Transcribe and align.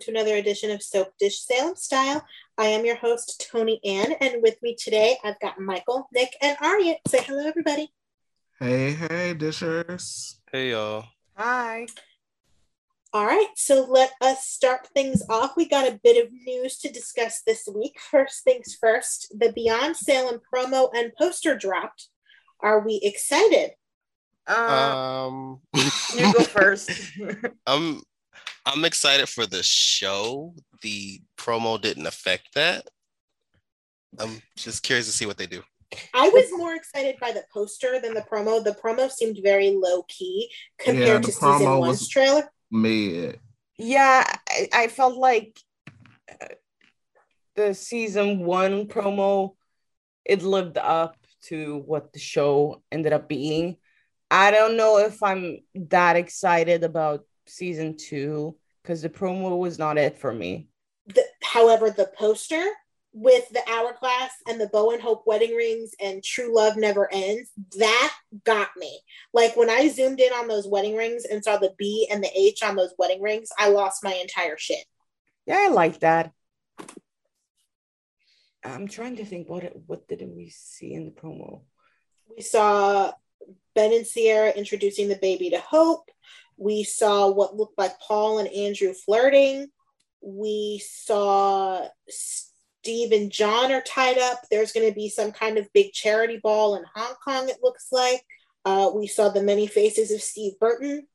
Hey, 0.00 0.04
hey, 0.04 0.14
everybody, 0.14 0.14
welcome 0.14 0.14
to 0.14 0.20
another 0.20 0.36
edition 0.36 0.70
of 0.70 0.82
Soap 0.82 1.12
Dish 1.18 1.40
Salem 1.40 1.76
Style. 1.76 2.24
I 2.56 2.66
am 2.66 2.84
your 2.84 2.96
host, 2.96 3.48
Tony 3.50 3.80
Ann, 3.84 4.12
and 4.20 4.42
with 4.42 4.62
me 4.62 4.76
today 4.78 5.16
I've 5.24 5.40
got 5.40 5.58
Michael, 5.58 6.08
Nick, 6.12 6.36
and 6.42 6.56
Arya. 6.60 6.96
Say 7.06 7.22
hello, 7.22 7.46
everybody. 7.46 7.92
Hey, 8.60 8.92
hey, 8.92 9.34
dishers. 9.34 10.36
Hey, 10.52 10.70
y'all. 10.70 11.04
Hi. 11.36 11.86
All 13.12 13.26
right, 13.26 13.48
so 13.56 13.86
let 13.90 14.12
us 14.20 14.46
start 14.46 14.86
things 14.94 15.22
off. 15.28 15.56
We 15.56 15.68
got 15.68 15.88
a 15.88 16.00
bit 16.02 16.24
of 16.24 16.32
news 16.46 16.78
to 16.78 16.92
discuss 16.92 17.42
this 17.46 17.68
week. 17.74 17.98
First 17.98 18.44
things 18.44 18.76
first, 18.80 19.34
the 19.38 19.52
Beyond 19.52 19.96
Salem 19.96 20.40
promo 20.54 20.90
and 20.94 21.12
poster 21.18 21.56
dropped. 21.56 22.08
Are 22.60 22.80
we 22.80 23.00
excited? 23.02 23.70
Uh, 24.46 24.94
Um, 24.94 25.60
you 26.14 26.32
go 26.32 26.42
first. 26.44 26.90
I'm 27.66 28.02
I'm 28.68 28.84
excited 28.84 29.28
for 29.28 29.46
the 29.46 29.62
show. 29.62 30.54
The 30.82 31.20
promo 31.38 31.80
didn't 31.80 32.06
affect 32.06 32.54
that. 32.54 32.86
I'm 34.18 34.42
just 34.56 34.82
curious 34.82 35.06
to 35.06 35.12
see 35.12 35.26
what 35.26 35.38
they 35.38 35.46
do. 35.46 35.62
I 36.12 36.28
was 36.28 36.44
more 36.52 36.74
excited 36.74 37.16
by 37.18 37.32
the 37.32 37.44
poster 37.52 37.98
than 37.98 38.12
the 38.12 38.20
promo. 38.20 38.62
The 38.62 38.72
promo 38.82 39.10
seemed 39.10 39.38
very 39.42 39.70
low 39.70 40.02
key 40.06 40.50
compared 40.78 41.06
Yeah, 41.06 41.14
to 41.20 41.26
the 41.26 41.32
season 41.32 41.78
one's 41.78 42.00
was- 42.00 42.08
trailer. 42.08 42.50
Mid. 42.70 43.40
yeah, 43.78 44.22
I, 44.50 44.68
I 44.74 44.86
felt 44.88 45.16
like 45.16 45.58
uh, 46.30 46.48
the 47.56 47.72
season 47.72 48.40
one 48.40 48.86
promo 48.86 49.54
it 50.26 50.42
lived 50.42 50.76
up 50.76 51.16
to 51.44 51.78
what 51.86 52.12
the 52.12 52.18
show 52.18 52.82
ended 52.92 53.14
up 53.14 53.26
being. 53.26 53.78
I 54.30 54.50
don't 54.50 54.76
know 54.76 54.98
if 54.98 55.22
I'm 55.22 55.60
that 55.88 56.16
excited 56.16 56.84
about 56.84 57.24
season 57.48 57.96
two 57.96 58.56
because 58.82 59.02
the 59.02 59.08
promo 59.08 59.58
was 59.58 59.78
not 59.78 59.98
it 59.98 60.18
for 60.18 60.32
me. 60.32 60.68
The, 61.06 61.24
however, 61.42 61.90
the 61.90 62.10
poster 62.16 62.64
with 63.12 63.48
the 63.50 63.62
hourglass 63.68 64.30
and 64.46 64.60
the 64.60 64.68
bow 64.68 64.92
and 64.92 65.00
hope 65.02 65.22
wedding 65.26 65.56
rings 65.56 65.92
and 66.00 66.22
true 66.22 66.54
love 66.54 66.76
never 66.76 67.12
ends 67.12 67.50
that 67.78 68.14
got 68.44 68.68
me 68.76 69.00
like 69.32 69.56
when 69.56 69.70
i 69.70 69.88
zoomed 69.88 70.20
in 70.20 70.30
on 70.34 70.46
those 70.46 70.68
wedding 70.68 70.94
rings 70.94 71.24
and 71.24 71.42
saw 71.42 71.56
the 71.56 71.72
b 71.78 72.06
and 72.12 72.22
the 72.22 72.30
h 72.38 72.62
on 72.62 72.76
those 72.76 72.92
wedding 72.98 73.22
rings 73.22 73.48
i 73.58 73.70
lost 73.70 74.04
my 74.04 74.12
entire 74.12 74.58
shit 74.58 74.84
Yeah, 75.46 75.56
I 75.58 75.68
like 75.68 76.00
that. 76.00 76.32
I'm 78.62 78.86
trying 78.88 79.16
to 79.16 79.24
think 79.24 79.48
what 79.48 79.64
what 79.86 80.06
did 80.06 80.22
we 80.28 80.50
see 80.50 80.92
in 80.92 81.06
the 81.06 81.10
promo? 81.10 81.62
we 82.36 82.42
saw 82.42 83.12
ben 83.74 83.92
and 83.94 84.06
ciara 84.06 84.50
introducing 84.50 85.08
the 85.08 85.16
baby 85.16 85.50
to 85.50 85.58
hope 85.58 86.10
we 86.58 86.82
saw 86.82 87.30
what 87.30 87.56
looked 87.56 87.78
like 87.78 87.98
paul 88.00 88.38
and 88.38 88.48
andrew 88.48 88.92
flirting 88.92 89.68
we 90.20 90.82
saw 90.84 91.86
steve 92.08 93.12
and 93.12 93.30
john 93.30 93.70
are 93.72 93.82
tied 93.82 94.18
up 94.18 94.40
there's 94.50 94.72
going 94.72 94.88
to 94.88 94.94
be 94.94 95.08
some 95.08 95.30
kind 95.32 95.58
of 95.58 95.72
big 95.72 95.92
charity 95.92 96.38
ball 96.42 96.74
in 96.76 96.84
hong 96.94 97.14
kong 97.24 97.48
it 97.48 97.58
looks 97.62 97.88
like 97.92 98.22
uh, 98.64 98.90
we 98.94 99.06
saw 99.06 99.28
the 99.28 99.42
many 99.42 99.66
faces 99.66 100.10
of 100.10 100.20
steve 100.20 100.52
burton 100.60 101.06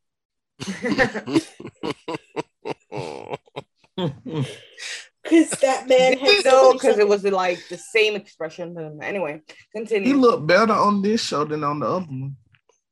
because 5.23 5.49
that 5.61 5.87
man 5.87 6.17
has 6.17 6.45
no, 6.45 6.73
because 6.73 6.97
it 6.99 7.07
was 7.07 7.23
like 7.23 7.59
the 7.69 7.77
same 7.77 8.15
expression. 8.15 8.77
Um, 8.77 8.99
Anyway, 9.01 9.41
he 9.47 9.55
continue. 9.79 10.15
looked 10.15 10.47
better 10.47 10.73
on 10.73 11.01
this 11.01 11.21
show 11.23 11.45
than 11.45 11.63
on 11.63 11.79
the 11.79 11.87
other 11.87 12.05
one. 12.05 12.35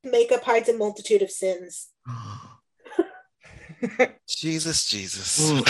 makeup 0.04 0.44
hides 0.44 0.70
a 0.70 0.78
multitude 0.78 1.22
of 1.22 1.30
sins 1.32 1.90
Jesus, 4.28 4.86
Jesus. 4.86 5.52
Mm, 5.52 5.64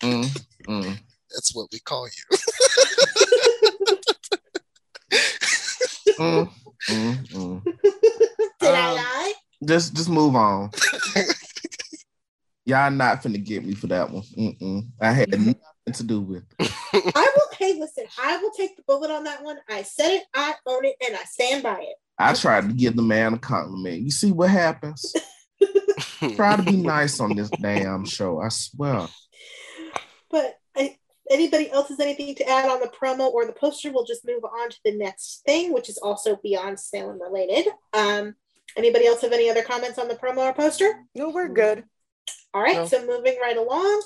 mm, 0.00 0.40
Mm. 0.68 0.98
That's 1.30 1.54
what 1.54 1.68
we 1.72 1.78
call 1.80 2.06
you. 2.06 2.38
Mm, 6.18 6.50
mm, 6.90 7.28
mm. 7.28 7.62
did 8.58 8.74
i 8.74 8.88
Um, 8.88 8.94
lie 8.96 9.32
Just, 9.64 9.94
just 9.94 10.08
move 10.08 10.34
on. 10.34 10.70
Y'all 12.64 12.90
not 12.90 13.22
finna 13.22 13.42
get 13.42 13.64
me 13.64 13.74
for 13.74 13.86
that 13.86 14.10
one. 14.10 14.22
Mm-mm. 14.36 14.86
I 15.00 15.12
had 15.12 15.30
nothing 15.30 15.54
to 15.92 16.02
do 16.02 16.20
with. 16.20 16.44
it. 16.58 16.72
I 16.92 17.32
will. 17.34 17.56
Hey, 17.56 17.78
listen. 17.78 18.04
I 18.20 18.36
will 18.38 18.50
take 18.50 18.76
the 18.76 18.82
bullet 18.82 19.10
on 19.10 19.24
that 19.24 19.42
one. 19.42 19.58
I 19.68 19.82
said 19.82 20.16
it. 20.16 20.24
I 20.34 20.54
own 20.66 20.84
it, 20.84 20.96
and 21.06 21.16
I 21.16 21.24
stand 21.24 21.62
by 21.62 21.80
it. 21.80 21.96
I 22.18 22.34
tried 22.34 22.68
to 22.68 22.74
give 22.74 22.96
the 22.96 23.02
man 23.02 23.34
a 23.34 23.38
compliment. 23.38 24.02
You 24.02 24.10
see 24.10 24.32
what 24.32 24.50
happens? 24.50 25.14
Try 26.34 26.56
to 26.56 26.62
be 26.62 26.76
nice 26.76 27.20
on 27.20 27.36
this 27.36 27.50
damn 27.50 28.04
show. 28.04 28.40
I 28.40 28.48
swear. 28.48 29.06
But 30.30 30.58
I, 30.76 30.96
anybody 31.30 31.70
else 31.70 31.88
has 31.88 32.00
anything 32.00 32.34
to 32.36 32.48
add 32.48 32.68
on 32.68 32.80
the 32.80 32.88
promo 32.88 33.30
or 33.32 33.46
the 33.46 33.52
poster? 33.52 33.92
We'll 33.92 34.04
just 34.04 34.26
move 34.26 34.44
on 34.44 34.70
to 34.70 34.76
the 34.84 34.96
next 34.96 35.42
thing, 35.46 35.72
which 35.72 35.88
is 35.88 35.98
also 35.98 36.36
beyond 36.42 36.80
Salem 36.80 37.20
related. 37.22 37.66
Um, 37.92 38.34
anybody 38.76 39.06
else 39.06 39.20
have 39.22 39.32
any 39.32 39.48
other 39.48 39.62
comments 39.62 39.98
on 39.98 40.08
the 40.08 40.14
promo 40.14 40.38
or 40.38 40.54
poster? 40.54 41.04
No, 41.14 41.28
we're 41.30 41.48
good. 41.48 41.84
All 42.52 42.62
right. 42.62 42.76
No. 42.76 42.86
So 42.86 43.06
moving 43.06 43.38
right 43.40 43.56
along. 43.56 44.02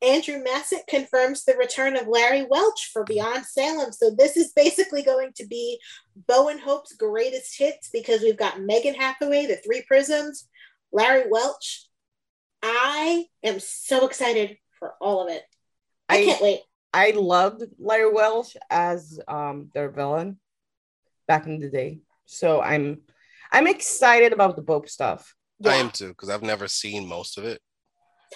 Andrew 0.00 0.42
Masset 0.44 0.86
confirms 0.88 1.44
the 1.44 1.56
return 1.56 1.96
of 1.96 2.06
Larry 2.06 2.46
Welch 2.48 2.90
for 2.92 3.04
Beyond 3.04 3.44
Salem. 3.44 3.92
So 3.92 4.10
this 4.10 4.36
is 4.36 4.52
basically 4.52 5.02
going 5.02 5.32
to 5.36 5.46
be 5.46 5.80
Bo 6.28 6.48
and 6.48 6.60
Hope's 6.60 6.94
greatest 6.94 7.58
hits 7.58 7.90
because 7.92 8.22
we've 8.22 8.36
got 8.36 8.60
Megan 8.60 8.94
Hathaway, 8.94 9.46
the 9.46 9.56
Three 9.56 9.82
Prisms, 9.88 10.48
Larry 10.92 11.24
Welch. 11.28 11.86
I 12.62 13.26
am 13.42 13.58
so 13.58 14.06
excited 14.06 14.58
for 14.78 14.94
all 15.00 15.26
of 15.26 15.32
it. 15.32 15.42
I, 16.08 16.18
I 16.18 16.24
can't 16.24 16.42
wait. 16.42 16.60
I 16.94 17.10
loved 17.10 17.64
Larry 17.78 18.12
Welch 18.12 18.56
as 18.70 19.20
um 19.28 19.70
their 19.74 19.90
villain 19.90 20.38
back 21.26 21.46
in 21.46 21.58
the 21.58 21.68
day. 21.68 22.00
So 22.26 22.60
I'm 22.60 23.02
I'm 23.52 23.66
excited 23.66 24.32
about 24.32 24.56
the 24.56 24.62
Bope 24.62 24.88
stuff. 24.88 25.34
I 25.64 25.74
am 25.74 25.90
too, 25.90 26.08
because 26.08 26.30
I've 26.30 26.42
never 26.42 26.68
seen 26.68 27.06
most 27.06 27.36
of 27.36 27.44
it. 27.44 27.60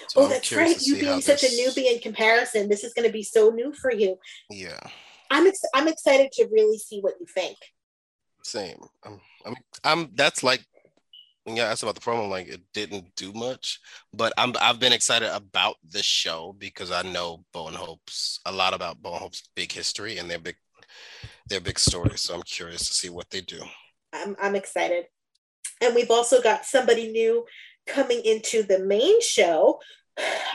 So 0.08 0.20
Oh, 0.20 0.24
I'm 0.24 0.30
that's 0.30 0.52
right. 0.52 0.80
You 0.80 0.96
being 0.96 1.20
such 1.20 1.42
this- 1.42 1.58
a 1.58 1.62
newbie 1.80 1.92
in 1.92 1.98
comparison, 2.00 2.68
this 2.68 2.84
is 2.84 2.92
going 2.94 3.06
to 3.06 3.12
be 3.12 3.22
so 3.22 3.50
new 3.50 3.72
for 3.72 3.92
you. 3.92 4.18
Yeah, 4.50 4.78
I'm 5.30 5.46
ex- 5.46 5.60
I'm 5.74 5.88
excited 5.88 6.32
to 6.32 6.48
really 6.52 6.78
see 6.78 7.00
what 7.00 7.14
you 7.20 7.26
think. 7.26 7.56
same. 8.44 8.78
I'm, 9.04 9.20
I'm, 9.46 9.54
I'm. 9.84 10.10
That's 10.14 10.42
like 10.42 10.64
when 11.44 11.56
you 11.56 11.62
asked 11.62 11.82
about 11.82 11.94
the 11.96 12.00
promo, 12.00 12.28
like 12.28 12.48
it 12.48 12.60
didn't 12.72 13.14
do 13.16 13.32
much, 13.32 13.80
but 14.14 14.32
I'm. 14.38 14.54
I've 14.60 14.80
been 14.80 14.92
excited 14.92 15.34
about 15.34 15.76
the 15.88 16.02
show 16.02 16.54
because 16.58 16.90
I 16.90 17.02
know 17.02 17.44
Bo 17.52 17.68
and 17.68 17.76
Hope's 17.76 18.40
a 18.46 18.52
lot 18.52 18.74
about 18.74 19.02
Bo 19.02 19.12
and 19.12 19.20
Hope's 19.20 19.42
big 19.54 19.72
history 19.72 20.18
and 20.18 20.30
their 20.30 20.38
big, 20.38 20.56
their 21.48 21.60
big 21.60 21.78
story. 21.78 22.16
So 22.16 22.34
I'm 22.34 22.42
curious 22.42 22.86
to 22.88 22.94
see 22.94 23.10
what 23.10 23.30
they 23.30 23.40
do. 23.42 23.60
I'm, 24.12 24.36
I'm 24.40 24.54
excited. 24.56 25.06
And 25.80 25.94
we've 25.94 26.10
also 26.10 26.40
got 26.40 26.64
somebody 26.64 27.10
new 27.10 27.44
coming 27.86 28.22
into 28.24 28.62
the 28.62 28.78
main 28.78 29.20
show. 29.22 29.80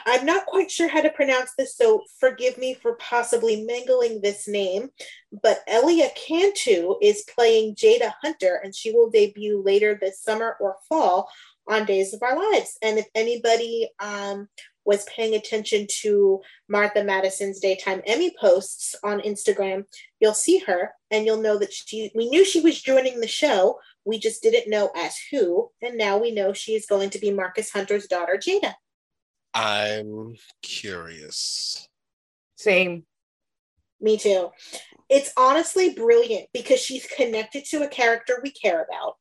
I'm 0.05 0.25
not 0.25 0.45
quite 0.45 0.69
sure 0.69 0.87
how 0.87 1.01
to 1.01 1.09
pronounce 1.09 1.51
this, 1.57 1.75
so 1.75 2.03
forgive 2.19 2.57
me 2.57 2.75
for 2.75 2.95
possibly 2.95 3.63
mangling 3.63 4.21
this 4.21 4.47
name. 4.47 4.89
But 5.41 5.59
Elia 5.67 6.09
Cantu 6.15 6.95
is 7.01 7.25
playing 7.35 7.75
Jada 7.75 8.13
Hunter, 8.21 8.61
and 8.63 8.75
she 8.75 8.91
will 8.91 9.09
debut 9.09 9.61
later 9.63 9.97
this 9.99 10.21
summer 10.21 10.55
or 10.59 10.77
fall 10.87 11.29
on 11.67 11.85
Days 11.85 12.13
of 12.13 12.21
Our 12.21 12.35
Lives. 12.51 12.77
And 12.81 12.97
if 12.97 13.07
anybody 13.15 13.89
um, 13.99 14.47
was 14.85 15.05
paying 15.05 15.35
attention 15.35 15.85
to 16.01 16.41
Martha 16.69 17.03
Madison's 17.03 17.59
daytime 17.59 18.01
Emmy 18.05 18.33
posts 18.39 18.95
on 19.03 19.19
Instagram, 19.19 19.83
you'll 20.19 20.33
see 20.33 20.59
her 20.59 20.91
and 21.11 21.25
you'll 21.25 21.41
know 21.41 21.57
that 21.59 21.73
she 21.73 22.09
we 22.15 22.29
knew 22.29 22.45
she 22.45 22.61
was 22.61 22.81
joining 22.81 23.19
the 23.19 23.27
show 23.27 23.77
we 24.07 24.17
just 24.17 24.41
didn't 24.41 24.69
know 24.69 24.89
as 24.95 25.15
who 25.31 25.69
and 25.81 25.97
now 25.97 26.17
we 26.17 26.31
know 26.31 26.53
she 26.53 26.73
is 26.75 26.85
going 26.85 27.09
to 27.09 27.19
be 27.19 27.29
marcus 27.31 27.69
hunter's 27.71 28.07
daughter 28.07 28.39
jada 28.45 28.73
I'm 29.53 30.35
curious. 30.61 31.87
Same. 32.55 33.05
me 34.01 34.17
too 34.17 34.49
it's 35.09 35.31
honestly 35.37 35.93
brilliant 35.93 36.47
because 36.53 36.79
she's 36.79 37.05
connected 37.07 37.65
to 37.65 37.83
a 37.83 37.87
character 37.87 38.39
we 38.43 38.51
care 38.51 38.81
about 38.83 39.15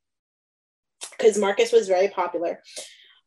because 1.16 1.38
marcus 1.38 1.72
was 1.72 1.88
very 1.88 2.08
popular 2.08 2.62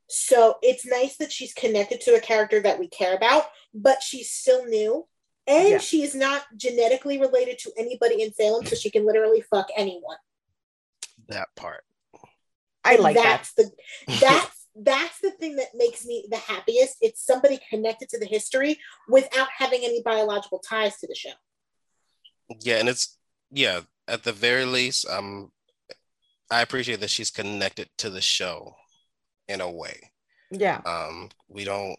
so 0.08 0.56
it's 0.62 0.86
nice 0.86 1.18
that 1.18 1.32
she's 1.32 1.54
connected 1.54 2.02
to 2.02 2.16
a 2.16 2.20
character 2.20 2.60
that 2.62 2.80
we 2.80 2.88
care 2.88 3.16
about 3.16 3.44
but 3.74 4.02
she's 4.02 4.32
still 4.32 4.66
new 4.66 5.06
and 5.48 5.70
Yeah. 5.70 5.78
she 5.80 6.04
is 6.04 6.14
not 6.16 6.44
genetically 6.58 7.20
related 7.20 7.58
to 7.60 7.72
anybody 7.78 8.22
in 8.22 8.34
salem 8.34 8.66
so 8.66 8.76
she 8.76 8.90
can 8.92 9.06
literally 9.06 9.42
fuck 9.42 9.68
anyone 9.76 10.18
That 11.30 11.48
part. 11.56 11.84
I 12.84 12.94
And 12.96 13.04
like 13.04 13.16
that. 13.16 13.24
that's 13.24 13.54
the 13.54 13.72
that's 14.22 14.68
that's 14.76 15.20
the 15.20 15.32
thing 15.32 15.56
that 15.58 15.70
makes 15.76 16.06
me 16.06 16.26
the 16.30 16.38
happiest 16.38 16.98
it's 17.02 17.26
somebody 17.26 17.60
connected 17.70 18.08
to 18.10 18.20
the 18.20 18.26
history 18.26 18.80
without 19.10 19.48
having 19.58 19.82
any 19.84 20.02
biological 20.04 20.60
ties 20.60 20.98
to 21.00 21.08
the 21.08 21.16
show 21.16 21.32
Yeah, 22.62 22.78
and 22.78 22.90
it's 22.90 23.18
yeah. 23.52 23.82
At 24.08 24.24
the 24.24 24.32
very 24.34 24.66
least, 24.66 25.08
um, 25.08 25.52
I 26.50 26.62
appreciate 26.62 27.00
that 27.02 27.12
she's 27.12 27.30
connected 27.30 27.90
to 28.00 28.10
the 28.10 28.22
show 28.22 28.74
in 29.48 29.62
a 29.62 29.70
way. 29.70 30.12
Yeah. 30.52 30.82
Um, 30.86 31.30
we 31.48 31.64
don't. 31.64 31.96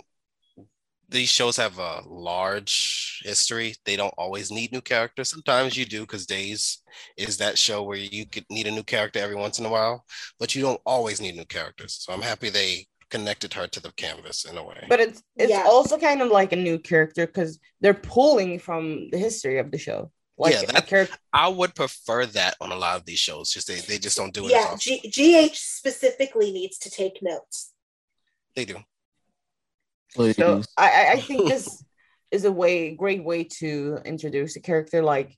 These 1.10 1.28
shows 1.28 1.56
have 1.56 1.78
a 1.78 2.02
large 2.06 3.20
history. 3.24 3.74
They 3.84 3.96
don't 3.96 4.14
always 4.16 4.50
need 4.50 4.72
new 4.72 4.80
characters. 4.80 5.28
Sometimes 5.30 5.76
you 5.76 5.84
do 5.84 6.00
because 6.02 6.24
Days 6.26 6.82
is 7.16 7.36
that 7.38 7.58
show 7.58 7.82
where 7.82 7.96
you 7.98 8.26
could 8.26 8.44
need 8.48 8.66
a 8.68 8.70
new 8.70 8.84
character 8.84 9.18
every 9.18 9.34
once 9.36 9.58
in 9.58 9.66
a 9.66 9.70
while, 9.70 10.04
but 10.38 10.54
you 10.54 10.62
don't 10.62 10.80
always 10.86 11.20
need 11.20 11.34
new 11.36 11.44
characters. 11.44 11.94
So 12.00 12.12
I'm 12.12 12.22
happy 12.22 12.48
they 12.48 12.86
connected 13.10 13.52
her 13.54 13.66
to 13.66 13.80
the 13.80 13.90
canvas 13.96 14.44
in 14.44 14.56
a 14.56 14.64
way. 14.64 14.86
But 14.88 15.00
it's 15.00 15.22
it's 15.36 15.50
Yeah. 15.50 15.64
also 15.66 15.98
kind 15.98 16.22
of 16.22 16.28
like 16.28 16.52
a 16.52 16.56
new 16.56 16.78
character 16.78 17.26
because 17.26 17.58
they're 17.80 17.92
pulling 17.94 18.60
from 18.60 19.10
the 19.10 19.18
history 19.18 19.58
of 19.58 19.72
the 19.72 19.78
show. 19.78 20.12
Like 20.38 20.54
Yeah, 20.54 20.62
that- 20.66 20.86
character. 20.86 21.16
I 21.32 21.48
would 21.48 21.74
prefer 21.74 22.24
that 22.26 22.54
on 22.60 22.70
a 22.70 22.76
lot 22.76 22.96
of 22.98 23.04
these 23.04 23.18
shows. 23.18 23.50
Just 23.50 23.66
they, 23.66 23.80
they 23.80 23.98
just 23.98 24.16
don't 24.16 24.32
do 24.32 24.46
it. 24.46 24.52
Yeah. 24.52 24.76
G- 24.78 25.00
GH 25.10 25.56
specifically 25.56 26.52
needs 26.52 26.78
to 26.78 26.88
take 26.90 27.20
notes. 27.20 27.72
they 28.54 28.64
do. 28.64 28.76
Please. 30.14 30.36
So 30.36 30.62
I 30.76 30.90
I- 30.90 31.12
I 31.12 31.20
think 31.20 31.48
this 31.48 31.82
is 32.30 32.44
a 32.44 32.52
way 32.52 32.94
great 32.94 33.24
way 33.24 33.44
to 33.44 33.98
introduce 34.04 34.56
a 34.56 34.60
character. 34.60 35.02
Like 35.02 35.36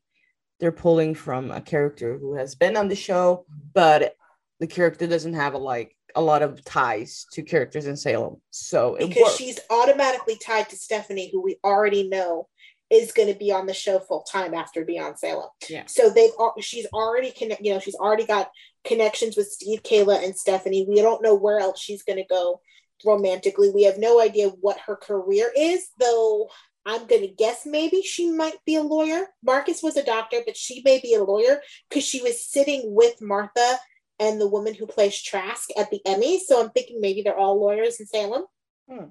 they're 0.60 0.72
pulling 0.72 1.14
from 1.14 1.50
a 1.50 1.60
character 1.60 2.18
who 2.18 2.34
has 2.36 2.54
been 2.54 2.76
on 2.76 2.88
the 2.88 2.96
show, 2.96 3.46
but 3.74 4.14
the 4.60 4.66
character 4.66 5.06
doesn't 5.06 5.34
have 5.34 5.54
a 5.54 5.58
like 5.58 5.96
a 6.14 6.20
lot 6.22 6.42
of 6.42 6.62
ties 6.64 7.24
to 7.32 7.42
characters 7.42 7.86
in 7.86 7.96
Salem. 7.96 8.36
So 8.50 8.96
it 8.96 9.08
because 9.08 9.22
works. 9.22 9.36
she's 9.36 9.58
automatically 9.70 10.36
tied 10.36 10.68
to 10.68 10.76
Stephanie, 10.76 11.30
who 11.32 11.40
we 11.42 11.58
already 11.64 12.08
know 12.08 12.48
is 12.90 13.10
going 13.12 13.32
to 13.32 13.38
be 13.38 13.50
on 13.50 13.64
the 13.64 13.72
show 13.72 13.98
full 13.98 14.22
time 14.22 14.52
after 14.52 14.84
Beyond 14.84 15.18
Salem. 15.18 15.48
Yeah. 15.70 15.84
So 15.86 16.10
they've 16.10 16.30
al- 16.38 16.54
she's 16.60 16.84
already 16.92 17.30
connect, 17.30 17.62
you 17.64 17.72
know, 17.72 17.80
she's 17.80 17.94
already 17.94 18.26
got 18.26 18.50
connections 18.84 19.34
with 19.34 19.46
Steve, 19.50 19.82
Kayla, 19.82 20.22
and 20.22 20.36
Stephanie. 20.36 20.84
We 20.86 20.96
don't 21.00 21.22
know 21.22 21.34
where 21.34 21.58
else 21.58 21.80
she's 21.80 22.02
going 22.02 22.18
to 22.18 22.26
go 22.28 22.60
romantically. 23.04 23.70
We 23.70 23.84
have 23.84 23.98
no 23.98 24.20
idea 24.20 24.48
what 24.48 24.78
her 24.86 24.96
career 24.96 25.50
is, 25.56 25.88
though. 25.98 26.48
I'm 26.84 27.06
going 27.06 27.22
to 27.22 27.28
guess 27.28 27.64
maybe 27.64 28.02
she 28.02 28.30
might 28.30 28.56
be 28.66 28.74
a 28.74 28.82
lawyer. 28.82 29.26
Marcus 29.44 29.82
was 29.82 29.96
a 29.96 30.04
doctor, 30.04 30.38
but 30.44 30.56
she 30.56 30.82
may 30.84 31.00
be 31.00 31.14
a 31.14 31.22
lawyer 31.22 31.60
because 31.88 32.04
she 32.04 32.20
was 32.22 32.44
sitting 32.44 32.94
with 32.94 33.22
Martha 33.22 33.76
and 34.18 34.40
the 34.40 34.48
woman 34.48 34.74
who 34.74 34.86
plays 34.86 35.20
Trask 35.20 35.68
at 35.76 35.90
the 35.90 36.00
Emmy. 36.04 36.40
So 36.40 36.62
I'm 36.62 36.70
thinking 36.70 37.00
maybe 37.00 37.22
they're 37.22 37.38
all 37.38 37.60
lawyers 37.60 38.00
in 38.00 38.06
Salem. 38.06 38.44
Hmm. 38.90 39.06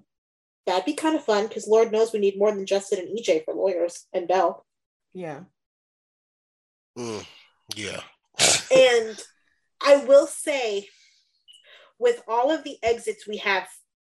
That'd 0.66 0.86
be 0.86 0.94
kind 0.94 1.16
of 1.16 1.24
fun 1.24 1.48
because 1.48 1.68
Lord 1.68 1.92
knows 1.92 2.14
we 2.14 2.20
need 2.20 2.38
more 2.38 2.54
than 2.54 2.66
Justin 2.66 3.00
and 3.00 3.18
EJ 3.18 3.46
for 3.46 3.54
lawyers 3.54 4.06
and 4.14 4.28
Belle. 4.28 4.66
yeah. 5.14 5.42
Mm, 6.98 7.26
yeah. 7.74 8.02
And 8.76 9.18
I 9.82 10.04
will 10.06 10.28
say, 10.28 10.90
with 11.98 12.22
all 12.28 12.52
of 12.52 12.64
the 12.64 12.78
exits 12.84 13.28
we 13.28 13.38
have 13.38 13.68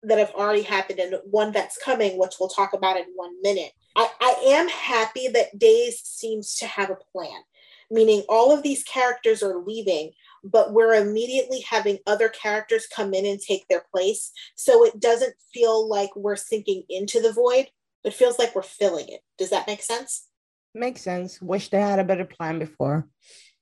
that 0.03 0.19
have 0.19 0.31
already 0.31 0.61
happened 0.61 0.99
and 0.99 1.15
one 1.25 1.51
that's 1.51 1.77
coming, 1.77 2.17
which 2.17 2.35
we'll 2.39 2.49
talk 2.49 2.73
about 2.73 2.97
in 2.97 3.05
one 3.15 3.41
minute, 3.41 3.71
I, 3.95 4.09
I 4.21 4.43
am 4.47 4.69
happy 4.69 5.27
that 5.29 5.57
Days 5.57 6.01
seems 6.03 6.55
to 6.55 6.67
have 6.67 6.89
a 6.89 6.97
plan, 7.11 7.41
meaning 7.89 8.23
all 8.29 8.51
of 8.51 8.63
these 8.63 8.83
characters 8.83 9.41
are 9.41 9.63
leaving, 9.63 10.11
but 10.43 10.71
we're 10.71 10.93
immediately 10.93 11.61
having 11.61 11.97
other 12.05 12.29
characters 12.29 12.87
come 12.87 13.13
in 13.13 13.25
and 13.25 13.39
take 13.39 13.67
their 13.67 13.83
place. 13.91 14.31
So 14.55 14.85
it 14.85 14.99
doesn't 14.99 15.33
feel 15.53 15.87
like 15.87 16.15
we're 16.15 16.35
sinking 16.35 16.83
into 16.89 17.21
the 17.21 17.33
void. 17.33 17.67
It 18.03 18.13
feels 18.13 18.39
like 18.39 18.55
we're 18.55 18.61
filling 18.61 19.09
it. 19.09 19.21
Does 19.37 19.49
that 19.49 19.67
make 19.67 19.81
sense? 19.81 20.27
Makes 20.73 21.01
sense. 21.01 21.41
Wish 21.41 21.69
they 21.69 21.81
had 21.81 21.99
a 21.99 22.03
better 22.03 22.25
plan 22.25 22.59
before. 22.59 23.07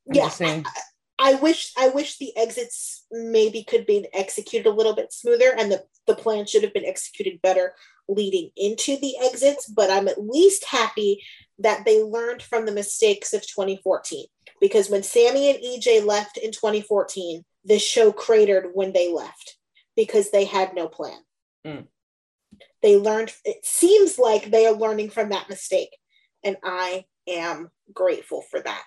I'm 0.08 0.16
yeah. 0.16 0.30
I 1.18 1.36
wish 1.36 1.72
I 1.78 1.90
wish 1.90 2.18
the 2.18 2.36
exits 2.36 3.06
maybe 3.12 3.64
could 3.64 3.86
be 3.86 4.08
executed 4.14 4.68
a 4.68 4.74
little 4.74 4.96
bit 4.96 5.14
smoother 5.14 5.54
and 5.58 5.72
the, 5.72 5.84
the 6.08 6.16
plan 6.16 6.46
should 6.46 6.64
have 6.64 6.74
been 6.74 6.86
executed 6.86 7.42
better 7.42 7.74
leading 8.08 8.52
into 8.56 8.98
the 8.98 9.16
exits, 9.24 9.68
but 9.68 9.90
I'm 9.90 10.08
at 10.08 10.22
least 10.22 10.66
happy 10.66 11.24
that 11.60 11.86
they 11.86 12.04
learned 12.04 12.44
from 12.44 12.66
the 12.66 12.72
mistakes 12.72 13.34
of 13.34 13.42
2014. 13.42 14.26
Because 14.60 14.90
when 14.90 15.04
Sami 15.04 15.50
and 15.50 15.60
EJ 15.64 16.06
left 16.06 16.38
in 16.38 16.52
2014, 16.52 17.44
the 17.64 17.80
show 17.80 18.12
cratered 18.12 18.72
when 18.74 18.94
they 18.94 19.12
left 19.12 19.58
because 19.96 20.32
they 20.32 20.46
had 20.46 20.74
no 20.76 20.88
plan. 20.88 21.18
Mm. 21.66 21.88
They 22.82 22.98
learned, 22.98 23.34
it 23.44 23.66
seems 23.66 24.20
like 24.20 24.52
they 24.52 24.66
are 24.66 24.74
learning 24.74 25.10
from 25.10 25.30
that 25.30 25.50
mistake. 25.50 25.96
And 26.44 26.58
I 26.64 27.06
am 27.28 27.72
grateful 27.94 28.44
for 28.50 28.62
that. 28.62 28.84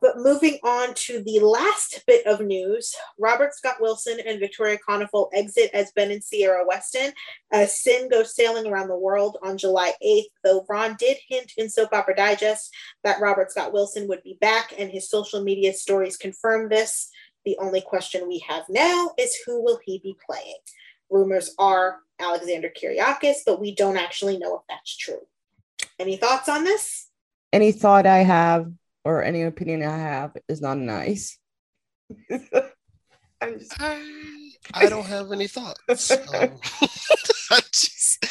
But 0.00 0.18
moving 0.18 0.58
on 0.62 0.94
to 0.94 1.22
the 1.22 1.40
last 1.40 2.02
bit 2.06 2.26
of 2.26 2.40
news, 2.40 2.94
Robert 3.18 3.54
Scott 3.54 3.76
Wilson 3.80 4.18
and 4.26 4.40
Victoria 4.40 4.78
Konefal 4.86 5.28
exit 5.32 5.70
as 5.72 5.92
Ben 5.92 6.10
and 6.10 6.22
Ciara 6.22 6.64
Weston 6.66 7.12
as 7.52 7.80
Cin 7.80 8.08
goes 8.08 8.34
sailing 8.34 8.66
around 8.66 8.88
the 8.88 8.98
world 8.98 9.38
on 9.42 9.56
July 9.56 9.92
8th, 10.04 10.24
though 10.44 10.66
Ron 10.68 10.96
did 10.98 11.16
hint 11.28 11.52
in 11.56 11.70
Soap 11.70 11.92
Opera 11.92 12.16
Digest 12.16 12.74
that 13.04 13.20
Robert 13.20 13.50
Scott 13.50 13.72
Wilson 13.72 14.08
would 14.08 14.22
be 14.22 14.36
back, 14.40 14.74
and 14.76 14.90
his 14.90 15.08
social 15.08 15.42
media 15.42 15.72
stories 15.72 16.16
confirm 16.16 16.68
this. 16.68 17.08
The 17.44 17.56
only 17.58 17.80
question 17.80 18.26
we 18.26 18.44
have 18.48 18.64
now 18.68 19.12
is 19.16 19.38
who 19.46 19.62
will 19.62 19.78
he 19.84 20.00
be 20.00 20.16
playing? 20.28 20.56
Rumors 21.10 21.54
are 21.58 21.98
Alexander 22.18 22.70
Kiriakis, 22.70 23.38
but 23.46 23.60
we 23.60 23.74
don't 23.74 23.96
actually 23.96 24.38
know 24.38 24.56
if 24.56 24.62
that's 24.68 24.96
true. 24.96 25.20
Any 25.98 26.16
thoughts 26.16 26.48
on 26.48 26.64
this? 26.64 27.08
Any 27.52 27.70
thought 27.70 28.06
I 28.06 28.18
have 28.18 28.72
or 29.06 29.22
any 29.22 29.42
opinion 29.42 29.84
I 29.84 29.96
have 29.96 30.36
is 30.48 30.60
not 30.60 30.78
nice. 30.78 31.38
I'm 33.40 33.60
just 33.60 33.80
I, 33.80 34.50
I 34.74 34.88
don't 34.88 35.06
have 35.06 35.30
any 35.30 35.46
thoughts. 35.46 36.10
Um, 36.10 36.18
I 37.52 37.60
just, 37.70 38.26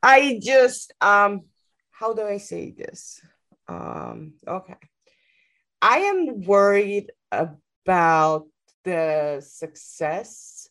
I 0.00 0.40
just 0.40 0.92
um 1.00 1.42
how 1.90 2.14
do 2.14 2.22
I 2.22 2.38
say 2.38 2.70
this? 2.70 3.20
Um 3.66 4.34
okay. 4.46 4.76
I 5.82 5.98
am 5.98 6.42
worried 6.42 7.10
about 7.32 8.46
the 8.84 9.44
success 9.44 10.68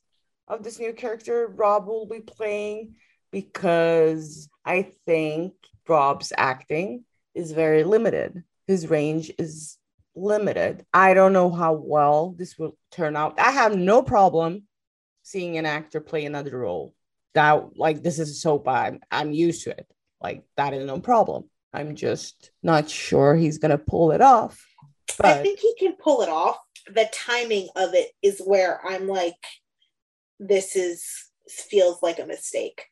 of 0.47 0.63
this 0.63 0.79
new 0.79 0.93
character 0.93 1.47
Rob 1.47 1.85
will 1.85 2.07
be 2.07 2.21
playing 2.21 2.95
because 3.33 4.47
I 4.63 4.93
think 5.05 5.51
Rob's 5.85 6.31
acting 6.37 7.03
is 7.35 7.51
very 7.51 7.83
limited. 7.83 8.45
His 8.67 8.89
range 8.89 9.31
is 9.39 9.77
limited. 10.15 10.85
I 10.93 11.13
don't 11.13 11.33
know 11.33 11.51
how 11.51 11.73
well 11.73 12.35
this 12.37 12.57
will 12.57 12.77
turn 12.91 13.15
out. 13.15 13.39
I 13.39 13.51
have 13.51 13.75
no 13.75 14.01
problem 14.01 14.63
seeing 15.23 15.57
an 15.57 15.65
actor 15.65 16.01
play 16.01 16.25
another 16.25 16.57
role. 16.57 16.93
That 17.33 17.77
like 17.77 18.03
this 18.03 18.19
is 18.19 18.31
a 18.31 18.33
soap. 18.33 18.67
I'm 18.67 18.99
I'm 19.11 19.31
used 19.31 19.63
to 19.63 19.71
it. 19.71 19.87
Like 20.21 20.43
that 20.57 20.73
is 20.73 20.85
no 20.85 20.99
problem. 20.99 21.49
I'm 21.73 21.95
just 21.95 22.51
not 22.63 22.89
sure 22.89 23.35
he's 23.35 23.59
gonna 23.59 23.77
pull 23.77 24.11
it 24.11 24.21
off. 24.21 24.65
I 25.23 25.33
think 25.35 25.59
he 25.59 25.75
can 25.77 25.93
pull 25.93 26.21
it 26.21 26.29
off. 26.29 26.57
The 26.87 27.09
timing 27.13 27.67
of 27.75 27.93
it 27.93 28.11
is 28.21 28.41
where 28.43 28.79
I'm 28.85 29.07
like, 29.07 29.35
this 30.39 30.75
is 30.75 31.05
feels 31.47 32.01
like 32.01 32.19
a 32.19 32.25
mistake. 32.25 32.85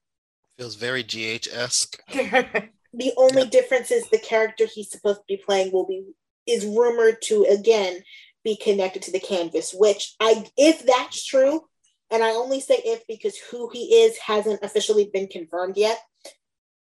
feels 0.58 0.76
very 0.76 1.04
GH 1.04 1.48
esque. 1.52 2.00
The 2.98 3.14
only 3.18 3.46
difference 3.46 3.92
is 3.92 4.08
the 4.10 4.18
character 4.18 4.66
he's 4.66 4.90
supposed 4.90 5.20
to 5.20 5.26
be 5.28 5.38
playing 5.38 5.72
will 5.72 5.86
be 5.86 6.06
is 6.48 6.66
rumored 6.66 7.22
to 7.24 7.44
again 7.44 8.02
be 8.44 8.56
connected 8.56 9.02
to 9.04 9.12
the 9.12 9.20
canvas, 9.20 9.74
which 9.74 10.16
I 10.20 10.46
if 10.56 10.86
that's 10.86 11.26
true, 11.26 11.66
and 12.12 12.24
I 12.24 12.30
only 12.32 12.62
say 12.62 12.80
if 12.86 13.06
because 13.08 13.38
who 13.52 13.70
he 13.74 14.04
is 14.04 14.18
hasn't 14.18 14.64
officially 14.64 15.10
been 15.12 15.28
confirmed 15.28 15.76
yet. 15.76 16.00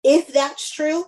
If 0.05 0.29
that's 0.29 0.71
true, 0.71 1.07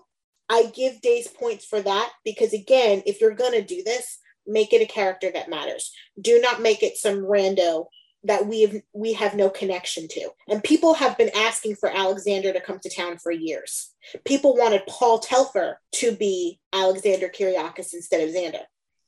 I 0.48 0.72
give 0.74 1.02
Days 1.02 1.28
points 1.28 1.64
for 1.64 1.80
that 1.80 2.12
because 2.24 2.52
again, 2.52 3.02
if 3.06 3.20
you're 3.20 3.34
gonna 3.34 3.62
do 3.62 3.82
this, 3.84 4.18
make 4.46 4.72
it 4.72 4.82
a 4.82 4.86
character 4.86 5.30
that 5.32 5.50
matters. 5.50 5.92
Do 6.20 6.40
not 6.40 6.62
make 6.62 6.82
it 6.82 6.96
some 6.96 7.18
rando 7.18 7.86
that 8.26 8.46
we 8.46 8.62
have 8.62 8.82
we 8.92 9.12
have 9.14 9.34
no 9.34 9.48
connection 9.48 10.08
to. 10.08 10.30
And 10.48 10.62
people 10.62 10.94
have 10.94 11.16
been 11.16 11.30
asking 11.34 11.76
for 11.76 11.88
Alexander 11.88 12.52
to 12.52 12.60
come 12.60 12.78
to 12.80 12.90
town 12.90 13.18
for 13.18 13.32
years. 13.32 13.94
People 14.24 14.56
wanted 14.56 14.82
Paul 14.88 15.18
Telfer 15.18 15.80
to 15.96 16.12
be 16.12 16.60
Alexander 16.72 17.28
Kiriakis 17.28 17.94
instead 17.94 18.26
of 18.26 18.34
Xander. 18.34 18.64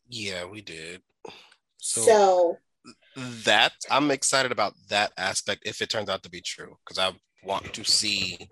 Yeah, 0.09 0.47
we 0.47 0.63
did. 0.63 1.03
So, 1.79 2.01
So, 2.03 2.59
that 3.45 3.73
I'm 3.91 4.11
excited 4.11 4.53
about 4.53 4.75
that 4.89 5.13
aspect 5.17 5.63
if 5.67 5.83
it 5.83 5.91
turns 5.91 6.09
out 6.09 6.23
to 6.23 6.31
be 6.31 6.41
true 6.41 6.77
because 6.85 6.99
I 6.99 7.13
want 7.45 7.73
to 7.75 7.85
see. 7.85 8.49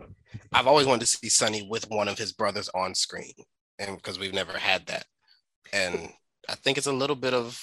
I've 0.53 0.67
always 0.67 0.87
wanted 0.87 1.01
to 1.01 1.07
see 1.07 1.29
Sonny 1.29 1.67
with 1.69 1.89
one 1.91 2.09
of 2.09 2.19
his 2.19 2.33
brothers 2.33 2.69
on 2.75 2.95
screen, 2.95 3.33
and 3.79 3.97
because 3.97 4.19
we've 4.19 4.35
never 4.35 4.53
had 4.53 4.87
that, 4.87 5.07
and 5.73 6.11
I 6.49 6.55
think 6.55 6.79
it's 6.79 6.87
a 6.87 6.93
little 6.93 7.17
bit 7.17 7.35
of 7.35 7.61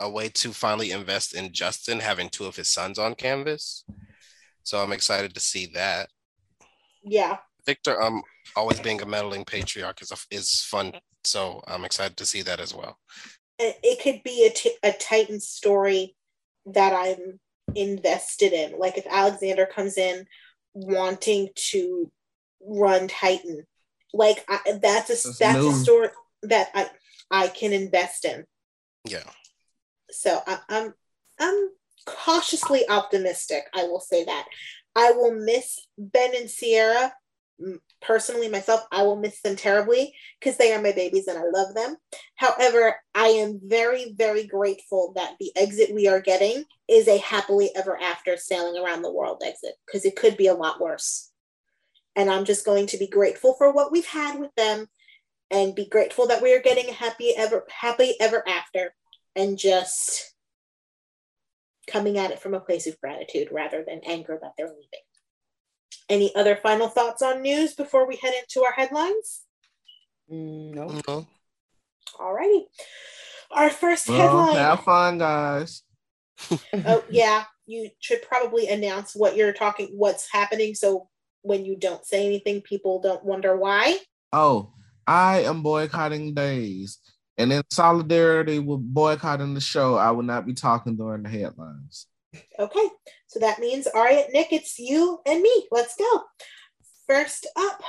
a 0.00 0.10
way 0.10 0.28
to 0.30 0.52
finally 0.52 0.90
invest 0.90 1.34
in 1.34 1.52
Justin 1.52 2.00
having 2.00 2.28
two 2.28 2.44
of 2.46 2.56
his 2.56 2.68
sons 2.68 2.98
on 2.98 3.14
canvas. 3.14 3.84
So 4.64 4.78
I'm 4.82 4.92
excited 4.92 5.34
to 5.34 5.40
see 5.40 5.66
that. 5.74 6.08
yeah. 7.02 7.38
Victor, 7.64 8.02
um, 8.02 8.22
always 8.56 8.80
being 8.80 9.00
a 9.02 9.06
meddling 9.06 9.44
patriarch 9.44 10.02
is 10.02 10.12
is 10.30 10.62
fun. 10.62 10.92
So 11.24 11.62
I'm 11.68 11.84
excited 11.84 12.16
to 12.16 12.26
see 12.26 12.42
that 12.42 12.58
as 12.60 12.74
well. 12.74 12.98
it 13.58 13.76
it 13.82 14.02
could 14.02 14.22
be 14.24 14.46
a, 14.46 14.50
t- 14.50 14.76
a 14.82 14.92
Titan 14.92 15.40
story 15.40 16.16
that 16.66 16.92
I'm 16.92 17.38
invested 17.76 18.52
in. 18.52 18.78
Like 18.78 18.98
if 18.98 19.06
Alexander 19.08 19.66
comes 19.66 19.96
in 19.96 20.26
wanting 20.74 21.50
to 21.70 22.10
run 22.60 23.08
Titan, 23.08 23.64
like 24.12 24.44
I, 24.48 24.58
that's 24.82 25.10
a 25.10 25.28
That's 25.28 25.38
that's, 25.38 25.64
a 25.64 25.72
story 25.74 26.08
that 26.42 26.70
I 26.74 26.90
I 27.30 27.48
can 27.48 27.72
invest 27.72 28.24
in. 28.24 28.44
Yeah. 29.04 29.24
So 30.12 30.40
I, 30.46 30.58
I'm 30.68 30.94
I'm 31.40 31.68
cautiously 32.06 32.88
optimistic. 32.88 33.64
I 33.74 33.84
will 33.84 34.00
say 34.00 34.24
that 34.24 34.46
I 34.94 35.12
will 35.12 35.34
miss 35.34 35.86
Ben 35.98 36.32
and 36.36 36.48
Ciara 36.48 37.12
personally 38.00 38.48
myself. 38.48 38.82
I 38.90 39.02
will 39.04 39.16
miss 39.16 39.40
them 39.40 39.56
terribly 39.56 40.14
because 40.40 40.56
they 40.56 40.72
are 40.72 40.82
my 40.82 40.92
babies 40.92 41.28
and 41.28 41.38
I 41.38 41.42
love 41.52 41.74
them. 41.74 41.96
However, 42.36 42.96
I 43.14 43.28
am 43.28 43.60
very 43.64 44.14
very 44.16 44.46
grateful 44.46 45.12
that 45.16 45.34
the 45.38 45.52
exit 45.56 45.94
we 45.94 46.08
are 46.08 46.20
getting 46.20 46.64
is 46.88 47.08
a 47.08 47.18
happily 47.18 47.70
ever 47.76 48.00
after 48.00 48.36
sailing 48.36 48.82
around 48.82 49.02
the 49.02 49.12
world 49.12 49.42
exit 49.44 49.74
because 49.86 50.04
it 50.04 50.16
could 50.16 50.36
be 50.36 50.48
a 50.48 50.54
lot 50.54 50.80
worse. 50.80 51.30
And 52.16 52.30
I'm 52.30 52.44
just 52.44 52.66
going 52.66 52.88
to 52.88 52.98
be 52.98 53.06
grateful 53.06 53.54
for 53.54 53.72
what 53.72 53.90
we've 53.90 54.06
had 54.06 54.38
with 54.38 54.54
them 54.56 54.86
and 55.50 55.74
be 55.74 55.86
grateful 55.86 56.26
that 56.26 56.42
we 56.42 56.54
are 56.54 56.60
getting 56.60 56.88
a 56.88 56.94
happy 56.94 57.34
ever 57.36 57.64
happy 57.70 58.14
ever 58.20 58.46
after 58.48 58.94
and 59.36 59.58
just 59.58 60.34
coming 61.86 62.18
at 62.18 62.30
it 62.30 62.40
from 62.40 62.54
a 62.54 62.60
place 62.60 62.86
of 62.86 63.00
gratitude 63.00 63.48
rather 63.50 63.84
than 63.86 64.00
anger 64.06 64.38
that 64.40 64.52
they're 64.56 64.68
leaving. 64.68 65.04
Any 66.08 66.34
other 66.34 66.56
final 66.56 66.88
thoughts 66.88 67.22
on 67.22 67.42
news 67.42 67.74
before 67.74 68.06
we 68.06 68.16
head 68.16 68.34
into 68.34 68.64
our 68.64 68.72
headlines? 68.72 69.42
Mm, 70.30 70.74
no. 71.06 71.26
All 72.18 72.34
righty. 72.34 72.66
Our 73.50 73.70
first 73.70 74.08
Well, 74.08 74.18
headline. 74.18 74.56
have 74.56 74.84
fun, 74.84 75.18
guys. 75.18 75.82
oh 76.86 77.04
yeah, 77.10 77.44
you 77.66 77.90
should 78.00 78.22
probably 78.22 78.68
announce 78.68 79.14
what 79.14 79.36
you're 79.36 79.52
talking, 79.52 79.88
what's 79.94 80.30
happening, 80.30 80.74
so 80.74 81.08
when 81.42 81.64
you 81.64 81.76
don't 81.76 82.04
say 82.04 82.26
anything, 82.26 82.62
people 82.62 83.00
don't 83.00 83.24
wonder 83.24 83.56
why. 83.56 83.98
Oh, 84.32 84.72
I 85.06 85.42
am 85.42 85.62
boycotting 85.62 86.34
days. 86.34 86.98
And 87.38 87.52
in 87.52 87.62
solidarity 87.70 88.58
with 88.58 88.80
boycotting 88.82 89.54
the 89.54 89.60
show, 89.60 89.96
I 89.96 90.10
will 90.10 90.22
not 90.22 90.46
be 90.46 90.54
talking 90.54 90.96
during 90.96 91.22
the 91.22 91.30
headlines. 91.30 92.06
Okay, 92.58 92.88
so 93.26 93.40
that 93.40 93.58
means 93.58 93.86
Aria, 93.86 94.24
Nick, 94.32 94.52
it's 94.52 94.78
you 94.78 95.20
and 95.26 95.40
me. 95.40 95.68
Let's 95.70 95.96
go. 95.96 96.22
First 97.06 97.46
up, 97.56 97.82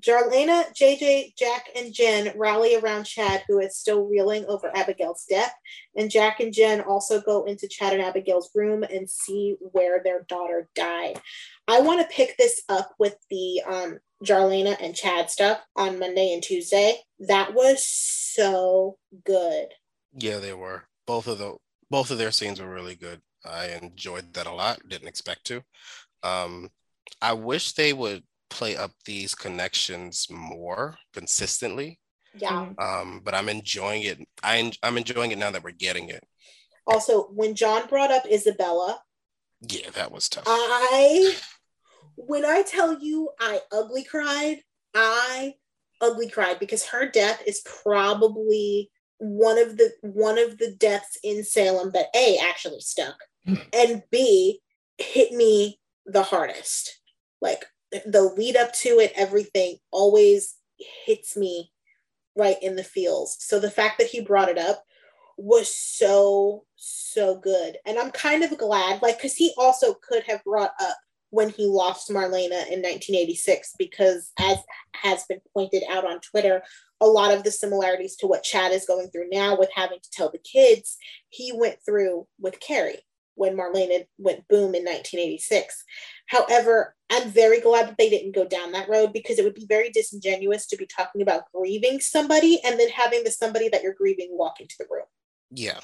Jarlena, 0.00 0.64
JJ, 0.74 1.36
Jack, 1.36 1.68
and 1.74 1.92
Jen 1.92 2.32
rally 2.36 2.76
around 2.76 3.04
Chad, 3.04 3.42
who 3.48 3.58
is 3.58 3.76
still 3.76 4.04
reeling 4.04 4.44
over 4.46 4.70
Abigail's 4.76 5.24
death. 5.28 5.54
And 5.96 6.10
Jack 6.10 6.40
and 6.40 6.52
Jen 6.52 6.80
also 6.82 7.20
go 7.20 7.44
into 7.44 7.68
Chad 7.68 7.92
and 7.92 8.02
Abigail's 8.02 8.50
room 8.54 8.82
and 8.84 9.10
see 9.10 9.56
where 9.60 10.00
their 10.02 10.24
daughter 10.28 10.68
died. 10.74 11.20
I 11.66 11.80
want 11.80 12.00
to 12.00 12.14
pick 12.14 12.36
this 12.36 12.62
up 12.68 12.94
with 12.98 13.16
the 13.30 13.62
um, 13.66 13.98
Jarlena 14.24 14.76
and 14.80 14.94
Chad 14.94 15.30
stuff 15.30 15.60
on 15.76 15.98
Monday 15.98 16.32
and 16.32 16.42
Tuesday. 16.42 16.98
That 17.20 17.54
was 17.54 17.84
so 17.86 18.98
good. 19.24 19.68
Yeah, 20.12 20.38
they 20.38 20.52
were. 20.54 20.84
Both 21.06 21.26
of 21.26 21.38
the 21.38 21.56
both 21.90 22.10
of 22.10 22.18
their 22.18 22.32
scenes 22.32 22.60
were 22.60 22.72
really 22.72 22.96
good. 22.96 23.20
I 23.44 23.68
enjoyed 23.80 24.34
that 24.34 24.46
a 24.46 24.52
lot. 24.52 24.80
Didn't 24.88 25.08
expect 25.08 25.44
to. 25.46 25.62
Um, 26.22 26.68
I 27.22 27.32
wish 27.32 27.72
they 27.72 27.92
would 27.92 28.24
play 28.50 28.76
up 28.76 28.90
these 29.04 29.34
connections 29.34 30.26
more 30.30 30.96
consistently. 31.12 31.98
Yeah. 32.34 32.66
Mhm. 32.66 32.80
Um, 32.82 33.20
but 33.24 33.34
I'm 33.34 33.48
enjoying 33.48 34.02
it. 34.02 34.18
I 34.42 34.58
en- 34.58 34.72
I'm 34.82 34.98
enjoying 34.98 35.30
it 35.32 35.38
now 35.38 35.50
that 35.50 35.62
we're 35.62 35.70
getting 35.70 36.08
it. 36.08 36.24
Also, 36.86 37.24
when 37.28 37.54
John 37.54 37.86
brought 37.88 38.10
up 38.10 38.26
Isabella, 38.26 39.02
Yeah, 39.60 39.90
that 39.90 40.12
was 40.12 40.28
tough. 40.28 40.44
I 40.46 41.36
when 42.26 42.44
I 42.44 42.62
tell 42.62 42.98
you 42.98 43.30
I 43.40 43.60
ugly 43.72 44.04
cried, 44.04 44.62
I 44.94 45.54
ugly 46.00 46.28
cried 46.28 46.58
because 46.58 46.84
her 46.86 47.08
death 47.08 47.42
is 47.46 47.64
probably 47.82 48.90
one 49.18 49.58
of 49.58 49.76
the 49.76 49.92
one 50.02 50.38
of 50.38 50.58
the 50.58 50.72
deaths 50.72 51.18
in 51.22 51.44
Salem 51.44 51.92
that 51.92 52.06
A 52.14 52.38
actually 52.38 52.80
stuck 52.80 53.16
and 53.72 54.02
B 54.10 54.60
hit 54.98 55.32
me 55.32 55.80
the 56.06 56.22
hardest. 56.22 57.00
Like 57.40 57.64
the 58.04 58.22
lead 58.22 58.56
up 58.56 58.72
to 58.74 58.98
it, 58.98 59.12
everything 59.14 59.76
always 59.92 60.56
hits 61.06 61.36
me 61.36 61.70
right 62.36 62.60
in 62.62 62.76
the 62.76 62.84
feels. 62.84 63.36
So 63.40 63.60
the 63.60 63.70
fact 63.70 63.98
that 63.98 64.08
he 64.08 64.20
brought 64.20 64.48
it 64.48 64.58
up 64.58 64.84
was 65.38 65.72
so 65.72 66.64
so 66.74 67.38
good 67.38 67.76
and 67.86 67.96
i'm 67.96 68.10
kind 68.10 68.42
of 68.42 68.58
glad 68.58 69.00
like 69.02 69.16
because 69.16 69.36
he 69.36 69.52
also 69.56 69.94
could 70.02 70.24
have 70.24 70.42
brought 70.42 70.72
up 70.80 70.96
when 71.30 71.50
he 71.50 71.66
lost 71.66 72.10
marlena 72.10 72.66
in 72.70 72.80
1986 72.82 73.74
because 73.78 74.32
as 74.38 74.58
has 74.94 75.24
been 75.24 75.40
pointed 75.52 75.82
out 75.90 76.04
on 76.04 76.20
twitter 76.20 76.62
a 77.00 77.06
lot 77.06 77.32
of 77.32 77.44
the 77.44 77.50
similarities 77.50 78.16
to 78.16 78.26
what 78.26 78.42
chad 78.42 78.72
is 78.72 78.86
going 78.86 79.08
through 79.08 79.28
now 79.30 79.56
with 79.56 79.70
having 79.74 79.98
to 80.00 80.10
tell 80.10 80.30
the 80.30 80.38
kids 80.38 80.96
he 81.28 81.52
went 81.54 81.76
through 81.84 82.26
with 82.40 82.60
carrie 82.60 83.00
when 83.34 83.56
marlena 83.56 84.06
went 84.18 84.46
boom 84.48 84.74
in 84.74 84.84
1986 84.84 85.84
however 86.26 86.94
i'm 87.10 87.28
very 87.30 87.60
glad 87.60 87.88
that 87.88 87.98
they 87.98 88.10
didn't 88.10 88.34
go 88.34 88.46
down 88.46 88.72
that 88.72 88.88
road 88.88 89.12
because 89.12 89.38
it 89.38 89.44
would 89.44 89.54
be 89.54 89.66
very 89.68 89.90
disingenuous 89.90 90.66
to 90.66 90.76
be 90.76 90.86
talking 90.86 91.22
about 91.22 91.50
grieving 91.54 92.00
somebody 92.00 92.60
and 92.64 92.80
then 92.80 92.88
having 92.88 93.22
the 93.24 93.30
somebody 93.30 93.68
that 93.68 93.82
you're 93.82 93.94
grieving 93.94 94.28
walk 94.32 94.60
into 94.60 94.74
the 94.78 94.86
room 94.90 95.06
yeah. 95.50 95.80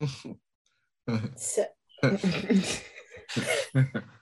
so 1.36 1.64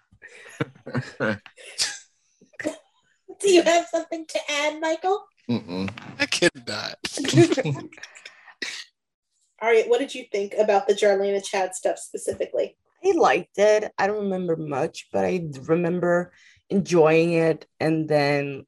Do 3.41 3.51
you 3.51 3.63
have 3.63 3.87
something 3.91 4.27
to 4.27 4.39
add, 4.51 4.81
Michael? 4.81 5.25
Mm-mm. 5.51 5.91
I 6.19 6.27
cannot. 6.27 6.97
All 9.61 9.69
right, 9.69 9.89
what 9.89 9.99
did 9.99 10.15
you 10.15 10.25
think 10.31 10.55
about 10.59 10.87
the 10.87 10.95
Jarlena 10.95 11.45
Chad 11.45 11.75
stuff 11.75 11.99
specifically? 11.99 12.77
I 13.05 13.13
liked 13.17 13.59
it. 13.59 13.93
I 13.99 14.07
don't 14.07 14.25
remember 14.25 14.57
much, 14.57 15.09
but 15.13 15.25
I 15.25 15.49
remember 15.63 16.33
enjoying 16.71 17.33
it. 17.33 17.67
And 17.81 18.09
then 18.09 18.65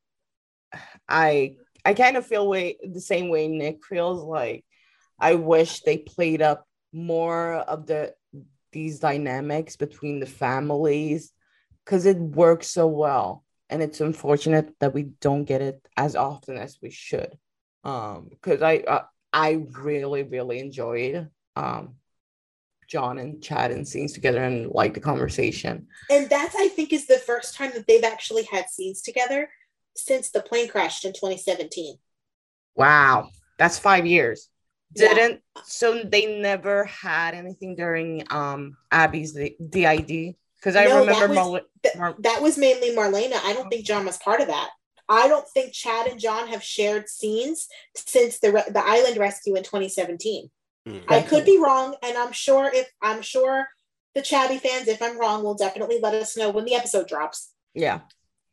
I 1.09 1.57
I 1.85 1.95
kind 1.95 2.17
of 2.17 2.27
feel 2.27 2.49
way 2.49 2.79
the 2.83 3.01
same 3.01 3.29
way 3.29 3.49
Nick 3.49 3.85
feels 3.85 4.23
like 4.23 4.65
I 5.19 5.35
wish 5.35 5.81
they 5.83 5.99
played 5.99 6.43
up 6.43 6.67
more 6.93 7.55
of 7.55 7.87
the 7.87 8.15
these 8.73 8.99
dynamics 8.99 9.77
between 9.77 10.21
the 10.21 10.27
families 10.27 11.33
because 11.87 12.05
it 12.05 12.19
works 12.19 12.67
so 12.67 12.89
well. 12.89 13.45
And 13.71 13.83
it's 13.83 14.01
unfortunate 14.01 14.75
that 14.81 14.93
we 14.93 15.05
don't 15.21 15.45
get 15.45 15.63
it 15.63 15.81
as 15.97 16.15
often 16.15 16.57
as 16.59 16.79
we 16.83 16.91
should. 16.91 17.37
Um, 17.85 18.29
because 18.31 18.63
I 18.63 18.79
uh, 18.79 19.05
I 19.33 19.65
really, 19.73 20.25
really 20.25 20.59
enjoyed 20.59 21.29
um 21.55 21.95
John 22.89 23.19
and 23.19 23.43
Chad 23.43 23.71
and 23.73 23.87
scenes 23.87 24.13
together 24.13 24.43
and 24.43 24.71
like 24.71 24.95
the 24.95 25.01
conversation. 25.01 25.89
And 26.11 26.29
that's, 26.29 26.55
I 26.55 26.69
think, 26.69 26.93
is 26.93 27.07
the 27.07 27.19
first 27.19 27.57
time 27.57 27.73
that 27.75 27.87
they've 27.89 28.05
actually 28.05 28.45
had 28.45 28.69
scenes 28.69 29.03
together 29.03 29.49
since 29.97 30.31
the 30.31 30.41
plane 30.41 30.69
crashed 30.69 31.05
in 31.05 31.13
2017. 31.13 31.97
Wow, 32.77 33.31
that's 33.59 33.79
five 33.79 34.07
years. 34.07 34.49
Didn't 34.95 35.43
so 35.65 36.03
they 36.05 36.41
never 36.41 36.85
had 36.85 37.35
anything 37.35 37.75
during 37.75 38.25
um 38.31 38.77
Abby's 38.93 39.35
the 39.35 39.57
DID 39.69 40.37
because 40.57 40.77
I 40.77 40.85
No, 40.85 41.05
that 41.05 41.13
remember 41.15 41.29
was- 41.29 41.37
Mar- 41.37 41.61
Th- 41.83 41.97
Mar- 41.97 42.17
that 42.21 42.43
was 42.43 42.57
mainly 42.59 42.91
Marlena. 42.95 43.41
I 43.45 43.53
don't 43.53 43.69
think 43.69 43.87
John 43.87 44.05
was 44.07 44.19
part 44.19 44.41
of 44.41 44.49
that. 44.49 44.71
I 45.09 45.29
don't 45.29 45.49
think 45.49 45.73
Chad 45.73 46.09
and 46.09 46.19
John 46.19 46.49
have 46.49 46.63
shared 46.63 47.09
scenes 47.09 47.69
since 47.95 48.41
the 48.41 48.53
re- 48.53 48.65
the 48.69 48.85
island 48.85 49.17
rescue 49.19 49.55
in 49.55 49.63
2017. 49.63 50.51
Mm. 50.89 51.03
I 51.09 51.23
could 51.23 51.45
be 51.45 51.59
wrong, 51.59 51.95
and 52.03 52.17
I'm 52.19 52.33
sure 52.33 52.71
if 52.73 52.91
I'm 53.03 53.23
sure 53.23 53.69
the 54.15 54.23
Chabby 54.23 54.59
fans, 54.61 54.89
if 54.89 55.01
I'm 55.03 55.19
wrong, 55.19 55.43
will 55.45 55.55
definitely 55.55 56.01
let 56.01 56.15
us 56.15 56.37
know 56.37 56.51
when 56.51 56.65
the 56.65 56.75
episode 56.75 57.07
drops. 57.09 57.53
yeah. 57.75 58.01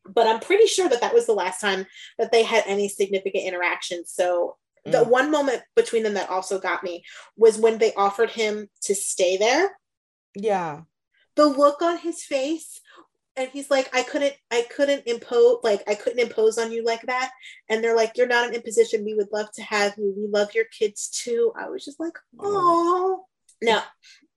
But 0.06 0.28
I'm 0.28 0.42
pretty 0.42 0.68
sure 0.68 0.90
that 0.90 1.00
that 1.00 1.14
was 1.14 1.26
the 1.28 1.34
last 1.34 1.62
time 1.62 1.86
that 2.20 2.30
they 2.34 2.44
had 2.44 2.66
any 2.68 2.90
significant 2.90 3.46
interaction. 3.46 4.06
So 4.06 4.58
the 4.84 5.06
Mm. 5.06 5.08
one 5.08 5.32
moment 5.32 5.64
between 5.78 6.04
them 6.04 6.16
that 6.16 6.30
also 6.30 6.60
got 6.60 6.84
me 6.84 7.06
was 7.38 7.58
when 7.58 7.78
they 7.78 7.94
offered 7.94 8.32
him 8.32 8.70
to 8.82 8.94
stay 8.94 9.38
there. 9.38 9.80
Yeah. 10.36 10.82
The 11.36 11.46
look 11.46 11.82
on 11.82 11.98
his 11.98 12.24
face, 12.24 12.82
and 13.36 13.50
he's 13.50 13.72
like, 13.72 13.90
"I 13.96 14.04
couldn't, 14.04 14.36
I 14.52 14.66
couldn't 14.76 15.08
impose, 15.08 15.60
like, 15.64 15.84
I 15.88 15.96
couldn't 15.96 16.20
impose 16.20 16.58
on 16.58 16.72
you 16.72 16.84
like 16.84 17.02
that." 17.04 17.32
And 17.70 17.84
they're 17.84 17.96
like, 17.96 18.18
"You're 18.18 18.28
not 18.28 18.48
an 18.48 18.54
imposition. 18.54 19.06
We 19.06 19.16
would 19.16 19.32
love 19.32 19.52
to 19.54 19.64
have 19.64 19.98
you. 19.98 20.14
We 20.16 20.28
love 20.28 20.54
your 20.54 20.66
kids 20.66 21.10
too." 21.10 21.52
I 21.58 21.70
was 21.70 21.84
just 21.86 22.00
like, 22.00 22.18
"Oh." 22.40 23.26
Now, 23.62 23.84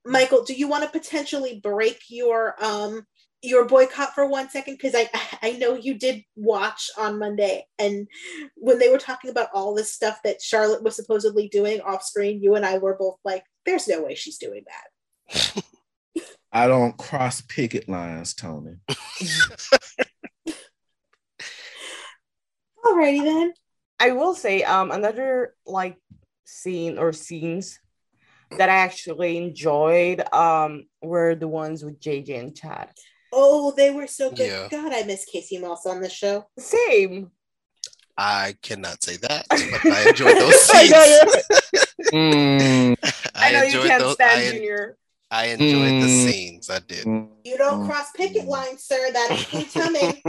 Michael, 0.05 0.45
do 0.45 0.55
you 0.55 0.69
want 0.69 0.85
to 0.85 0.99
potentially 0.99 1.61
break 1.62 2.00
your 2.09 2.55
um 2.62 3.07
your 3.43 3.67
boycott 3.67 4.15
for 4.15 4.26
one 4.26 4.49
second 4.49 4.75
because 4.75 4.95
I 4.95 5.09
I 5.43 5.53
know 5.53 5.75
you 5.75 5.95
did 5.95 6.25
watch 6.37 6.91
on 6.97 7.19
Monday 7.19 7.67
and 7.79 8.09
when 8.57 8.79
they 8.79 8.88
were 8.88 8.99
talking 8.99 9.31
about 9.31 9.49
all 9.53 9.75
this 9.75 9.93
stuff 9.93 10.21
that 10.25 10.43
Charlotte 10.43 10.83
was 10.83 10.97
supposedly 10.97 11.49
doing 11.49 11.81
off 11.81 12.03
screen, 12.03 12.43
you 12.43 12.55
and 12.55 12.65
I 12.65 12.79
were 12.79 12.97
both 12.97 13.19
like, 13.25 13.45
"There's 13.65 13.88
no 13.88 14.03
way 14.03 14.15
she's 14.15 14.38
doing 14.38 14.65
that." 14.67 15.65
I 16.57 16.67
don't 16.69 16.97
cross 16.97 17.43
picket 17.43 17.87
lines, 17.87 18.33
Tony. 18.33 18.77
Alrighty 22.83 23.23
then. 23.23 23.53
I 24.01 24.13
will 24.13 24.35
say, 24.35 24.63
um, 24.63 24.91
another 24.91 25.55
like 25.67 25.99
scene 26.47 26.97
or 26.97 27.13
scenes 27.13 27.79
that 28.57 28.71
I 28.71 28.77
actually 28.77 29.37
enjoyed 29.37 30.23
um 30.33 30.87
were 31.03 31.35
the 31.35 31.47
ones 31.47 31.85
with 31.85 32.01
JJ 32.01 32.41
and 32.41 32.57
Chad. 32.57 32.89
Oh, 33.35 33.75
they 33.77 33.91
were 33.91 34.07
so 34.07 34.31
good. 34.31 34.49
Yeah. 34.49 34.69
God, 34.71 34.95
I 34.95 35.03
miss 35.03 35.27
Casey 35.27 35.59
Moss 35.59 35.85
on 35.85 36.01
the 36.01 36.09
show. 36.09 36.47
Same. 36.59 37.33
I 38.17 38.55
cannot 38.63 39.05
say 39.05 39.19
that, 39.19 39.45
but 39.51 39.93
I 39.93 40.09
enjoyed 40.09 40.39
those 40.39 40.71
I 40.73 40.89
know 40.89 41.05
scenes. 41.05 41.45
Mm, 42.15 42.97
I, 43.35 43.53
know 43.53 43.63
you 43.63 43.81
can't 43.87 44.03
those. 44.03 44.15
stand 44.15 44.41
I, 44.41 44.53
Junior. 44.53 44.97
I 45.30 45.47
enjoyed 45.47 46.02
the 46.02 46.06
Mm. 46.06 46.30
scenes. 46.30 46.71
I 46.71 46.78
did. 46.80 47.04
You 47.45 47.56
don't 47.59 47.87
cross 47.87 48.12
picket 48.12 48.45
lines, 48.47 48.83
sir. 48.85 49.11
That 49.12 49.30
is 49.33 49.54
incoming. 49.54 50.23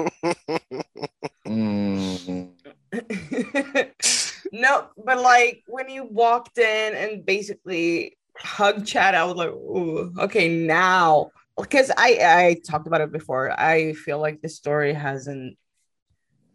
mm, 1.47 2.49
no, 4.51 4.87
but 5.03 5.19
like 5.21 5.63
when 5.67 5.89
you 5.89 6.03
walked 6.05 6.57
in 6.57 6.95
and 6.95 7.25
basically 7.25 8.17
hugged 8.37 8.87
Chad, 8.87 9.13
I 9.15 9.23
was 9.25 9.35
like, 9.35 9.49
Ooh, 9.49 10.13
okay, 10.19 10.49
now. 10.49 11.31
Because 11.59 11.89
I 11.97 12.19
I 12.21 12.61
talked 12.69 12.85
about 12.87 13.01
it 13.01 13.11
before. 13.11 13.49
I 13.59 13.93
feel 13.93 14.19
like 14.19 14.41
the 14.41 14.49
story 14.49 14.93
hasn't 14.93 15.57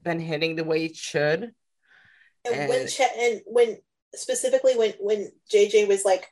been 0.04 0.20
hitting 0.20 0.54
the 0.56 0.64
way 0.64 0.84
it 0.84 0.94
should. 0.96 1.52
And 2.44 2.68
when 2.68 2.80
And- 2.82 2.88
Ch- 2.90 3.00
and 3.18 3.40
when 3.46 3.78
specifically 4.14 4.76
when 4.76 4.92
when 5.00 5.32
JJ 5.52 5.88
was 5.88 6.04
like, 6.04 6.28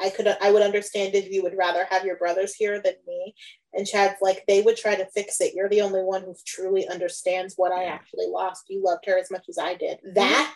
I 0.00 0.10
could 0.10 0.26
I 0.40 0.50
would 0.50 0.62
understand 0.62 1.14
if 1.14 1.30
you 1.30 1.42
would 1.42 1.56
rather 1.56 1.86
have 1.90 2.04
your 2.04 2.16
brothers 2.16 2.54
here 2.54 2.80
than 2.82 2.94
me. 3.06 3.34
And 3.72 3.86
Chad's 3.86 4.16
like, 4.20 4.44
they 4.46 4.60
would 4.62 4.76
try 4.76 4.94
to 4.96 5.06
fix 5.14 5.40
it. 5.40 5.54
You're 5.54 5.68
the 5.68 5.80
only 5.80 6.02
one 6.02 6.22
who 6.22 6.34
truly 6.46 6.86
understands 6.88 7.54
what 7.56 7.72
I 7.72 7.84
actually 7.84 8.26
lost. 8.28 8.64
You 8.68 8.82
loved 8.84 9.06
her 9.06 9.18
as 9.18 9.30
much 9.30 9.46
as 9.48 9.58
I 9.58 9.74
did. 9.74 9.98
That 10.14 10.52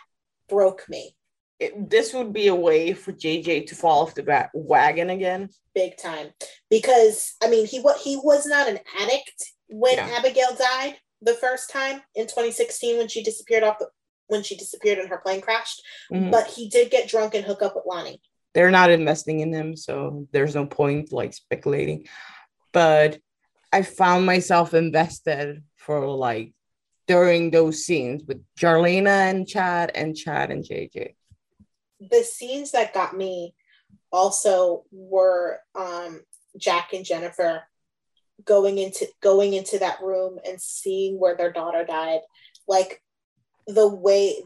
broke 0.49 0.87
me 0.87 1.15
It, 1.59 1.89
this 1.89 2.13
would 2.13 2.31
be 2.33 2.47
a 2.47 2.55
way 2.55 2.93
for 2.93 3.11
JJ 3.13 3.67
to 3.67 3.75
fall 3.75 4.03
off 4.03 4.13
the 4.15 4.23
ba- 4.23 4.49
wagon 4.53 5.09
again. 5.09 5.49
big 5.73 5.97
time 5.97 6.29
because 6.69 7.35
I 7.43 7.49
mean 7.49 7.65
he 7.67 7.79
what 7.79 7.97
he 7.97 8.17
was 8.17 8.45
not 8.45 8.67
an 8.67 8.79
addict 8.99 9.51
when 9.69 9.95
Yeah. 9.97 10.09
Abigail 10.17 10.55
died 10.55 10.95
the 11.21 11.33
first 11.33 11.69
time 11.71 12.01
in 12.15 12.25
2016 12.27 12.97
when 12.97 13.07
she 13.07 13.23
disappeared 13.23 13.63
off 13.63 13.79
the 13.79 13.87
when 14.27 14.43
she 14.43 14.55
disappeared 14.55 14.99
and 14.99 15.09
her 15.09 15.17
plane 15.19 15.41
crashed. 15.41 15.81
Mhm. 16.11 16.31
But 16.31 16.47
he 16.47 16.67
did 16.69 16.91
get 16.91 17.07
drunk 17.07 17.33
and 17.33 17.45
hook 17.45 17.61
up 17.61 17.75
with 17.75 17.85
Lani. 17.87 18.21
They're 18.57 18.71
not 18.71 18.89
investing 18.89 19.41
in 19.41 19.51
them 19.51 19.77
so 19.77 20.27
there's 20.31 20.55
no 20.55 20.65
point 20.65 21.13
like 21.13 21.31
speculating. 21.31 22.07
But 22.73 23.19
I 23.71 23.83
found 23.83 24.25
myself 24.25 24.73
invested 24.73 25.61
for 25.75 26.07
like 26.07 26.53
during 27.05 27.51
those 27.51 27.85
scenes 27.85 28.23
with 28.27 28.43
Jarlena 28.59 29.29
and 29.29 29.47
Chad 29.47 29.91
and 29.93 30.17
Chad 30.17 30.49
and 30.49 30.63
JJ. 30.63 31.13
the 31.99 32.23
scenes 32.23 32.71
that 32.71 32.95
got 32.95 33.15
me 33.15 33.53
also 34.11 34.85
were 34.91 35.59
um 35.75 36.21
Jack 36.57 36.93
and 36.93 37.05
Jennifer 37.05 37.61
going 38.43 38.79
into 38.79 39.07
going 39.21 39.53
into 39.53 39.77
that 39.77 40.01
room 40.01 40.39
and 40.47 40.59
seeing 40.59 41.19
where 41.19 41.37
their 41.37 41.53
daughter 41.53 41.85
died 41.85 42.21
like 42.67 43.03
the 43.67 43.87
way 43.87 44.41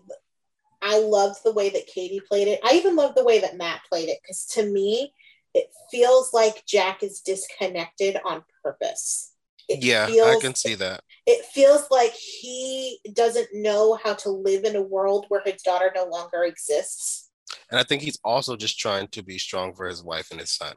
I 0.81 0.99
loved 0.99 1.39
the 1.43 1.53
way 1.53 1.69
that 1.69 1.87
Katie 1.87 2.21
played 2.21 2.47
it. 2.47 2.59
I 2.63 2.73
even 2.73 2.95
loved 2.95 3.15
the 3.17 3.23
way 3.23 3.39
that 3.39 3.57
Matt 3.57 3.81
played 3.89 4.09
it 4.09 4.19
because 4.21 4.45
to 4.53 4.65
me 4.65 5.13
it 5.53 5.67
feels 5.91 6.33
like 6.33 6.65
Jack 6.65 7.03
is 7.03 7.21
disconnected 7.21 8.17
on 8.25 8.43
purpose. 8.63 9.33
It 9.67 9.83
Yeah, 9.83 10.07
I 10.09 10.37
can 10.41 10.55
see 10.55 10.75
that. 10.75 11.01
it 11.25 11.45
feels 11.45 11.85
like 11.91 12.13
he 12.13 12.99
doesn't 13.13 13.49
know 13.53 13.99
how 14.01 14.13
to 14.15 14.29
live 14.29 14.63
in 14.63 14.75
a 14.75 14.81
world 14.81 15.25
where 15.29 15.41
his 15.45 15.61
daughter 15.61 15.91
no 15.93 16.05
longer 16.05 16.43
exists. 16.43 17.29
And 17.69 17.79
I 17.79 17.83
think 17.83 18.01
he's 18.01 18.19
also 18.23 18.55
just 18.55 18.79
trying 18.79 19.07
to 19.09 19.21
be 19.21 19.37
strong 19.37 19.73
for 19.75 19.87
his 19.87 20.03
wife 20.03 20.31
and 20.31 20.39
his 20.39 20.51
son. 20.51 20.75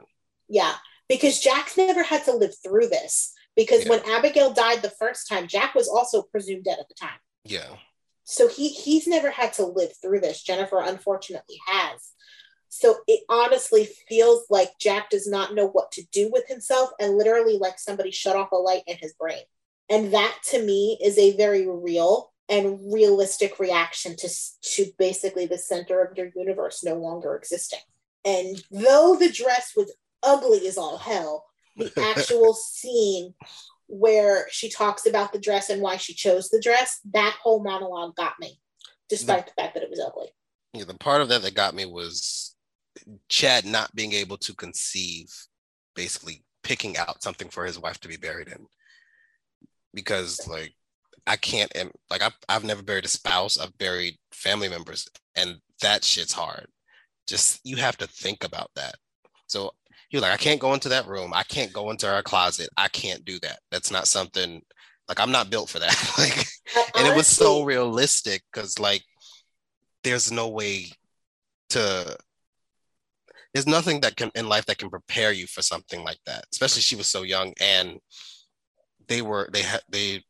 Yeah, 0.49 0.75
because 1.09 1.39
Jack's 1.39 1.77
never 1.77 2.03
had 2.03 2.25
to 2.25 2.33
live 2.35 2.53
through 2.63 2.89
this. 2.89 3.33
Because 3.55 3.85
Yeah. 3.85 3.91
when 3.91 4.09
Abigail 4.09 4.51
died 4.53 4.81
the 4.81 4.89
first 4.89 5.29
time, 5.29 5.47
Jack 5.47 5.73
was 5.75 5.87
also 5.87 6.21
presumed 6.21 6.65
dead 6.65 6.77
at 6.79 6.89
the 6.89 6.95
time. 6.95 7.19
Yeah. 7.45 7.77
So 8.25 8.47
he 8.47 8.69
he's 8.69 9.07
never 9.07 9.29
had 9.29 9.53
to 9.53 9.65
live 9.65 9.93
through 10.01 10.19
this. 10.19 10.43
Jennifer 10.43 10.81
unfortunately 10.81 11.57
has. 11.67 12.11
So 12.67 12.97
it 13.07 13.21
honestly 13.29 13.87
feels 14.09 14.45
like 14.49 14.77
Jack 14.79 15.09
does 15.09 15.27
not 15.27 15.55
know 15.55 15.67
what 15.67 15.91
to 15.93 16.03
do 16.11 16.29
with 16.33 16.47
himself 16.47 16.89
and 16.99 17.17
literally 17.17 17.57
like 17.57 17.79
somebody 17.79 18.11
shut 18.11 18.35
off 18.35 18.51
a 18.51 18.55
light 18.55 18.81
in 18.87 18.97
his 18.97 19.13
brain. 19.13 19.43
And 19.89 20.13
that 20.13 20.37
to 20.49 20.61
me 20.61 20.97
is 21.01 21.17
a 21.17 21.37
very 21.37 21.67
real 21.67 22.33
and 22.49 22.91
realistic 22.91 23.59
reaction 23.59 24.15
to 24.17 24.29
to 24.61 24.85
basically 24.97 25.45
the 25.45 25.57
center 25.57 26.01
of 26.03 26.17
your 26.17 26.29
universe 26.35 26.83
no 26.83 26.95
longer 26.95 27.35
existing. 27.35 27.79
And 28.25 28.61
though 28.71 29.15
the 29.15 29.31
dress 29.31 29.73
was 29.77 29.93
ugly 30.23 30.67
as 30.67 30.77
all 30.77 30.97
hell, 30.97 31.45
the 31.77 31.91
actual 32.17 32.53
scene 32.53 33.35
where 33.87 34.47
she 34.49 34.69
talks 34.69 35.05
about 35.05 35.31
the 35.33 35.39
dress 35.39 35.69
and 35.69 35.81
why 35.81 35.97
she 35.97 36.13
chose 36.13 36.49
the 36.49 36.61
dress, 36.61 36.99
that 37.13 37.35
whole 37.41 37.63
monologue 37.63 38.15
got 38.15 38.33
me, 38.39 38.59
despite 39.09 39.45
the 39.45 39.53
fact 39.53 39.73
that 39.73 39.83
it 39.83 39.89
was 39.89 39.99
ugly. 39.99 40.29
Yeah, 40.73 40.85
the 40.85 40.95
part 40.95 41.21
of 41.21 41.29
that 41.29 41.41
that 41.43 41.55
got 41.55 41.75
me 41.75 41.85
was 41.85 42.55
Chad 43.29 43.65
not 43.65 43.95
being 43.95 44.13
able 44.13 44.37
to 44.37 44.53
conceive, 44.53 45.27
basically 45.95 46.43
picking 46.63 46.97
out 46.97 47.23
something 47.23 47.49
for 47.49 47.65
his 47.65 47.79
wife 47.79 47.99
to 48.01 48.07
be 48.07 48.17
buried 48.17 48.47
in. 48.47 48.65
Because 49.93 50.47
like 50.47 50.73
I 51.27 51.37
can't 51.37 51.71
like 52.09 52.21
I've, 52.21 52.37
I've 52.49 52.63
never 52.63 52.83
buried 52.83 53.05
a 53.05 53.09
spouse, 53.09 53.57
I've 53.57 53.77
buried 53.77 54.17
family 54.31 54.69
members, 54.69 55.07
and 55.35 55.57
that 55.81 56.03
shit's 56.03 56.33
hard. 56.33 56.67
Just 57.27 57.61
you 57.63 57.77
have 57.77 57.97
to 57.97 58.07
think 58.07 58.43
about 58.43 58.71
that. 58.75 58.95
So 59.47 59.71
he 60.15 60.17
was 60.17 60.23
like, 60.23 60.33
I 60.33 60.41
can't 60.41 60.61
go 60.61 60.73
into 60.73 60.87
that 60.89 61.07
room, 61.07 61.33
I 61.33 61.43
can't 61.43 61.73
go 61.73 61.91
into 61.91 62.09
our 62.09 62.23
closet, 62.23 62.69
I 62.77 62.87
can't 62.87 63.25
do 63.25 63.37
that. 63.39 63.59
That's 63.69 63.91
not 63.91 64.07
something 64.07 64.61
like 65.09 65.19
I'm 65.19 65.31
not 65.31 65.49
built 65.49 65.69
for 65.69 65.79
that. 65.79 66.13
like 66.17 66.45
and 66.95 67.05
it 67.05 67.13
was 67.15 67.27
so 67.27 67.63
realistic 67.63 68.41
because 68.51 68.79
like 68.79 69.03
there's 70.05 70.31
no 70.31 70.47
way 70.47 70.85
to 71.69 72.17
there's 73.53 73.67
nothing 73.67 73.99
that 74.01 74.15
can 74.15 74.31
in 74.35 74.47
life 74.47 74.65
that 74.67 74.77
can 74.77 74.89
prepare 74.89 75.33
you 75.33 75.47
for 75.47 75.61
something 75.61 76.03
like 76.03 76.19
that 76.25 76.45
especially 76.51 76.81
she 76.81 76.95
was 76.95 77.07
so 77.07 77.23
young 77.23 77.53
and 77.59 77.99
they 79.07 79.21
were 79.21 79.49
they 79.51 79.63
had 79.63 79.81
they 79.89 80.21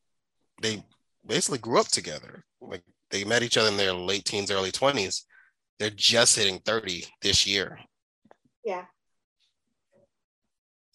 they 0.62 0.82
basically 1.26 1.58
grew 1.58 1.80
up 1.80 1.88
together 1.88 2.44
like 2.62 2.84
they 3.12 3.26
met 3.26 3.44
each 3.44 3.58
other 3.58 3.70
in 3.70 3.78
their 3.78 3.94
late 3.94 4.24
teens 4.24 4.50
early 4.50 4.72
20s 4.72 5.24
they're 5.78 5.90
just 5.90 6.38
hitting 6.38 6.60
30 6.60 7.06
this 7.22 7.46
year 7.46 7.78
Yeah. 8.64 8.86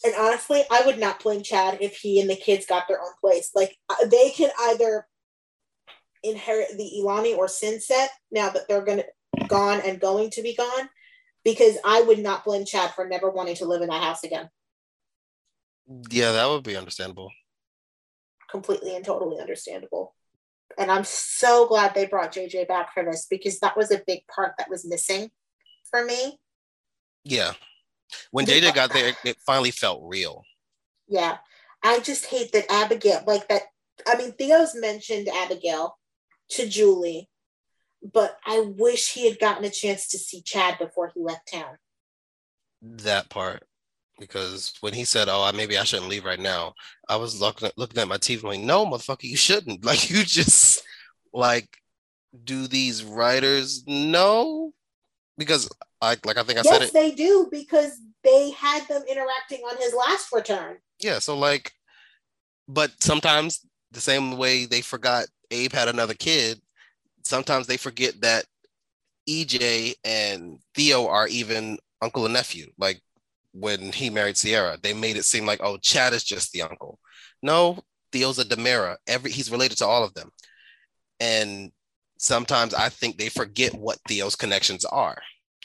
And 0.05 0.15
honestly, 0.19 0.63
I 0.71 0.83
would 0.87 0.99
not 0.99 1.23
blame 1.23 1.43
Chad 1.43 1.79
if 1.81 1.97
he 1.97 2.21
and 2.21 2.31
the 2.31 2.37
kids 2.37 2.67
got 2.67 2.89
their 2.89 3.01
own 3.01 3.13
place. 3.21 3.51
Like 3.55 3.77
uh, 3.89 4.07
they 4.11 4.31
can 4.31 4.51
either 4.61 5.07
inherit 6.23 6.77
the 6.77 6.91
Elani 7.01 7.37
or 7.37 7.49
Cin 7.49 7.81
set 7.81 8.11
now 8.31 8.51
that 8.51 8.69
they're 8.69 8.85
gonna 8.85 9.05
gone 9.47 9.81
and 9.85 10.01
going 10.01 10.31
to 10.31 10.43
be 10.43 10.55
gone. 10.55 10.89
Because 11.45 11.79
I 11.85 12.03
would 12.03 12.19
not 12.19 12.45
blame 12.45 12.67
Chad 12.67 12.93
for 12.95 13.09
never 13.09 13.31
wanting 13.31 13.57
to 13.57 13.65
live 13.65 13.81
in 13.83 13.89
that 13.89 14.03
house 14.03 14.25
again. 14.25 14.49
yeah 16.11 16.33
that 16.33 16.49
would 16.49 16.63
be 16.63 16.77
understandable 16.77 17.31
Completely 18.51 18.97
and 18.97 19.05
totally 19.05 19.41
understandable. 19.41 20.15
And 20.77 20.91
I'm 20.91 21.05
so 21.05 21.67
glad 21.67 21.95
they 21.95 22.07
brought 22.07 22.33
JJ 22.33 22.69
back 22.69 22.93
for 22.95 23.05
this 23.05 23.27
because 23.29 23.59
that 23.61 23.77
was 23.77 23.91
a 23.91 24.03
big 24.07 24.21
part 24.35 24.55
that 24.59 24.69
was 24.71 24.87
missing 24.87 25.31
for 25.91 26.05
me. 26.05 26.39
yeah 27.25 27.53
when 28.31 28.47
jj 28.47 28.75
got 28.75 28.93
there 28.93 29.15
it 29.25 29.37
finally 29.47 29.71
felt 29.71 30.01
real 30.05 30.43
Yeah. 31.09 31.39
I 31.83 32.01
just 32.01 32.27
hate 32.27 32.53
that 32.53 32.71
Abigail, 32.71 33.23
like 33.27 33.49
that. 33.49 33.63
I 34.07 34.15
mean, 34.19 34.33
Theo's 34.33 34.75
mentioned 34.75 35.29
Abigail 35.29 35.97
to 36.51 36.69
Julie, 36.69 37.31
but 38.03 38.37
I 38.45 38.61
wish 38.61 39.13
he 39.15 39.27
had 39.27 39.39
gotten 39.39 39.65
a 39.65 39.71
chance 39.71 40.07
to 40.09 40.19
see 40.19 40.43
Chad 40.43 40.79
before 40.79 41.11
he 41.15 41.21
left 41.21 41.51
town. 41.51 41.79
that 42.83 43.31
part 43.31 43.63
because 44.19 44.75
when 44.83 44.93
he 44.93 45.05
said, 45.07 45.29
"Oh, 45.31 45.43
I- 45.43 45.53
maybe 45.53 45.79
I 45.79 45.85
shouldn't 45.85 46.11
leave 46.11 46.25
right 46.27 46.39
now," 46.39 46.75
I 47.09 47.17
was 47.17 47.41
looking 47.41 47.69
at, 47.69 47.79
looking 47.79 47.99
at 47.99 48.09
my 48.09 48.19
TV 48.19 48.43
like, 48.43 48.61
"No, 48.61 48.85
motherfucker, 48.85 49.25
you 49.25 49.37
shouldn't. 49.37 49.83
Like, 49.91 50.11
you 50.11 50.23
just 50.25 50.83
like 51.33 51.69
do 52.45 52.67
these 52.67 53.03
writers 53.05 53.87
know?" 53.87 54.75
Because 55.39 55.71
I 56.01 56.17
like 56.25 56.37
I 56.37 56.43
think 56.43 56.59
I 56.59 56.63
said 56.63 56.81
yes, 56.81 56.89
it. 56.89 56.93
they 56.93 57.11
do 57.13 57.49
because 57.51 57.99
they 58.23 58.51
had 58.51 58.87
them 58.89 59.03
interacting 59.09 59.61
on 59.61 59.77
his 59.79 59.95
last 59.95 60.33
return. 60.33 60.77
Yeah, 61.01 61.19
so 61.19 61.37
like, 61.37 61.73
but 62.69 62.91
sometimes 63.01 63.65
the 63.93 64.01
same 64.01 64.37
way 64.37 64.67
they 64.67 64.83
forgot 64.83 65.27
Abe 65.51 65.73
had 65.73 65.89
another 65.89 66.15
kid, 66.15 66.61
sometimes 67.25 67.67
they 67.67 67.77
forget 67.77 68.21
that 68.21 68.45
EJ 69.29 69.95
and 70.05 70.59
Theo 70.75 71.07
are 71.07 71.29
even 71.29 71.79
uncle 72.03 72.25
and 72.25 72.35
nephew. 72.35 72.67
Like 72.79 73.01
when 73.53 73.93
he 73.93 74.11
married 74.11 74.37
Ciara, 74.37 74.79
They 74.81 74.93
made 74.93 75.17
it 75.17 75.25
seem 75.25 75.47
like, 75.47 75.61
oh, 75.63 75.79
Chad 75.79 76.13
is 76.13 76.25
just 76.25 76.53
the 76.53 76.63
uncle. 76.63 76.99
No, 77.43 77.81
Theo's 78.13 78.39
a 78.39 78.45
DiMera. 78.45 78.97
Every 79.07 79.31
he's 79.31 79.51
related 79.51 79.79
to 79.79 79.87
all 79.87 80.05
of 80.05 80.15
them. 80.15 80.31
And 81.19 81.73
sometimes 82.21 82.75
I 82.75 82.89
think 82.89 83.17
they 83.17 83.29
forget 83.29 83.75
what 83.75 83.99
Theo's 84.07 84.37
connections 84.37 84.85
are. 84.85 85.19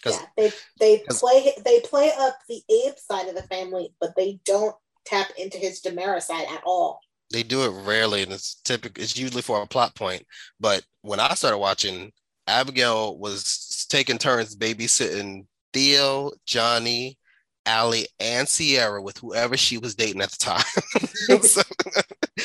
Yeah, 0.06 0.22
they 0.38 0.52
they 0.80 1.04
play 1.10 1.54
they 1.64 1.80
play 1.82 2.12
up 2.18 2.38
the 2.48 2.62
Abe 2.70 2.94
side 2.98 3.28
of 3.28 3.36
the 3.36 3.44
family, 3.44 3.94
but 4.00 4.16
they 4.16 4.40
don't 4.46 4.76
tap 5.04 5.32
into 5.38 5.58
his 5.58 5.82
DiMera 5.82 6.22
side 6.22 6.46
at 6.50 6.62
all. 6.64 7.00
They 7.32 7.42
do 7.42 7.64
it 7.64 7.86
rarely, 7.86 8.22
and 8.22 8.32
it's 8.32 8.62
typical. 8.64 9.04
It's 9.04 9.18
usually 9.18 9.42
for 9.42 9.62
a 9.62 9.68
plot 9.68 9.96
point. 9.96 10.24
But 10.60 10.84
when 11.02 11.20
I 11.20 11.34
started 11.34 11.58
watching, 11.58 12.12
Abigail 12.46 13.18
was 13.18 13.88
taking 13.90 14.20
turns 14.20 14.56
babysitting 14.56 15.48
Theo, 15.74 16.32
Johnny, 16.46 17.18
Allie, 17.66 18.08
and 18.20 18.48
Ciara 18.48 19.02
with 19.02 19.18
whoever 19.18 19.58
she 19.58 19.78
was 19.78 19.96
dating 19.96 20.22
at 20.22 20.32
the 20.32 20.38
time. 20.38 20.64
so, 21.42 21.62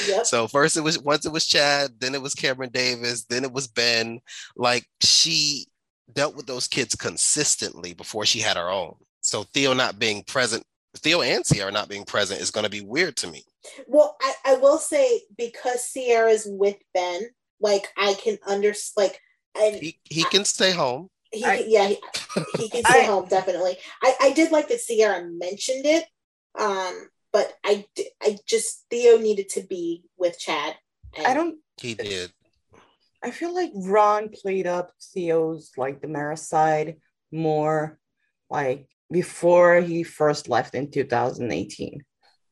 yep. 0.08 0.26
so 0.26 0.48
first 0.48 0.76
it 0.76 0.82
was 0.82 0.98
once 0.98 1.26
it 1.26 1.32
was 1.32 1.46
Chad, 1.46 1.92
then 1.98 2.14
it 2.14 2.22
was 2.22 2.34
Cameron 2.34 2.70
Davis, 2.72 3.24
then 3.24 3.44
it 3.44 3.52
was 3.52 3.68
Ben. 3.68 4.20
Like 4.56 4.86
she 5.02 5.66
dealt 6.12 6.36
with 6.36 6.46
those 6.46 6.66
kids 6.66 6.94
consistently 6.94 7.94
before 7.94 8.26
she 8.26 8.40
had 8.40 8.56
her 8.56 8.70
own. 8.70 8.94
So 9.20 9.44
Theo 9.44 9.74
not 9.74 9.98
being 9.98 10.24
present, 10.24 10.64
Theo 10.96 11.22
and 11.22 11.44
Ciara 11.44 11.70
not 11.70 11.88
being 11.88 12.04
present 12.04 12.40
is 12.40 12.50
going 12.50 12.64
to 12.64 12.70
be 12.70 12.80
weird 12.80 13.16
to 13.18 13.28
me. 13.28 13.44
Well, 13.86 14.16
I, 14.20 14.34
I 14.46 14.54
will 14.54 14.78
say 14.78 15.20
because 15.36 15.90
Ciara's 15.92 16.46
with 16.48 16.76
Ben, 16.94 17.22
like 17.60 17.88
I 17.96 18.14
can 18.14 18.38
understand, 18.46 19.08
like 19.08 19.20
and 19.58 19.76
he, 19.76 19.98
he 20.04 20.24
can 20.24 20.44
stay 20.44 20.72
home. 20.72 21.08
He, 21.32 21.44
I, 21.44 21.64
yeah, 21.66 21.88
he, 21.88 21.98
he 22.58 22.68
can 22.68 22.84
stay 22.84 23.02
I, 23.02 23.06
home 23.06 23.28
definitely. 23.28 23.76
I, 24.02 24.14
I 24.20 24.32
did 24.32 24.50
like 24.50 24.68
that 24.68 24.80
Ciara 24.80 25.24
mentioned 25.24 25.86
it, 25.86 26.04
um, 26.58 27.08
but 27.32 27.52
I 27.64 27.86
I 28.22 28.38
just 28.46 28.84
Theo 28.90 29.18
needed 29.18 29.48
to 29.50 29.62
be 29.62 30.04
with 30.18 30.38
Chad. 30.38 30.76
I 31.24 31.34
don't. 31.34 31.58
He 31.80 31.94
did. 31.94 32.32
I 33.22 33.30
feel 33.30 33.54
like 33.54 33.70
Ron 33.74 34.30
played 34.30 34.66
up 34.66 34.92
Theo's 35.12 35.72
like 35.76 36.00
DiMera 36.00 36.38
side 36.38 36.96
more, 37.30 37.98
like 38.48 38.88
before 39.10 39.80
he 39.80 40.02
first 40.02 40.48
left 40.48 40.74
in 40.74 40.90
2018. 40.90 42.02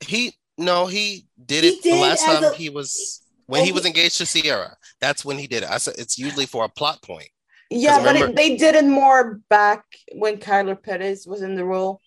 He 0.00 0.34
no, 0.56 0.86
he 0.86 1.26
did 1.44 1.64
he 1.64 1.70
it 1.70 1.82
did 1.82 1.94
the 1.94 2.00
last 2.00 2.24
time 2.24 2.44
a, 2.44 2.54
he 2.54 2.68
was 2.68 3.22
when 3.46 3.64
he 3.64 3.72
was 3.72 3.86
engaged 3.86 4.18
to 4.18 4.26
Ciara. 4.26 4.76
That's 5.00 5.24
when 5.24 5.38
he 5.38 5.46
did 5.46 5.62
it. 5.62 5.70
I 5.70 5.78
said 5.78 5.94
it's 5.98 6.18
usually 6.18 6.46
for 6.46 6.64
a 6.64 6.68
plot 6.68 7.02
point. 7.02 7.30
Yeah, 7.70 8.02
but 8.02 8.16
it, 8.16 8.34
they 8.34 8.56
did 8.56 8.74
it 8.74 8.84
more 8.84 9.40
back 9.50 9.84
when 10.14 10.38
Kyler 10.38 10.80
Pettis 10.80 11.26
was 11.26 11.42
in 11.42 11.54
the 11.54 11.64
role. 11.64 12.00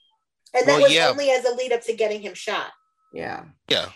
And 0.53 0.67
that 0.67 0.73
well, 0.73 0.83
was 0.83 0.93
yeah. 0.93 1.09
only 1.09 1.29
as 1.29 1.45
a 1.45 1.53
lead 1.53 1.71
up 1.71 1.81
to 1.83 1.93
getting 1.93 2.21
him 2.21 2.33
shot. 2.33 2.71
Yeah. 3.13 3.43
Yeah. 3.69 3.89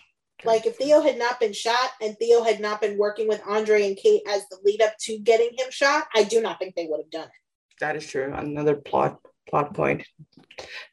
Like 0.43 0.65
if 0.65 0.78
Theo 0.78 1.01
had 1.01 1.17
not 1.17 1.39
been 1.39 1.54
shot 1.54 1.91
and 2.01 2.15
Theo 2.17 2.43
had 2.43 2.60
not 2.60 2.82
been 2.82 2.97
working 2.97 3.28
with 3.28 3.41
Andre 3.47 3.88
and 3.88 3.97
Kate 3.97 4.21
as 4.28 4.47
the 4.49 4.60
lead 4.63 4.82
up 4.82 4.93
to 5.01 5.17
getting 5.17 5.49
him 5.58 5.71
shot, 5.71 6.06
I 6.13 6.23
do 6.23 6.41
not 6.41 6.60
think 6.60 6.75
they 6.75 6.86
would 6.88 6.99
have 6.99 7.10
done 7.10 7.28
it. 7.28 7.80
That 7.80 7.95
is 7.95 8.06
true. 8.06 8.32
Another 8.34 8.75
plot 8.75 9.19
plot 9.49 9.73
point. 9.73 10.06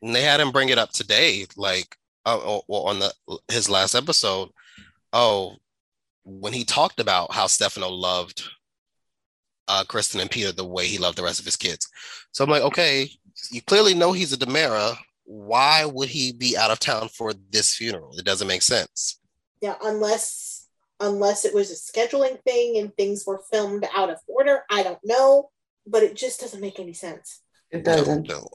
And 0.00 0.14
they 0.14 0.22
had 0.22 0.40
him 0.40 0.52
bring 0.52 0.70
it 0.70 0.78
up 0.78 0.92
today, 0.92 1.46
like 1.56 1.96
uh, 2.24 2.60
well, 2.66 2.82
on 2.82 2.98
the 2.98 3.12
his 3.48 3.68
last 3.68 3.94
episode. 3.94 4.50
Oh, 5.12 5.56
when 6.24 6.52
he 6.52 6.64
talked 6.64 7.00
about 7.00 7.32
how 7.32 7.46
Stefano 7.46 7.88
loved 7.88 8.48
uh, 9.72 9.84
Kristen 9.84 10.20
and 10.20 10.30
Peter 10.30 10.52
the 10.52 10.64
way 10.64 10.86
he 10.86 10.98
loved 10.98 11.16
the 11.16 11.22
rest 11.22 11.40
of 11.40 11.46
his 11.46 11.56
kids. 11.56 11.88
So 12.32 12.44
I'm 12.44 12.50
like, 12.50 12.62
okay, 12.62 13.08
you 13.50 13.62
clearly 13.62 13.94
know 13.94 14.12
he's 14.12 14.32
a 14.32 14.36
DiMera. 14.36 14.96
Why 15.24 15.86
would 15.86 16.08
he 16.08 16.32
be 16.32 16.56
out 16.56 16.70
of 16.70 16.78
town 16.78 17.08
for 17.08 17.32
this 17.50 17.74
funeral? 17.74 18.14
It 18.18 18.24
doesn't 18.24 18.48
make 18.48 18.62
sense. 18.62 19.18
Yeah, 19.60 19.76
unless 19.82 20.68
unless 21.00 21.44
it 21.44 21.54
was 21.54 21.70
a 21.70 21.74
scheduling 21.74 22.40
thing 22.42 22.78
and 22.78 22.94
things 22.96 23.24
were 23.26 23.42
filmed 23.50 23.86
out 23.96 24.10
of 24.10 24.18
order. 24.26 24.62
I 24.70 24.82
don't 24.82 25.00
know, 25.02 25.50
but 25.86 26.02
it 26.02 26.16
just 26.16 26.40
doesn't 26.40 26.60
make 26.60 26.78
any 26.78 26.92
sense. 26.92 27.40
It 27.70 27.84
doesn't. 27.84 28.28
No, 28.28 28.46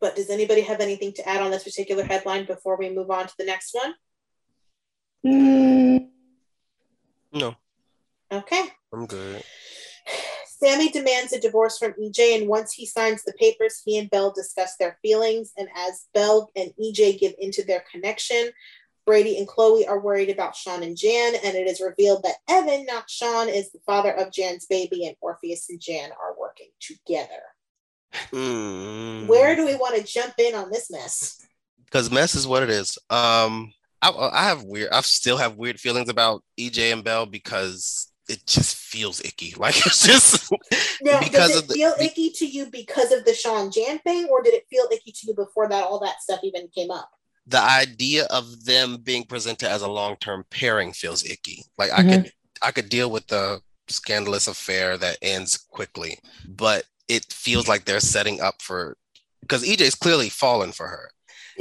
But 0.00 0.16
does 0.16 0.30
anybody 0.30 0.60
have 0.60 0.80
anything 0.80 1.12
to 1.14 1.28
add 1.28 1.40
on 1.40 1.50
this 1.50 1.64
particular 1.64 2.04
headline 2.04 2.44
before 2.44 2.76
we 2.76 2.90
move 2.90 3.10
on 3.10 3.26
to 3.26 3.34
the 3.38 3.46
next 3.46 3.74
one? 3.74 3.94
Mm. 5.24 6.08
No. 7.32 7.56
Okay. 8.30 8.64
I'm 8.92 9.06
good. 9.06 9.42
Sami 10.62 10.90
demands 10.90 11.32
a 11.32 11.40
divorce 11.40 11.78
from 11.78 11.92
EJ, 11.94 12.38
and 12.38 12.48
once 12.48 12.72
he 12.72 12.86
signs 12.86 13.24
the 13.24 13.32
papers, 13.32 13.82
he 13.84 13.98
and 13.98 14.08
Belle 14.10 14.32
discuss 14.32 14.76
their 14.76 14.96
feelings. 15.02 15.52
And 15.56 15.68
as 15.76 16.06
Belle 16.14 16.50
and 16.54 16.72
EJ 16.80 17.18
give 17.18 17.32
into 17.38 17.64
their 17.64 17.84
connection, 17.90 18.50
Brady 19.04 19.38
and 19.38 19.48
Chloe 19.48 19.86
are 19.86 19.98
worried 19.98 20.30
about 20.30 20.54
Sean 20.54 20.84
and 20.84 20.96
Jan, 20.96 21.34
and 21.42 21.56
it 21.56 21.66
is 21.66 21.80
revealed 21.80 22.22
that 22.22 22.36
Evan, 22.48 22.86
not 22.86 23.10
Sean, 23.10 23.48
is 23.48 23.72
the 23.72 23.80
father 23.84 24.12
of 24.12 24.32
Jan's 24.32 24.66
baby, 24.66 25.06
and 25.06 25.16
Orpheus 25.20 25.68
and 25.68 25.80
Jan 25.80 26.10
are 26.12 26.38
working 26.38 26.68
together. 26.80 27.42
Mm. 28.30 29.26
Where 29.26 29.56
do 29.56 29.66
we 29.66 29.74
want 29.74 29.96
to 29.96 30.04
jump 30.04 30.34
in 30.38 30.54
on 30.54 30.70
this 30.70 30.90
mess? 30.90 31.44
Because 31.86 32.10
mess 32.10 32.36
is 32.36 32.46
what 32.46 32.62
it 32.62 32.70
is. 32.70 32.98
Um, 33.10 33.72
I, 34.00 34.10
I 34.10 34.44
have 34.44 34.62
weird. 34.62 34.90
I 34.92 35.00
still 35.00 35.38
have 35.38 35.56
weird 35.56 35.80
feelings 35.80 36.08
about 36.08 36.44
EJ 36.58 36.92
and 36.92 37.02
Belle 37.02 37.26
because 37.26 38.11
it 38.32 38.46
just 38.46 38.76
feels 38.76 39.20
icky. 39.24 39.54
Like 39.62 39.76
it's 39.86 40.04
just 40.06 40.50
now, 41.02 41.20
because 41.20 41.52
does 41.52 41.62
it 41.62 41.68
the, 41.68 41.74
feel 41.74 41.94
icky 42.00 42.30
to 42.30 42.46
you 42.46 42.66
because 42.66 43.12
of 43.12 43.24
the 43.24 43.34
Sean 43.34 43.70
Jan 43.70 43.98
thing, 44.00 44.26
or 44.30 44.42
did 44.42 44.54
it 44.54 44.66
feel 44.68 44.86
icky 44.90 45.12
to 45.12 45.26
you 45.28 45.34
before 45.34 45.68
that 45.68 45.84
all 45.84 46.00
that 46.00 46.20
stuff 46.20 46.40
even 46.42 46.68
came 46.74 46.90
up? 46.90 47.10
The 47.46 47.60
idea 47.60 48.26
of 48.30 48.64
them 48.64 48.98
being 49.02 49.24
presented 49.24 49.68
as 49.68 49.82
a 49.82 49.88
long-term 49.88 50.46
pairing 50.50 50.92
feels 50.92 51.24
icky. 51.24 51.64
Like 51.78 51.90
mm-hmm. 51.90 52.08
I 52.08 52.12
could 52.12 52.32
I 52.62 52.70
could 52.72 52.88
deal 52.88 53.10
with 53.10 53.26
the 53.28 53.60
scandalous 53.88 54.48
affair 54.48 54.96
that 54.98 55.18
ends 55.22 55.56
quickly, 55.56 56.18
but 56.48 56.84
it 57.08 57.26
feels 57.30 57.68
like 57.68 57.84
they're 57.84 58.00
setting 58.00 58.40
up 58.40 58.62
for 58.62 58.96
because 59.42 59.64
EJ's 59.64 59.94
clearly 59.94 60.28
fallen 60.28 60.72
for 60.72 60.88
her. 60.88 61.10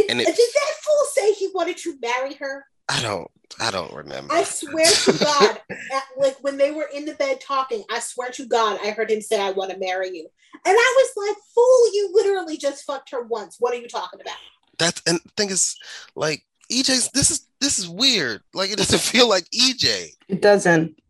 And 0.09 0.21
it, 0.21 0.25
did 0.25 0.35
that 0.35 0.73
fool 0.81 1.07
say 1.13 1.33
he 1.33 1.49
wanted 1.53 1.77
to 1.77 1.97
marry 2.01 2.35
her? 2.35 2.65
I 2.91 3.01
don't. 3.01 3.31
I 3.59 3.71
don't 3.71 3.93
remember. 3.93 4.33
I 4.33 4.43
swear 4.43 4.85
to 4.85 5.17
God, 5.17 5.61
at, 5.69 6.03
like 6.17 6.35
when 6.41 6.57
they 6.57 6.71
were 6.71 6.89
in 6.93 7.05
the 7.05 7.13
bed 7.13 7.39
talking, 7.39 7.83
I 7.89 7.99
swear 7.99 8.29
to 8.31 8.45
God, 8.45 8.79
I 8.83 8.91
heard 8.91 9.09
him 9.09 9.21
say, 9.21 9.39
"I 9.39 9.51
want 9.51 9.71
to 9.71 9.77
marry 9.77 10.09
you," 10.09 10.27
and 10.53 10.75
I 10.77 10.95
was 10.97 11.27
like, 11.27 11.37
"Fool! 11.55 11.93
You 11.93 12.09
literally 12.13 12.57
just 12.57 12.83
fucked 12.83 13.11
her 13.11 13.23
once. 13.23 13.57
What 13.59 13.73
are 13.73 13.77
you 13.77 13.87
talking 13.87 14.19
about?" 14.19 14.35
That's 14.77 15.01
and 15.07 15.19
the 15.19 15.29
thing 15.37 15.49
is, 15.49 15.77
like 16.15 16.43
EJ's. 16.71 17.09
This 17.11 17.31
is 17.31 17.47
this 17.61 17.79
is 17.79 17.87
weird. 17.87 18.41
Like 18.53 18.71
it 18.71 18.77
doesn't 18.77 18.99
feel 19.01 19.29
like 19.29 19.45
EJ. 19.51 20.09
It 20.27 20.41
doesn't. 20.41 21.01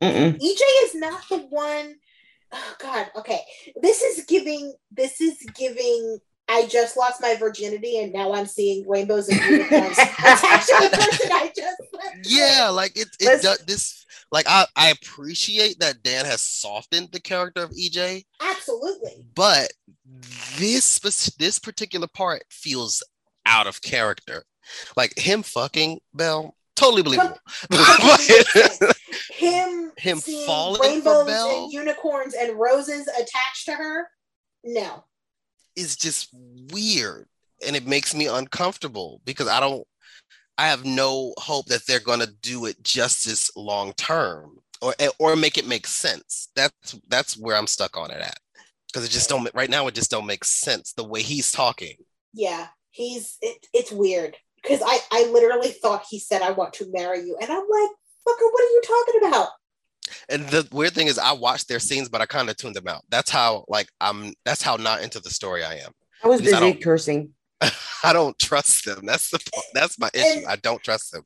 Mm-mm. 0.00 0.34
EJ 0.34 0.60
is 0.84 0.94
not 0.94 1.22
the 1.28 1.38
one. 1.38 1.96
Oh 2.52 2.74
God. 2.78 3.10
Okay. 3.16 3.40
This 3.82 4.02
is 4.02 4.24
giving. 4.26 4.72
This 4.92 5.20
is 5.20 5.36
giving 5.54 6.20
I 6.48 6.66
just 6.66 6.96
lost 6.96 7.20
my 7.20 7.34
virginity 7.36 7.98
and 7.98 8.12
now 8.12 8.32
I'm 8.32 8.46
seeing 8.46 8.88
rainbows 8.88 9.28
and 9.28 9.40
unicorns 9.40 9.98
attached 10.18 10.68
to 10.68 10.88
the 10.90 10.96
person 10.96 11.30
I 11.32 11.52
just 11.54 11.82
Yeah, 12.24 12.68
like 12.68 12.96
it, 12.96 13.08
it 13.18 13.42
does 13.42 13.58
this 13.66 14.06
like 14.30 14.46
I, 14.48 14.66
I 14.76 14.90
appreciate 14.90 15.80
that 15.80 16.02
Dan 16.02 16.24
has 16.24 16.40
softened 16.40 17.10
the 17.12 17.20
character 17.20 17.62
of 17.62 17.70
EJ. 17.70 18.24
Absolutely. 18.40 19.24
But 19.34 19.72
this 20.58 21.00
this 21.38 21.58
particular 21.58 22.06
part 22.06 22.42
feels 22.50 23.02
out 23.44 23.66
of 23.66 23.82
character. 23.82 24.44
Like 24.96 25.18
him 25.18 25.42
fucking 25.42 26.00
Belle, 26.14 26.56
totally 26.74 27.02
believable. 27.02 27.38
him 29.30 29.92
him 29.96 30.18
falling 30.18 30.80
rainbows 30.80 31.28
and 31.28 31.72
unicorns 31.72 32.34
and 32.34 32.58
roses 32.58 33.08
attached 33.08 33.66
to 33.66 33.72
her. 33.72 34.08
No 34.64 35.04
is 35.76 35.96
just 35.96 36.28
weird 36.72 37.26
and 37.66 37.76
it 37.76 37.86
makes 37.86 38.14
me 38.14 38.26
uncomfortable 38.26 39.20
because 39.24 39.48
I 39.48 39.60
don't 39.60 39.86
I 40.58 40.68
have 40.68 40.84
no 40.84 41.34
hope 41.38 41.66
that 41.66 41.86
they're 41.86 42.00
going 42.00 42.20
to 42.20 42.32
do 42.40 42.64
it 42.64 42.82
justice 42.82 43.50
long 43.56 43.92
term 43.94 44.58
or 44.80 44.94
eh, 44.98 45.10
or 45.18 45.36
make 45.36 45.58
it 45.58 45.66
make 45.66 45.86
sense. 45.86 46.48
That's 46.56 46.98
that's 47.08 47.36
where 47.36 47.56
I'm 47.56 47.66
stuck 47.66 47.96
on 47.96 48.10
it 48.10 48.20
at. 48.20 48.38
Cuz 48.94 49.04
it 49.04 49.10
just 49.10 49.28
don't 49.28 49.48
right 49.54 49.70
now 49.70 49.86
it 49.86 49.94
just 49.94 50.10
don't 50.10 50.26
make 50.26 50.44
sense 50.44 50.92
the 50.92 51.04
way 51.04 51.22
he's 51.22 51.52
talking. 51.52 51.96
Yeah, 52.32 52.68
he's 52.90 53.36
it, 53.42 53.66
it's 53.72 53.92
weird 53.92 54.36
cuz 54.66 54.80
I 54.84 55.00
I 55.10 55.24
literally 55.24 55.72
thought 55.72 56.06
he 56.08 56.18
said 56.18 56.42
I 56.42 56.52
want 56.52 56.72
to 56.74 56.90
marry 56.90 57.20
you 57.20 57.36
and 57.40 57.50
I'm 57.50 57.68
like, 57.68 57.90
"Fucker, 58.26 58.52
what 58.52 58.64
are 58.64 58.72
you 58.72 58.82
talking 58.86 59.28
about?" 59.28 59.48
And 60.28 60.46
the 60.48 60.68
weird 60.72 60.92
thing 60.92 61.06
is, 61.06 61.18
I 61.18 61.32
watched 61.32 61.68
their 61.68 61.78
scenes, 61.78 62.08
but 62.08 62.20
I 62.20 62.26
kind 62.26 62.50
of 62.50 62.56
tuned 62.56 62.76
them 62.76 62.88
out. 62.88 63.04
That's 63.08 63.30
how, 63.30 63.64
like, 63.68 63.88
I'm. 64.00 64.34
That's 64.44 64.62
how 64.62 64.76
not 64.76 65.02
into 65.02 65.20
the 65.20 65.30
story 65.30 65.64
I 65.64 65.74
am. 65.74 65.92
I 66.22 66.28
was 66.28 66.40
busy 66.40 66.54
I 66.56 66.72
cursing. 66.72 67.30
I 68.04 68.12
don't 68.12 68.38
trust 68.38 68.84
them. 68.84 69.04
That's 69.04 69.30
the. 69.30 69.38
That's 69.74 69.98
my 69.98 70.10
issue. 70.14 70.38
And, 70.38 70.46
I 70.46 70.56
don't 70.56 70.82
trust 70.82 71.12
them. 71.12 71.22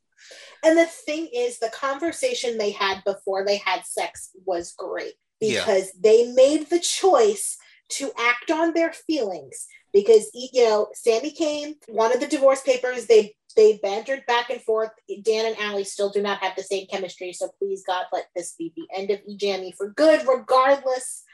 And 0.62 0.78
the 0.78 0.86
thing 0.86 1.28
is, 1.34 1.58
the 1.58 1.70
conversation 1.70 2.58
they 2.58 2.70
had 2.70 3.02
before 3.04 3.44
they 3.44 3.56
had 3.56 3.84
sex 3.84 4.30
was 4.44 4.72
great 4.72 5.14
because 5.40 5.90
yeah. 5.94 6.00
they 6.00 6.32
made 6.32 6.68
the 6.68 6.78
choice 6.78 7.56
to 7.90 8.12
act 8.18 8.50
on 8.50 8.72
their 8.74 8.92
feelings 8.92 9.66
because 9.92 10.30
you 10.34 10.64
know 10.64 10.88
Sami 10.94 11.32
came, 11.32 11.74
of 11.88 12.20
the 12.20 12.26
divorce 12.28 12.62
papers. 12.62 13.06
They 13.06 13.34
they 13.56 13.78
bantered 13.82 14.24
back 14.26 14.50
and 14.50 14.60
forth. 14.60 14.90
Dan 15.22 15.46
and 15.46 15.58
Allie 15.58 15.84
still 15.84 16.10
do 16.10 16.22
not 16.22 16.38
have 16.38 16.56
the 16.56 16.62
same 16.62 16.86
chemistry. 16.86 17.32
So 17.32 17.50
please 17.58 17.82
God, 17.86 18.06
let 18.12 18.26
this 18.34 18.54
be 18.58 18.72
the 18.76 18.86
end 18.94 19.10
of 19.10 19.20
Ejami 19.28 19.74
for 19.76 19.90
good, 19.90 20.26
regardless 20.26 21.24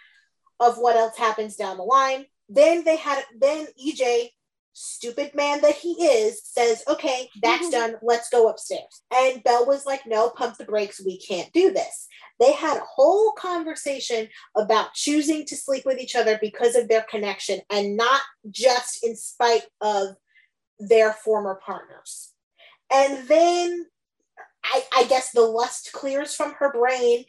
of 0.61 0.79
what 0.79 0.97
else 0.97 1.17
happens 1.17 1.57
down 1.57 1.77
the 1.77 1.83
line. 1.83 2.27
Then 2.49 2.85
they 2.85 2.97
had 2.97 3.25
then 3.39 3.67
EJ 3.85 4.31
stupid 4.79 5.35
man 5.35 5.63
that 5.63 5.75
he 5.75 5.93
is, 5.93 6.43
says, 6.45 6.85
okay, 6.87 7.31
that's 7.43 7.63
mm-hmm. 7.63 7.71
done. 7.71 7.95
Let's 8.03 8.29
go 8.29 8.49
upstairs. 8.49 9.03
And 9.13 9.43
Belle 9.43 9.67
was 9.67 9.87
like, 9.87 10.03
no, 10.07 10.29
pump 10.29 10.59
the 10.59 10.65
brakes. 10.65 11.03
We 11.05 11.19
can't 11.19 11.51
do 11.55 11.73
this. 11.73 12.07
They 12.39 12.53
had 12.53 12.77
a 12.77 12.85
whole 12.85 13.33
conversation 13.33 14.29
about 14.55 14.93
choosing 14.93 15.47
to 15.47 15.57
sleep 15.57 15.87
with 15.87 15.99
each 15.99 16.15
other 16.15 16.39
because 16.41 16.77
of 16.77 16.89
their 16.89 17.07
connection 17.09 17.61
and 17.71 17.97
not 17.97 18.21
just 18.51 19.03
in 19.03 19.17
spite 19.17 19.65
of 19.81 20.17
their 20.79 21.13
former 21.13 21.61
partners. 21.65 22.33
And 22.93 23.27
then 23.29 23.87
I, 24.65 24.83
I 24.95 25.05
guess 25.05 25.33
the 25.33 25.43
lust 25.43 25.91
clears 25.93 26.35
from 26.35 26.55
her 26.59 26.73
brain 26.73 27.25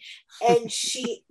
and 0.47 0.71
she 0.71 1.23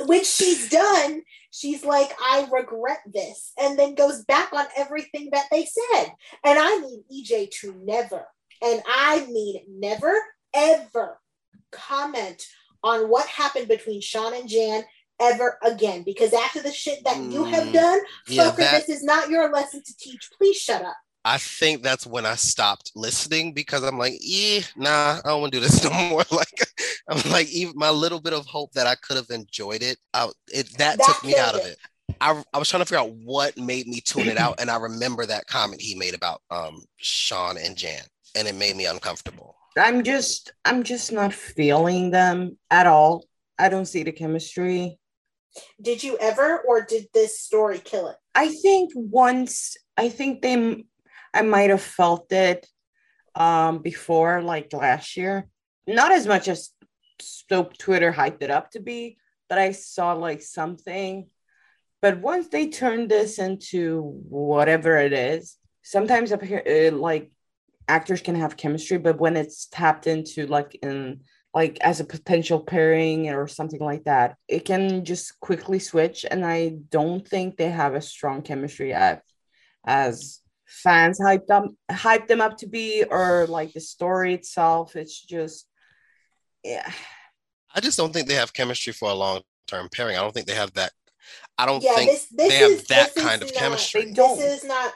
which 0.00 0.26
she's 0.26 0.68
done, 0.68 1.22
she's 1.50 1.84
like, 1.84 2.10
I 2.20 2.48
regret 2.50 3.00
this, 3.06 3.52
and 3.60 3.78
then 3.78 3.94
goes 3.94 4.24
back 4.24 4.52
on 4.52 4.66
everything 4.76 5.28
that 5.32 5.46
they 5.50 5.66
said. 5.66 6.12
And 6.44 6.58
I 6.58 6.78
mean 6.78 7.04
EJ 7.12 7.50
to 7.60 7.74
never, 7.84 8.26
and 8.62 8.82
I 8.86 9.26
mean 9.26 9.62
never, 9.68 10.14
ever 10.54 11.18
comment 11.70 12.44
on 12.82 13.08
what 13.08 13.26
happened 13.26 13.68
between 13.68 14.00
Sean 14.00 14.34
and 14.34 14.48
Jan 14.48 14.82
ever 15.20 15.58
again. 15.62 16.02
Because 16.04 16.32
after 16.32 16.60
the 16.62 16.72
shit 16.72 17.04
that 17.04 17.22
you 17.22 17.44
have 17.44 17.68
mm, 17.68 17.72
done, 17.72 18.00
yeah, 18.26 18.44
fucker, 18.44 18.56
that, 18.56 18.86
this 18.86 18.96
is 18.96 19.04
not 19.04 19.30
your 19.30 19.52
lesson 19.52 19.82
to 19.84 19.96
teach. 19.96 20.30
Please 20.36 20.56
shut 20.56 20.82
up. 20.82 20.96
I 21.24 21.38
think 21.38 21.82
that's 21.82 22.06
when 22.06 22.26
I 22.26 22.34
stopped 22.34 22.92
listening 22.96 23.52
because 23.54 23.84
I'm 23.84 23.98
like, 23.98 24.14
eh, 24.14 24.62
nah, 24.76 25.20
I 25.24 25.28
don't 25.28 25.40
want 25.40 25.52
to 25.52 25.60
do 25.60 25.64
this 25.64 25.84
no 25.90 25.90
more. 26.08 26.24
like, 26.30 26.66
I'm 27.08 27.30
like, 27.30 27.48
even 27.48 27.74
my 27.76 27.90
little 27.90 28.20
bit 28.20 28.32
of 28.32 28.46
hope 28.46 28.72
that 28.72 28.86
I 28.86 28.96
could 28.96 29.16
have 29.16 29.30
enjoyed 29.30 29.82
it, 29.82 29.98
I, 30.12 30.30
it 30.52 30.68
that, 30.78 30.98
that 30.98 31.06
took 31.06 31.24
me 31.24 31.36
out 31.36 31.54
it. 31.54 31.60
of 31.60 31.66
it. 31.66 31.78
I, 32.20 32.42
I 32.52 32.58
was 32.58 32.68
trying 32.68 32.82
to 32.82 32.86
figure 32.86 33.00
out 33.00 33.12
what 33.12 33.56
made 33.56 33.86
me 33.86 34.00
tune 34.00 34.28
it 34.28 34.36
out, 34.36 34.60
and 34.60 34.70
I 34.70 34.76
remember 34.76 35.24
that 35.26 35.46
comment 35.46 35.80
he 35.80 35.94
made 35.94 36.14
about 36.14 36.42
um 36.50 36.82
Sean 36.96 37.56
and 37.56 37.76
Jan, 37.76 38.02
and 38.34 38.46
it 38.46 38.54
made 38.54 38.76
me 38.76 38.86
uncomfortable. 38.86 39.56
I'm 39.78 40.04
just, 40.04 40.52
I'm 40.64 40.82
just 40.82 41.12
not 41.12 41.32
feeling 41.32 42.10
them 42.10 42.58
at 42.70 42.86
all. 42.86 43.24
I 43.58 43.68
don't 43.68 43.86
see 43.86 44.02
the 44.02 44.12
chemistry. 44.12 44.98
Did 45.80 46.02
you 46.02 46.18
ever, 46.18 46.58
or 46.66 46.84
did 46.84 47.06
this 47.14 47.40
story 47.40 47.78
kill 47.78 48.08
it? 48.08 48.16
I 48.34 48.48
think 48.48 48.92
once. 48.94 49.76
I 49.96 50.08
think 50.08 50.42
they 50.42 50.84
I 51.34 51.42
might 51.42 51.70
have 51.70 51.82
felt 51.82 52.30
it 52.32 52.66
um, 53.34 53.78
before, 53.78 54.42
like 54.42 54.72
last 54.72 55.16
year. 55.16 55.48
Not 55.86 56.12
as 56.12 56.26
much 56.26 56.48
as 56.48 56.70
Soap 57.20 57.76
Twitter 57.78 58.12
hyped 58.12 58.42
it 58.42 58.50
up 58.50 58.70
to 58.72 58.80
be, 58.80 59.18
but 59.48 59.58
I 59.58 59.72
saw 59.72 60.12
like 60.12 60.42
something. 60.42 61.28
But 62.00 62.18
once 62.18 62.48
they 62.48 62.68
turn 62.68 63.08
this 63.08 63.38
into 63.38 64.02
whatever 64.28 64.96
it 64.98 65.12
is, 65.12 65.56
sometimes 65.82 66.32
up 66.32 66.42
here, 66.42 66.62
it, 66.64 66.94
like 66.94 67.30
actors 67.88 68.20
can 68.20 68.34
have 68.34 68.56
chemistry, 68.56 68.98
but 68.98 69.18
when 69.18 69.36
it's 69.36 69.66
tapped 69.66 70.06
into 70.06 70.46
like 70.46 70.74
in 70.82 71.20
like 71.54 71.78
as 71.80 72.00
a 72.00 72.04
potential 72.04 72.60
pairing 72.60 73.28
or 73.30 73.46
something 73.46 73.80
like 73.80 74.04
that, 74.04 74.36
it 74.48 74.64
can 74.64 75.04
just 75.04 75.38
quickly 75.40 75.78
switch. 75.78 76.24
And 76.28 76.44
I 76.44 76.76
don't 76.88 77.26
think 77.26 77.56
they 77.56 77.70
have 77.70 77.94
a 77.94 78.00
strong 78.00 78.42
chemistry 78.42 78.94
at, 78.94 79.22
as 79.84 80.41
fans 80.82 81.20
hyped 81.20 81.46
them 81.46 81.76
hyped 81.90 82.28
them 82.28 82.40
up 82.40 82.58
to 82.58 82.66
be 82.66 83.04
or 83.08 83.46
like 83.48 83.72
the 83.72 83.80
story 83.80 84.34
itself. 84.34 84.96
It's 84.96 85.20
just 85.20 85.66
yeah. 86.64 86.90
I 87.74 87.80
just 87.80 87.96
don't 87.96 88.12
think 88.12 88.28
they 88.28 88.34
have 88.34 88.52
chemistry 88.52 88.92
for 88.92 89.10
a 89.10 89.14
long 89.14 89.42
term 89.66 89.88
pairing. 89.92 90.16
I 90.16 90.20
don't 90.20 90.32
think 90.32 90.46
they 90.46 90.54
have 90.54 90.72
that 90.74 90.92
i 91.58 91.66
don't 91.66 91.82
yeah, 91.82 91.94
think 91.94 92.10
this, 92.10 92.26
this 92.30 92.48
they 92.48 92.58
is, 92.58 92.78
have 92.78 92.88
that 92.88 93.14
kind 93.14 93.42
of 93.42 93.48
not, 93.48 93.54
chemistry. 93.54 94.12
this 94.12 94.40
is 94.40 94.64
not 94.64 94.92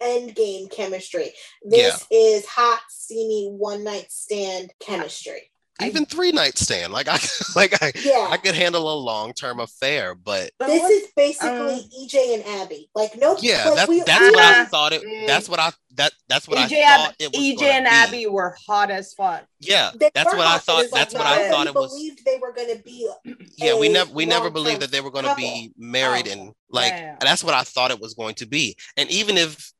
end 0.00 0.34
game 0.34 0.68
chemistry 0.68 1.32
this 1.62 2.06
yeah. 2.10 2.16
is 2.16 2.46
hot 2.46 2.80
steamy 2.88 3.50
one 3.50 3.84
night 3.84 4.10
stand 4.10 4.72
chemistry 4.80 5.49
even 5.82 6.04
three 6.04 6.32
night 6.32 6.58
stand. 6.58 6.92
Like 6.92 7.08
I 7.08 7.18
like 7.56 7.82
I 7.82 7.92
yeah. 8.02 8.28
I 8.30 8.36
could 8.36 8.54
handle 8.54 8.92
a 8.92 8.96
long 8.98 9.32
term 9.32 9.60
affair, 9.60 10.14
but 10.14 10.50
this 10.58 10.82
is 10.90 11.08
basically 11.16 11.74
um, 11.74 11.90
EJ 12.02 12.34
and 12.34 12.44
Abby. 12.62 12.88
Like 12.94 13.16
no, 13.18 13.36
yeah, 13.40 13.64
like 13.64 13.76
that's, 13.76 13.88
we, 13.88 14.02
that's 14.02 14.30
what 14.30 14.38
I 14.40 14.64
thought 14.64 14.92
it. 14.92 15.26
That's 15.26 15.48
what 15.48 15.60
I 15.60 15.72
that 15.96 16.12
that's 16.28 16.48
what 16.48 16.58
EJ, 16.58 16.82
I 16.82 16.96
thought 16.96 17.16
it 17.18 17.32
was. 17.32 17.40
EJ 17.40 17.62
and 17.62 17.84
be. 17.84 17.90
Abby 17.90 18.26
were 18.26 18.56
hot 18.66 18.90
as 18.90 19.12
fuck. 19.14 19.44
Yeah, 19.60 19.90
they 19.94 20.10
that's 20.14 20.34
what 20.34 20.46
I 20.46 20.58
thought. 20.58 20.86
That's 20.92 21.14
like, 21.14 21.22
what 21.22 21.32
I 21.32 21.50
thought 21.50 21.66
it 21.66 21.74
was. 21.74 21.92
Believed 21.92 22.24
they 22.24 22.38
were 22.40 22.52
going 22.52 22.76
to 22.76 22.82
be. 22.82 23.10
Yeah, 23.56 23.78
we 23.78 23.88
never 23.88 24.12
we 24.12 24.26
never 24.26 24.50
believed 24.50 24.80
that 24.80 24.90
they 24.90 25.00
were 25.00 25.10
going 25.10 25.26
to 25.26 25.34
be 25.34 25.72
married 25.76 26.28
oh, 26.28 26.32
and 26.32 26.52
like 26.70 26.92
yeah. 26.92 27.16
that's 27.20 27.44
what 27.44 27.54
I 27.54 27.62
thought 27.62 27.90
it 27.90 28.00
was 28.00 28.14
going 28.14 28.34
to 28.36 28.46
be. 28.46 28.76
And 28.96 29.10
even 29.10 29.36
if 29.36 29.72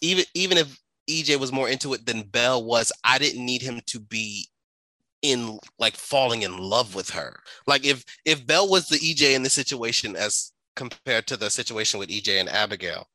even 0.00 0.24
even 0.34 0.58
if 0.58 0.78
EJ 1.08 1.38
was 1.38 1.52
more 1.52 1.68
into 1.68 1.92
it 1.94 2.06
than 2.06 2.22
Belle 2.22 2.64
was, 2.64 2.92
I 3.04 3.18
didn't 3.18 3.44
need 3.44 3.62
him 3.62 3.80
to 3.86 4.00
be 4.00 4.48
in 5.22 5.58
like 5.78 5.94
falling 5.94 6.42
in 6.42 6.58
love 6.58 6.94
with 6.94 7.10
her. 7.10 7.40
Like 7.66 7.86
if 7.86 8.04
if 8.24 8.46
Belle 8.46 8.68
was 8.68 8.88
the 8.88 8.98
EJ 8.98 9.34
in 9.34 9.42
this 9.42 9.54
situation 9.54 10.16
as 10.16 10.52
compared 10.74 11.26
to 11.28 11.36
the 11.36 11.50
situation 11.50 12.00
with 12.00 12.08
EJ 12.08 12.40
and 12.40 12.48
Abigail, 12.48 13.06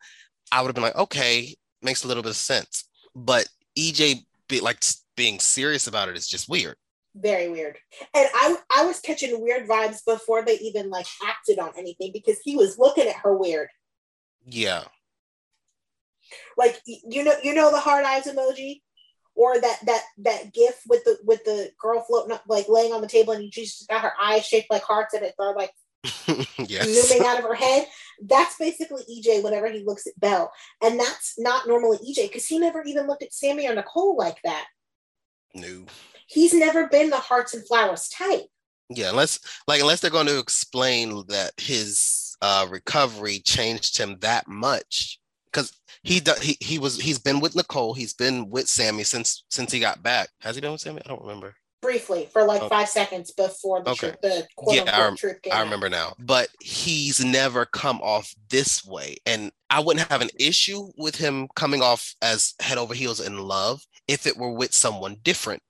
I 0.51 0.61
would 0.61 0.69
have 0.69 0.75
been 0.75 0.83
like, 0.83 0.95
okay, 0.95 1.55
makes 1.81 2.03
a 2.03 2.07
little 2.07 2.23
bit 2.23 2.29
of 2.29 2.35
sense. 2.37 2.85
But 3.15 3.47
EJ 3.77 4.25
be 4.47 4.61
like 4.61 4.83
being 5.15 5.39
serious 5.39 5.87
about 5.87 6.09
it 6.09 6.15
is 6.15 6.27
just 6.27 6.49
weird. 6.49 6.75
Very 7.15 7.49
weird. 7.49 7.77
And 8.13 8.29
I 8.33 8.55
I 8.75 8.85
was 8.85 8.99
catching 8.99 9.41
weird 9.41 9.67
vibes 9.67 10.05
before 10.05 10.45
they 10.45 10.57
even 10.59 10.89
like 10.89 11.07
acted 11.25 11.59
on 11.59 11.71
anything 11.77 12.11
because 12.13 12.39
he 12.43 12.55
was 12.55 12.77
looking 12.77 13.07
at 13.07 13.15
her 13.17 13.35
weird. 13.35 13.69
Yeah. 14.45 14.83
Like 16.57 16.81
you 16.85 17.23
know 17.23 17.33
you 17.43 17.53
know 17.53 17.71
the 17.71 17.79
hard 17.79 18.05
eyes 18.05 18.25
emoji? 18.25 18.81
Or 19.37 19.59
that 19.59 19.79
that 19.85 20.03
that 20.17 20.53
gif 20.53 20.81
with 20.89 21.03
the 21.03 21.19
with 21.23 21.43
the 21.43 21.69
girl 21.79 22.01
floating 22.01 22.31
up 22.31 22.43
like 22.47 22.67
laying 22.67 22.91
on 22.91 23.01
the 23.01 23.07
table 23.07 23.33
and 23.33 23.53
she's 23.53 23.85
got 23.87 24.01
her 24.01 24.13
eyes 24.19 24.43
shaped 24.45 24.71
like 24.71 24.81
hearts 24.81 25.13
and 25.13 25.23
it's 25.23 25.37
like 25.37 25.71
yes. 26.57 26.87
zooming 26.87 27.27
out 27.27 27.37
of 27.37 27.45
her 27.45 27.55
head. 27.55 27.87
That's 28.21 28.57
basically 28.57 29.03
EJ 29.03 29.43
whenever 29.43 29.69
he 29.71 29.83
looks 29.83 30.07
at 30.07 30.19
Belle. 30.19 30.51
And 30.81 30.99
that's 30.99 31.35
not 31.37 31.67
normally 31.67 31.97
EJ 31.97 32.27
because 32.27 32.47
he 32.47 32.59
never 32.59 32.81
even 32.83 33.07
looked 33.07 33.23
at 33.23 33.33
Sami 33.33 33.67
or 33.67 33.75
Nicole 33.75 34.17
like 34.17 34.41
that. 34.43 34.65
No. 35.53 35.85
He's 36.27 36.53
never 36.53 36.87
been 36.87 37.09
the 37.09 37.17
hearts 37.17 37.53
and 37.53 37.65
flowers 37.65 38.09
type. 38.09 38.47
Yeah, 38.89 39.09
unless 39.09 39.39
like 39.67 39.81
unless 39.81 39.99
they're 39.99 40.11
going 40.11 40.27
to 40.27 40.39
explain 40.39 41.23
that 41.27 41.51
his 41.57 42.37
uh 42.41 42.67
recovery 42.69 43.39
changed 43.39 43.97
him 43.97 44.17
that 44.21 44.47
much 44.47 45.19
because 45.45 45.73
he 46.07 46.21
he 46.41 46.57
he 46.61 46.79
was 46.79 46.99
he's 46.99 47.19
been 47.19 47.41
with 47.41 47.55
Nicole. 47.55 47.93
He's 47.93 48.13
been 48.13 48.49
with 48.49 48.69
Sami 48.69 49.03
since 49.03 49.43
since 49.49 49.71
he 49.71 49.79
got 49.79 50.01
back. 50.01 50.29
Has 50.39 50.55
he 50.55 50.61
been 50.61 50.71
with 50.71 50.81
Sami? 50.81 51.01
I 51.05 51.09
don't 51.09 51.21
remember. 51.21 51.53
Briefly 51.81 52.27
for 52.31 52.43
like 52.43 52.67
five 52.69 52.87
seconds 52.87 53.31
before 53.31 53.83
the 53.83 53.91
okay. 53.91 54.13
the 54.21 54.47
quote 54.55 54.75
yeah, 54.75 54.97
I, 54.97 55.03
rem- 55.03 55.17
truth 55.17 55.37
I 55.51 55.61
remember 55.61 55.89
now. 55.89 56.13
But 56.17 56.47
he's 56.61 57.23
never 57.23 57.65
come 57.65 57.99
off 58.01 58.33
this 58.49 58.85
way, 58.85 59.17
and 59.25 59.51
I 59.69 59.81
wouldn't 59.81 60.07
have 60.09 60.21
an 60.21 60.29
issue 60.39 60.87
with 60.97 61.15
him 61.15 61.47
coming 61.55 61.81
off 61.81 62.15
as 62.21 62.55
head 62.61 62.77
over 62.77 62.93
heels 62.93 63.19
in 63.19 63.37
love 63.37 63.81
if 64.07 64.25
it 64.25 64.37
were 64.37 64.51
with 64.51 64.73
someone 64.73 65.17
different. 65.23 65.61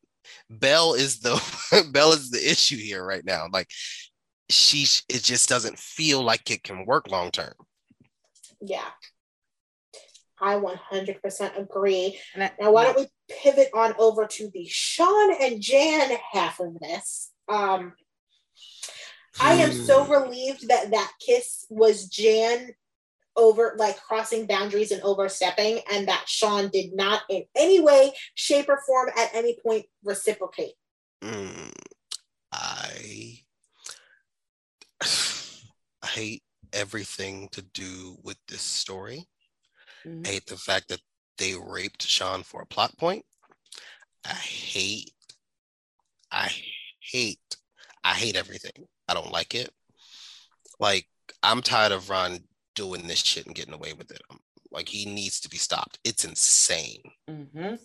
Belle 0.50 0.94
is 0.94 1.20
the 1.20 1.42
Belle 1.92 2.14
is 2.14 2.30
the 2.30 2.52
issue 2.52 2.78
here 2.78 3.04
right 3.04 3.26
now. 3.26 3.48
Like 3.52 3.68
she, 4.50 4.86
it 5.10 5.24
just 5.24 5.50
doesn't 5.50 5.80
feel 5.80 6.22
like 6.22 6.50
it 6.52 6.64
can 6.64 6.86
work 6.86 7.10
long 7.10 7.32
term. 7.32 7.54
Yeah, 8.62 8.86
I 10.40 10.56
100% 10.56 11.60
agree. 11.60 12.20
I, 12.36 12.52
now, 12.60 12.72
why 12.72 12.84
don't 12.84 12.98
we 12.98 13.08
pivot 13.30 13.70
on 13.74 13.94
over 13.98 14.26
to 14.26 14.50
the 14.54 14.66
Sean 14.68 15.34
and 15.42 15.62
Jan 15.62 16.18
half 16.32 16.60
of 16.60 16.80
this? 16.80 17.32
Um, 17.50 17.94
I 19.40 19.54
am 19.54 19.72
so 19.72 20.04
hmm. 20.04 20.12
relieved 20.12 20.68
that 20.70 20.92
that 20.92 21.12
kiss 21.20 21.66
was 21.70 22.08
Jan 22.08 22.74
over 23.36 23.76
like 23.78 24.02
crossing 24.02 24.48
boundaries 24.48 24.92
and 24.92 25.02
overstepping, 25.04 25.80
and 25.92 26.08
that 26.08 26.28
Sean 26.28 26.70
did 26.70 26.94
not 26.94 27.22
in 27.30 27.44
any 27.56 27.80
way, 27.80 28.14
shape, 28.34 28.68
or 28.68 28.82
form 28.86 29.10
at 29.16 29.30
any 29.34 29.58
point 29.64 29.86
reciprocate. 30.04 30.74
Mm, 31.24 31.72
I 32.52 33.40
I 36.04 36.08
hate 36.08 36.44
everything 36.74 37.50
to 37.50 37.62
do 37.62 38.18
with 38.24 38.38
this 38.48 38.62
story. 38.62 39.28
Mm-hmm. 40.08 40.24
I 40.26 40.30
hate 40.30 40.46
the 40.48 40.58
fact 40.58 40.90
that 40.90 41.02
they 41.38 41.56
raped 41.56 42.04
Shawn 42.04 42.44
for 42.44 42.62
a 42.62 42.66
plot 42.66 42.98
point. 42.98 43.26
I 44.26 44.34
hate, 44.34 45.12
I 46.32 46.52
hate, 47.00 47.40
I 48.04 48.14
hate 48.14 48.36
everything. 48.36 48.88
I 49.08 49.14
don't 49.14 49.32
like 49.32 49.56
it. 49.56 49.70
Like, 50.80 51.06
I'm 51.44 51.62
tired 51.62 51.92
of 51.92 52.10
Ron 52.10 52.40
doing 52.76 53.08
this 53.08 53.24
shit 53.24 53.46
and 53.46 53.56
getting 53.56 53.74
away 53.74 53.94
with 53.94 54.12
it. 54.12 54.22
Like 54.72 54.90
he 54.90 55.06
needs 55.06 55.40
to 55.42 55.50
be 55.50 55.58
stopped. 55.58 56.00
It's 56.04 56.26
insane. 56.26 57.02
Mm-hmm. 57.30 57.76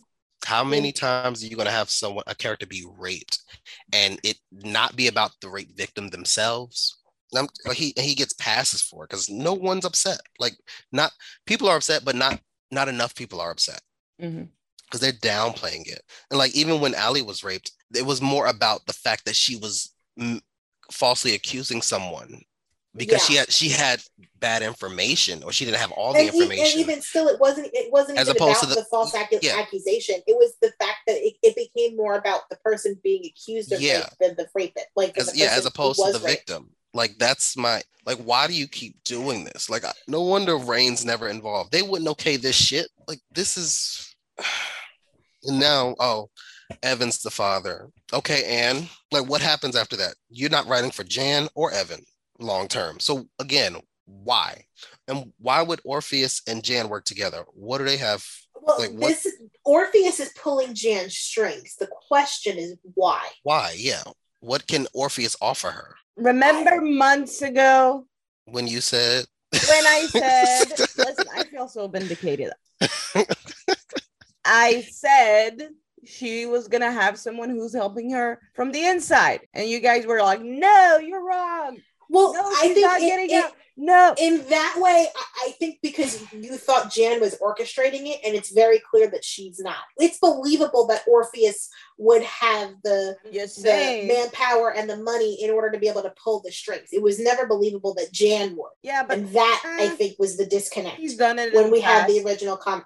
How 0.45 0.65
many 0.65 0.91
times 0.91 1.43
are 1.43 1.47
you 1.47 1.57
going 1.57 1.67
to 1.67 1.73
have 1.73 1.89
someone, 1.89 2.25
a 2.27 2.35
character, 2.35 2.67
be 2.67 2.85
raped, 2.99 3.39
and 3.93 4.19
it 4.25 4.37
not 4.51 4.97
be 4.97 5.07
about 5.07 5.31
the 5.41 5.49
rape 5.49 5.77
victim 5.77 6.09
themselves? 6.09 6.99
Like 7.33 7.49
he 7.77 7.95
he 7.97 8.15
gets 8.15 8.35
passes 8.35 8.83
for 8.83 9.05
it 9.05 9.11
because 9.11 9.31
no 9.31 9.55
one's 9.55 9.85
upset. 9.85 10.21
Like 10.39 10.55
not 10.93 11.13
people 11.47 11.69
are 11.69 11.77
upset, 11.77 12.05
but 12.05 12.15
not 12.15 12.41
not 12.71 12.89
enough 12.89 13.15
people 13.15 13.41
are 13.41 13.51
upset 13.51 13.81
because 14.19 15.01
they're 15.01 15.13
downplaying 15.13 15.87
it. 15.89 16.03
And 16.31 16.39
like 16.39 16.55
even 16.55 16.81
when 16.81 16.95
Allie 16.95 17.23
was 17.23 17.43
raped, 17.43 17.73
it 17.95 18.05
was 18.05 18.21
more 18.21 18.47
about 18.47 18.87
the 18.87 18.93
fact 18.93 19.25
that 19.25 19.37
she 19.37 19.57
was 19.57 19.95
mm, 20.21 20.41
falsely 20.91 21.35
accusing 21.35 21.81
someone 21.83 22.43
because 22.95 23.25
she 23.25 23.37
had 23.37 23.51
she 23.51 23.71
had 23.71 24.03
bad 24.39 24.63
information 24.63 25.43
or 25.43 25.53
she 25.53 25.65
didn't 25.65 25.79
have 25.79 25.93
all 25.93 26.13
the 26.13 26.19
and, 26.19 26.27
e- 26.27 26.31
and 26.31 26.43
information. 26.43 26.81
even 26.81 27.01
still, 27.01 27.29
it 27.29 27.41
wasn't. 27.41 27.69
It 27.73 27.91
wasn't 27.91 28.19
As 28.19 28.29
even 28.29 28.37
opposed 28.37 28.59
about 28.63 28.69
to 28.69 28.75
the- 28.75 28.81
the, 28.83 28.87
false 28.91 29.15
yeah. 29.41 29.57
accusation. 29.59 30.17
It 30.27 30.37
was 30.37 30.53
the 30.61 30.73
fact 30.79 30.99
that 31.07 31.17
it, 31.17 31.35
it 31.43 31.57
became 31.57 31.97
more 31.97 32.17
about 32.17 32.43
the 32.51 32.57
person 32.57 33.01
being 33.03 33.25
accused 33.25 33.73
of 33.73 33.81
Yeah. 33.81 34.01
rape 34.01 34.07
than 34.21 34.35
the 34.37 34.47
rapist. 34.55 34.87
Like 34.95 35.17
as, 35.17 35.35
yeah, 35.35 35.49
as 35.53 35.65
opposed 35.65 36.05
to 36.05 36.13
the 36.13 36.19
raped. 36.19 36.49
victim. 36.51 36.71
Like 36.95 37.17
that's 37.19 37.57
my 37.57 37.83
like. 38.07 38.19
Why 38.19 38.47
do 38.47 38.53
you 38.55 38.67
keep 38.69 39.03
doing 39.05 39.45
this? 39.45 39.71
Like, 39.71 39.85
I- 39.85 39.93
no 40.09 40.23
wonder 40.23 40.57
Rain's 40.57 41.05
never 41.05 41.29
involved. 41.29 41.73
They 41.73 41.83
wouldn't 41.83 42.11
okay 42.11 42.37
this 42.37 42.57
shit. 42.57 42.89
Like 43.09 43.21
this 43.33 43.57
is. 43.57 44.15
And 45.45 45.59
now, 45.59 45.97
oh, 45.99 46.31
Evan's 46.85 47.21
the 47.21 47.31
father. 47.31 47.89
Okay, 48.13 48.45
Anne. 48.45 48.89
Like, 49.11 49.29
what 49.29 49.41
happens 49.43 49.75
after 49.75 49.97
that? 49.97 50.15
You're 50.31 50.51
not 50.51 50.69
writing 50.69 50.93
for 50.93 51.03
Jan 51.03 51.49
or 51.57 51.73
Evan 51.73 52.05
long 52.39 52.69
term. 52.69 53.01
So 53.01 53.27
again, 53.41 53.75
why? 54.07 54.65
And 55.09 55.33
why 55.39 55.63
would 55.63 55.81
Orpheus 55.85 56.43
and 56.47 56.63
Jan 56.63 56.89
work 56.89 57.05
together? 57.07 57.45
What 57.55 57.79
do 57.79 57.85
they 57.85 57.97
have? 57.97 58.25
Well, 58.55 58.79
Like, 58.79 58.91
what- 58.93 59.09
this 59.09 59.27
is, 59.27 59.35
Orpheus 59.65 60.21
is 60.21 60.33
pulling 60.41 60.75
Jan's 60.75 61.17
strings. 61.17 61.75
The 61.75 61.89
question 61.89 62.57
is 62.57 62.77
why. 62.95 63.27
Why? 63.43 63.75
Yeah. 63.77 64.05
What 64.39 64.69
can 64.69 64.87
Orpheus 64.95 65.35
offer 65.41 65.73
her? 65.73 65.97
Remember 66.17 66.81
months 66.81 67.43
ago 67.43 68.07
When 68.45 68.67
you 68.67 68.81
said 68.81 69.25
when 69.53 69.87
I 69.87 70.07
said, 70.09 70.71
listen, 70.97 71.27
I 71.35 71.45
feel 71.45 71.69
so 71.69 71.87
vindicated. 71.87 72.53
I 74.45 74.83
said 74.91 75.69
she 76.05 76.47
was 76.47 76.69
gonna 76.69 76.91
have 76.91 77.19
someone 77.19 77.51
who's 77.51 77.75
helping 77.75 78.11
her 78.11 78.41
from 78.55 78.73
the 78.73 78.85
inside, 78.87 79.41
and 79.55 79.69
you 79.69 79.79
guys 79.81 80.07
were 80.07 80.21
like, 80.21 80.41
"No, 80.43 80.99
you're 80.99 81.25
wrong. 81.25 81.79
Well, 82.13 82.35
No, 82.35 82.43
I 82.45 82.61
think 82.75 82.79
it- 82.79 83.01
getting 83.01 83.31
it-. 83.31 83.53
No." 83.75 84.15
in 84.19 84.47
that 84.49 84.75
way, 84.77 85.07
I, 85.17 85.49
I 85.49 85.51
think 85.53 85.79
because 85.83 86.23
you 86.33 86.57
thought 86.59 86.93
Jan 86.93 87.21
was 87.21 87.39
orchestrating 87.39 88.07
it, 88.07 88.21
and 88.25 88.35
it's 88.35 88.53
very 88.53 88.81
clear 88.91 89.09
that 89.09 89.25
she's 89.25 89.59
not. 89.59 89.77
It's 89.97 90.19
believable 90.19 90.87
that 90.89 91.03
Orpheus 91.09 91.71
would 91.97 92.23
have 92.23 92.75
the 92.85 93.17
the 93.25 94.05
manpower 94.07 94.75
and 94.75 94.91
the 94.91 94.99
money 94.99 95.43
in 95.43 95.51
order 95.51 95.71
to 95.71 95.79
be 95.79 95.89
able 95.89 96.03
to 96.03 96.13
pull 96.23 96.43
the 96.45 96.53
strings. 96.53 96.91
It 96.93 97.03
was 97.03 97.19
never 97.19 97.47
believable 97.47 97.95
that 97.95 98.13
Jan 98.13 98.57
would, 98.57 98.73
yeah, 98.83 99.05
but 99.05 99.19
and 99.19 99.29
that 99.33 99.63
I 99.65 99.87
uh, 99.87 99.97
think 99.97 100.19
was 100.19 100.37
the 100.37 100.47
disconnect 100.47 100.99
he's 100.99 101.17
done 101.17 101.39
it 101.39 101.55
when 101.55 101.71
we 101.71 101.81
had 101.81 102.07
the 102.07 102.23
original 102.25 102.59
com 102.59 102.85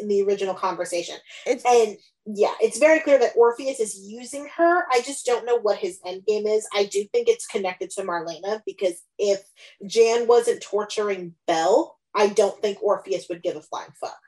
in 0.00 0.08
the 0.08 0.22
original 0.22 0.54
conversation. 0.54 1.16
It's 1.46 1.64
And 1.64 1.96
yeah, 2.26 2.52
it's 2.60 2.78
very 2.78 2.98
clear 3.00 3.18
that 3.18 3.36
Orpheus 3.36 3.78
is 3.78 4.00
using 4.04 4.48
her. 4.56 4.84
I 4.92 5.00
just 5.02 5.24
don't 5.24 5.46
know 5.46 5.58
what 5.60 5.78
his 5.78 6.00
end 6.04 6.26
game 6.26 6.46
is. 6.46 6.68
I 6.74 6.84
do 6.84 7.04
think 7.12 7.28
it's 7.28 7.46
connected 7.46 7.90
to 7.90 8.02
Marlena 8.02 8.62
because 8.66 9.00
if 9.18 9.42
Jan 9.86 10.26
wasn't 10.26 10.62
torturing 10.62 11.34
Belle, 11.46 11.96
I 12.14 12.28
don't 12.28 12.60
think 12.60 12.82
Orpheus 12.82 13.26
would 13.28 13.42
give 13.42 13.56
a 13.56 13.62
flying 13.62 13.92
fuck. 14.00 14.18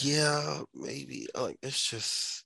Yeah, 0.00 0.62
maybe. 0.74 1.28
Like 1.34 1.58
it's 1.62 1.88
just 1.88 2.44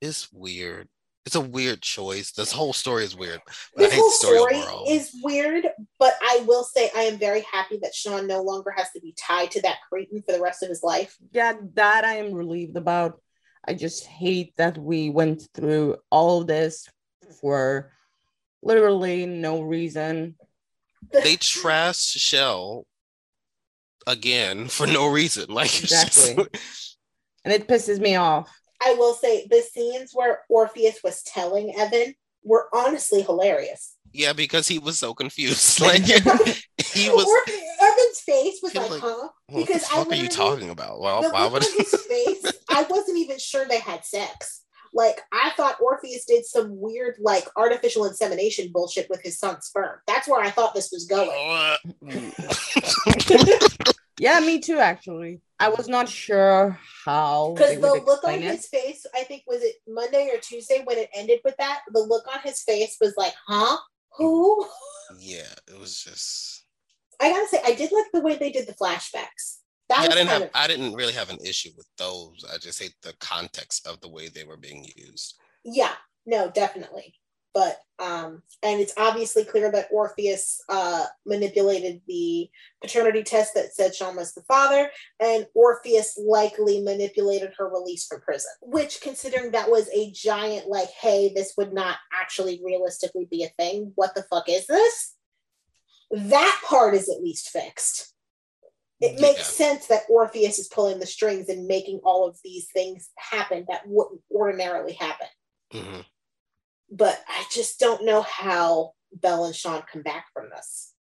it's 0.00 0.32
weird. 0.32 0.88
It's 1.24 1.36
a 1.36 1.40
weird 1.40 1.82
choice. 1.82 2.32
This 2.32 2.50
whole 2.50 2.72
story 2.72 3.04
is 3.04 3.14
weird. 3.14 3.40
But 3.76 3.84
I 3.84 3.86
This 3.86 3.92
hate 3.92 4.00
whole 4.00 4.10
story 4.10 4.60
story 4.60 4.88
is 4.88 5.16
weird, 5.22 5.68
but 6.00 6.14
I 6.20 6.42
will 6.48 6.64
say 6.64 6.90
I 6.96 7.02
am 7.02 7.16
very 7.16 7.42
happy 7.42 7.78
that 7.82 7.94
Shawn 7.94 8.26
no 8.26 8.42
longer 8.42 8.72
has 8.76 8.90
to 8.90 9.00
be 9.00 9.14
tied 9.16 9.52
to 9.52 9.62
that 9.62 9.76
Cretan 9.88 10.22
for 10.22 10.32
the 10.32 10.42
rest 10.42 10.64
of 10.64 10.68
his 10.68 10.82
life. 10.82 11.16
yeah, 11.30 11.54
that 11.74 12.04
I 12.04 12.14
am 12.14 12.32
relieved 12.34 12.76
about. 12.76 13.21
I 13.66 13.74
just 13.74 14.06
hate 14.06 14.54
that 14.56 14.76
we 14.78 15.10
went 15.10 15.48
through 15.54 15.96
all 16.10 16.40
of 16.40 16.46
this 16.46 16.88
for 17.40 17.92
literally 18.62 19.26
no 19.26 19.60
reason. 19.62 20.36
they 21.12 21.36
trash 21.36 21.98
Shell 21.98 22.86
again 24.06 24.68
for 24.68 24.86
no 24.86 25.06
reason. 25.08 25.48
Like 25.52 25.66
it's 25.66 25.90
just- 25.90 26.30
Exactly. 26.30 26.46
And 27.44 27.52
it 27.52 27.66
pisses 27.66 27.98
me 27.98 28.14
off. 28.14 28.48
I 28.80 28.94
will 28.94 29.14
say 29.14 29.48
the 29.50 29.62
scenes 29.62 30.12
where 30.14 30.42
Orpheus 30.48 31.00
was 31.02 31.24
telling 31.24 31.74
Evan 31.76 32.14
were 32.44 32.68
honestly 32.72 33.22
hilarious. 33.22 33.96
yeah, 34.12 34.32
because 34.32 34.68
he 34.68 34.78
was 34.78 34.96
so 34.98 35.12
confused. 35.12 35.80
Like 35.80 36.04
he 36.04 37.08
was 37.10 37.26
Orphe- 37.26 37.58
Evan's 38.02 38.20
face 38.20 38.60
was 38.62 38.74
like, 38.74 38.90
like, 38.90 39.00
huh? 39.00 39.28
what 39.48 39.66
because 39.66 39.82
the 39.82 39.94
I 39.94 39.96
fuck 39.98 40.12
are 40.12 40.16
you 40.16 40.28
talking 40.28 40.70
about? 40.70 41.00
Well, 41.00 41.22
the 41.22 41.30
why 41.30 41.46
would 41.46 41.62
his 41.62 41.94
face, 42.08 42.44
I 42.68 42.82
wasn't 42.88 43.18
even 43.18 43.38
sure 43.38 43.64
they 43.66 43.80
had 43.80 44.04
sex. 44.04 44.64
Like 44.94 45.20
I 45.32 45.52
thought 45.56 45.80
Orpheus 45.80 46.26
did 46.26 46.44
some 46.44 46.78
weird, 46.78 47.16
like 47.18 47.46
artificial 47.56 48.04
insemination 48.04 48.70
bullshit 48.72 49.08
with 49.08 49.22
his 49.22 49.38
son's 49.38 49.66
sperm. 49.66 49.98
That's 50.06 50.28
where 50.28 50.40
I 50.40 50.50
thought 50.50 50.74
this 50.74 50.90
was 50.92 51.06
going. 51.06 51.30
Yeah, 54.22 54.38
me 54.38 54.60
too, 54.60 54.78
actually. 54.78 55.40
I 55.58 55.70
was 55.70 55.88
not 55.88 56.08
sure 56.08 56.78
how. 57.04 57.54
Because 57.56 57.80
the 57.80 57.90
would 57.90 58.04
look 58.04 58.22
on 58.22 58.34
it. 58.34 58.42
his 58.42 58.68
face, 58.68 59.04
I 59.16 59.24
think 59.24 59.42
was 59.48 59.62
it 59.62 59.76
Monday 59.88 60.30
or 60.32 60.38
Tuesday 60.38 60.82
when 60.84 60.96
it 60.96 61.10
ended 61.12 61.40
with 61.44 61.56
that. 61.56 61.80
The 61.92 61.98
look 61.98 62.24
on 62.32 62.40
his 62.44 62.62
face 62.62 62.98
was 63.00 63.14
like, 63.16 63.32
huh? 63.48 63.78
Who? 64.18 64.64
yeah, 65.18 65.52
it 65.66 65.76
was 65.76 66.00
just 66.00 66.61
I 67.22 67.30
gotta 67.30 67.48
say, 67.48 67.60
I 67.64 67.74
did 67.74 67.92
like 67.92 68.06
the 68.12 68.20
way 68.20 68.36
they 68.36 68.50
did 68.50 68.66
the 68.66 68.74
flashbacks. 68.74 69.58
That 69.88 70.00
Yeah, 70.02 70.04
I 70.04 70.08
didn't 70.08 70.28
have 70.28 70.42
of 70.42 70.50
I 70.54 70.66
didn't 70.66 70.94
really 70.94 71.12
have 71.12 71.30
an 71.30 71.38
issue 71.44 71.70
with 71.76 71.86
those. 71.98 72.44
I 72.52 72.58
just 72.58 72.82
hate 72.82 72.94
the 73.02 73.14
context 73.20 73.86
of 73.86 74.00
the 74.00 74.08
way 74.10 74.28
they 74.28 74.44
were 74.44 74.56
being 74.56 74.86
used. 74.96 75.38
yeah 75.64 75.92
no 76.26 76.50
definitely 76.50 77.14
but 77.54 77.78
um 77.98 78.42
and 78.62 78.80
it's 78.80 78.94
obviously 78.96 79.44
clear 79.44 79.70
that 79.70 79.88
orpheus 79.92 80.60
uh 80.68 81.04
manipulated 81.26 82.00
the 82.06 82.48
paternity 82.80 83.22
test 83.22 83.54
that 83.54 83.72
said 83.74 83.94
shawn 83.94 84.16
was 84.16 84.32
the 84.34 84.42
father 84.42 84.90
and 85.20 85.46
orpheus 85.54 86.18
likely 86.18 86.80
manipulated 86.82 87.52
her 87.56 87.68
release 87.68 88.06
from 88.06 88.20
prison 88.20 88.50
which 88.62 89.00
considering 89.00 89.50
that 89.50 89.70
was 89.70 89.88
a 89.94 90.10
giant 90.12 90.68
like 90.68 90.88
hey 91.00 91.32
this 91.34 91.54
would 91.56 91.72
not 91.72 91.96
actually 92.12 92.60
realistically 92.64 93.26
be 93.30 93.44
a 93.44 93.48
thing 93.62 93.92
what 93.96 94.14
the 94.14 94.22
fuck 94.30 94.48
is 94.48 94.66
this 94.66 95.14
that 96.12 96.62
part 96.64 96.94
is 96.94 97.08
at 97.08 97.22
least 97.22 97.48
fixed 97.48 98.08
it 99.00 99.20
makes 99.20 99.38
Yeah. 99.40 99.44
sense 99.44 99.86
that 99.88 100.04
Orpheus 100.08 100.58
is 100.60 100.68
pulling 100.68 101.00
the 101.00 101.06
strings 101.06 101.48
and 101.48 101.66
making 101.66 102.00
all 102.04 102.28
of 102.28 102.38
these 102.44 102.68
things 102.72 103.10
happen 103.16 103.64
that 103.68 103.82
wouldn't 103.86 104.20
ordinarily 104.30 104.92
happen 104.92 105.26
Mhm. 105.72 106.04
but 106.90 107.20
I 107.26 107.44
just 107.50 107.80
don't 107.80 108.04
know 108.04 108.22
how 108.22 108.92
Belle 109.12 109.44
and 109.46 109.56
Shawn 109.56 109.82
come 109.92 110.02
back 110.02 110.26
from 110.32 110.48
this. 110.50 110.94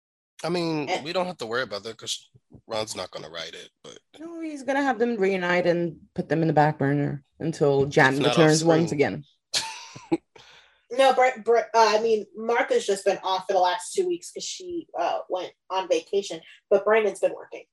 I 0.44 0.50
mean, 0.50 0.90
Eh. 0.90 1.02
we 1.04 1.12
don't 1.14 1.26
have 1.28 1.38
to 1.40 1.46
worry 1.46 1.64
about 1.64 1.84
that 1.84 1.98
because 1.98 2.30
Ron's 2.66 2.96
not 2.96 3.12
going 3.12 3.24
to 3.26 3.30
write 3.30 3.54
it. 3.54 3.70
But 3.84 4.00
No, 4.20 4.40
he's 4.40 4.64
gonna 4.64 4.82
have 4.82 4.98
them 4.98 5.18
reunite 5.18 5.68
and 5.68 6.00
put 6.16 6.30
them 6.30 6.42
in 6.42 6.48
the 6.48 6.54
back 6.54 6.80
burner 6.80 7.24
until 7.40 7.86
Jan 7.86 8.18
returns 8.24 8.64
once 8.64 8.92
again. 8.94 9.26
No, 10.92 11.14
Brett, 11.14 11.44
Brett 11.46 11.70
uh, 11.76 11.98
I 11.98 12.02
mean, 12.02 12.26
Martha's 12.36 12.86
just 12.86 13.06
been 13.06 13.20
off 13.24 13.46
for 13.48 13.54
the 13.54 13.60
last 13.60 13.94
two 13.94 14.08
weeks 14.08 14.32
because 14.32 14.46
she 14.46 14.88
uh, 14.98 15.20
went 15.30 15.52
on 15.70 15.88
vacation, 15.88 16.42
but 16.70 16.84
Brandon's 16.84 17.20
been 17.20 17.34
working. 17.34 17.64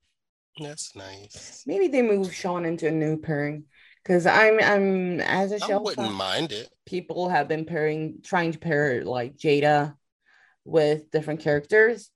that's 0.60 0.94
nice. 0.94 1.62
Maybe 1.66 1.88
they 1.88 2.02
move 2.02 2.34
Shawn 2.34 2.64
into 2.64 2.88
a 2.88 2.90
new 2.90 3.16
pairing 3.18 3.64
because 4.02 4.26
I'm 4.26 4.60
I'm 4.60 5.20
as 5.20 5.52
a 5.52 5.56
I 5.56 5.66
shelf 5.66 5.84
wouldn't 5.84 6.14
mind 6.14 6.52
it. 6.52 6.68
people 6.84 7.28
have 7.28 7.48
been 7.48 7.64
pairing 7.64 8.18
trying 8.22 8.52
to 8.52 8.58
pair 8.58 9.04
like 9.04 9.36
Jada 9.36 9.94
with 10.64 11.10
different 11.10 11.40
characters, 11.40 12.10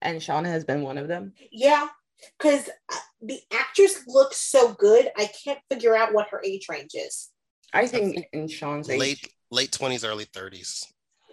and 0.00 0.22
Shawn 0.22 0.44
has 0.44 0.64
been 0.64 0.82
one 0.82 0.98
of 0.98 1.08
them. 1.08 1.32
Yeah, 1.52 1.88
because 2.38 2.70
the 3.20 3.40
actress 3.52 4.02
looks 4.06 4.38
so 4.38 4.72
good, 4.72 5.10
I 5.16 5.28
can't 5.44 5.60
figure 5.70 5.96
out 5.96 6.14
what 6.14 6.28
her 6.30 6.42
age 6.44 6.66
range 6.70 6.92
is. 6.94 7.30
I 7.72 7.86
think 7.86 8.14
think 8.14 8.26
in 8.32 8.48
Shawn's 8.48 8.88
age. 8.88 9.24
Late 9.50 9.62
late 9.62 9.72
twenties, 9.72 10.04
early 10.04 10.24
thirties. 10.24 10.84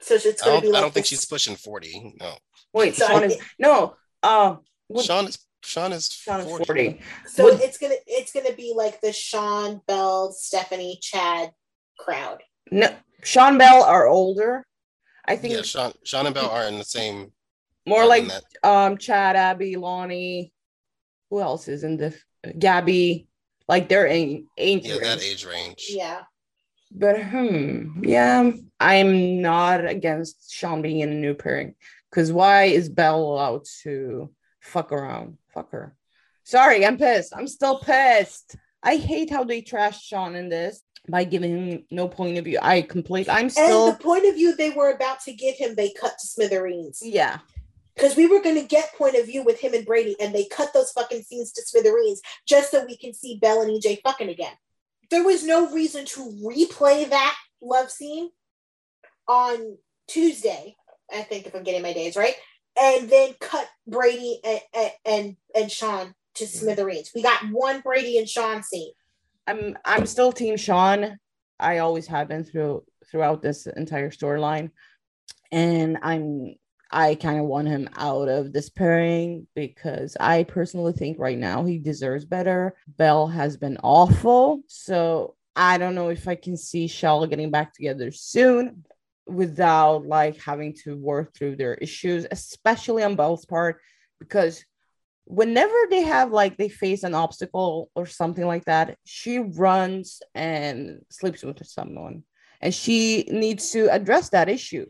So 0.01 0.16
it's 0.16 0.41
I 0.41 0.45
going 0.45 0.55
don't, 0.55 0.61
to 0.61 0.68
be 0.68 0.72
like 0.72 0.78
I 0.80 0.82
don't 0.82 0.93
think 0.93 1.05
she's 1.05 1.26
pushing 1.26 1.55
forty. 1.55 2.13
No, 2.20 2.36
Wait, 2.74 2.95
So 2.95 3.05
I 3.05 3.09
Shawn 3.09 3.24
is 3.24 3.34
think- 3.36 3.45
no. 3.59 3.95
Uh, 4.24 4.55
Shawn 5.01 5.28
is 5.28 5.39
Shawn 5.63 5.93
is 5.93 6.11
Shawn 6.11 6.41
is 6.41 6.45
40. 6.47 6.66
forty. 6.66 7.01
So 7.28 7.45
would- 7.45 7.61
it's 7.61 7.78
gonna 7.78 7.95
it's 8.07 8.32
gonna 8.32 8.53
be 8.53 8.74
like 8.76 9.01
the 9.01 9.11
Shawn, 9.11 9.82
Belle, 9.88 10.32
Stephanie, 10.32 10.99
Chad 11.01 11.51
crowd. 11.97 12.41
No, 12.72 12.93
Shawn 13.24 13.57
Belle 13.57 13.84
are 13.84 14.07
older. 14.07 14.66
I 15.28 15.36
think 15.38 15.53
Yeah, 15.55 15.61
Shawn 15.63 15.93
Shawn 16.03 16.26
and 16.28 16.36
Belle 16.36 16.49
are 16.49 16.66
in 16.66 16.78
the 16.78 16.86
same. 16.86 17.32
more 17.88 18.05
like 18.05 18.26
um 18.63 18.97
Chad, 18.97 19.36
Abby, 19.36 19.76
Lani. 19.76 20.51
Who 21.32 21.41
else 21.41 21.68
is 21.68 21.84
in 21.84 21.97
the 21.97 22.16
Gabby, 22.59 23.28
like 23.68 23.89
they're 23.89 24.05
in 24.05 24.47
age 24.57 24.86
Yeah, 24.86 24.99
that 24.99 25.24
age 25.24 25.43
range. 25.45 25.88
Yeah. 25.89 26.22
But 26.98 27.22
hmm, 27.22 28.04
yeah, 28.04 28.52
I'm 28.80 29.41
not 29.41 29.86
against 29.86 30.54
Shawn 30.54 30.82
being 30.82 31.02
in 31.02 31.10
a 31.10 31.16
new 31.16 31.34
pairing. 31.34 31.76
Because 32.10 32.32
why 32.32 32.66
is 32.66 32.88
Belle 32.88 33.22
allowed 33.22 33.66
to 33.84 34.32
fuck 34.62 34.93
around? 34.93 35.38
Fuck 35.54 35.72
her. 35.72 35.96
Sorry, 36.46 36.86
I'm 36.86 36.98
pissed. 36.98 37.34
I'm 37.36 37.48
still 37.48 37.80
pissed. 37.80 38.56
I 38.82 38.96
hate 38.96 39.30
how 39.30 39.43
they 39.43 39.62
trashed 39.62 40.04
Shawn 40.04 40.36
in 40.36 40.48
this 40.48 40.82
by 41.10 41.26
giving 41.26 41.58
him 41.58 41.84
no 41.91 42.08
point 42.08 42.38
of 42.38 42.46
view. 42.46 42.60
I 42.62 42.82
complete. 42.82 43.28
I'm 43.30 43.50
still 43.50 43.88
And 43.88 43.96
the 43.98 44.04
point 44.04 44.26
of 44.26 44.36
view 44.36 44.56
they 44.56 44.70
were 44.70 44.91
about 44.91 45.20
to 45.22 45.34
give 45.34 45.56
him, 45.56 45.76
they 45.76 45.91
cut 45.91 46.14
to 46.20 46.28
smithereens. 46.28 47.02
yeah, 47.04 47.39
Because 47.96 48.16
we 48.16 48.28
were 48.28 48.41
going 48.41 48.56
to 48.56 48.68
get 48.68 48.93
point 48.96 49.16
of 49.16 49.26
view 49.26 49.43
with 49.43 49.60
him 49.60 49.74
and 49.74 49.86
Brady, 49.86 50.16
and 50.22 50.34
they 50.34 50.46
cut 50.46 50.72
those 50.74 50.91
fucking 50.91 51.24
scenes 51.24 51.52
to 51.54 51.62
smithereens 51.64 52.22
just 52.48 52.72
so 52.72 52.86
we 52.86 52.96
can 52.96 53.14
see 53.14 53.38
Belle 53.41 53.62
and 53.62 53.72
EJ 53.72 54.02
fucking 54.02 54.30
again. 54.30 54.54
There 55.10 55.24
was 55.24 55.43
no 55.43 55.72
reason 55.72 56.06
to 56.06 56.20
replay 56.43 57.10
that 57.10 57.36
love 57.62 57.91
scene 57.91 58.30
on 59.28 59.78
Tuesday, 60.08 60.76
I 61.12 61.22
think, 61.24 61.45
if 61.45 61.56
I'm 61.56 61.64
getting 61.64 61.82
my 61.82 61.93
days 61.93 62.16
right, 62.16 62.36
and 62.80 63.10
then 63.10 63.34
cut 63.39 63.68
Brady 63.88 64.39
and 64.43 64.91
and 65.06 65.36
and, 65.56 65.72
Shawn 65.72 66.14
to 66.36 66.47
smithereens. 66.47 67.12
We 67.16 67.24
got 67.24 67.49
one 67.51 67.82
Brady 67.82 68.18
and 68.18 68.28
Shawn 68.30 68.64
scene. 68.64 68.91
I'm. 69.47 69.78
I'm 69.86 70.06
still 70.06 70.32
Team 70.32 70.58
Shawn. 70.58 71.18
I 71.60 71.80
always 71.80 72.08
have 72.08 72.28
been 72.28 72.43
through 72.43 72.84
throughout 73.10 73.41
this 73.41 73.68
entire 73.68 74.12
storyline, 74.12 74.72
and 75.51 75.97
I'm. 76.01 76.56
I 76.91 77.15
kind 77.15 77.39
of 77.39 77.45
want 77.45 77.67
him 77.67 77.89
out 77.97 78.27
of 78.27 78.53
this 78.53 78.69
pairing 78.69 79.47
because 79.55 80.15
I 80.19 80.43
personally 80.43 80.93
think 80.93 81.19
right 81.19 81.38
now 81.38 81.65
he 81.65 81.79
deserves 81.79 82.25
better. 82.25 82.75
Belle 82.88 83.27
has 83.27 83.57
been 83.57 83.77
awful, 83.83 84.61
so 84.67 85.36
I 85.55 85.77
don't 85.77 85.95
know 85.95 86.09
if 86.09 86.27
I 86.27 86.36
can 86.36 86.57
see 86.57 86.88
Shell 86.88 87.27
getting 87.27 87.51
back 87.51 87.73
together 87.73 88.11
soon 88.11 88.86
without 89.25 90.05
like 90.05 90.39
having 90.39 90.73
to 90.83 90.95
work 90.95 91.33
through 91.33 91.55
their 91.55 91.73
issues, 91.75 92.27
especially 92.29 93.03
on 93.03 93.15
Belle's 93.15 93.45
part, 93.45 93.81
because 94.19 94.63
whenever 95.25 95.73
they 95.89 96.03
have 96.03 96.31
like 96.31 96.57
they 96.57 96.69
face 96.69 97.03
an 97.03 97.15
obstacle 97.15 97.89
or 97.95 98.05
something 98.05 98.45
like 98.45 98.65
that, 98.65 98.97
she 99.05 99.39
runs 99.39 100.21
and 100.36 101.01
sleeps 101.09 101.43
with 101.43 101.65
someone, 101.65 102.23
and 102.61 102.73
she 102.73 103.27
needs 103.31 103.71
to 103.71 103.91
address 103.91 104.29
that 104.29 104.49
issue. 104.49 104.86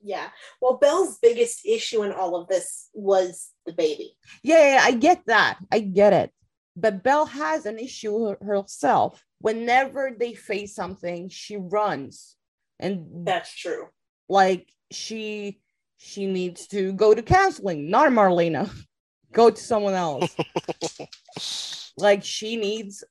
Yeah. 0.00 0.28
Well, 0.60 0.78
Belle's 0.78 1.18
biggest 1.20 1.66
issue 1.66 2.02
in 2.02 2.12
all 2.12 2.36
of 2.36 2.48
this 2.48 2.88
was 2.94 3.50
the 3.66 3.72
baby. 3.72 4.16
Yeah, 4.42 4.74
yeah, 4.74 4.80
I 4.82 4.92
get 4.92 5.22
that. 5.26 5.58
I 5.72 5.80
get 5.80 6.12
it. 6.12 6.32
But 6.76 7.02
Belle 7.02 7.26
has 7.26 7.66
an 7.66 7.78
issue 7.78 8.36
herself. 8.40 9.24
Whenever 9.40 10.12
they 10.16 10.34
face 10.34 10.74
something, 10.74 11.28
she 11.28 11.56
runs. 11.56 12.36
And 12.78 13.26
That's 13.26 13.52
true. 13.54 13.86
like 14.28 14.68
she 14.90 15.60
she 15.96 16.26
needs 16.26 16.68
to 16.68 16.92
go 16.92 17.12
to 17.12 17.22
counseling, 17.22 17.90
not 17.90 18.10
Marlena. 18.12 18.70
go 19.32 19.50
to 19.50 19.60
someone 19.60 19.94
else. 19.94 20.34
like 21.96 22.24
she 22.24 22.56
needs 22.56 23.04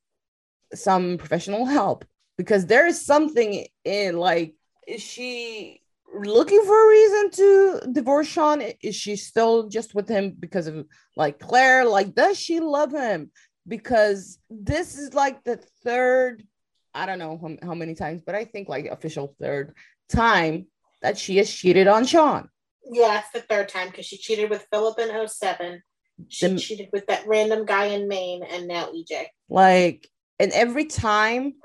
some 0.74 1.18
professional 1.18 1.66
help 1.66 2.06
because 2.38 2.66
there 2.66 2.88
is 2.88 3.06
something 3.06 3.66
in 3.84 4.18
like 4.18 4.56
is 4.88 5.02
she 5.02 5.82
looking 6.26 6.61
for 6.63 6.86
a 6.86 6.89
reason 6.89 7.32
to 7.32 7.82
divorce 7.91 8.28
Shawn? 8.28 8.61
Is 8.82 8.95
she 8.95 9.15
still 9.15 9.68
just 9.70 9.93
with 9.95 10.07
him 10.07 10.36
because 10.39 10.68
of 10.68 10.86
like 11.15 11.39
Claire? 11.39 11.86
Like, 11.86 12.13
does 12.15 12.39
she 12.39 12.59
love 12.59 12.91
him? 12.91 13.32
Because 13.68 14.39
this 14.49 14.97
is 14.97 15.13
like 15.13 15.43
the 15.43 15.57
third, 15.84 16.45
I 16.93 17.05
don't 17.05 17.20
know 17.20 17.38
how, 17.41 17.68
how 17.70 17.74
many 17.74 17.95
times, 17.95 18.22
but 18.26 18.36
I 18.36 18.45
think 18.45 18.70
like 18.70 18.86
official 18.86 19.36
third 19.41 19.74
time 20.09 20.68
that 21.01 21.18
she 21.18 21.38
has 21.38 21.53
cheated 21.53 21.88
on 21.88 22.05
Shawn. 22.05 22.49
Yeah, 22.89 23.20
it's 23.20 23.32
the 23.32 23.41
third 23.41 23.68
time 23.70 23.89
because 23.89 24.05
she 24.05 24.18
cheated 24.18 24.49
with 24.49 24.65
Philip 24.72 24.97
in 24.99 25.28
07. 25.28 25.82
She 26.30 26.47
The- 26.47 26.57
cheated 26.57 26.89
with 26.93 27.05
that 27.07 27.28
random 27.28 27.65
guy 27.65 27.88
in 27.88 28.07
Maine 28.07 28.43
and 28.43 28.68
now 28.68 28.89
EJ. 28.91 29.28
Like, 29.49 30.07
and 30.39 30.51
every 30.53 30.86
time, 30.86 31.55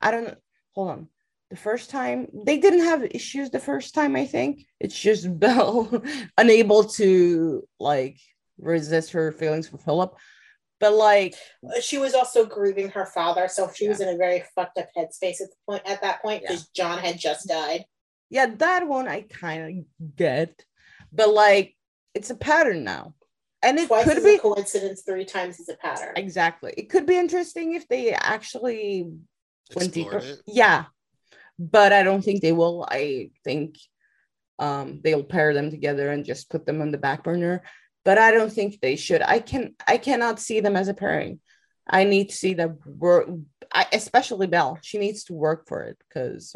I 0.00 0.10
don't 0.12 0.24
know. 0.24 0.36
Hold 0.74 0.90
on. 0.90 1.08
The 1.50 1.56
first 1.56 1.88
time 1.90 2.28
they 2.32 2.58
didn't 2.58 2.84
have 2.84 3.02
issues. 3.04 3.50
The 3.50 3.58
first 3.58 3.94
time, 3.94 4.16
I 4.16 4.26
think 4.26 4.66
it's 4.80 4.98
just 4.98 5.26
Belle 5.40 6.02
unable 6.36 6.84
to 6.84 7.66
like 7.80 8.18
resist 8.58 9.12
her 9.12 9.32
feelings 9.32 9.68
for 9.68 9.78
Philip. 9.78 10.14
But 10.80 10.92
like, 10.94 11.34
She 11.80 11.98
was 11.98 12.14
also 12.14 12.44
grieving 12.46 12.90
her 12.90 13.06
father, 13.06 13.48
so 13.48 13.70
she 13.74 13.88
was 13.88 14.00
in 14.00 14.08
a 14.08 14.16
very 14.16 14.44
fucked 14.54 14.78
up 14.78 14.88
headspace 14.96 15.40
at 15.40 15.48
the 15.50 15.56
point 15.66 15.82
at 15.86 16.02
that 16.02 16.22
point 16.22 16.42
because 16.42 16.68
John 16.68 16.98
had 16.98 17.18
just 17.18 17.48
died. 17.48 17.84
yeah, 18.30 18.46
that 18.58 18.86
one 18.86 19.08
I 19.08 19.22
kind 19.22 19.86
of 20.00 20.16
get. 20.16 20.64
But 21.12 21.30
like, 21.30 21.74
it's 22.14 22.30
a 22.30 22.36
pattern 22.36 22.84
now, 22.84 23.14
and 23.62 23.78
it 23.78 23.88
Twice 23.88 24.04
could 24.04 24.22
be 24.22 24.34
a 24.34 24.38
coincidence, 24.38 25.02
three 25.02 25.24
times 25.24 25.58
is 25.58 25.68
a 25.68 25.74
pattern. 25.76 26.12
exactly. 26.16 26.74
It 26.76 26.90
could 26.90 27.06
be 27.06 27.16
interesting 27.16 27.74
if 27.74 27.88
they 27.88 28.12
actually 28.12 29.10
went 29.74 29.92
deeper. 29.94 30.18
Explored 30.18 30.38
it. 30.38 30.42
Yeah, 30.46 30.84
but 31.58 31.92
I 31.92 32.02
don't 32.02 32.22
think 32.22 32.40
they 32.40 32.52
will. 32.52 32.86
I 32.88 33.30
think 33.44 33.76
um, 34.58 35.00
they'll 35.02 35.24
pair 35.24 35.54
them 35.54 35.70
together 35.70 36.10
and 36.10 36.24
just 36.24 36.50
put 36.50 36.66
them 36.66 36.80
on 36.80 36.90
the 36.90 36.98
back 36.98 37.24
burner. 37.24 37.62
But 38.04 38.18
I 38.18 38.30
don't 38.30 38.52
think 38.52 38.80
they 38.80 38.96
should. 38.96 39.22
I 39.22 39.40
can. 39.40 39.74
I 39.86 39.98
cannot 39.98 40.40
see 40.40 40.60
them 40.60 40.76
as 40.76 40.88
a 40.88 40.94
pairing. 40.94 41.40
I 41.88 42.04
need 42.04 42.30
to 42.30 42.36
see 42.36 42.54
them 42.54 42.78
work. 42.86 43.28
I, 43.72 43.86
especially 43.92 44.46
Belle. 44.46 44.78
She 44.82 44.98
needs 44.98 45.24
to 45.24 45.34
work 45.34 45.68
for 45.68 45.82
it 45.82 45.98
because 46.08 46.54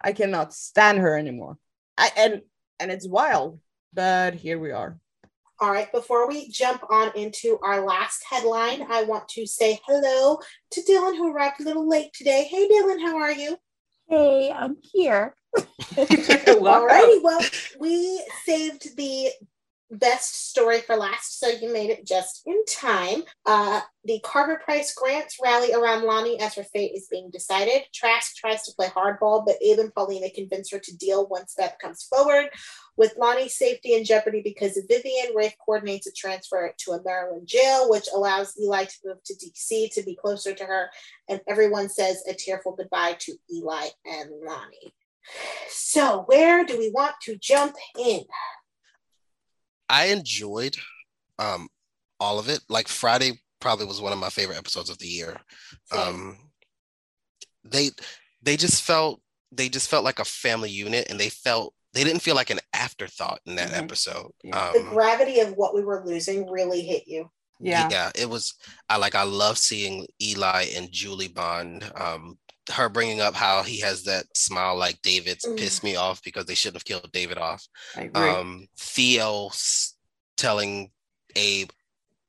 I 0.00 0.12
cannot 0.12 0.54
stand 0.54 0.98
her 0.98 1.16
anymore. 1.16 1.58
I 1.96 2.10
and 2.16 2.42
and 2.78 2.92
it's 2.92 3.08
wild, 3.08 3.58
but 3.92 4.34
here 4.34 4.58
we 4.58 4.70
are. 4.70 4.98
All 5.60 5.72
right, 5.72 5.90
before 5.90 6.28
we 6.28 6.48
jump 6.50 6.84
on 6.88 7.10
into 7.16 7.58
our 7.64 7.84
last 7.84 8.22
headline, 8.30 8.86
I 8.88 9.02
want 9.02 9.28
to 9.30 9.44
say 9.44 9.80
hello 9.88 10.38
to 10.70 10.80
Dylan, 10.82 11.16
who 11.16 11.32
arrived 11.32 11.60
a 11.60 11.64
little 11.64 11.88
late 11.88 12.12
today. 12.12 12.46
Hey, 12.48 12.68
Dylan, 12.68 13.00
how 13.00 13.16
are 13.16 13.32
you? 13.32 13.58
Hey, 14.08 14.50
I'm 14.50 14.76
here. 14.82 15.34
Alrighty, 15.56 17.22
well, 17.22 17.40
we 17.78 18.24
saved 18.46 18.96
the 18.96 19.30
best 19.90 20.50
story 20.50 20.80
for 20.80 20.96
last, 20.96 21.38
so 21.38 21.48
you 21.48 21.72
made 21.72 21.90
it 21.90 22.06
just 22.06 22.42
in 22.46 22.64
time. 22.66 23.22
Uh, 23.44 23.80
the 24.04 24.20
Carver 24.24 24.60
Price 24.64 24.94
grants 24.94 25.36
rally 25.42 25.74
around 25.74 26.04
Lani 26.04 26.40
as 26.40 26.54
her 26.54 26.64
fate 26.64 26.92
is 26.94 27.08
being 27.10 27.30
decided. 27.30 27.82
Trask 27.94 28.34
tries 28.36 28.62
to 28.62 28.72
play 28.74 28.88
hardball, 28.88 29.44
but 29.44 29.56
Abe 29.62 29.78
and 29.80 29.94
Paulina 29.94 30.30
convince 30.30 30.70
her 30.70 30.78
to 30.78 30.96
deal 30.96 31.26
once 31.28 31.54
Beth 31.56 31.76
comes 31.80 32.04
forward. 32.04 32.46
With 32.98 33.14
Lani's 33.16 33.56
safety 33.56 33.94
in 33.94 34.04
jeopardy 34.04 34.42
because 34.42 34.76
of 34.76 34.88
Vivian, 34.88 35.32
Rafe 35.32 35.54
coordinates 35.64 36.08
a 36.08 36.12
transfer 36.12 36.74
to 36.76 36.90
a 36.90 37.02
Maryland 37.04 37.46
jail, 37.46 37.88
which 37.88 38.08
allows 38.12 38.58
Eli 38.60 38.86
to 38.86 38.94
move 39.04 39.22
to 39.24 39.34
DC 39.34 39.94
to 39.94 40.02
be 40.02 40.16
closer 40.16 40.52
to 40.52 40.64
her. 40.64 40.90
And 41.28 41.40
everyone 41.46 41.90
says 41.90 42.24
a 42.28 42.34
tearful 42.34 42.74
goodbye 42.76 43.14
to 43.20 43.36
Eli 43.54 43.86
and 44.04 44.30
Lani. 44.44 44.92
So, 45.68 46.24
where 46.26 46.64
do 46.64 46.76
we 46.76 46.90
want 46.90 47.14
to 47.22 47.38
jump 47.38 47.76
in? 47.96 48.24
I 49.88 50.06
enjoyed 50.06 50.76
um 51.38 51.68
all 52.18 52.40
of 52.40 52.48
it. 52.48 52.62
Like 52.68 52.88
Friday 52.88 53.40
probably 53.60 53.86
was 53.86 54.00
one 54.00 54.12
of 54.12 54.18
my 54.18 54.28
favorite 54.28 54.58
episodes 54.58 54.90
of 54.90 54.98
the 54.98 55.06
year. 55.06 55.36
Um 55.92 56.36
they 57.62 57.90
they 58.42 58.56
just 58.56 58.82
felt 58.82 59.20
they 59.52 59.68
just 59.68 59.88
felt 59.88 60.04
like 60.04 60.18
a 60.18 60.24
family 60.24 60.70
unit 60.70 61.06
and 61.08 61.20
they 61.20 61.28
felt 61.28 61.74
they 61.94 62.04
didn't 62.04 62.22
feel 62.22 62.34
like 62.34 62.50
an 62.50 62.60
afterthought 62.72 63.40
in 63.46 63.56
that 63.56 63.70
Mhm. 63.70 63.78
episode. 63.84 64.30
Yeah. 64.44 64.72
the 64.72 64.80
Um 64.80 64.88
gravity 64.90 65.40
of 65.40 65.52
what 65.54 65.74
we 65.74 65.82
were 65.82 66.04
losing 66.04 66.48
really 66.50 66.82
hit 66.82 67.04
you. 67.06 67.30
Yeah. 67.60 67.88
yeah, 67.90 68.10
it 68.14 68.28
was 68.28 68.54
I 68.88 68.96
like 68.96 69.14
I 69.14 69.22
love 69.24 69.58
seeing 69.58 70.06
Eli 70.22 70.64
and 70.76 70.90
Julie 70.92 71.28
Bond. 71.28 71.90
Um 71.96 72.38
her 72.70 72.90
bringing 72.90 73.20
up 73.22 73.34
how 73.34 73.62
he 73.62 73.80
has 73.80 74.02
that 74.04 74.26
smile 74.36 74.76
like 74.76 75.00
David's 75.02 75.44
Mm. 75.46 75.56
pissed 75.58 75.82
me 75.82 75.96
off 75.96 76.22
because 76.22 76.44
they 76.44 76.54
shouldn't 76.54 76.76
have 76.76 76.84
killed 76.84 77.10
David 77.12 77.38
off. 77.38 77.66
I 77.96 78.02
agree. 78.02 78.28
um 78.28 78.68
Theo 78.78 79.50
telling 80.36 80.92
Abe, 81.34 81.70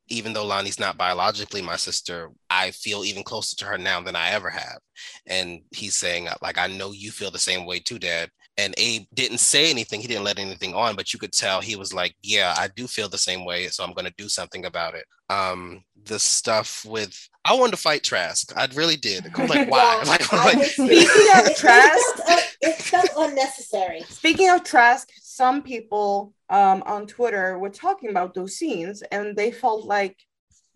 even 0.07 0.34
though 0.34 0.45
Lani's 0.45 0.80
not 0.80 0.97
biologically 0.97 1.62
my 1.62 1.76
sister, 1.76 2.32
I 2.49 2.72
feel 2.72 3.03
even 3.05 3.24
closer 3.24 3.55
to 3.57 3.66
her 3.66 3.78
now 3.78 4.01
than 4.01 4.16
I 4.16 4.32
ever 4.32 4.49
have. 4.49 4.80
And 5.28 5.62
he's 5.72 5.95
saying, 5.95 6.28
like, 6.41 6.57
I 6.57 6.68
know 6.68 6.91
you 6.91 7.12
feel 7.12 7.30
the 7.32 7.38
same 7.39 7.66
way 7.66 7.80
too, 7.80 7.99
Dad. 7.99 8.32
And 8.62 8.74
Abe 8.78 9.05
didn't 9.22 9.39
say 9.53 9.70
anything, 9.70 10.01
he 10.01 10.07
didn't 10.07 10.24
let 10.30 10.39
anything 10.39 10.74
on, 10.84 10.95
but 10.97 11.07
you 11.14 11.20
could 11.20 11.32
tell 11.43 11.62
he 11.62 11.76
was 11.84 11.91
like, 11.93 12.14
Yeah, 12.36 12.53
I 12.57 12.68
do 12.80 12.88
feel 12.95 13.10
the 13.10 13.18
same 13.30 13.45
way, 13.49 13.68
so 13.68 13.84
I'm 13.84 13.93
gonna 13.93 14.14
do 14.18 14.28
something 14.30 14.66
about 14.66 14.93
it. 14.99 15.05
Um, 15.30 15.84
the 16.12 16.20
stuff 16.20 16.84
with 16.86 17.16
I 17.45 17.53
wanted 17.53 17.72
to 17.78 17.78
fight 17.88 18.03
Trask. 18.03 18.51
I 18.57 18.68
really 18.76 18.95
did. 19.10 19.22
I'm 19.36 19.47
like, 19.47 19.70
why? 19.74 20.01
Yeah, 20.03 20.10
Like, 20.14 20.34
I 20.34 20.45
like, 20.53 20.66
Speaking 20.66 21.28
of 21.38 21.55
Trask- 21.55 22.20
it, 22.20 22.24
felt, 22.26 22.39
uh, 22.39 22.41
it 22.70 22.76
felt 22.91 23.10
unnecessary. 23.30 24.01
Speaking 24.10 24.49
of 24.49 24.64
Trask, 24.64 25.07
some 25.22 25.62
people 25.64 26.34
um, 26.49 26.80
on 26.86 27.07
Twitter 27.07 27.57
were 27.60 27.70
talking 27.86 28.10
about 28.10 28.34
those 28.34 28.55
scenes 28.57 29.01
and 29.12 29.36
they 29.38 29.51
felt 29.51 29.86
like 29.86 30.18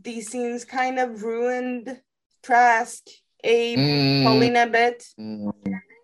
these 0.01 0.29
scenes 0.31 0.63
kind 0.65 0.99
of 0.99 1.23
ruined 1.23 1.99
Trask, 2.43 3.03
Abe, 3.43 3.79
Mm, 3.79 4.23
Paulina 4.23 4.63
a 4.63 4.67
bit. 4.67 4.97
mm. 5.19 5.51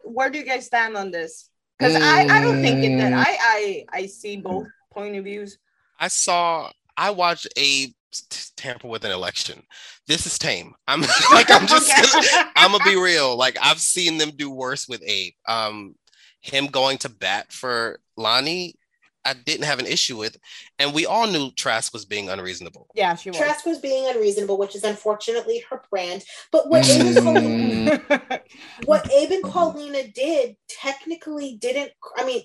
Where 0.04 0.30
do 0.32 0.40
you 0.40 0.46
guys 0.46 0.66
stand 0.66 0.98
on 0.98 1.12
this? 1.12 1.50
Because 1.80 1.96
I, 1.96 2.26
I 2.26 2.42
don't 2.42 2.62
think 2.62 2.84
it 2.84 2.90
did. 2.90 3.14
Mm. 3.14 3.18
I, 3.18 3.38
I 3.40 3.86
I 3.92 4.06
see 4.06 4.38
both 4.38 4.68
point 4.92 5.16
of 5.16 5.24
views. 5.24 5.58
I 6.00 6.10
saw 6.10 6.70
I 6.98 7.12
watched 7.12 7.48
Abe 7.56 7.92
tamper 8.58 8.88
with 8.88 9.06
an 9.06 9.12
election. 9.12 9.64
This 10.08 10.26
is 10.26 10.38
tame. 10.38 10.74
I'm 10.88 11.02
like 11.32 11.50
I'm 11.50 11.68
just 11.68 11.90
gonna, 12.14 12.52
I'm 12.56 12.72
gonna 12.72 12.84
be 12.84 13.00
real. 13.00 13.38
Like 13.38 13.58
I've 13.62 13.80
seen 13.80 14.18
them 14.18 14.32
do 14.32 14.50
worse 14.50 14.88
with 14.88 15.02
Abe. 15.06 15.34
Um, 15.48 15.96
him 16.42 16.68
going 16.68 16.98
to 17.00 17.10
bat 17.10 17.52
for 17.52 18.00
Lani, 18.18 18.76
I 19.30 19.34
didn't 19.34 19.66
have 19.66 19.80
an 19.80 19.86
issue 19.86 20.18
with, 20.18 20.38
and 20.80 20.94
we 20.94 21.06
all 21.06 21.28
knew 21.28 21.52
Trask 21.52 21.94
was 21.94 22.04
being 22.06 22.30
unreasonable. 22.30 22.88
yeah, 22.96 23.16
she 23.16 23.30
was. 23.30 23.38
Trask 23.38 23.66
was 23.66 23.78
being 23.78 24.10
unreasonable, 24.10 24.58
which 24.58 24.76
is 24.76 24.84
unfortunately 24.84 25.64
her 25.70 25.84
brand. 25.92 26.24
But 26.52 26.70
what 26.70 26.90
Abe 26.90 27.16
and 27.16 27.26
Paulina, 27.26 27.98
Mm. 28.00 28.42
what 28.86 29.12
Abe 29.12 29.32
and 29.32 29.44
Paulina 29.44 30.08
did 30.08 30.56
technically 30.68 31.58
didn't. 31.62 31.92
I 32.18 32.26
mean, 32.26 32.44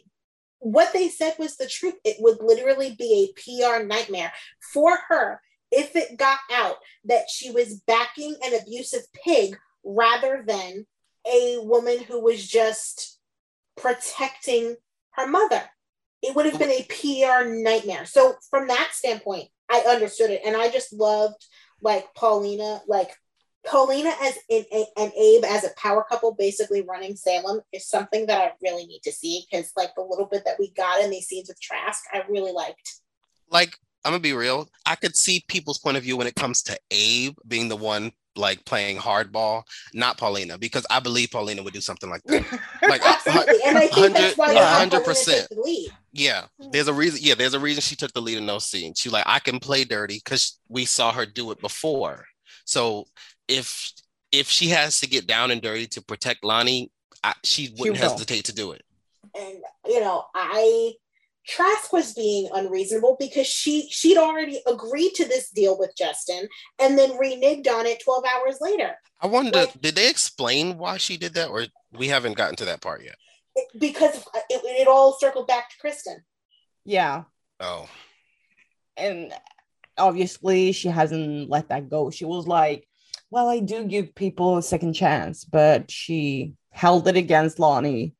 what 0.58 0.92
they 0.92 1.08
said 1.08 1.34
was 1.38 1.56
the 1.56 1.66
truth. 1.68 1.94
It 2.04 2.16
would 2.20 2.38
literally 2.42 2.94
be 2.98 3.32
a 3.34 3.40
PR 3.40 3.82
nightmare 3.84 4.32
for 4.72 4.98
her 5.08 5.40
if 5.70 5.96
it 5.96 6.18
got 6.18 6.38
out 6.52 6.76
that 7.04 7.30
she 7.30 7.50
was 7.50 7.80
backing 7.86 8.36
an 8.44 8.54
abusive 8.60 9.02
pig 9.24 9.56
rather 9.84 10.44
than 10.46 10.86
a 11.26 11.58
woman 11.62 11.98
who 12.04 12.20
was 12.20 12.46
just 12.46 13.18
protecting 13.76 14.76
her 15.12 15.26
mother. 15.26 15.62
It 16.24 16.34
would 16.34 16.46
have 16.46 16.58
been 16.58 16.70
a 16.70 16.86
PR 16.88 17.48
nightmare. 17.48 18.06
So 18.06 18.34
from 18.50 18.68
that 18.68 18.90
standpoint, 18.92 19.48
I 19.70 19.80
understood 19.80 20.30
it, 20.30 20.40
and 20.44 20.56
I 20.56 20.70
just 20.70 20.92
loved 20.92 21.44
like 21.80 22.06
Paulina, 22.14 22.80
like 22.88 23.10
Paulina 23.66 24.12
as 24.22 24.38
in 24.48 24.64
a, 24.72 24.84
and 24.96 25.12
Abe 25.12 25.44
as 25.44 25.64
a 25.64 25.70
power 25.76 26.04
couple, 26.08 26.34
basically 26.34 26.82
running 26.82 27.16
Salem, 27.16 27.60
is 27.72 27.88
something 27.88 28.26
that 28.26 28.40
I 28.40 28.52
really 28.62 28.86
need 28.86 29.00
to 29.04 29.12
see 29.12 29.44
because 29.50 29.72
like 29.76 29.94
the 29.94 30.02
little 30.02 30.26
bit 30.26 30.44
that 30.44 30.58
we 30.58 30.70
got 30.72 31.02
in 31.02 31.10
these 31.10 31.26
scenes 31.26 31.48
with 31.48 31.60
Trask, 31.60 32.02
I 32.12 32.22
really 32.28 32.52
liked. 32.52 33.00
Like 33.50 33.76
I'm 34.04 34.12
gonna 34.12 34.20
be 34.20 34.32
real. 34.32 34.68
I 34.86 34.96
could 34.96 35.16
see 35.16 35.44
people's 35.48 35.78
point 35.78 35.96
of 35.96 36.02
view 36.02 36.16
when 36.16 36.26
it 36.26 36.34
comes 36.34 36.62
to 36.64 36.78
Abe 36.90 37.36
being 37.46 37.68
the 37.68 37.76
one 37.76 38.12
like 38.36 38.64
playing 38.64 38.98
hardball, 38.98 39.62
not 39.92 40.18
Paulina, 40.18 40.58
because 40.58 40.84
I 40.90 41.00
believe 41.00 41.30
Paulina 41.30 41.62
would 41.62 41.72
do 41.72 41.80
something 41.80 42.10
like 42.10 42.22
that. 42.24 42.44
Like 42.82 43.00
Absolutely, 43.02 43.60
and 43.64 43.78
I 43.78 43.86
think 43.86 44.14
that's 44.14 44.36
why 44.36 44.54
Hundred- 44.54 45.02
I 45.02 45.04
had 46.14 46.26
100%. 46.26 46.38
Paulina 46.38 46.46
take 46.50 46.60
the 46.60 46.60
lead. 46.60 46.60
Yeah, 46.60 46.64
hmm. 46.64 46.70
there's 46.70 46.88
a 46.88 46.94
reason. 46.94 47.20
Yeah, 47.22 47.34
there's 47.34 47.54
a 47.54 47.60
reason 47.60 47.82
she 47.82 47.96
took 47.96 48.12
the 48.12 48.22
lead 48.22 48.38
in 48.38 48.46
those 48.46 48.66
scenes. 48.66 48.98
She's 48.98 49.12
like 49.12 49.24
I 49.26 49.38
can 49.38 49.60
play 49.60 49.84
dirty 49.84 50.20
because 50.24 50.58
we 50.68 50.84
saw 50.84 51.12
her 51.12 51.26
do 51.26 51.50
it 51.50 51.60
before. 51.60 52.24
So 52.64 53.06
if 53.48 53.92
if 54.32 54.48
she 54.48 54.68
has 54.68 55.00
to 55.00 55.08
get 55.08 55.26
down 55.26 55.50
and 55.50 55.62
dirty 55.62 55.86
to 55.88 56.02
protect 56.02 56.44
Lani, 56.44 56.90
I, 57.22 57.34
she 57.44 57.74
wouldn't 57.78 58.00
will. 58.00 58.10
hesitate 58.10 58.44
to 58.46 58.54
do 58.54 58.72
it. 58.72 58.82
and 59.36 59.56
you 59.86 60.00
know 60.00 60.24
i 60.34 60.92
trask 61.46 61.92
was 61.92 62.14
being 62.14 62.48
unreasonable 62.54 63.16
because 63.20 63.46
she 63.46 63.88
she'd 63.90 64.16
already 64.16 64.62
agreed 64.66 65.12
to 65.14 65.24
this 65.26 65.50
deal 65.50 65.78
with 65.78 65.92
justin 65.96 66.48
and 66.78 66.98
then 66.98 67.10
reneged 67.12 67.68
on 67.68 67.86
it 67.86 68.02
12 68.02 68.24
hours 68.24 68.58
later 68.60 68.96
I 69.24 69.26
wonder, 69.26 69.60
Like- 69.60 69.80
did 69.80 69.94
they 69.94 70.10
explain 70.10 70.76
why 70.76 70.98
she 70.98 71.16
did 71.16 71.34
that, 71.34 71.48
or 71.48 71.66
we 71.92 72.08
haven't 72.08 72.36
gotten 72.36 72.56
to 72.56 72.64
that 72.66 72.82
part 72.82 73.02
yet? 73.02 73.16
It- 73.56 73.78
because 73.80 74.16
it, 74.50 74.60
it 74.64 74.88
all 74.88 75.16
circled 75.18 75.46
back 75.46 75.70
to 75.70 75.76
kristen 75.80 76.18
yeah, 76.86 77.22
Oh, 77.60 77.88
and 78.96 79.32
obviously 79.96 80.72
she 80.72 80.88
hasn't 80.88 81.48
let 81.48 81.70
that 81.70 81.88
go. 81.88 82.10
She 82.10 82.24
was 82.26 82.46
like, 82.46 82.86
"Well, 83.30 83.48
I 83.48 83.60
do 83.60 83.84
give 83.84 84.14
people 84.14 84.58
a 84.58 84.62
second 84.62 84.92
chance," 84.92 85.44
but 85.46 85.90
she 85.90 86.52
held 86.70 87.08
it 87.08 87.16
against 87.16 87.58
Lani 87.58 88.14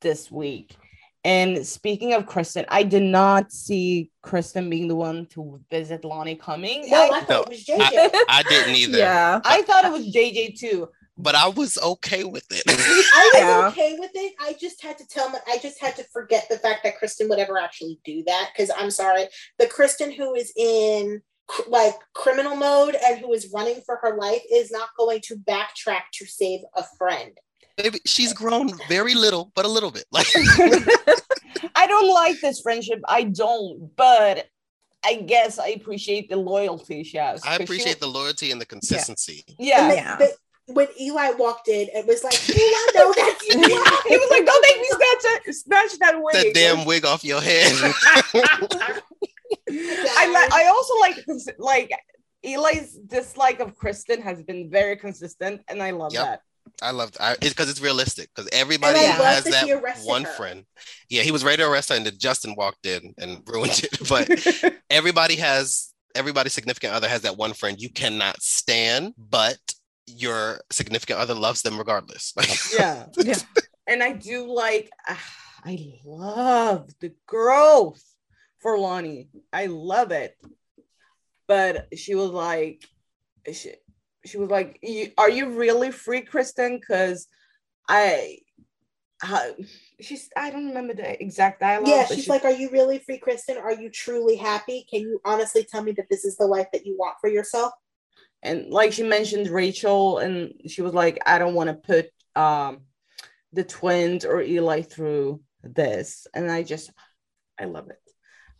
this 0.00 0.30
week. 0.30 0.74
And 1.22 1.66
speaking 1.66 2.14
of 2.14 2.26
Kristen, 2.26 2.64
I 2.68 2.82
did 2.82 3.02
not 3.02 3.52
see 3.52 4.10
Kristen 4.22 4.68
being 4.70 4.88
the 4.88 4.96
one 4.96 5.26
to 5.34 5.60
visit 5.70 6.04
Lani 6.04 6.34
coming. 6.34 6.90
no 6.90 6.96
i 6.96 7.04
I, 7.04 7.20
thought 7.20 7.28
No, 7.28 7.42
it 7.42 7.48
was 7.50 7.64
jj 7.64 8.10
I 8.28 8.42
didn't 8.48 8.74
either. 8.74 8.98
Yeah. 8.98 9.40
I 9.44 9.62
thought 9.62 9.84
it 9.84 9.92
was 9.92 10.12
JJ 10.12 10.58
too. 10.58 10.88
But 11.22 11.34
I 11.34 11.48
was 11.48 11.78
okay 11.78 12.24
with 12.24 12.44
it. 12.50 12.62
I 12.68 13.30
was 13.34 13.40
Yeah. 13.42 13.68
okay 13.68 13.96
with 13.98 14.10
it. 14.14 14.34
I 14.40 14.54
just 14.60 14.82
had 14.82 14.98
to 14.98 15.06
tell 15.06 15.28
my, 15.30 15.38
I 15.48 15.58
just 15.58 15.80
had 15.80 15.96
to 15.96 16.04
forget 16.12 16.46
the 16.48 16.58
fact 16.58 16.84
that 16.84 16.98
Kristen 16.98 17.28
would 17.28 17.38
ever 17.38 17.58
actually 17.58 17.98
do 18.04 18.22
that. 18.26 18.50
Because 18.54 18.70
I'm 18.76 18.90
sorry, 18.90 19.26
the 19.58 19.66
Kristen 19.66 20.10
who 20.12 20.34
is 20.34 20.52
in 20.56 21.20
cr- 21.46 21.68
like 21.68 21.94
criminal 22.14 22.56
mode 22.56 22.96
and 23.06 23.18
who 23.20 23.32
is 23.32 23.50
running 23.54 23.80
for 23.86 23.96
her 24.02 24.16
life 24.16 24.42
is 24.52 24.70
not 24.70 24.88
going 24.98 25.20
to 25.24 25.36
backtrack 25.36 26.02
to 26.14 26.26
save 26.26 26.60
a 26.76 26.84
friend. 26.98 27.32
Maybe 27.82 28.00
she's 28.06 28.32
grown 28.34 28.70
very 28.88 29.14
little, 29.14 29.52
but 29.54 29.64
a 29.64 29.68
little 29.68 29.90
bit. 29.90 30.04
Like 30.12 30.26
I 31.76 31.86
don't 31.86 32.12
like 32.12 32.40
this 32.40 32.60
friendship. 32.60 33.00
I 33.08 33.24
don't, 33.24 33.90
but 33.96 34.46
I 35.04 35.14
guess 35.16 35.58
I 35.58 35.68
appreciate 35.68 36.28
the 36.28 36.36
loyalty 36.36 37.04
she 37.04 37.16
has. 37.16 37.42
I 37.44 37.56
appreciate 37.56 38.00
wa- 38.00 38.06
the 38.06 38.18
loyalty 38.18 38.50
and 38.50 38.60
the 38.60 38.66
consistency. 38.66 39.44
Yeah. 39.58 39.82
And 39.82 39.90
the- 39.90 39.96
Yeah. 39.96 40.16
the- 40.16 40.34
when 40.74 40.88
Eli 41.00 41.30
walked 41.32 41.68
in, 41.68 41.88
it 41.92 42.06
was 42.06 42.22
like, 42.24 42.38
Eli, 42.48 42.92
no, 42.94 43.12
that's 43.16 43.44
he 43.46 43.56
was 43.56 44.30
like, 44.30 44.46
"Don't 44.46 44.62
make 44.68 44.80
me 44.80 44.88
snatch 44.88 45.22
that, 45.22 45.40
snatch 45.54 45.98
that 46.00 46.14
wig." 46.22 46.34
That 46.34 46.54
damn 46.54 46.84
wig 46.84 47.04
off 47.04 47.24
your 47.24 47.40
head. 47.40 47.72
I 49.72 50.26
li- 50.26 50.48
I 50.52 50.66
also 50.70 50.94
like 51.00 51.24
like 51.58 51.90
Eli's 52.44 52.94
dislike 53.06 53.60
of 53.60 53.76
Kristen 53.76 54.22
has 54.22 54.42
been 54.42 54.70
very 54.70 54.96
consistent, 54.96 55.62
and 55.68 55.82
I 55.82 55.90
love 55.90 56.12
Yep. 56.12 56.24
that. 56.24 56.42
I 56.82 56.92
love 56.92 57.10
I, 57.20 57.32
it's 57.40 57.50
because 57.50 57.68
it's 57.68 57.80
realistic. 57.80 58.30
Because 58.34 58.48
everybody 58.52 58.98
has 58.98 59.44
that 59.44 59.66
that 59.66 59.98
one 60.04 60.24
her. 60.24 60.32
friend. 60.32 60.64
Yeah, 61.08 61.22
he 61.22 61.32
was 61.32 61.44
ready 61.44 61.58
to 61.62 61.68
arrest 61.68 61.88
her, 61.90 61.96
and 61.96 62.06
then 62.06 62.14
Justin 62.18 62.54
walked 62.56 62.86
in 62.86 63.14
and 63.18 63.42
ruined 63.46 63.82
it. 63.84 63.98
But 64.08 64.72
everybody 64.88 65.36
has 65.36 65.92
everybody's 66.14 66.52
significant 66.54 66.92
other 66.94 67.08
has 67.08 67.22
that 67.22 67.36
one 67.36 67.52
friend 67.52 67.80
you 67.80 67.90
cannot 67.90 68.40
stand, 68.42 69.14
but 69.18 69.58
your 70.16 70.60
significant 70.70 71.18
other 71.18 71.34
loves 71.34 71.62
them 71.62 71.78
regardless. 71.78 72.32
Yeah, 72.76 73.06
Yeah. 73.16 73.38
and 73.86 74.02
I 74.02 74.12
do 74.12 74.52
like. 74.52 74.90
ah, 75.08 75.20
I 75.64 75.98
love 76.04 76.88
the 77.00 77.12
growth 77.26 78.02
for 78.60 78.78
Lani. 78.78 79.28
I 79.52 79.66
love 79.66 80.10
it, 80.12 80.36
but 81.46 81.88
she 81.96 82.14
was 82.14 82.30
like, 82.30 82.84
she, 83.52 83.72
she 84.24 84.38
was 84.38 84.50
like, 84.50 84.78
"Are 85.18 85.30
you 85.30 85.50
really 85.50 85.90
free, 85.90 86.22
Kristen?" 86.22 86.78
Because 86.78 87.26
I. 87.88 88.38
Uh, 89.22 89.50
she's 90.00 90.30
I 90.34 90.48
don't 90.50 90.68
remember 90.68 90.94
the 90.94 91.22
exact 91.22 91.60
dialogue. 91.60 91.88
Yeah, 91.90 92.06
but 92.08 92.14
she's 92.14 92.24
she- 92.24 92.30
like, 92.30 92.44
Are 92.46 92.50
you 92.50 92.70
really 92.70 92.98
free, 92.98 93.18
Kristen? 93.18 93.58
Are 93.58 93.72
you 93.74 93.90
truly 93.90 94.36
happy? 94.36 94.86
Can 94.88 95.02
you 95.02 95.20
honestly 95.26 95.62
tell 95.70 95.82
me 95.82 95.92
that 95.92 96.06
this 96.10 96.24
is 96.24 96.38
the 96.38 96.46
life 96.46 96.68
that 96.72 96.86
you 96.86 96.96
want 96.98 97.16
for 97.20 97.28
yourself? 97.28 97.72
And 98.42 98.70
like 98.70 98.92
she 98.92 99.02
mentioned 99.02 99.48
Rachel, 99.48 100.18
and 100.18 100.54
she 100.66 100.82
was 100.82 100.94
like, 100.94 101.18
I 101.26 101.38
don't 101.38 101.54
want 101.54 101.68
to 101.68 101.74
put 101.74 102.10
um 102.36 102.80
the 103.52 103.64
twins 103.64 104.24
or 104.24 104.40
Eli 104.40 104.82
through 104.82 105.40
this, 105.62 106.26
and 106.34 106.50
I 106.50 106.62
just 106.62 106.90
I 107.58 107.64
love 107.64 107.90
it. 107.90 108.00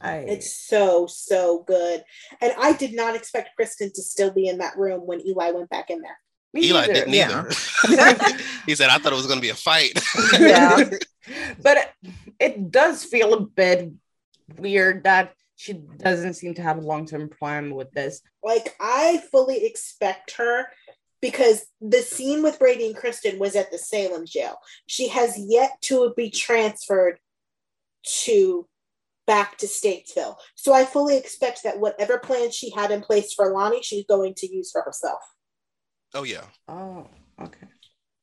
I 0.00 0.16
It's 0.18 0.66
so, 0.66 1.06
so 1.06 1.62
good. 1.66 2.02
And 2.40 2.52
I 2.58 2.72
did 2.72 2.94
not 2.94 3.14
expect 3.14 3.50
Kristen 3.56 3.90
to 3.94 4.02
still 4.02 4.30
be 4.30 4.48
in 4.48 4.58
that 4.58 4.78
room 4.78 5.06
when 5.06 5.26
Eli 5.26 5.50
went 5.50 5.68
back 5.68 5.90
in 5.90 6.00
there. 6.00 6.16
me 6.54 6.66
Eli 6.68 6.80
neither. 6.80 6.94
didn't 6.94 7.12
yeah. 7.12 7.44
either. 7.86 8.36
he 8.66 8.74
said, 8.74 8.90
"I 8.90 8.98
thought 8.98 9.12
it 9.12 9.16
was 9.16 9.26
going 9.26 9.38
to 9.38 9.42
be 9.42 9.50
a 9.50 9.54
fight." 9.54 10.00
Yeah. 10.38 10.90
but 11.62 11.76
it, 11.76 12.14
it 12.38 12.70
does 12.70 13.04
feel 13.04 13.34
a 13.34 13.40
bit 13.40 13.90
weird 14.56 15.04
that 15.04 15.34
she 15.60 15.74
doesn't 15.74 16.32
seem 16.34 16.54
to 16.54 16.62
have 16.62 16.78
a 16.78 16.80
long-term 16.80 17.28
plan 17.28 17.74
with 17.74 17.92
this. 17.92 18.22
Like, 18.42 18.74
I 18.80 19.22
fully 19.30 19.66
expect 19.66 20.36
her 20.38 20.68
because 21.20 21.66
the 21.82 22.00
scene 22.00 22.42
with 22.42 22.58
Brady 22.58 22.86
and 22.86 22.96
Kristen 22.96 23.38
was 23.38 23.54
at 23.56 23.70
the 23.70 23.76
Salem 23.76 24.24
jail. 24.24 24.56
She 24.86 25.08
has 25.08 25.34
yet 25.36 25.72
to 25.82 26.14
be 26.16 26.30
transferred 26.30 27.18
to 28.22 28.66
back 29.26 29.58
to 29.58 29.66
Statesville. 29.66 30.36
So 30.54 30.72
I 30.72 30.86
fully 30.86 31.18
expect 31.18 31.62
that 31.64 31.78
whatever 31.78 32.16
plan 32.16 32.50
she 32.50 32.70
had 32.70 32.90
in 32.90 33.02
place 33.02 33.34
for 33.34 33.52
Lani, 33.52 33.82
she's 33.82 34.06
going 34.06 34.32
to 34.38 34.50
use 34.50 34.70
for 34.72 34.80
herself. 34.80 35.20
oh 36.14 36.22
yeah. 36.22 36.44
Oh, 36.68 37.06
okay. 37.38 37.66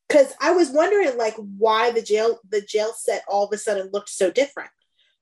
because 0.09 0.33
I 0.41 0.53
was 0.53 0.71
wondering 0.71 1.15
like 1.19 1.35
why 1.35 1.91
the 1.91 2.01
jail 2.01 2.39
the 2.49 2.61
jail 2.61 2.93
set 2.97 3.23
all 3.27 3.45
of 3.45 3.53
a 3.53 3.59
sudden 3.59 3.91
looked 3.93 4.09
so 4.09 4.31
different 4.31 4.71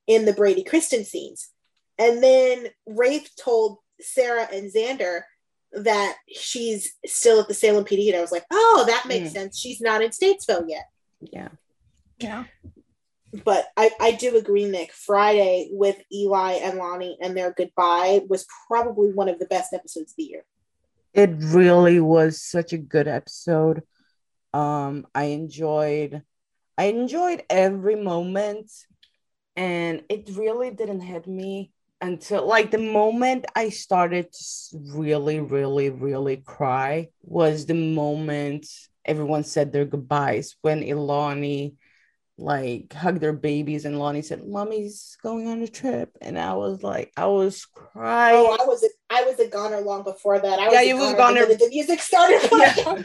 in 0.08 0.24
the 0.24 0.34
Brady 0.34 0.64
Kristen 0.64 1.04
scenes. 1.04 1.50
And 1.98 2.22
then 2.24 2.68
Rafe 2.86 3.30
told 3.36 3.78
Sarah 4.02 4.48
and 4.52 4.72
Xander 4.74 5.22
that 5.74 6.16
she's 6.30 6.94
still 7.06 7.42
at 7.42 7.48
the 7.48 7.54
Salem 7.54 7.86
PD. 7.86 8.08
And 8.10 8.18
I 8.18 8.22
was 8.22 8.32
like, 8.32 8.46
oh, 8.52 8.84
that 8.88 9.06
makes 9.08 9.30
Mm. 9.30 9.34
sense. 9.34 9.58
She's 9.60 9.82
not 9.82 10.02
in 10.02 10.12
Statesville 10.12 10.66
yet. 10.68 10.86
Yeah. 11.22 11.50
Yeah. 12.20 12.46
but 13.44 13.68
I, 13.76 13.92
I 14.00 14.12
do 14.12 14.38
agree, 14.38 14.64
Nick. 14.66 14.94
Friday 14.94 15.70
with 15.74 15.98
Eli 16.14 16.54
and 16.54 16.78
Lani 16.78 17.18
and 17.22 17.36
their 17.36 17.52
goodbye 17.52 18.22
was 18.30 18.46
probably 18.68 19.12
one 19.12 19.28
of 19.28 19.40
the 19.40 19.46
best 19.48 19.74
episodes 19.74 20.14
of 20.14 20.16
the 20.18 20.24
year. 20.24 20.46
It 21.14 21.32
really 21.40 22.00
was 22.00 22.42
such 22.42 22.72
a 22.72 22.78
good 22.78 23.08
episode. 23.10 23.84
Um, 24.54 25.06
I 25.14 25.26
enjoyed, 25.26 26.22
I 26.78 26.86
enjoyed 26.86 27.44
every 27.50 27.96
moment, 27.96 28.72
and 29.58 30.04
it 30.08 30.30
really 30.36 30.72
didn't 30.72 31.02
hit 31.02 31.28
me 31.28 31.74
until 32.06 32.48
like 32.48 32.72
the 32.72 32.78
moment 32.78 33.46
I 33.56 33.70
started 33.70 34.32
to 34.32 34.78
really, 34.94 35.40
really, 35.40 35.90
really 35.90 36.38
cry 36.38 37.10
was 37.24 37.66
the 37.66 37.74
moment 37.74 38.68
everyone 39.04 39.44
said 39.44 39.72
their 39.72 39.86
goodbyes 39.86 40.56
when 40.62 40.82
Elani 40.82 41.76
like 42.38 42.94
hugged 42.94 43.22
their 43.22 43.34
babies 43.34 43.86
and 43.86 43.98
Lani 43.98 44.22
said, 44.22 44.46
Mommy's 44.46 45.18
going 45.24 45.48
on 45.48 45.62
a 45.62 45.68
trip. 45.68 46.16
And 46.22 46.38
I 46.38 46.54
was 46.54 46.84
like, 46.84 47.12
I 47.18 47.26
was 47.26 47.66
crying. 47.66 48.36
Oh, 48.36 48.58
I 48.60 48.66
was 48.66 48.84
I 49.10 49.24
was 49.24 49.40
a 49.40 49.48
goner 49.48 49.82
long 49.82 50.04
before 50.04 50.40
that. 50.40 50.60
I 50.60 50.66
was 50.66 50.74
Yeah, 50.74 50.82
a 50.82 50.84
you 50.88 50.98
was 50.98 51.14
goner 51.14 51.42
goner. 51.42 51.54
the 51.54 51.56
The 51.58 51.70
music 51.70 52.02
started. 52.02 52.42
Yeah. 52.52 53.04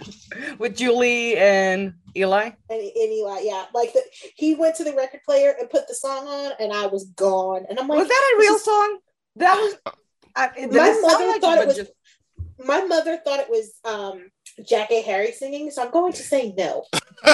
With 0.59 0.77
Julie 0.77 1.37
and 1.37 1.93
Eli. 2.17 2.45
And, 2.45 2.55
and 2.81 3.13
Eli, 3.13 3.41
yeah, 3.43 3.67
like 3.75 3.93
the, 3.93 4.03
he 4.35 4.55
went 4.55 4.77
to 4.77 4.85
the 4.85 4.95
record 4.95 5.21
player 5.25 5.55
and 5.61 5.69
put 5.69 5.87
the 5.89 5.95
song 5.95 6.27
on, 6.27 6.53
and 6.59 6.73
I 6.73 6.87
was 6.87 7.05
gone. 7.17 7.67
And 7.69 7.79
I'm 7.79 7.87
like, 7.87 7.99
was 7.99 8.09
that 8.09 8.33
a 8.35 8.39
real 8.41 8.55
is- 8.55 8.65
song? 8.65 8.99
That 9.37 9.55
was 9.57 9.77
I, 10.37 10.49
My 10.67 10.99
mother 11.01 11.27
like 11.29 11.41
thought 11.41 11.59
it, 11.59 11.63
it 11.63 11.67
was- 11.69 11.77
just 11.77 11.93
My 12.59 12.83
mother 12.85 13.19
thought 13.25 13.41
it 13.41 13.51
was 13.51 13.73
um, 13.85 14.31
Jack 14.65 14.91
A. 14.91 15.03
Harry 15.03 15.33
singing, 15.33 15.71
so 15.71 15.83
I'm 15.85 15.91
going 15.91 16.13
to 16.15 16.23
say 16.23 16.55
no. 16.57 16.85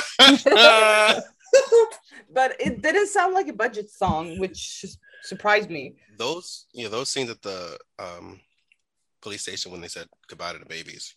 but 2.32 2.56
it 2.60 2.82
didn't 2.82 3.06
sound 3.08 3.34
like 3.34 3.48
a 3.48 3.52
budget 3.52 3.90
song, 3.90 4.38
which 4.38 4.84
surprised 5.22 5.70
me. 5.70 5.94
those 6.18 6.66
you 6.72 6.84
know 6.84 6.90
those 6.90 7.08
scenes 7.08 7.30
at 7.30 7.42
the 7.42 7.78
um 7.98 8.40
police 9.26 9.42
station 9.42 9.72
when 9.72 9.80
they 9.80 9.88
said 9.88 10.06
goodbye 10.28 10.52
to 10.52 10.58
the 10.60 10.64
babies 10.66 11.12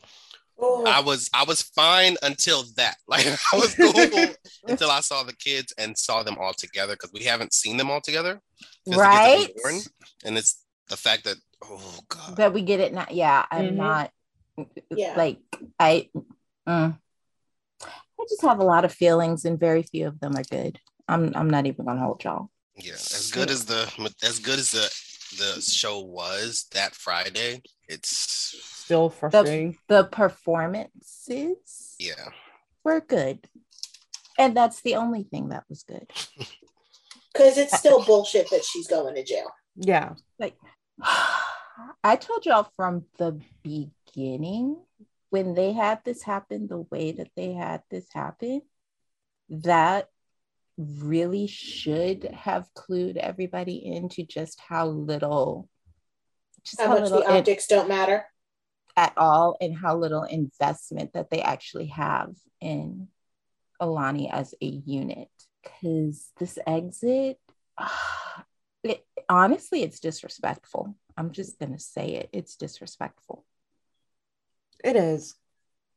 Oh, 0.62 0.84
i 0.88 1.00
was 1.00 1.30
i 1.32 1.44
was 1.44 1.62
fine 1.62 2.16
until 2.24 2.64
that 2.76 2.96
like 3.08 3.28
i 3.54 3.56
was 3.56 3.76
cool 3.76 4.34
until 4.68 4.90
i 4.90 5.00
saw 5.00 5.22
the 5.22 5.36
kids 5.36 5.72
and 5.78 5.96
saw 5.96 6.24
them 6.24 6.38
all 6.40 6.54
together 6.54 6.94
because 6.94 7.12
we 7.14 7.24
haven't 7.24 7.54
seen 7.54 7.78
them 7.78 7.92
all 7.92 8.02
together 8.02 8.42
'cause 8.90 8.98
the 8.98 9.10
kids 9.12 9.14
have 9.14 9.24
been 9.24 9.42
Right? 9.42 9.56
born. 9.64 9.82
and 10.26 10.38
it's 10.40 10.64
the 10.88 10.98
fact 10.98 11.24
that 11.26 11.38
oh 11.64 12.00
god 12.10 12.36
That 12.38 12.52
we 12.54 12.62
get 12.64 12.80
it 12.80 12.94
now. 12.94 13.06
Yeah, 13.12 13.46
I'm 13.52 13.66
Mhm. 13.74 13.76
not 13.76 14.12
Yeah. 14.90 15.16
like 15.16 15.38
I. 15.80 16.10
mm. 16.68 17.00
I 18.20 18.24
just 18.28 18.42
have 18.42 18.60
a 18.60 18.64
lot 18.74 18.86
of 18.86 18.92
feelings, 18.94 19.46
and 19.46 19.60
very 19.60 19.84
few 19.84 20.08
of 20.08 20.20
them 20.20 20.36
are 20.36 20.44
good. 20.44 20.80
I'm 21.08 21.24
I'm 21.36 21.50
not 21.50 21.68
even 21.68 21.86
gonna 21.86 22.02
hold 22.02 22.24
y'all. 22.24 22.50
yeah 22.76 22.94
as 23.18 23.30
good 23.32 23.50
as 23.52 23.66
the 23.66 23.82
as 24.24 24.40
good 24.40 24.58
as 24.60 24.72
the 24.72 24.86
the 25.38 25.62
show 25.62 26.00
was 26.00 26.68
that 26.74 26.94
friday 26.94 27.62
it's 27.90 28.56
Still 28.90 29.10
frustrating. 29.10 29.78
The 29.88 30.04
performances 30.06 31.96
yeah 32.00 32.30
were 32.84 33.02
good, 33.02 33.48
and 34.38 34.58
that's 34.58 34.82
the 34.82 34.96
only 34.96 35.24
thing 35.24 35.50
that 35.50 35.66
was 35.70 35.84
good. 35.84 36.10
because 37.34 37.58
it's 37.58 37.78
still 37.78 38.04
bullshit 38.04 38.50
that 38.50 38.64
she's 38.64 38.88
going 38.88 39.16
to 39.16 39.24
jail. 39.24 39.52
yeah. 39.76 40.16
Like 40.40 40.56
I 42.04 42.16
told 42.16 42.46
y'all 42.46 42.72
from 42.76 43.06
the 43.18 43.40
beginning 43.64 44.78
when 45.30 45.54
they 45.54 45.74
had 45.74 46.04
this 46.04 46.24
happen 46.24 46.68
the 46.68 46.80
way 46.90 47.12
that 47.12 47.30
they 47.36 47.54
had 47.54 47.84
this 47.92 48.08
happen, 48.12 48.62
that 49.50 50.10
really 50.80 51.46
should 51.48 52.24
have 52.34 52.68
clued 52.74 53.18
everybody 53.18 53.86
into 53.86 54.24
just 54.24 54.60
how 54.66 54.88
little, 54.88 55.68
just 56.64 56.80
How 56.80 56.88
how, 56.88 57.00
much 57.00 57.10
the 57.10 57.20
it- 57.20 57.28
optics 57.28 57.68
don't 57.68 57.90
matter. 57.90 58.26
at 58.96 59.14
all, 59.18 59.58
and 59.62 59.78
how 59.78 59.96
little 59.98 60.24
investment 60.24 61.14
that 61.14 61.30
they 61.30 61.42
actually 61.42 61.88
have 61.88 62.34
in 62.62 63.08
Elani 63.82 64.32
as 64.32 64.54
a 64.62 64.66
unit. 64.66 65.30
Because 65.64 66.32
this 66.40 66.58
exit, 66.66 67.38
it, 68.84 69.06
honestly, 69.28 69.84
it's 69.84 70.00
disrespectful. 70.00 70.96
I'm 71.18 71.32
just 71.32 71.60
gonna 71.60 71.80
say 71.80 72.16
it. 72.16 72.30
It's 72.32 72.56
disrespectful. 72.56 73.46
It 74.84 74.96
is. 74.96 75.36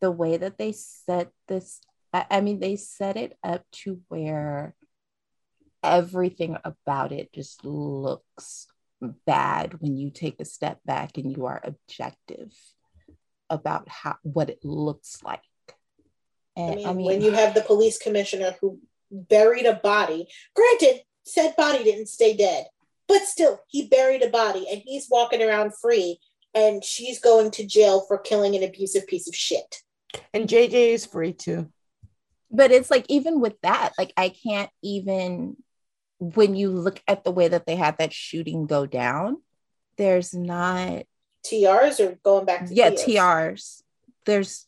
The 0.01 0.11
way 0.11 0.37
that 0.37 0.59
they 0.59 0.73
set 0.73 1.31
this, 1.47 1.81
I, 2.13 2.27
I 2.31 2.41
mean, 2.41 2.61
they 2.61 2.77
set 2.77 3.17
it 3.17 3.37
up 3.43 3.65
to 3.83 4.01
where 4.09 4.75
everything 5.83 6.57
about 6.65 7.13
it 7.13 7.33
just 7.33 7.65
looks 7.65 8.67
bad 9.27 9.81
when 9.81 9.97
you 9.97 10.11
take 10.11 10.41
a 10.41 10.45
step 10.45 10.81
back 10.85 11.19
and 11.19 11.37
you 11.37 11.47
are 11.47 11.61
objective 11.65 12.53
about 13.51 13.89
how 13.89 14.17
what 14.23 14.51
it 14.51 14.65
looks 14.65 15.23
like. 15.23 15.43
I 16.57 16.75
mean, 16.75 16.87
I 16.87 16.93
mean, 16.93 17.07
when 17.07 17.23
you 17.23 17.33
have 17.33 17.55
the 17.55 17.63
police 17.63 17.99
commissioner 17.99 18.55
who 18.61 18.79
buried 19.11 19.67
a 19.67 19.75
body, 19.75 20.29
granted, 20.55 21.03
said 21.25 21.57
body 21.57 21.83
didn't 21.83 22.09
stay 22.09 22.37
dead, 22.37 22.67
but 23.09 23.23
still, 23.23 23.61
he 23.69 23.89
buried 23.89 24.23
a 24.23 24.29
body 24.29 24.67
and 24.71 24.83
he's 24.85 25.09
walking 25.11 25.43
around 25.43 25.75
free, 25.75 26.19
and 26.55 26.85
she's 26.85 27.19
going 27.19 27.51
to 27.53 27.67
jail 27.67 28.05
for 28.07 28.19
killing 28.19 28.55
an 28.55 28.63
abusive 28.63 29.07
piece 29.07 29.29
of 29.29 29.35
shit. 29.35 29.83
And 30.35 30.49
JJ 30.49 30.93
is 30.93 31.07
free 31.07 31.33
too. 31.33 31.71
But 32.53 32.71
it's 32.71 32.91
like 32.91 33.07
even 33.09 33.41
with 33.41 33.59
that 33.63 33.93
like 33.99 34.13
i 34.17 34.29
can't 34.29 34.71
even 34.83 35.57
when 36.19 36.55
you 36.55 36.71
look 36.71 37.03
at 37.09 37.25
the 37.25 37.31
way 37.33 37.49
that 37.49 37.67
they 37.67 37.77
had 37.77 37.97
that 37.99 38.13
shooting 38.13 38.67
go 38.67 38.87
down 38.87 39.39
there's 39.97 40.35
not 40.35 41.05
TRs 41.45 41.99
or 41.99 42.19
going 42.23 42.45
back 42.45 42.67
to 42.69 42.75
yeah 42.75 42.91
TRs. 42.91 43.07
trs 43.07 43.83
there's 44.27 44.67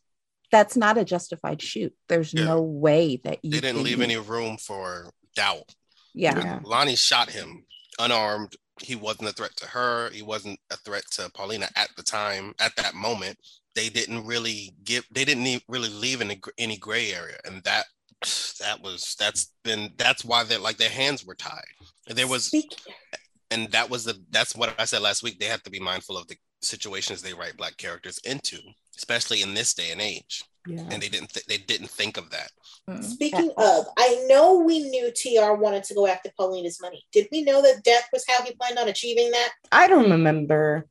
that's 0.51 0.77
not 0.77 0.99
a 0.99 1.05
justified 1.05 1.61
shoot 1.63 1.95
there's 2.09 2.33
Yeah. 2.35 2.45
no 2.45 2.61
way 2.63 3.17
that 3.25 3.45
you 3.45 3.51
they 3.53 3.61
didn't 3.61 3.83
leave 3.83 4.01
any 4.01 4.17
room 4.17 4.57
for 4.57 5.11
doubt 5.37 5.75
yeah 6.15 6.39
Yeah. 6.39 6.61
Lani 6.65 6.97
shot 6.97 7.31
him 7.31 7.65
unarmed. 7.99 8.57
He 8.83 8.97
wasn't 8.97 9.29
a 9.29 9.33
threat 9.33 9.55
to 9.59 9.67
her. 9.67 10.11
He 10.11 10.23
wasn't 10.23 10.59
a 10.71 10.77
threat 10.77 11.05
to 11.13 11.31
Paulina 11.31 11.69
at 11.77 11.91
the 11.97 12.03
time. 12.03 12.55
At 12.59 12.75
that 12.77 12.95
moment, 12.95 13.39
they 13.75 13.89
didn't 13.89 14.27
really 14.27 14.75
give. 14.85 15.07
They 15.11 15.25
didn't 15.25 15.63
really 15.69 15.91
leave 15.91 16.21
any 16.21 16.41
any 16.59 16.77
gray 16.77 17.13
area, 17.13 17.39
and 17.45 17.63
that 17.65 17.87
that 18.61 18.81
was 18.83 19.17
that's 19.19 19.53
been 19.63 19.93
that's 19.97 20.25
why 20.25 20.45
they 20.45 20.57
like 20.57 20.77
their 20.77 20.91
hands 20.91 21.25
were 21.25 21.35
tied. 21.35 21.63
And 22.09 22.17
there 22.17 22.29
was 22.29 22.47
Speak- 22.47 22.77
and 23.51 23.71
that 23.73 23.91
was 23.91 24.05
the 24.05 24.21
that's 24.31 24.55
what 24.55 24.75
I 24.79 24.85
said 24.85 25.03
last 25.03 25.23
week. 25.23 25.39
They 25.39 25.47
have 25.47 25.63
to 25.65 25.71
be 25.71 25.81
mindful 25.81 26.17
of 26.17 26.27
the 26.29 26.37
situations 26.63 27.23
they 27.23 27.35
write 27.35 27.57
black 27.57 27.77
characters 27.77 28.19
into, 28.25 28.59
especially 28.97 29.43
in 29.43 29.55
this 29.55 29.75
day 29.75 29.91
and 29.91 30.01
age. 30.01 30.45
Yeah. 30.67 30.81
And 30.91 31.03
they 31.03 31.09
didn't 31.09 31.31
th- 31.31 31.47
they 31.47 31.59
didn't 31.59 31.91
think 31.91 32.17
of 32.17 32.31
that. 32.31 32.51
Mm. 32.89 33.05
Speaking 33.05 33.51
of, 33.59 33.85
I 33.99 34.25
know 34.29 34.61
we 34.61 34.81
knew 34.89 35.11
TR 35.11 35.53
wanted 35.53 35.85
to 35.85 35.95
go 35.95 36.07
after 36.07 36.31
Paulina's 36.39 36.81
money. 36.81 37.05
Did 37.13 37.29
we 37.31 37.43
know 37.43 37.61
that 37.61 37.85
death 37.85 38.09
was 38.13 38.25
how 38.27 38.43
he 38.43 38.55
planned 38.55 38.79
on 38.79 38.89
achieving 38.89 39.31
that? 39.33 39.51
I 39.73 39.89
don't 39.89 40.11
remember. 40.11 40.87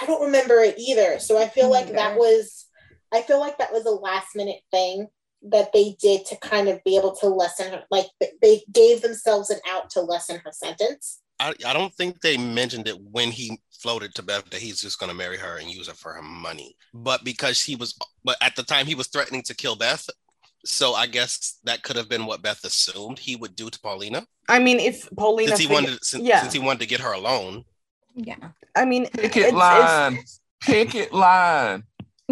I 0.00 0.06
don't 0.06 0.24
remember 0.26 0.60
it 0.60 0.78
either. 0.78 1.18
So 1.18 1.38
I 1.38 1.48
feel 1.48 1.70
like 1.70 1.92
that 1.92 2.16
was 2.16 2.66
I 3.12 3.22
feel 3.22 3.38
like 3.38 3.58
that 3.58 3.72
was 3.72 3.84
a 3.84 3.90
last 3.90 4.34
minute 4.34 4.60
thing 4.70 5.08
that 5.50 5.72
they 5.72 5.96
did 6.00 6.24
to 6.26 6.36
kind 6.36 6.68
of 6.68 6.82
be 6.84 6.96
able 6.96 7.14
to 7.16 7.28
lessen 7.28 7.70
her 7.70 7.82
like 7.90 8.06
they 8.40 8.62
gave 8.72 9.02
themselves 9.02 9.50
an 9.50 9.60
out 9.68 9.90
to 9.90 10.00
lessen 10.00 10.40
her 10.44 10.52
sentence. 10.52 11.20
I, 11.40 11.52
I 11.66 11.72
don't 11.72 11.92
think 11.94 12.20
they 12.20 12.36
mentioned 12.36 12.86
it 12.86 12.98
when 13.00 13.30
he 13.30 13.60
floated 13.72 14.14
to 14.14 14.22
Beth 14.22 14.48
that 14.50 14.60
he's 14.60 14.80
just 14.80 15.00
going 15.00 15.10
to 15.10 15.16
marry 15.16 15.36
her 15.36 15.58
and 15.58 15.68
use 15.68 15.88
her 15.88 15.94
for 15.94 16.12
her 16.12 16.22
money. 16.22 16.76
But 16.94 17.24
because 17.24 17.60
he 17.60 17.74
was, 17.74 17.98
but 18.22 18.36
at 18.40 18.54
the 18.54 18.62
time 18.62 18.86
he 18.86 18.94
was 18.94 19.08
threatening 19.08 19.42
to 19.42 19.54
kill 19.54 19.74
Beth. 19.74 20.08
So 20.64 20.94
I 20.94 21.06
guess 21.06 21.58
that 21.64 21.82
could 21.82 21.96
have 21.96 22.08
been 22.08 22.24
what 22.24 22.40
Beth 22.40 22.64
assumed 22.64 23.18
he 23.18 23.36
would 23.36 23.56
do 23.56 23.68
to 23.68 23.80
Paulina 23.80 24.26
I 24.48 24.58
mean, 24.58 24.78
if 24.78 25.08
Paulina, 25.16 25.48
since 25.48 25.60
he 25.60 25.66
fig- 25.66 25.74
wanted 25.74 26.04
since, 26.04 26.24
yeah. 26.24 26.40
since 26.40 26.52
he 26.52 26.58
wanted 26.58 26.80
to 26.80 26.86
get 26.86 27.00
her 27.00 27.12
alone. 27.12 27.64
Yeah 28.14 28.50
I 28.76 28.84
mean, 28.84 29.06
Picket 29.06 29.44
it's, 29.44 29.52
line. 29.52 30.14
It's, 30.14 30.40
Picket 30.60 31.12
line. 31.12 31.84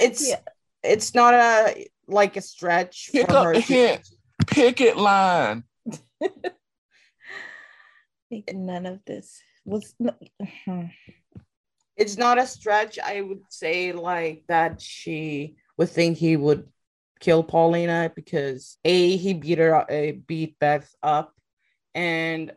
it's, 0.00 0.28
Yeah. 0.28 0.40
it's 0.82 1.14
not 1.14 1.32
a 1.34 1.86
like 2.06 2.36
a 2.36 2.42
stretch 2.42 3.10
Pick 3.12 3.28
for 3.28 3.36
up 3.36 3.44
her. 3.46 3.54
the 3.54 3.62
to- 3.62 3.72
hint. 3.72 4.08
Picket 4.46 4.96
line. 4.96 5.64
think 8.30 8.52
none 8.54 8.86
of 8.86 9.00
this 9.04 9.42
was 9.64 9.94
hmm. 10.64 10.84
it's 11.96 12.16
not 12.16 12.38
a 12.38 12.46
stretch. 12.46 12.98
I 12.98 13.20
would 13.20 13.42
say 13.50 13.92
like 13.92 14.44
that 14.48 14.80
she 14.80 15.56
would 15.76 15.90
think 15.90 16.16
he 16.16 16.36
would 16.36 16.68
kill 17.18 17.42
Paulina 17.42 18.10
because 18.14 18.78
a 18.84 19.16
he 19.16 19.34
beat 19.34 19.58
her 19.58 19.74
uh, 19.74 20.12
beat 20.26 20.58
Beth 20.58 20.94
up, 21.02 21.34
and 21.94 22.52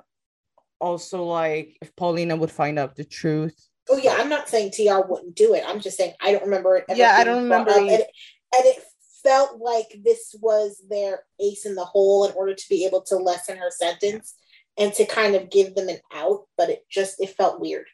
also 0.84 1.24
like 1.24 1.78
if 1.82 1.96
Paulina 1.96 2.36
would 2.36 2.52
find 2.52 2.78
out 2.78 2.96
the 2.96 3.06
truth. 3.06 3.56
Oh 3.90 3.98
yeah, 3.98 4.16
I'm 4.18 4.30
not 4.30 4.50
saying 4.50 4.72
TR 4.72 5.08
wouldn't 5.08 5.36
do 5.36 5.54
it. 5.56 5.64
I'm 5.66 5.80
just 5.80 5.98
saying 5.98 6.14
I 6.22 6.34
don't 6.34 6.44
remember 6.44 6.78
it. 6.78 6.86
Yeah, 6.96 7.16
I 7.18 7.24
don't 7.24 7.44
remember. 7.44 7.72
And, 7.72 7.90
it, 7.90 8.08
and 8.56 8.66
it 8.66 8.84
felt 9.24 9.60
like 9.60 9.88
this 10.04 10.36
was 10.42 10.82
their 10.90 11.24
ace 11.40 11.66
in 11.66 11.76
the 11.76 11.86
hole 11.86 12.26
in 12.26 12.34
order 12.36 12.54
to 12.54 12.70
be 12.70 12.86
able 12.86 13.02
to 13.04 13.16
lessen 13.16 13.58
her 13.58 13.72
sentence 13.72 14.36
and 14.78 14.94
to 14.94 15.06
kind 15.06 15.36
of 15.36 15.50
give 15.50 15.76
them 15.76 15.88
an 15.88 16.00
out, 16.14 16.46
but 16.58 16.70
it 16.70 16.86
just 16.90 17.22
it 17.22 17.30
felt 17.30 17.62
weird. 17.62 17.88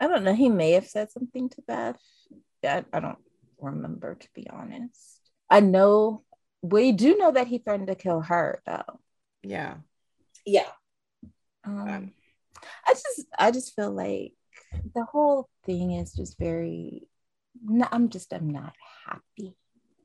I 0.00 0.08
don't 0.08 0.24
know. 0.24 0.34
He 0.34 0.48
may 0.48 0.72
have 0.72 0.86
said 0.86 1.10
something 1.10 1.48
to 1.50 1.62
Beth. 1.62 2.00
I, 2.64 2.84
I 2.92 3.00
don't 3.00 3.18
remember 3.60 4.16
to 4.16 4.28
be 4.34 4.48
honest. 4.50 5.20
I 5.48 5.60
know 5.60 6.24
we 6.62 6.92
do 6.92 7.16
know 7.16 7.30
that 7.32 7.46
he 7.46 7.58
threatened 7.58 7.88
to 7.88 7.94
kill 7.94 8.20
her 8.20 8.60
though. 8.66 9.00
Yeah. 9.42 9.76
Yeah. 10.44 10.68
Um, 11.66 12.12
I 12.86 12.92
just 12.92 13.26
I 13.38 13.50
just 13.50 13.74
feel 13.74 13.90
like 13.92 14.32
the 14.94 15.04
whole 15.04 15.48
thing 15.64 15.92
is 15.92 16.12
just 16.14 16.38
very 16.38 17.08
no, 17.62 17.86
I'm 17.90 18.08
just 18.08 18.32
I'm 18.32 18.50
not 18.50 18.74
happy. 19.06 19.56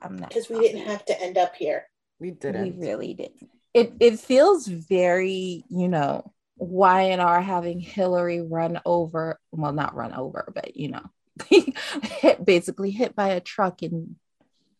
I'm 0.01 0.17
not 0.17 0.29
Because 0.29 0.49
we 0.49 0.55
happy. 0.55 0.67
didn't 0.69 0.87
have 0.87 1.05
to 1.05 1.21
end 1.21 1.37
up 1.37 1.55
here. 1.55 1.85
We 2.19 2.31
didn't. 2.31 2.63
We 2.79 2.87
really 2.87 3.13
didn't. 3.13 3.49
It 3.73 3.93
it 3.99 4.19
feels 4.19 4.67
very, 4.67 5.63
you 5.69 5.87
know, 5.87 6.33
Y 6.57 7.01
and 7.03 7.21
R 7.21 7.41
having 7.41 7.79
Hillary 7.79 8.41
run 8.41 8.79
over, 8.85 9.39
well, 9.51 9.73
not 9.73 9.95
run 9.95 10.13
over, 10.13 10.51
but 10.53 10.75
you 10.75 10.89
know, 10.89 11.05
hit 11.49 12.43
basically 12.45 12.91
hit 12.91 13.15
by 13.15 13.29
a 13.29 13.39
truck 13.39 13.81
and 13.81 14.15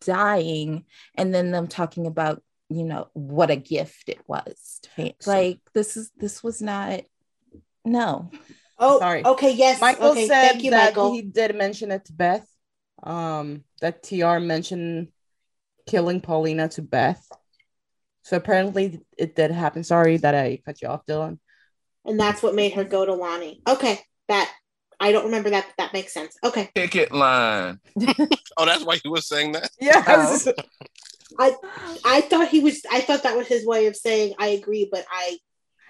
dying, 0.04 0.84
and 1.16 1.34
then 1.34 1.50
them 1.50 1.68
talking 1.68 2.06
about, 2.06 2.42
you 2.68 2.84
know, 2.84 3.08
what 3.12 3.50
a 3.50 3.56
gift 3.56 4.08
it 4.08 4.20
was. 4.26 4.80
to 4.82 4.90
fam- 4.90 5.12
Like 5.26 5.60
this 5.74 5.96
is 5.96 6.10
this 6.16 6.42
was 6.42 6.60
not 6.62 7.02
no. 7.84 8.30
Oh, 8.78 8.98
Sorry. 8.98 9.24
okay, 9.24 9.52
yes. 9.52 9.80
Michael 9.80 10.10
okay, 10.10 10.26
said 10.26 10.50
thank 10.52 10.64
you, 10.64 10.70
that 10.72 10.94
Michael. 10.96 11.12
he 11.12 11.22
did 11.22 11.54
mention 11.56 11.90
it 11.92 12.04
to 12.06 12.12
Beth. 12.12 12.46
Um, 13.02 13.64
that 13.80 14.02
TR 14.02 14.38
mentioned 14.38 15.08
killing 15.86 16.20
Paulina 16.20 16.68
to 16.70 16.82
Beth. 16.82 17.24
So 18.22 18.36
apparently 18.36 19.00
it 19.18 19.34
did 19.36 19.50
happen. 19.50 19.82
Sorry 19.84 20.16
that 20.18 20.34
I 20.34 20.60
cut 20.64 20.80
you 20.80 20.88
off, 20.88 21.04
Dylan. 21.06 21.38
and 22.04 22.18
that's 22.18 22.42
what 22.42 22.54
made 22.54 22.72
her 22.74 22.84
go 22.84 23.04
to 23.04 23.14
Lani. 23.14 23.60
Okay, 23.68 23.98
that 24.28 24.52
I 25.00 25.10
don't 25.10 25.24
remember 25.26 25.50
that. 25.50 25.66
but 25.66 25.76
That 25.84 25.92
makes 25.92 26.14
sense. 26.14 26.36
Okay, 26.44 26.70
Picket 26.74 27.12
line. 27.12 27.80
Oh, 28.58 28.66
that's 28.66 28.84
why 28.84 28.96
he 29.02 29.08
was 29.08 29.26
saying 29.26 29.52
that. 29.52 29.70
Yes. 29.80 30.46
I 31.38 31.54
I 32.04 32.20
thought 32.22 32.48
he 32.48 32.60
was. 32.60 32.82
I 32.90 33.00
thought 33.00 33.22
that 33.24 33.36
was 33.36 33.46
his 33.46 33.66
way 33.66 33.86
of 33.86 33.96
saying 33.96 34.34
I 34.38 34.48
agree, 34.48 34.88
but 34.90 35.04
I 35.10 35.38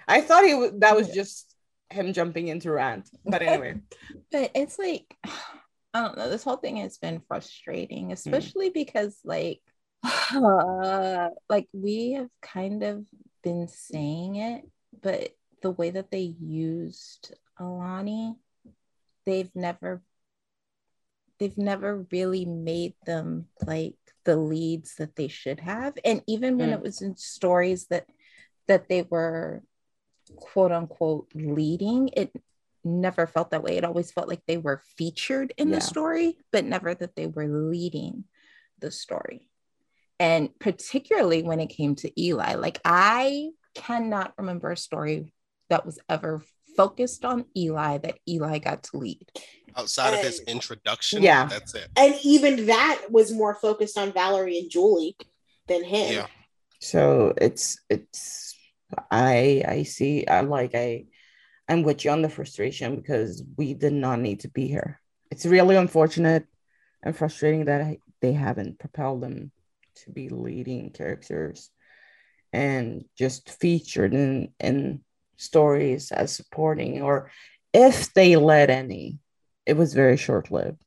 I 0.07 0.21
thought 0.21 0.43
he 0.43 0.51
w- 0.51 0.79
that 0.79 0.95
was 0.95 1.09
just 1.09 1.53
him 1.89 2.13
jumping 2.13 2.47
into 2.47 2.71
rant. 2.71 3.09
But 3.25 3.41
anyway, 3.41 3.79
But 4.31 4.51
it's 4.55 4.79
like, 4.79 5.15
I 5.93 6.01
don't 6.01 6.17
know. 6.17 6.29
This 6.29 6.43
whole 6.43 6.57
thing 6.57 6.77
has 6.77 6.97
been 6.97 7.21
frustrating, 7.27 8.11
especially 8.11 8.69
because 8.69 9.15
like, 9.23 9.61
uh, 10.03 11.29
like 11.49 11.67
we 11.71 12.13
have 12.13 12.29
kind 12.41 12.83
of 12.83 13.05
been 13.43 13.67
saying 13.67 14.37
it, 14.37 14.63
but 15.01 15.29
the 15.61 15.71
way 15.71 15.91
that 15.91 16.11
they 16.11 16.33
used 16.41 17.33
Elani, 17.59 18.35
they've 19.25 19.51
never, 19.55 20.01
they've 21.39 21.57
never 21.57 22.05
really 22.11 22.45
made 22.45 22.95
them 23.05 23.45
like 23.65 23.95
the 24.25 24.35
leads 24.37 24.95
that 24.95 25.15
they 25.15 25.27
should 25.27 25.59
have, 25.59 25.97
and 26.05 26.23
even 26.27 26.57
when 26.57 26.69
Mm. 26.69 26.73
it 26.73 26.81
was 26.81 27.01
in 27.01 27.15
stories 27.17 27.87
that 27.87 28.05
that 28.67 28.87
they 28.87 29.01
were 29.03 29.61
quote 30.37 30.71
unquote 30.71 31.27
leading 31.35 32.07
it 32.15 32.31
never 32.85 33.27
felt 33.27 33.51
that 33.51 33.61
way 33.63 33.75
it 33.77 33.83
always 33.83 34.11
felt 34.11 34.27
like 34.29 34.41
they 34.47 34.57
were 34.57 34.81
featured 34.97 35.53
in 35.57 35.67
Yeah. 35.69 35.75
the 35.75 35.81
story 35.81 36.37
but 36.51 36.63
never 36.65 36.95
that 36.95 37.15
they 37.15 37.27
were 37.27 37.47
leading 37.47 38.23
the 38.79 38.89
story 38.89 39.49
and 40.19 40.57
particularly 40.59 41.43
when 41.43 41.59
it 41.59 41.67
came 41.67 41.95
to 41.95 42.21
eli 42.21 42.55
like 42.55 42.79
i 42.85 43.49
cannot 43.75 44.33
remember 44.37 44.71
a 44.71 44.77
story 44.77 45.33
that 45.69 45.85
was 45.85 45.99
ever 46.09 46.41
focused 46.77 47.25
on 47.25 47.45
eli 47.55 47.97
that 47.97 48.17
eli 48.27 48.59
got 48.59 48.83
to 48.83 48.97
lead 48.97 49.27
Outside 49.75 50.13
of 50.13 50.19
his 50.21 50.39
introduction, 50.41 51.23
Yeah. 51.23 51.45
that's 51.47 51.73
it. 51.75 51.87
and 51.95 52.15
even 52.23 52.67
that 52.67 53.05
was 53.09 53.31
more 53.31 53.55
focused 53.55 53.97
on 53.97 54.11
Valerie 54.13 54.59
and 54.59 54.69
Julie 54.69 55.15
than 55.67 55.83
him. 55.83 56.13
Yeah. 56.13 56.27
so 56.79 57.33
it's 57.37 57.79
it's 57.89 58.55
I 59.09 59.63
I 59.67 59.83
see 59.83 60.27
I 60.27 60.41
like 60.41 60.75
I 60.75 61.05
I'm 61.69 61.83
with 61.83 62.03
you 62.03 62.11
on 62.11 62.21
the 62.21 62.29
frustration 62.29 62.95
because 62.97 63.41
we 63.57 63.73
did 63.73 63.93
not 63.93 64.19
need 64.19 64.41
to 64.41 64.49
be 64.49 64.67
here. 64.67 64.99
It's 65.31 65.45
really 65.45 65.75
unfortunate 65.77 66.45
and 67.01 67.15
frustrating 67.15 67.65
that 67.65 67.81
I, 67.81 67.97
they 68.21 68.33
haven't 68.33 68.79
propelled 68.79 69.21
them 69.21 69.51
to 70.03 70.11
be 70.11 70.29
leading 70.29 70.91
characters 70.91 71.69
and 72.51 73.05
just 73.17 73.49
featured 73.49 74.13
in 74.13 74.53
in 74.59 75.01
stories 75.37 76.11
as 76.11 76.35
supporting 76.35 77.01
or 77.01 77.31
if 77.73 78.13
they 78.13 78.35
led 78.35 78.69
any 78.69 79.19
it 79.65 79.77
was 79.77 79.93
very 79.93 80.17
short-lived 80.17 80.77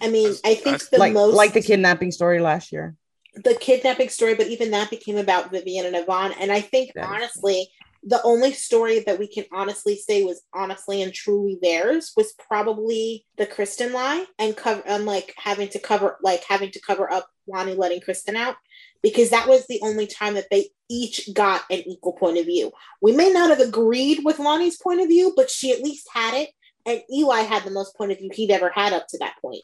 I 0.00 0.08
mean, 0.08 0.32
I 0.44 0.54
think 0.54 0.88
the 0.90 0.98
like 0.98 1.12
most 1.12 1.34
like 1.34 1.54
the 1.54 1.60
kidnapping 1.60 2.12
story 2.12 2.40
last 2.40 2.70
year 2.70 2.96
the 3.34 3.54
kidnapping 3.54 4.08
story, 4.08 4.34
but 4.34 4.48
even 4.48 4.70
that 4.72 4.90
became 4.90 5.16
about 5.16 5.50
Vivian 5.50 5.86
and 5.86 5.96
Yvonne. 5.96 6.32
And 6.38 6.52
I 6.52 6.60
think 6.60 6.92
That 6.94 7.04
is 7.04 7.06
honestly, 7.06 7.68
the 8.04 8.22
only 8.24 8.52
story 8.52 9.00
that 9.00 9.18
we 9.18 9.28
can 9.28 9.44
honestly 9.52 9.96
say 9.96 10.24
was 10.24 10.42
honestly 10.52 11.02
and 11.02 11.14
truly 11.14 11.58
theirs 11.62 12.12
was 12.16 12.34
probably 12.48 13.24
the 13.38 13.46
Kristen 13.46 13.92
lie 13.92 14.26
and 14.38 14.56
cover 14.56 14.82
and 14.86 15.06
like 15.06 15.32
having 15.36 15.68
to 15.68 15.78
cover 15.78 16.18
like 16.20 16.42
having 16.44 16.72
to 16.72 16.80
cover 16.80 17.10
up 17.12 17.28
Lani 17.46 17.74
letting 17.74 18.00
Kristen 18.00 18.36
out 18.36 18.56
because 19.02 19.30
that 19.30 19.48
was 19.48 19.66
the 19.66 19.80
only 19.82 20.06
time 20.06 20.34
that 20.34 20.50
they 20.50 20.70
each 20.90 21.32
got 21.32 21.62
an 21.70 21.82
equal 21.86 22.12
point 22.12 22.38
of 22.38 22.46
view. 22.46 22.72
We 23.00 23.12
may 23.12 23.30
not 23.30 23.50
have 23.50 23.60
agreed 23.60 24.24
with 24.24 24.40
Lani's 24.40 24.78
point 24.78 25.00
of 25.00 25.08
view, 25.08 25.32
but 25.36 25.48
she 25.48 25.72
at 25.72 25.82
least 25.82 26.08
had 26.12 26.34
it. 26.34 26.50
And 26.86 27.00
Eli 27.12 27.40
had 27.42 27.64
the 27.64 27.70
most 27.70 27.96
point 27.96 28.12
of 28.12 28.18
view 28.18 28.30
he'd 28.32 28.50
ever 28.50 28.70
had 28.70 28.92
up 28.92 29.06
to 29.08 29.18
that 29.18 29.34
point. 29.40 29.62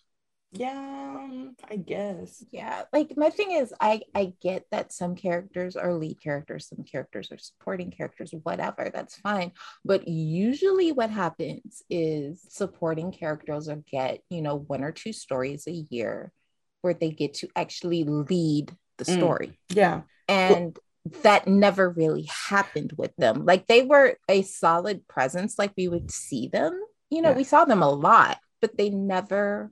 yeah 0.53 1.27
i 1.71 1.77
guess 1.77 2.43
yeah 2.51 2.85
like 2.91 3.13
my 3.19 3.29
thing 3.29 3.51
is 3.53 3.75
i 3.83 4.01
i 4.15 4.33
get 4.41 4.65
that 4.71 4.93
some 4.95 5.15
characters 5.15 5.77
are 5.77 5.93
lead 5.93 6.17
characters 6.23 6.67
some 6.69 6.83
characters 6.85 7.29
are 7.31 7.37
supporting 7.37 7.91
characters 7.91 8.33
whatever 8.45 8.91
that's 8.95 9.17
fine 9.19 9.53
but 9.85 10.09
usually 10.09 10.91
what 10.93 11.11
happens 11.11 11.83
is 11.91 12.41
supporting 12.49 13.13
characters 13.13 13.69
will 13.69 13.85
get 13.91 14.21
you 14.31 14.41
know 14.41 14.57
one 14.57 14.83
or 14.83 14.91
two 14.93 15.13
stories 15.13 15.67
a 15.67 15.85
year 15.91 16.33
where 16.81 16.95
they 16.95 17.11
get 17.11 17.35
to 17.35 17.49
actually 17.55 18.05
lead 18.05 18.75
the 18.97 19.05
Mm. 19.05 19.17
story 19.19 19.61
yeah 19.69 20.01
and 20.29 20.79
that 21.23 21.47
never 21.47 21.91
really 21.91 22.27
happened 22.49 22.93
with 22.97 23.15
them 23.17 23.45
like 23.45 23.67
they 23.67 23.83
were 23.83 24.17
a 24.31 24.41
solid 24.43 25.07
presence 25.09 25.59
like 25.59 25.73
we 25.77 25.89
would 25.89 26.11
see 26.11 26.49
them 26.49 26.73
you 27.11 27.23
know 27.23 27.31
Yeah. 27.31 27.37
we 27.37 27.45
saw 27.45 27.65
them 27.65 27.83
a 27.83 27.91
lot 27.91 28.39
but 28.61 28.77
they 28.77 28.91
never 28.91 29.71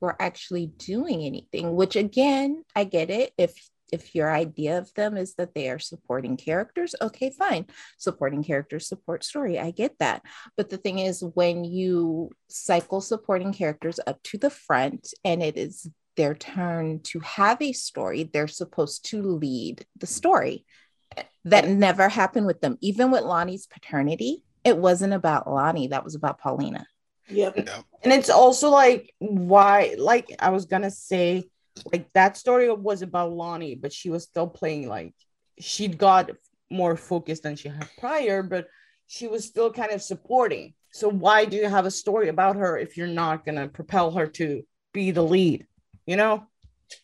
were 0.00 0.16
actually 0.20 0.66
doing 0.66 1.22
anything 1.22 1.74
which 1.74 1.96
again 1.96 2.64
i 2.76 2.84
get 2.84 3.10
it. 3.10 3.32
If 3.38 3.52
if 3.92 4.14
your 4.14 4.34
idea 4.34 4.78
of 4.78 4.92
them 4.94 5.16
is 5.16 5.34
that 5.34 5.54
they 5.54 5.68
are 5.68 5.78
supporting 5.78 6.36
characters 6.36 6.94
okay 7.00 7.30
fine. 7.30 7.66
Supporting 7.98 8.42
characters 8.42 8.88
support 8.88 9.22
story. 9.22 9.58
I 9.58 9.70
get 9.70 9.98
that. 10.00 10.22
But 10.56 10.68
the 10.70 10.78
thing 10.78 10.98
is 10.98 11.22
when 11.34 11.64
you 11.64 12.30
cycle 12.48 13.00
supporting 13.00 13.52
characters 13.52 14.00
up 14.06 14.20
to 14.24 14.38
the 14.38 14.50
front 14.50 15.12
and 15.24 15.42
it 15.42 15.56
is 15.56 15.88
their 16.16 16.34
turn 16.34 17.00
to 17.10 17.20
have 17.20 17.60
a 17.62 17.72
story 17.72 18.24
they're 18.24 18.48
supposed 18.48 19.04
to 19.10 19.22
lead 19.22 19.86
the 19.96 20.06
story. 20.08 20.64
That 21.44 21.68
never 21.68 22.08
happened 22.08 22.46
with 22.46 22.60
them. 22.62 22.78
Even 22.80 23.10
with 23.12 23.22
lani's 23.22 23.66
paternity 23.66 24.42
it 24.64 24.76
wasn't 24.76 25.12
about 25.12 25.50
lani 25.50 25.88
that 25.88 26.04
was 26.04 26.14
about 26.14 26.38
paulina 26.38 26.86
Yep. 27.28 27.56
Yeah. 27.56 27.80
and 28.02 28.12
it's 28.12 28.28
also 28.28 28.68
like 28.68 29.14
why 29.18 29.94
like 29.98 30.30
i 30.38 30.50
was 30.50 30.66
gonna 30.66 30.90
say 30.90 31.44
like 31.92 32.12
that 32.12 32.36
story 32.36 32.70
was 32.72 33.02
about 33.02 33.32
lani 33.32 33.74
but 33.74 33.92
she 33.92 34.10
was 34.10 34.24
still 34.24 34.46
playing 34.46 34.88
like 34.88 35.14
she'd 35.58 35.96
got 35.96 36.30
more 36.70 36.96
focused 36.96 37.42
than 37.44 37.56
she 37.56 37.68
had 37.68 37.88
prior 37.98 38.42
but 38.42 38.66
she 39.06 39.26
was 39.26 39.44
still 39.44 39.72
kind 39.72 39.92
of 39.92 40.02
supporting 40.02 40.74
so 40.92 41.08
why 41.08 41.44
do 41.44 41.56
you 41.56 41.68
have 41.68 41.86
a 41.86 41.90
story 41.90 42.28
about 42.28 42.56
her 42.56 42.76
if 42.78 42.96
you're 42.96 43.06
not 43.06 43.44
gonna 43.46 43.68
propel 43.68 44.10
her 44.10 44.26
to 44.26 44.62
be 44.92 45.10
the 45.10 45.22
lead 45.22 45.66
you 46.06 46.16
know 46.16 46.44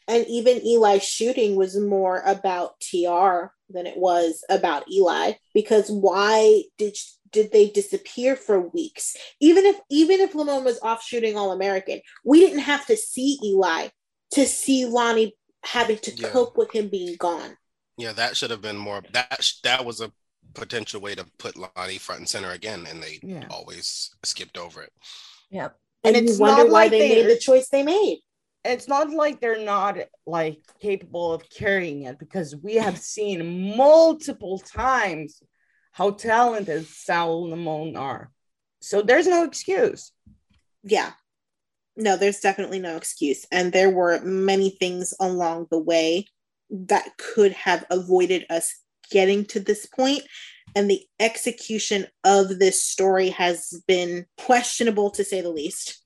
And 0.06 0.26
even 0.28 0.60
Eli's 0.60 1.02
shooting 1.02 1.56
was 1.56 1.74
more 1.78 2.22
about 2.26 2.78
TR 2.80 3.50
than 3.70 3.86
it 3.86 3.96
was 3.96 4.44
about 4.50 4.84
Eli 4.90 5.32
because 5.54 5.90
why 5.90 6.62
did 6.76 6.96
did 7.32 7.52
they 7.52 7.68
disappear 7.68 8.36
for 8.36 8.60
weeks? 8.60 9.16
Even 9.40 9.64
if 9.66 9.76
even 9.90 10.20
if 10.20 10.34
Lamon 10.34 10.64
was 10.64 10.78
off 10.82 11.02
shooting 11.02 11.36
All 11.36 11.52
American, 11.52 12.00
we 12.24 12.40
didn't 12.40 12.60
have 12.60 12.86
to 12.86 12.96
see 12.96 13.38
Eli 13.44 13.88
to 14.32 14.46
see 14.46 14.86
Lani 14.86 15.34
having 15.64 15.98
to 15.98 16.12
Yeah. 16.14 16.28
cope 16.30 16.56
with 16.56 16.72
him 16.72 16.88
being 16.88 17.16
gone. 17.16 17.56
Yeah, 17.96 18.12
that 18.12 18.36
should 18.36 18.50
have 18.50 18.62
been 18.62 18.76
more. 18.78 19.02
That 19.12 19.50
that 19.64 19.84
was 19.84 20.00
a 20.00 20.12
potential 20.54 21.00
way 21.00 21.14
to 21.14 21.24
put 21.38 21.56
Lani 21.56 21.98
front 21.98 22.20
and 22.20 22.28
center 22.28 22.50
again, 22.50 22.86
and 22.88 23.02
they 23.02 23.20
Yeah. 23.22 23.46
always 23.50 24.10
skipped 24.24 24.58
over 24.58 24.82
it. 24.82 24.92
yep 25.50 25.76
And, 26.04 26.16
And 26.16 26.26
you 26.26 26.32
it's 26.32 26.40
wonder 26.40 26.64
not 26.64 26.72
why 26.72 26.82
like 26.84 26.90
they 26.92 26.98
they- 27.08 27.14
made 27.22 27.30
the 27.30 27.38
choice 27.38 27.68
they 27.68 27.82
made. 27.82 28.20
it's 28.64 28.88
not 28.88 29.10
like 29.10 29.40
they're 29.40 29.64
not 29.64 29.98
like 30.26 30.60
capable 30.80 31.32
of 31.32 31.48
carrying 31.50 32.02
it 32.04 32.18
because 32.18 32.54
we 32.56 32.74
have 32.76 32.98
seen 32.98 33.76
multiple 33.76 34.58
times 34.58 35.42
how 36.00 36.12
talented 36.12 36.86
Sal 36.86 37.42
and 37.42 37.50
Lamon 37.50 37.94
are. 37.94 38.30
So 38.80 39.02
there's 39.02 39.26
no 39.26 39.44
excuse. 39.44 40.12
Yeah. 40.82 41.10
No, 41.94 42.16
there's 42.16 42.40
definitely 42.40 42.78
no 42.78 42.96
excuse. 42.96 43.44
And 43.52 43.70
there 43.70 43.90
were 43.90 44.18
many 44.22 44.70
things 44.70 45.12
along 45.20 45.66
the 45.70 45.78
way 45.78 46.24
that 46.70 47.18
could 47.18 47.52
have 47.52 47.84
avoided 47.90 48.46
us 48.48 48.74
getting 49.10 49.44
to 49.46 49.60
this 49.60 49.84
point. 49.84 50.22
And 50.74 50.90
the 50.90 51.04
execution 51.18 52.06
of 52.24 52.58
this 52.58 52.82
story 52.82 53.28
has 53.28 53.82
been 53.86 54.24
questionable 54.38 55.10
to 55.10 55.22
say 55.22 55.42
the 55.42 55.50
least. 55.50 56.02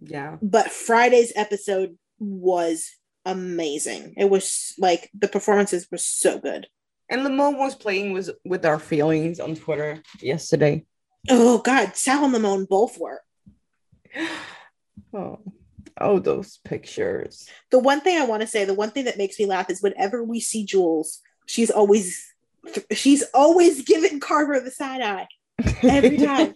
Yeah. 0.00 0.38
But 0.42 0.72
Friday's 0.72 1.32
episode 1.36 1.96
was 2.18 2.90
amazing. 3.24 4.14
It 4.16 4.28
was 4.28 4.74
like 4.76 5.08
the 5.16 5.28
performances 5.28 5.86
were 5.88 5.98
so 5.98 6.40
good. 6.40 6.66
And 7.08 7.22
Lamon 7.24 7.56
was 7.56 7.74
playing 7.74 8.12
with 8.12 8.30
with 8.44 8.64
our 8.66 8.78
feelings 8.78 9.38
on 9.40 9.54
Twitter 9.54 10.02
yesterday. 10.20 10.84
Oh 11.30 11.58
God, 11.58 11.96
Sal 11.96 12.24
and 12.24 12.32
Lamon 12.32 12.66
both 12.68 12.98
were. 12.98 13.20
Oh, 15.14 15.38
oh, 15.98 16.18
those 16.18 16.58
pictures. 16.64 17.48
The 17.70 17.78
one 17.78 18.00
thing 18.00 18.20
I 18.20 18.26
want 18.26 18.42
to 18.42 18.46
say, 18.46 18.64
the 18.64 18.74
one 18.74 18.90
thing 18.90 19.04
that 19.06 19.16
makes 19.16 19.38
me 19.38 19.46
laugh 19.46 19.70
is 19.70 19.80
whenever 19.80 20.22
we 20.22 20.40
see 20.40 20.64
Jules, 20.64 21.20
she's 21.46 21.70
always 21.70 22.34
she's 22.92 23.22
always 23.32 23.82
giving 23.82 24.20
Carver 24.20 24.60
the 24.60 24.70
side 24.70 25.00
eye. 25.00 25.28
Every 25.82 26.16
time. 26.30 26.54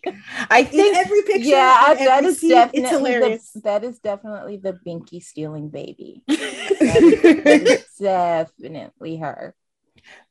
I 0.51 0.61
In 0.61 0.67
think 0.67 0.97
every 0.97 1.23
picture, 1.23 1.49
yeah, 1.49 1.93
in 1.93 1.99
that 2.05 2.19
every 2.19 2.31
is 2.31 2.41
scene, 2.41 2.51
it's 2.53 2.73
definitely 2.73 3.13
hilarious. 3.13 3.51
the, 3.53 3.61
that 3.61 3.85
is 3.85 3.99
definitely 4.01 4.57
the 4.59 4.79
Binky 4.87 5.23
stealing 5.23 5.69
baby. 5.71 6.23
That 6.29 7.03
is, 7.03 7.23
that 8.01 8.47
is 8.49 8.53
definitely 8.61 9.17
her. 9.19 9.55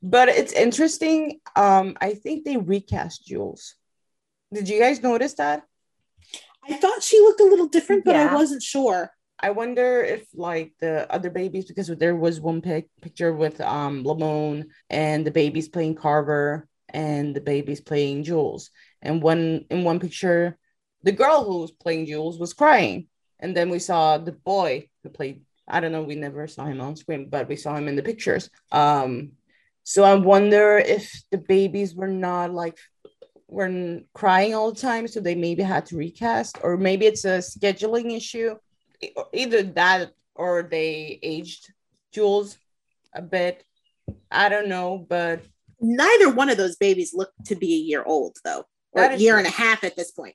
But 0.02 0.28
it's 0.28 0.52
interesting. 0.52 1.40
Um, 1.56 1.96
I 2.00 2.14
think 2.14 2.44
they 2.44 2.56
recast 2.56 3.26
Jules. 3.26 3.74
Did 4.52 4.68
you 4.68 4.80
guys 4.80 5.02
notice 5.02 5.34
that? 5.34 5.64
I 6.68 6.74
thought 6.74 7.02
she 7.02 7.18
looked 7.20 7.40
a 7.40 7.44
little 7.44 7.68
different, 7.68 8.04
but 8.04 8.16
I 8.16 8.34
wasn't 8.34 8.62
sure. 8.62 9.10
I 9.42 9.50
wonder 9.50 10.02
if 10.02 10.26
like 10.34 10.74
the 10.80 11.10
other 11.10 11.30
babies, 11.30 11.64
because 11.64 11.88
there 11.88 12.14
was 12.14 12.40
one 12.40 12.60
pic- 12.60 12.90
picture 13.00 13.32
with 13.32 13.60
um 13.60 14.04
Lamon 14.04 14.66
and 14.90 15.26
the 15.26 15.30
babies 15.30 15.68
playing 15.68 15.94
Carver 15.94 16.68
and 16.90 17.34
the 17.34 17.40
babies 17.40 17.80
playing 17.80 18.24
Jules. 18.24 18.70
And 19.00 19.22
one 19.22 19.64
in 19.70 19.84
one 19.84 20.00
picture, 20.00 20.58
the 21.02 21.12
girl 21.12 21.44
who 21.44 21.60
was 21.60 21.72
playing 21.72 22.06
Jules 22.06 22.38
was 22.38 22.52
crying. 22.52 23.06
And 23.38 23.56
then 23.56 23.70
we 23.70 23.78
saw 23.78 24.18
the 24.18 24.32
boy 24.32 24.90
who 25.02 25.08
played, 25.08 25.40
I 25.66 25.80
don't 25.80 25.92
know, 25.92 26.02
we 26.02 26.16
never 26.16 26.46
saw 26.46 26.66
him 26.66 26.82
on 26.82 26.96
screen, 26.96 27.30
but 27.30 27.48
we 27.48 27.56
saw 27.56 27.74
him 27.74 27.88
in 27.88 27.96
the 27.96 28.02
pictures. 28.02 28.50
Um, 28.70 29.32
so 29.84 30.04
I 30.04 30.14
wonder 30.14 30.78
if 30.78 31.22
the 31.30 31.38
babies 31.38 31.94
were 31.94 32.08
not 32.08 32.52
like 32.52 32.78
were 33.48 34.00
crying 34.14 34.54
all 34.54 34.72
the 34.72 34.80
time, 34.80 35.08
so 35.08 35.20
they 35.20 35.34
maybe 35.34 35.62
had 35.62 35.86
to 35.86 35.96
recast, 35.96 36.58
or 36.62 36.76
maybe 36.76 37.06
it's 37.06 37.24
a 37.24 37.38
scheduling 37.38 38.16
issue 38.16 38.56
either 39.32 39.62
that 39.62 40.10
or 40.34 40.62
they 40.62 41.18
aged 41.22 41.72
Jules 42.12 42.58
a 43.14 43.22
bit. 43.22 43.64
I 44.30 44.48
don't 44.48 44.68
know, 44.68 45.04
but 45.08 45.42
Neither 45.80 46.30
one 46.30 46.50
of 46.50 46.58
those 46.58 46.76
babies 46.76 47.14
looked 47.14 47.46
to 47.46 47.54
be 47.54 47.72
a 47.74 47.78
year 47.78 48.02
old, 48.04 48.36
though, 48.44 48.64
or 48.92 49.04
a 49.04 49.16
year 49.16 49.32
true. 49.32 49.38
and 49.38 49.46
a 49.46 49.50
half 49.50 49.82
at 49.82 49.96
this 49.96 50.10
point. 50.10 50.34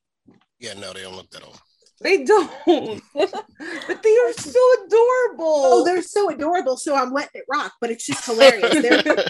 Yeah, 0.59 0.73
no, 0.73 0.91
they 0.91 1.03
don't 1.03 1.15
look 1.15 1.29
that 1.31 1.43
old. 1.43 1.59
They 2.01 2.23
don't. 2.23 2.51
but 2.65 4.03
they 4.03 4.17
are 4.17 4.33
so 4.33 4.85
adorable. 4.85 5.61
Oh, 5.65 5.83
they're 5.85 6.01
so 6.01 6.29
adorable. 6.29 6.77
So 6.77 6.95
I'm 6.95 7.13
letting 7.13 7.41
it 7.41 7.45
rock, 7.51 7.73
but 7.79 7.91
it's 7.91 8.05
just 8.05 8.25
hilarious. 8.25 9.23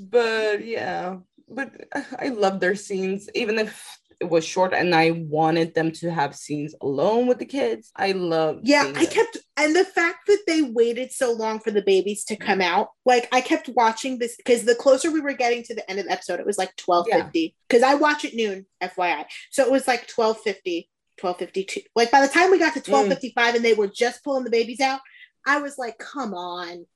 But 0.00 0.64
yeah, 0.64 1.16
but 1.48 1.72
I 2.16 2.28
love 2.28 2.60
their 2.60 2.76
scenes, 2.76 3.28
even 3.34 3.58
if 3.58 3.98
it 4.20 4.28
was 4.28 4.44
short 4.44 4.74
and 4.74 4.94
I 4.94 5.12
wanted 5.12 5.74
them 5.74 5.92
to 5.92 6.10
have 6.10 6.36
scenes 6.36 6.74
alone 6.82 7.26
with 7.26 7.38
the 7.38 7.46
kids. 7.46 7.90
I 7.96 8.12
love 8.12 8.60
yeah, 8.62 8.84
I 8.84 8.92
them. 8.92 9.06
kept, 9.06 9.38
and 9.56 9.74
the 9.74 9.84
fact 9.84 10.26
that 10.26 10.42
they 10.46 10.60
waited 10.60 11.10
so 11.10 11.32
long 11.32 11.58
for 11.58 11.70
the 11.70 11.82
babies 11.82 12.24
to 12.24 12.36
come 12.36 12.60
out, 12.60 12.88
like 13.06 13.28
I 13.32 13.40
kept 13.40 13.70
watching 13.70 14.18
this 14.18 14.36
because 14.36 14.64
the 14.64 14.74
closer 14.74 15.10
we 15.10 15.20
were 15.20 15.32
getting 15.32 15.62
to 15.64 15.74
the 15.74 15.88
end 15.90 15.98
of 15.98 16.06
the 16.06 16.12
episode, 16.12 16.38
it 16.38 16.46
was 16.46 16.58
like 16.58 16.72
1250. 16.84 17.56
Because 17.66 17.82
I 17.82 17.94
watch 17.94 18.26
at 18.26 18.34
noon, 18.34 18.66
FYI. 18.82 19.24
So 19.50 19.64
it 19.64 19.72
was 19.72 19.88
like 19.88 20.00
1250, 20.14 20.88
1252. 21.20 21.80
Like 21.94 22.10
by 22.10 22.20
the 22.26 22.32
time 22.32 22.50
we 22.50 22.58
got 22.58 22.74
to 22.74 22.80
mm. 22.80 22.92
1255 22.92 23.54
and 23.56 23.64
they 23.64 23.74
were 23.74 23.88
just 23.88 24.24
pulling 24.24 24.44
the 24.44 24.50
babies 24.50 24.80
out, 24.80 25.00
I 25.46 25.60
was 25.60 25.78
like, 25.78 25.98
come 25.98 26.34
on. 26.34 26.86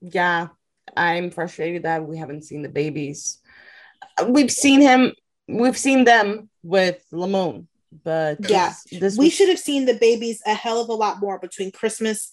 yeah 0.00 0.48
i'm 0.96 1.30
frustrated 1.32 1.82
that 1.82 2.06
we 2.06 2.16
haven't 2.16 2.44
seen 2.44 2.62
the 2.62 2.68
babies 2.68 3.38
we've 4.28 4.52
seen 4.52 4.80
him 4.80 5.12
we've 5.48 5.76
seen 5.76 6.04
them 6.04 6.48
with 6.62 7.02
lamon 7.10 7.66
but 8.04 8.38
Yeah. 8.48 8.68
this, 8.90 9.00
this 9.00 9.18
we 9.18 9.26
was- 9.26 9.32
should 9.34 9.48
have 9.48 9.58
seen 9.58 9.84
the 9.84 9.94
babies 9.94 10.42
a 10.46 10.54
hell 10.54 10.80
of 10.80 10.88
a 10.88 10.92
lot 10.94 11.18
more 11.18 11.40
between 11.40 11.72
Christmas 11.72 12.30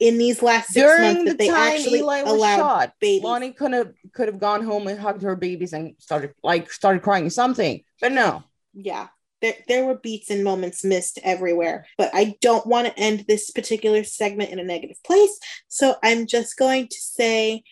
in 0.00 0.18
these 0.18 0.42
last 0.42 0.68
six 0.72 0.84
months 0.84 0.98
during 0.98 1.24
the 1.24 1.30
that 1.30 1.38
they 1.38 1.48
time 1.48 1.72
actually 1.72 2.00
Eli 2.00 2.22
was 2.22 2.32
allowed 2.32 2.56
shot 2.56 2.92
babies. 3.00 3.22
lani 3.24 3.52
could 3.52 3.72
have 3.72 3.92
could 4.12 4.28
have 4.28 4.40
gone 4.40 4.62
home 4.62 4.86
and 4.88 4.98
hugged 5.00 5.22
her 5.22 5.36
babies 5.36 5.72
and 5.72 5.94
started 5.98 6.34
like 6.42 6.70
started 6.70 7.02
crying 7.02 7.30
something 7.30 7.82
but 8.00 8.12
no 8.12 8.42
yeah 8.74 9.06
there, 9.42 9.54
there 9.68 9.84
were 9.84 9.98
beats 9.98 10.30
and 10.30 10.44
moments 10.44 10.84
missed 10.84 11.18
everywhere 11.22 11.86
but 11.98 12.10
i 12.14 12.34
don't 12.40 12.66
want 12.66 12.86
to 12.86 12.98
end 12.98 13.24
this 13.26 13.50
particular 13.50 14.04
segment 14.04 14.50
in 14.50 14.58
a 14.58 14.64
negative 14.64 15.02
place 15.04 15.38
so 15.68 15.96
i'm 16.02 16.26
just 16.26 16.56
going 16.56 16.86
to 16.88 16.96
say 16.98 17.62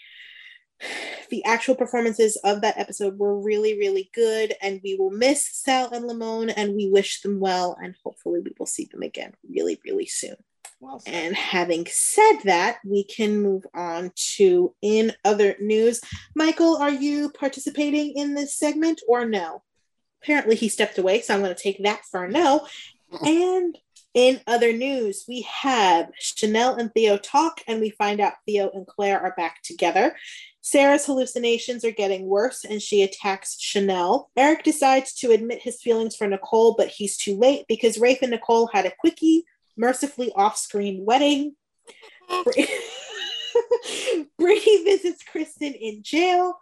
the 1.30 1.44
actual 1.44 1.74
performances 1.74 2.36
of 2.44 2.60
that 2.60 2.78
episode 2.78 3.18
were 3.18 3.40
really 3.40 3.78
really 3.78 4.10
good 4.14 4.54
and 4.62 4.80
we 4.84 4.96
will 4.96 5.10
miss 5.10 5.48
sal 5.52 5.90
and 5.92 6.06
lamon 6.06 6.50
and 6.50 6.74
we 6.74 6.88
wish 6.88 7.20
them 7.22 7.40
well 7.40 7.76
and 7.82 7.94
hopefully 8.04 8.40
we 8.40 8.52
will 8.58 8.66
see 8.66 8.88
them 8.92 9.02
again 9.02 9.32
really 9.48 9.80
really 9.84 10.06
soon 10.06 10.36
well 10.80 11.02
and 11.06 11.34
having 11.34 11.86
said 11.86 12.40
that, 12.44 12.78
we 12.84 13.04
can 13.04 13.40
move 13.40 13.64
on 13.74 14.12
to 14.36 14.74
in 14.82 15.12
other 15.24 15.56
news. 15.58 16.00
Michael, 16.34 16.76
are 16.76 16.90
you 16.90 17.30
participating 17.30 18.16
in 18.16 18.34
this 18.34 18.56
segment 18.56 19.00
or 19.08 19.24
no? 19.24 19.62
Apparently, 20.24 20.56
he 20.56 20.68
stepped 20.68 20.98
away, 20.98 21.20
so 21.20 21.34
I'm 21.34 21.42
going 21.42 21.54
to 21.54 21.62
take 21.62 21.82
that 21.82 22.00
for 22.10 22.24
a 22.24 22.30
no. 22.30 22.66
And 23.22 23.78
in 24.14 24.40
other 24.46 24.72
news, 24.72 25.24
we 25.28 25.42
have 25.42 26.10
Chanel 26.18 26.76
and 26.76 26.92
Theo 26.94 27.18
talk, 27.18 27.60
and 27.68 27.80
we 27.80 27.90
find 27.90 28.20
out 28.20 28.32
Theo 28.46 28.70
and 28.72 28.86
Claire 28.86 29.20
are 29.20 29.34
back 29.36 29.62
together. 29.62 30.16
Sarah's 30.62 31.04
hallucinations 31.04 31.84
are 31.84 31.90
getting 31.90 32.26
worse, 32.26 32.64
and 32.64 32.80
she 32.80 33.02
attacks 33.02 33.60
Chanel. 33.60 34.30
Eric 34.34 34.64
decides 34.64 35.12
to 35.16 35.32
admit 35.32 35.60
his 35.62 35.82
feelings 35.82 36.16
for 36.16 36.26
Nicole, 36.26 36.74
but 36.74 36.88
he's 36.88 37.18
too 37.18 37.36
late 37.36 37.66
because 37.68 37.98
Rafe 37.98 38.22
and 38.22 38.30
Nicole 38.30 38.70
had 38.72 38.86
a 38.86 38.94
quickie 38.98 39.44
mercifully 39.76 40.32
off-screen 40.34 41.04
wedding. 41.04 41.54
Brady 44.38 44.84
visits 44.84 45.22
Kristen 45.22 45.74
in 45.74 46.02
jail. 46.02 46.54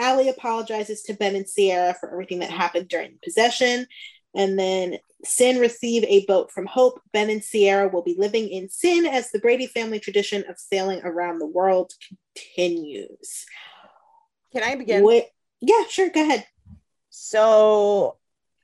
Allie 0.00 0.28
apologizes 0.28 1.02
to 1.02 1.14
Ben 1.14 1.36
and 1.36 1.46
Ciara 1.46 1.94
for 1.94 2.10
everything 2.10 2.40
that 2.40 2.50
happened 2.50 2.88
during 2.88 3.12
the 3.12 3.18
possession. 3.22 3.86
And 4.34 4.58
then 4.58 4.96
Cin 5.24 5.58
receive 5.58 6.04
a 6.04 6.24
boat 6.26 6.50
from 6.50 6.66
Hope. 6.66 7.00
Ben 7.12 7.30
and 7.30 7.42
Ciara 7.42 7.88
will 7.88 8.02
be 8.02 8.16
living 8.18 8.48
in 8.48 8.68
Sin 8.68 9.06
as 9.06 9.30
the 9.30 9.38
Brady 9.38 9.66
family 9.66 10.00
tradition 10.00 10.44
of 10.48 10.58
sailing 10.58 11.02
around 11.02 11.38
the 11.38 11.46
world 11.46 11.92
continues. 12.34 13.44
can 14.52 14.62
i 14.62 14.74
begin 14.74 15.04
Wait, 15.04 15.26
yeah, 15.60 15.84
sure, 15.88 16.08
go 16.08 16.22
ahead. 16.22 16.46
So 17.10 18.16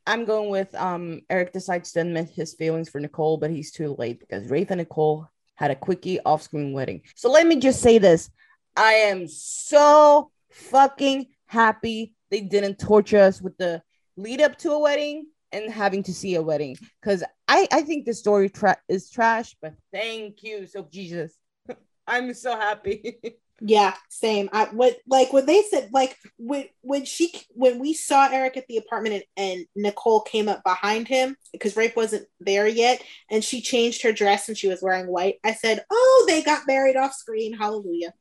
I'm 0.07 0.25
going 0.25 0.51
with 0.51 0.75
um 0.75 1.21
Eric 1.29 1.53
decides 1.53 1.93
to 1.93 2.01
admit 2.01 2.31
his 2.31 2.55
feelings 2.55 2.89
for 2.89 3.01
Nicole, 3.01 3.37
but 3.37 3.51
he's 3.51 3.73
too 3.73 3.95
late 3.99 4.21
because 4.21 4.49
Rafe 4.49 4.71
and 4.71 4.79
Nicole 4.79 5.29
had 5.57 5.71
a 5.71 5.75
quickie 5.75 6.21
off-screen 6.21 6.73
wedding. 6.73 7.03
So 7.17 7.31
let 7.31 7.47
me 7.47 7.57
just 7.57 7.83
say 7.83 7.99
this. 7.99 8.31
I 8.77 8.93
am 8.93 9.27
so 9.27 10.31
fucking 10.57 11.27
happy 11.47 12.15
they 12.31 12.41
didn't 12.41 12.79
torture 12.79 13.19
us 13.19 13.41
with 13.41 13.57
the 13.57 13.83
lead 14.17 14.41
up 14.41 14.57
to 14.59 14.73
a 14.73 14.79
wedding 14.79 15.27
and 15.53 15.73
having 15.73 16.03
to 16.05 16.15
see 16.15 16.35
a 16.35 16.43
wedding. 16.43 16.77
Because 17.01 17.23
I, 17.47 17.69
I 17.71 17.83
think 17.83 18.05
the 18.05 18.15
story 18.15 18.51
tra- 18.51 18.79
is 18.89 19.11
trash, 19.11 19.55
but 19.63 19.75
thank 19.93 20.43
you. 20.43 20.67
So 20.67 20.89
Jesus. 20.91 21.33
I'm 22.07 22.35
so 22.35 22.57
happy. 22.57 23.19
Yeah, 23.63 23.95
same. 24.11 24.51
I 24.53 24.67
what 24.67 24.99
like 25.09 25.33
when 25.33 25.47
they 25.47 25.63
said 25.63 25.89
like 25.91 26.15
when 26.37 26.67
when 26.83 27.07
she 27.07 27.33
when 27.55 27.79
we 27.79 27.95
saw 27.95 28.29
Eric 28.31 28.59
at 28.59 28.67
the 28.69 28.77
apartment 28.77 29.25
and, 29.39 29.49
and 29.49 29.67
Nicole 29.75 30.21
came 30.21 30.47
up 30.47 30.63
behind 30.63 31.09
him 31.09 31.39
because 31.53 31.75
Rafe 31.75 31.97
wasn't 31.97 32.27
there 32.39 32.69
yet 32.69 33.03
and 33.31 33.43
she 33.43 33.63
changed 33.63 34.03
her 34.03 34.13
dress 34.13 34.49
and 34.49 34.59
she 34.59 34.69
was 34.69 34.83
wearing 34.83 35.07
white. 35.07 35.37
I 35.43 35.55
said, 35.55 35.87
"Oh, 35.91 36.27
they 36.29 36.43
got 36.43 36.67
married 36.67 36.97
off 36.97 37.15
screen. 37.15 37.55
Hallelujah." 37.55 38.13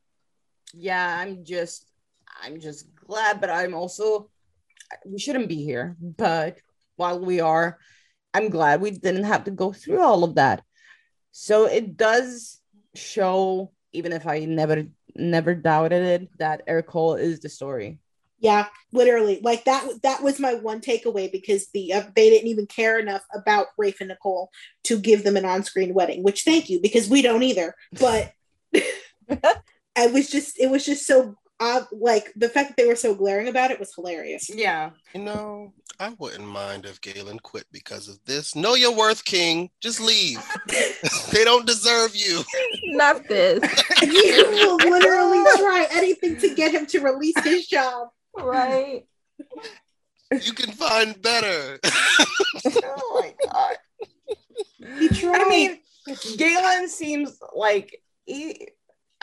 yeah 0.78 1.20
i'm 1.20 1.44
just 1.46 1.90
i'm 2.44 2.60
just 2.60 2.94
glad 2.96 3.42
but 3.42 3.50
i'm 3.50 3.74
also 3.74 4.30
we 5.06 5.20
shouldn't 5.20 5.50
be 5.50 5.64
here 5.64 5.96
but 6.00 6.58
while 6.96 7.20
we 7.20 7.40
are 7.40 7.78
i'm 8.34 8.50
glad 8.50 8.82
we 8.82 8.92
didn't 8.92 9.24
have 9.24 9.44
to 9.44 9.52
go 9.52 9.72
through 9.72 10.02
all 10.02 10.24
of 10.24 10.36
that 10.36 10.64
so 11.38 11.66
it 11.66 11.98
does 11.98 12.62
show, 12.98 13.74
even 13.92 14.14
if 14.14 14.26
I 14.26 14.46
never 14.46 14.86
never 15.16 15.54
doubted 15.54 16.04
it, 16.04 16.30
that 16.40 16.66
Ericole 16.66 17.20
is 17.20 17.42
the 17.42 17.50
story. 17.50 18.00
Yeah, 18.40 18.68
literally. 18.94 19.42
Like 19.44 19.66
that 19.66 19.86
that 20.04 20.24
was 20.24 20.40
my 20.40 20.54
one 20.56 20.80
takeaway 20.80 21.30
because 21.30 21.68
the 21.74 21.92
uh, 21.92 22.04
they 22.16 22.30
didn't 22.30 22.48
even 22.48 22.68
care 22.68 23.00
enough 23.00 23.24
about 23.34 23.68
Rafe 23.78 24.00
and 24.00 24.10
Nicole 24.10 24.50
to 24.86 24.98
give 24.98 25.26
them 25.26 25.36
an 25.36 25.44
on-screen 25.44 25.94
wedding, 25.94 26.24
which 26.24 26.44
thank 26.44 26.70
you 26.70 26.80
because 26.82 27.10
we 27.10 27.22
don't 27.22 27.44
either. 27.44 27.76
But 28.00 28.32
I 29.98 30.08
was 30.08 30.30
just 30.30 30.58
it 30.58 30.70
was 30.70 30.86
just 30.86 31.06
so 31.06 31.36
uh, 31.60 31.82
like 31.92 32.32
the 32.36 32.50
fact 32.50 32.70
that 32.70 32.78
they 32.78 32.88
were 32.88 32.96
so 32.96 33.16
glaring 33.16 33.48
about 33.48 33.72
it 33.72 33.80
was 33.80 33.94
hilarious. 33.94 34.50
Yeah. 34.50 34.92
You 35.14 35.22
know, 35.22 35.74
I 36.00 36.10
wouldn't 36.20 36.48
mind 36.48 36.86
if 36.86 37.00
Galen 37.02 37.40
quit 37.40 37.66
because 37.72 38.10
of 38.10 38.20
this. 38.26 38.56
Know 38.56 38.76
your 38.76 38.94
worth, 38.94 39.24
King. 39.24 39.70
Just 39.80 40.02
leave. 40.02 40.44
they 41.32 41.46
don't 41.46 41.66
deserve 41.66 42.16
you. 42.16 42.44
Not 42.88 43.28
this. 43.28 43.64
you 44.02 44.50
will 44.52 44.76
literally 44.78 45.44
try 45.58 45.88
anything 45.92 46.38
to 46.38 46.54
get 46.54 46.74
him 46.74 46.86
to 46.88 47.00
release 47.00 47.40
his 47.44 47.68
job. 47.68 48.10
right. 48.38 49.06
You 50.32 50.54
can 50.54 50.72
find 50.72 51.22
better. 51.22 51.80
oh 51.86 53.22
my 53.22 53.34
god. 53.52 53.78
He 55.00 55.08
tried. 55.10 55.42
I 55.42 55.50
mean, 55.50 55.80
Galen 56.38 56.90
seems 56.90 57.40
like 57.56 58.02
he. 58.26 58.70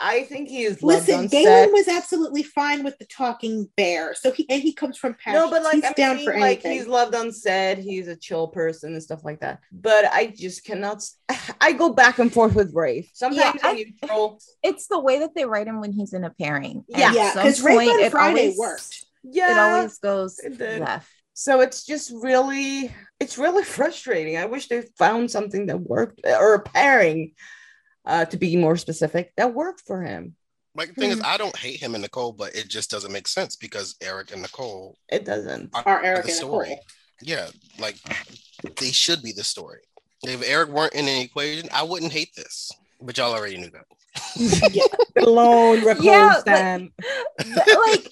I 0.05 0.23
think 0.23 0.49
he 0.49 0.63
is 0.63 0.83
loved 0.83 1.07
listen, 1.07 1.15
on 1.21 1.27
Galen 1.27 1.45
set. 1.45 1.71
was 1.71 1.87
absolutely 1.87 2.43
fine 2.43 2.83
with 2.83 2.97
the 2.99 3.05
talking 3.05 3.69
bear. 3.77 4.13
So 4.13 4.31
he 4.31 4.45
and 4.49 4.61
he 4.61 4.73
comes 4.73 4.97
from 4.97 5.13
passion. 5.15 5.39
No, 5.41 5.49
but 5.49 5.63
like 5.63 5.75
he's 5.75 5.85
I'm 5.85 5.93
down 5.93 6.15
saying, 6.17 6.25
for 6.27 6.33
like 6.33 6.43
anything. 6.65 6.71
he's 6.73 6.87
loved 6.87 7.15
on 7.15 7.31
set. 7.31 7.77
He's 7.77 8.07
a 8.09 8.15
chill 8.15 8.49
person 8.49 8.91
and 8.93 9.01
stuff 9.01 9.23
like 9.23 9.39
that. 9.39 9.59
But 9.71 10.05
I 10.11 10.27
just 10.27 10.65
cannot. 10.65 11.03
I 11.61 11.71
go 11.71 11.93
back 11.93 12.19
and 12.19 12.31
forth 12.31 12.53
with 12.53 12.73
Rafe. 12.73 13.09
Sometimes 13.13 13.61
Yeah, 13.63 13.69
I'm 13.69 13.77
I- 14.09 14.29
It's 14.61 14.87
the 14.87 14.99
way 14.99 15.19
that 15.19 15.33
they 15.35 15.45
write 15.45 15.67
him 15.67 15.79
when 15.79 15.93
he's 15.93 16.13
in 16.13 16.23
a 16.25 16.29
pairing. 16.31 16.83
Yeah. 16.89 17.07
At 17.09 17.13
yeah, 17.15 17.31
some 17.33 17.43
because 17.43 17.61
Rape 17.63 17.77
point, 17.77 17.89
on 17.91 17.99
it 18.01 18.11
Friday 18.11 18.39
always- 18.41 18.57
worked. 18.57 19.05
Yeah, 19.23 19.51
It 19.51 19.57
always 19.75 19.97
goes 19.99 20.39
it 20.39 20.59
left. 20.81 21.09
So 21.33 21.61
it's 21.61 21.85
just 21.85 22.11
really, 22.13 22.93
it's 23.19 23.37
really 23.37 23.63
frustrating. 23.77 24.37
I 24.37 24.45
wish 24.45 24.67
they 24.67 24.83
found 24.99 25.31
something 25.31 25.65
that 25.67 25.77
worked, 25.79 26.21
or 26.25 26.55
a 26.55 26.59
pairing, 26.59 27.31
uh, 28.05 28.25
to 28.25 28.37
be 28.37 28.55
more 28.55 28.77
specific, 28.77 29.33
that 29.37 29.53
worked 29.53 29.81
for 29.85 30.01
him. 30.01 30.35
Like 30.75 30.89
the 30.89 30.95
thing 31.01 31.11
is, 31.11 31.19
Hmm. 31.19 31.25
I 31.25 31.37
don't 31.37 31.55
hate 31.55 31.79
him 31.79 31.93
and 31.95 32.01
Nicole, 32.01 32.31
but 32.31 32.55
it 32.55 32.67
just 32.67 32.89
doesn't 32.89 33.11
make 33.11 33.27
sense 33.27 33.55
because 33.55 33.95
Eric 34.01 34.31
and 34.31 34.41
Nicole 34.41 34.97
It 35.09 35.23
doesn't. 35.25 35.69
Are 35.73 36.03
Eric 36.03 36.23
the 36.23 36.29
and 36.29 36.37
story. 36.37 36.69
Nicole. 36.69 36.83
Yeah, 37.21 37.47
like 37.79 37.95
they 38.79 38.91
should 38.91 39.21
be 39.21 39.31
the 39.31 39.43
story. 39.43 39.81
If 40.23 40.41
Eric 40.47 40.69
weren't 40.69 40.93
in 40.93 41.07
an 41.07 41.21
equation, 41.21 41.69
I 41.71 41.83
wouldn't 41.83 42.11
hate 42.11 42.35
this. 42.35 42.71
But 43.01 43.17
y'all 43.17 43.33
already 43.33 43.57
knew 43.57 43.69
that. 43.71 43.85
Alone, 45.17 45.81
Rick 45.85 45.97
Yeah, 46.01 46.31
Holmes 46.31 46.43
fan. 46.43 46.91
But, 47.37 47.67
like 47.87 48.07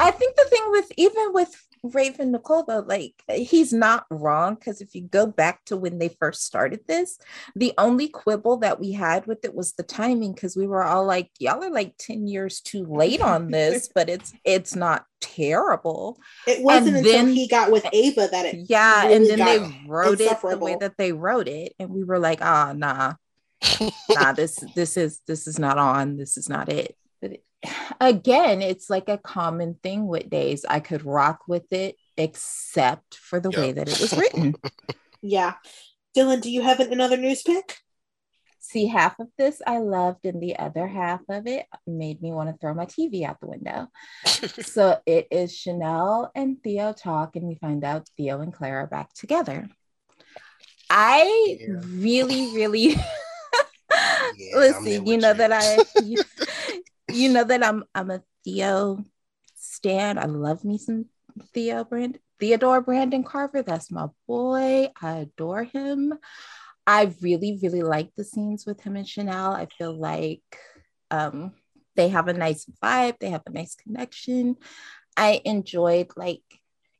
I 0.00 0.10
think 0.10 0.36
the 0.36 0.44
thing 0.48 0.62
with 0.70 0.90
even 0.96 1.32
with 1.32 1.54
Raven 1.82 2.30
Nicole 2.30 2.64
though, 2.64 2.84
like 2.86 3.14
he's 3.28 3.72
not 3.72 4.06
wrong 4.10 4.54
because 4.54 4.80
if 4.80 4.94
you 4.94 5.02
go 5.02 5.26
back 5.26 5.64
to 5.66 5.76
when 5.76 5.98
they 5.98 6.08
first 6.08 6.44
started 6.44 6.80
this, 6.86 7.18
the 7.56 7.72
only 7.76 8.08
quibble 8.08 8.58
that 8.58 8.78
we 8.78 8.92
had 8.92 9.26
with 9.26 9.44
it 9.44 9.54
was 9.54 9.72
the 9.72 9.82
timing 9.82 10.32
because 10.32 10.56
we 10.56 10.66
were 10.66 10.84
all 10.84 11.04
like, 11.04 11.30
y'all 11.40 11.62
are 11.62 11.70
like 11.70 11.94
10 11.98 12.28
years 12.28 12.60
too 12.60 12.86
late 12.86 13.20
on 13.20 13.50
this, 13.50 13.88
but 13.94 14.08
it's 14.08 14.32
it's 14.44 14.76
not 14.76 15.04
terrible. 15.20 16.18
It 16.46 16.62
wasn't 16.62 16.88
And 16.88 16.96
until 16.98 17.12
then- 17.12 17.28
he 17.34 17.48
got 17.48 17.72
with 17.72 17.86
Ava 17.92 18.28
that 18.30 18.46
it 18.46 18.66
Yeah, 18.68 19.02
really 19.02 19.16
and 19.16 19.26
then 19.26 19.38
they 19.46 19.88
wrote 19.88 20.20
it 20.20 20.40
the 20.40 20.58
way 20.58 20.76
that 20.80 20.96
they 20.98 21.12
wrote 21.12 21.48
it, 21.48 21.74
and 21.80 21.90
we 21.90 22.04
were 22.04 22.18
like, 22.20 22.40
ah, 22.42 22.72
nah, 22.76 23.14
nah, 24.08 24.32
this 24.32 24.62
this 24.76 24.96
is 24.96 25.20
this 25.26 25.46
is 25.46 25.58
not 25.58 25.78
on. 25.78 26.16
This 26.16 26.36
is 26.36 26.48
not 26.48 26.68
it. 26.68 26.96
Again, 28.00 28.60
it's 28.62 28.90
like 28.90 29.08
a 29.08 29.18
common 29.18 29.74
thing 29.82 30.06
with 30.08 30.28
days. 30.28 30.64
I 30.68 30.80
could 30.80 31.04
rock 31.04 31.40
with 31.46 31.72
it, 31.72 31.96
except 32.16 33.14
for 33.16 33.38
the 33.40 33.50
way 33.50 33.72
that 33.72 33.88
it 33.88 34.00
was 34.00 34.12
written. 34.16 34.54
Yeah. 35.24 35.52
Dylan, 36.16 36.40
do 36.40 36.50
you 36.50 36.62
have 36.62 36.80
an- 36.80 36.92
another 36.92 37.16
news 37.16 37.42
pick? 37.42 37.78
See, 38.58 38.86
half 38.86 39.20
of 39.20 39.28
this 39.38 39.62
I 39.64 39.78
loved, 39.78 40.24
and 40.26 40.42
the 40.42 40.58
other 40.58 40.88
half 40.88 41.20
of 41.28 41.46
it 41.46 41.66
made 41.86 42.20
me 42.20 42.32
want 42.32 42.48
to 42.50 42.56
throw 42.58 42.74
my 42.74 42.86
TV 42.86 43.24
out 43.24 43.38
the 43.40 43.46
window. 43.46 43.86
so 44.26 44.98
it 45.06 45.28
is 45.30 45.56
Chanel 45.56 46.32
and 46.34 46.60
Theo 46.64 46.92
talk, 46.92 47.36
and 47.36 47.44
we 47.46 47.54
find 47.54 47.84
out 47.84 48.08
Theo 48.16 48.40
and 48.40 48.52
Claire 48.52 48.78
are 48.80 48.86
back 48.88 49.12
together. 49.14 49.68
I 50.90 51.58
Yeah. 51.60 51.74
really, 51.86 52.52
really 52.54 52.96
Yeah, 54.36 54.56
listen. 54.56 55.06
You 55.06 55.18
know 55.18 55.34
that 55.34 55.52
I, 55.52 55.76
you, 57.10 57.32
know 57.32 57.44
that 57.44 57.64
I'm, 57.64 57.84
I'm 57.94 58.10
a 58.10 58.22
Theo 58.44 59.04
stan. 59.56 60.18
I 60.18 60.24
love 60.24 60.64
me 60.64 60.78
some 60.78 61.06
Theo 61.54 61.84
Brand, 61.84 62.18
Theodore 62.40 62.80
Brandon 62.80 63.24
Carver. 63.24 63.62
That's 63.62 63.90
my 63.90 64.08
boy. 64.26 64.88
I 65.00 65.18
adore 65.18 65.64
him. 65.64 66.14
I 66.86 67.14
really, 67.20 67.58
really 67.62 67.82
like 67.82 68.14
the 68.16 68.24
scenes 68.24 68.66
with 68.66 68.80
him 68.80 68.96
and 68.96 69.08
Chanel. 69.08 69.52
I 69.52 69.66
feel 69.66 69.92
like 69.92 70.42
um, 71.10 71.52
they 71.96 72.08
have 72.08 72.28
a 72.28 72.32
nice 72.32 72.66
vibe. 72.82 73.18
They 73.18 73.30
have 73.30 73.42
a 73.46 73.52
nice 73.52 73.74
connection. 73.76 74.56
I 75.16 75.40
enjoyed 75.44 76.08
like 76.16 76.42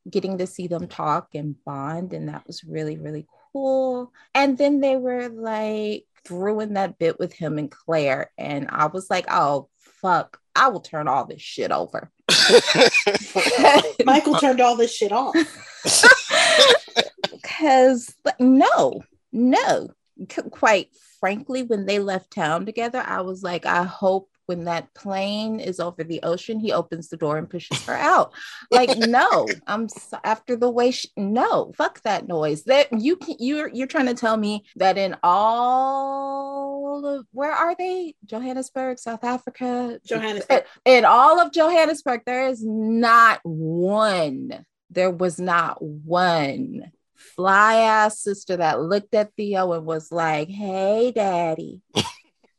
getting 0.09 0.37
to 0.37 0.47
see 0.47 0.67
them 0.67 0.87
talk 0.87 1.29
and 1.33 1.55
bond, 1.65 2.13
and 2.13 2.29
that 2.29 2.47
was 2.47 2.63
really, 2.63 2.97
really 2.97 3.27
cool. 3.51 4.11
And 4.33 4.57
then 4.57 4.79
they 4.79 4.95
were 4.95 5.29
like 5.29 6.05
threw 6.25 6.61
in 6.61 6.75
that 6.75 6.97
bit 6.97 7.19
with 7.19 7.33
him 7.33 7.57
and 7.57 7.69
Claire, 7.69 8.31
and 8.37 8.69
I 8.69 8.85
was 8.87 9.09
like, 9.09 9.25
oh 9.29 9.69
fuck, 10.03 10.39
I 10.55 10.67
will 10.67 10.81
turn 10.81 11.07
all 11.07 11.25
this 11.25 11.41
shit 11.41 11.71
over. 11.71 12.11
Michael 14.05 14.35
turned 14.35 14.61
all 14.61 14.75
this 14.75 14.93
shit 14.95 15.11
off. 15.11 15.35
because 17.31 18.15
no 18.39 19.01
no 19.31 19.89
C- 20.31 20.41
quite 20.49 20.89
frankly 21.19 21.63
when 21.63 21.85
they 21.85 21.99
left 21.99 22.31
town 22.31 22.65
together 22.65 23.03
i 23.05 23.21
was 23.21 23.43
like 23.43 23.65
i 23.65 23.83
hope 23.83 24.29
when 24.45 24.65
that 24.65 24.93
plane 24.93 25.59
is 25.59 25.79
over 25.79 26.03
the 26.03 26.21
ocean 26.23 26.59
he 26.59 26.71
opens 26.71 27.09
the 27.09 27.17
door 27.17 27.37
and 27.37 27.49
pushes 27.49 27.85
her 27.85 27.95
out 27.95 28.31
like 28.71 28.97
no 28.97 29.47
i'm 29.67 29.87
so, 29.89 30.17
after 30.23 30.55
the 30.55 30.69
way 30.69 30.91
she, 30.91 31.09
no 31.17 31.71
fuck 31.75 32.01
that 32.03 32.27
noise 32.27 32.63
that 32.63 32.87
you 32.91 33.15
can 33.15 33.35
you're 33.39 33.69
you're 33.69 33.87
trying 33.87 34.05
to 34.05 34.13
tell 34.13 34.37
me 34.37 34.63
that 34.75 34.97
in 34.97 35.15
all 35.23 37.05
of 37.05 37.25
where 37.31 37.51
are 37.51 37.75
they 37.75 38.15
johannesburg 38.25 38.99
south 38.99 39.23
africa 39.23 39.99
Johannesburg. 40.05 40.65
in 40.85 41.05
all 41.05 41.39
of 41.39 41.51
johannesburg 41.51 42.21
there 42.25 42.47
is 42.47 42.63
not 42.63 43.39
one 43.43 44.65
there 44.89 45.11
was 45.11 45.39
not 45.39 45.81
one 45.81 46.91
fly 47.35 47.75
ass 47.75 48.19
sister 48.19 48.57
that 48.57 48.81
looked 48.81 49.13
at 49.15 49.33
Theo 49.35 49.73
and 49.73 49.85
was 49.85 50.11
like, 50.11 50.49
hey, 50.49 51.11
daddy. 51.13 51.81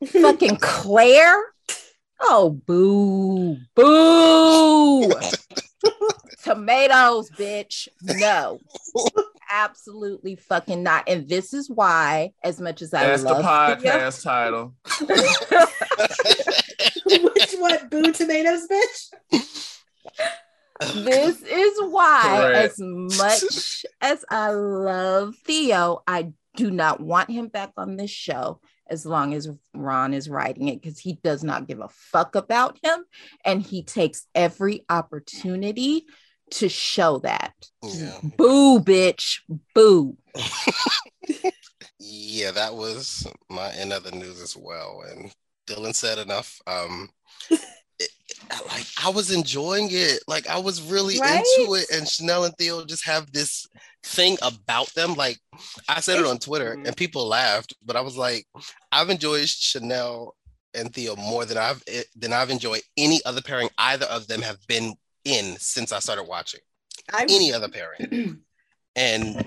Fucking 0.06 0.56
Claire. 0.56 1.42
Oh, 2.20 2.50
boo, 2.66 3.56
boo. 3.74 5.12
Tomatoes, 6.44 7.30
bitch. 7.30 7.88
No, 8.02 8.60
absolutely 9.50 10.36
fucking 10.36 10.82
not. 10.82 11.08
And 11.08 11.28
this 11.28 11.52
is 11.54 11.68
why, 11.70 12.32
as 12.42 12.60
much 12.60 12.82
as 12.82 12.92
I 12.94 13.06
That's 13.06 13.22
the 13.22 13.30
love 13.32 13.80
Theo- 13.80 13.92
podcast 13.92 14.22
title. 14.22 14.74
Which 17.06 17.54
one? 17.58 17.88
Boo 17.88 18.12
tomatoes, 18.12 18.66
bitch? 18.70 19.10
this 21.04 21.42
is 21.42 21.78
why, 21.90 22.22
Correct. 22.24 22.72
as 22.72 22.78
much 22.78 23.86
as 24.00 24.24
I 24.30 24.50
love 24.50 25.34
Theo, 25.44 26.02
I 26.06 26.32
do 26.56 26.70
not 26.70 27.00
want 27.00 27.30
him 27.30 27.48
back 27.48 27.72
on 27.76 27.96
this 27.96 28.10
show 28.10 28.60
as 28.88 29.06
long 29.06 29.34
as 29.34 29.48
Ron 29.74 30.12
is 30.14 30.28
writing 30.28 30.68
it 30.68 30.80
because 30.80 30.98
he 30.98 31.14
does 31.22 31.42
not 31.42 31.66
give 31.66 31.80
a 31.80 31.88
fuck 31.88 32.34
about 32.34 32.78
him 32.82 33.04
and 33.44 33.62
he 33.62 33.82
takes 33.82 34.26
every 34.34 34.84
opportunity 34.88 36.04
to 36.50 36.68
show 36.68 37.18
that. 37.20 37.54
yeah. 37.82 38.18
Boo, 38.36 38.80
bitch. 38.80 39.38
Boo. 39.74 40.16
yeah, 41.98 42.50
that 42.50 42.74
was 42.74 43.26
my 43.48 43.72
end 43.72 43.92
of 43.92 44.04
the 44.04 44.12
news 44.12 44.40
as 44.40 44.56
well. 44.56 45.02
And 45.10 45.32
Dylan 45.66 45.94
said 45.94 46.18
enough. 46.18 46.60
Um, 46.66 47.08
it, 47.50 48.10
like 48.68 48.86
I 49.02 49.08
was 49.08 49.30
enjoying 49.32 49.88
it. 49.90 50.20
Like 50.28 50.46
I 50.48 50.58
was 50.58 50.82
really 50.82 51.18
Right? 51.18 51.42
into 51.58 51.74
it. 51.74 51.86
And 51.92 52.08
Chanel 52.08 52.44
and 52.44 52.54
Theo 52.56 52.84
just 52.84 53.06
have 53.06 53.32
this 53.32 53.66
thing 54.04 54.36
about 54.42 54.92
them. 54.94 55.14
Like 55.14 55.38
I 55.88 56.00
said 56.00 56.18
it 56.18 56.26
on 56.26 56.38
Twitter, 56.38 56.78
and 56.84 56.96
people 56.96 57.26
laughed, 57.26 57.74
but 57.84 57.96
I 57.96 58.00
was 58.00 58.16
like, 58.16 58.46
I've 58.92 59.10
enjoyed 59.10 59.48
Chanel 59.48 60.36
and 60.74 60.92
Theo 60.92 61.16
more 61.16 61.44
than 61.44 61.58
I've 61.58 61.82
eh, 61.88 62.02
than 62.16 62.32
I've 62.32 62.50
enjoyed 62.50 62.82
any 62.96 63.20
other 63.24 63.42
pairing 63.42 63.70
either 63.78 64.06
of 64.06 64.26
them 64.26 64.42
have 64.42 64.58
been 64.66 64.94
in 65.24 65.56
since 65.58 65.92
I 65.92 66.00
started 66.00 66.24
watching 66.24 66.60
I 67.12 67.22
any 67.24 67.52
other 67.52 67.68
pairing. 67.68 68.42
And 68.96 69.44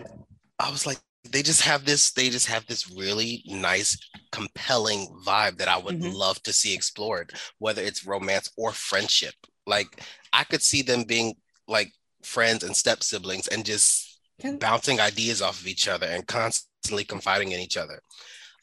I 0.59 0.69
was 0.71 0.85
like, 0.85 0.97
they 1.31 1.41
just 1.41 1.61
have 1.61 1.85
this 1.85 2.11
they 2.11 2.29
just 2.29 2.47
have 2.47 2.65
this 2.67 2.89
really 2.91 3.43
nice 3.47 3.97
compelling 4.31 5.07
vibe 5.25 5.57
that 5.57 5.67
i 5.67 5.77
would 5.77 5.99
Mhm. 5.99 6.13
love 6.13 6.41
to 6.43 6.53
see 6.53 6.73
explored 6.73 7.33
whether 7.59 7.81
it's 7.81 8.05
romance 8.05 8.49
or 8.57 8.71
friendship 8.71 9.33
like 9.65 10.01
i 10.31 10.43
could 10.45 10.61
see 10.61 10.81
them 10.81 11.03
being 11.03 11.35
like 11.67 11.91
friends 12.23 12.63
and 12.63 12.75
step 12.75 13.03
siblings 13.03 13.47
and 13.47 13.65
just 13.65 14.06
Can- 14.39 14.57
bouncing 14.57 14.99
ideas 14.99 15.41
off 15.41 15.59
of 15.61 15.67
each 15.67 15.87
other 15.87 16.07
and 16.07 16.25
constantly 16.27 17.03
confiding 17.03 17.51
in 17.51 17.59
each 17.59 17.77
other 17.77 17.99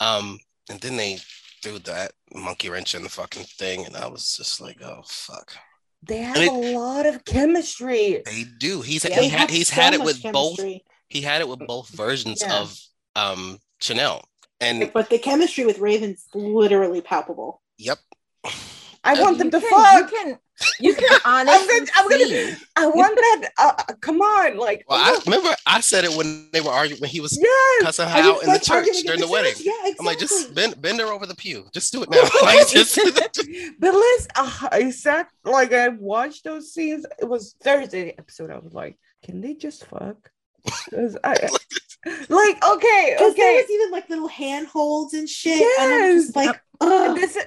um 0.01 0.39
and 0.71 0.81
then 0.81 0.97
they 0.97 1.19
threw 1.63 1.79
that 1.81 2.13
monkey 2.35 2.69
wrench 2.69 2.95
in 2.95 3.03
the 3.03 3.09
fucking 3.09 3.45
thing 3.45 3.85
and 3.87 3.97
i 3.97 4.07
was 4.07 4.37
just 4.37 4.61
like 4.61 4.81
oh 4.83 5.03
fuck 5.07 5.53
They 6.03 6.19
have 6.19 6.37
And 6.37 6.49
a 6.49 6.53
lot 6.79 7.07
of 7.07 7.25
chemistry. 7.25 8.23
they 8.25 8.45
do 8.59 8.83
he's 8.83 9.03
They 9.03 9.15
he 9.15 9.29
had, 9.29 9.51
he's 9.51 9.69
so 9.69 9.81
had 9.81 9.95
it 9.95 10.03
with 10.03 10.23
both 10.33 10.61
he 11.09 11.21
had 11.23 11.41
it 11.41 11.49
with 11.49 11.61
both 11.67 11.89
versions 11.89 12.43
Yeah. 12.43 12.61
of 12.61 12.79
um 13.17 13.59
chanel 13.81 14.25
and 14.61 14.91
But 14.93 15.11
the 15.11 15.19
chemistry 15.19 15.65
with 15.67 15.79
Raven's 15.79 16.25
literally 16.35 17.01
palpable. 17.01 17.63
yep 17.79 17.99
I 19.05 19.21
want 19.23 19.39
them 19.39 19.51
to 19.51 19.61
can- 19.61 19.71
fuck. 19.71 20.11
You 20.11 20.17
can, 20.19 20.39
you 20.81 20.95
can 20.95 21.21
honestly 21.25 21.79
gonna- 21.81 21.91
I'm 21.97 22.09
gonna- 22.09 22.57
I 22.77 22.87
want 22.87 23.15
that. 23.17 23.51
Uh, 23.59 23.73
uh, 23.89 23.93
come 24.01 24.21
on, 24.21 24.57
like. 24.57 24.85
Well, 24.89 24.99
I 24.99 25.19
remember 25.27 25.55
I 25.67 25.81
said 25.81 26.05
it 26.05 26.13
when 26.17 26.49
they 26.53 26.61
were 26.61 26.71
arguing 26.71 27.01
when 27.01 27.11
he 27.11 27.21
was 27.21 27.37
yes. 27.41 27.83
cussing 27.83 28.09
her 28.09 28.19
out 28.21 28.43
in 28.43 28.53
the 28.53 28.59
church 28.59 28.87
during 29.05 29.21
the 29.21 29.27
in 29.27 29.33
wedding. 29.33 29.55
Yeah, 29.59 29.73
exactly. 29.83 29.97
I'm 30.01 30.07
like, 30.07 30.19
just 30.19 30.55
bend, 30.55 30.81
bend 30.81 31.01
her 31.01 31.07
over 31.07 31.27
the 31.27 31.35
pew. 31.35 31.67
Just 31.73 31.93
do 31.93 32.03
it 32.03 32.11
now. 32.11 32.23
like, 32.43 32.69
just, 32.69 32.97
But 33.79 33.95
listen, 33.95 34.31
uh, 34.37 34.69
I 34.73 34.91
sat 34.91 35.29
like 35.45 35.73
I 35.73 35.89
watched 35.89 36.45
those 36.45 36.73
scenes. 36.73 37.05
It 37.21 37.25
was 37.29 37.55
Thursday 37.63 38.15
episode. 38.19 38.51
I 38.51 38.59
was 38.59 38.73
like, 38.75 38.97
can 39.25 39.41
they 39.41 39.55
just 39.55 39.85
fuck? 39.87 40.31
'Cause 40.91 41.19
I, 41.23 41.33
like, 42.31 42.65
okay, 42.65 43.15
Because 43.19 43.35
there 43.35 43.51
okay. 43.51 43.57
was 43.63 43.71
even 43.71 43.91
like 43.91 44.09
little 44.09 44.29
handholds 44.29 45.13
and 45.15 45.29
shit. 45.29 45.61
And 45.81 45.93
I'm 45.95 46.13
just 46.17 46.29
Yes. 46.29 46.37
like, 46.37 46.47
And 46.49 46.57
ugh. 46.57 46.61
This, 46.81 47.39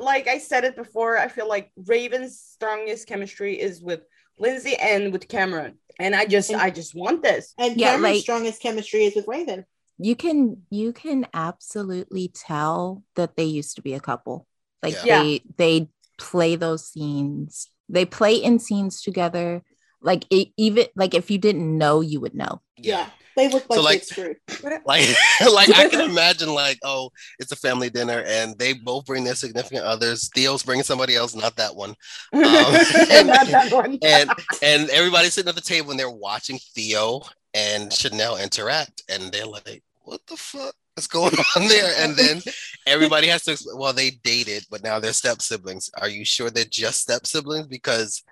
like 0.00 0.28
I 0.28 0.38
said 0.38 0.64
it 0.64 0.76
before, 0.76 1.16
I 1.18 1.28
feel 1.28 1.48
like 1.48 1.70
Raven's 1.76 2.38
strongest 2.40 3.06
chemistry 3.06 3.60
is 3.60 3.80
with 3.80 4.00
Lindsay 4.38 4.74
and 4.76 5.12
with 5.12 5.28
Cameron, 5.28 5.78
and 5.98 6.14
I 6.14 6.26
just, 6.26 6.50
And- 6.50 6.60
I 6.60 6.70
just 6.70 6.94
want 6.94 7.22
this. 7.22 7.54
And 7.58 7.76
Yeah, 7.78 7.92
Cameron's 7.92 8.14
like- 8.16 8.22
strongest 8.22 8.62
chemistry 8.62 9.04
is 9.04 9.14
with 9.14 9.26
Raven. 9.28 9.64
You 9.98 10.16
can 10.16 10.62
you 10.70 10.92
can 10.92 11.26
absolutely 11.32 12.28
tell 12.34 13.04
that 13.14 13.36
they 13.36 13.44
used 13.44 13.76
to 13.76 13.82
be 13.82 13.94
a 13.94 14.00
couple. 14.00 14.48
Like 14.82 14.96
Yeah. 15.04 15.22
they 15.22 15.42
they 15.58 15.88
play 16.18 16.56
those 16.56 16.88
scenes. 16.88 17.68
They 17.88 18.04
play 18.04 18.34
in 18.34 18.58
scenes 18.58 19.02
together. 19.02 19.62
Like 20.00 20.24
it, 20.30 20.48
even 20.56 20.86
like 20.96 21.14
if 21.14 21.30
you 21.30 21.38
didn't 21.38 21.78
know, 21.78 22.00
you 22.00 22.20
would 22.20 22.34
know. 22.34 22.62
Yeah. 22.76 23.10
They 23.36 23.48
look 23.48 23.68
like, 23.70 23.76
So, 23.76 23.82
like- 23.82 24.04
screwed. 24.04 24.36
Like, 24.84 25.06
like 25.52 25.70
I 25.76 25.88
can 25.88 26.00
imagine, 26.10 26.52
like, 26.54 26.78
oh, 26.84 27.10
it's 27.38 27.52
a 27.52 27.56
family 27.56 27.90
dinner, 27.90 28.22
and 28.26 28.56
they 28.58 28.72
both 28.72 29.06
bring 29.06 29.24
their 29.24 29.34
significant 29.34 29.84
others. 29.84 30.28
Theo's 30.34 30.62
bringing 30.62 30.84
somebody 30.84 31.16
else, 31.16 31.34
not 31.34 31.56
that 31.56 31.74
one, 31.74 31.90
um, 32.32 32.42
Not 32.42 33.46
that 33.48 33.68
one. 33.72 33.98
and 34.02 34.30
and 34.62 34.90
everybody's 34.90 35.34
sitting 35.34 35.48
at 35.48 35.54
the 35.54 35.60
table 35.60 35.90
and 35.90 35.98
they're 36.00 36.10
watching 36.10 36.58
Theo 36.74 37.22
and 37.54 37.92
Chanel 37.92 38.36
interact, 38.36 39.02
and 39.08 39.30
they're 39.32 39.46
like, 39.46 39.82
"What 40.02 40.20
the 40.26 40.36
fuck 40.36 40.74
is 40.96 41.06
going 41.06 41.34
on 41.56 41.68
there?" 41.68 41.92
And 41.98 42.16
then 42.16 42.40
everybody 42.86 43.28
has 43.28 43.44
to. 43.44 43.56
Well, 43.76 43.92
they 43.92 44.10
dated, 44.24 44.66
but 44.70 44.82
now 44.82 44.98
they're 45.00 45.12
step 45.12 45.42
siblings. 45.42 45.90
Are 46.00 46.08
you 46.08 46.24
sure 46.24 46.50
they're 46.50 46.64
just 46.64 47.00
step 47.00 47.26
siblings? 47.26 47.66
Because 47.66 48.22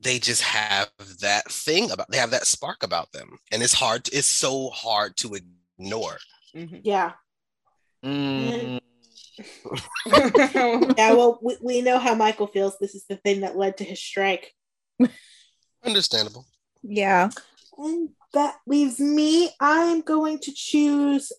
they 0.00 0.18
just 0.18 0.42
have 0.42 0.90
that 1.20 1.50
thing 1.50 1.90
about 1.90 2.10
they 2.10 2.16
have 2.18 2.30
that 2.30 2.46
spark 2.46 2.82
about 2.82 3.12
them, 3.12 3.38
and 3.52 3.62
it's 3.62 3.74
hard. 3.74 4.08
It's 4.12 4.26
so 4.26 4.70
hard 4.70 5.16
to 5.18 5.34
ignore. 5.34 6.18
Mhm. 6.54 6.80
Yeah. 6.84 7.12
Mm, 8.04 8.80
Yeah. 10.96 11.12
Well, 11.14 11.38
we, 11.42 11.56
we 11.62 11.80
know 11.82 11.98
how 11.98 12.14
Michael 12.14 12.46
feels. 12.46 12.78
This 12.78 12.94
is 12.94 13.04
the 13.08 13.16
thing 13.16 13.40
that 13.40 13.56
led 13.56 13.76
to 13.78 13.84
his 13.84 14.00
strike. 14.00 14.54
Understandable. 15.84 16.46
Yeah. 16.82 17.30
And 17.76 18.10
that 18.34 18.56
leaves 18.66 19.00
me. 19.00 19.50
I'm 19.60 20.00
going 20.02 20.38
to 20.40 20.52
choose 20.52 21.32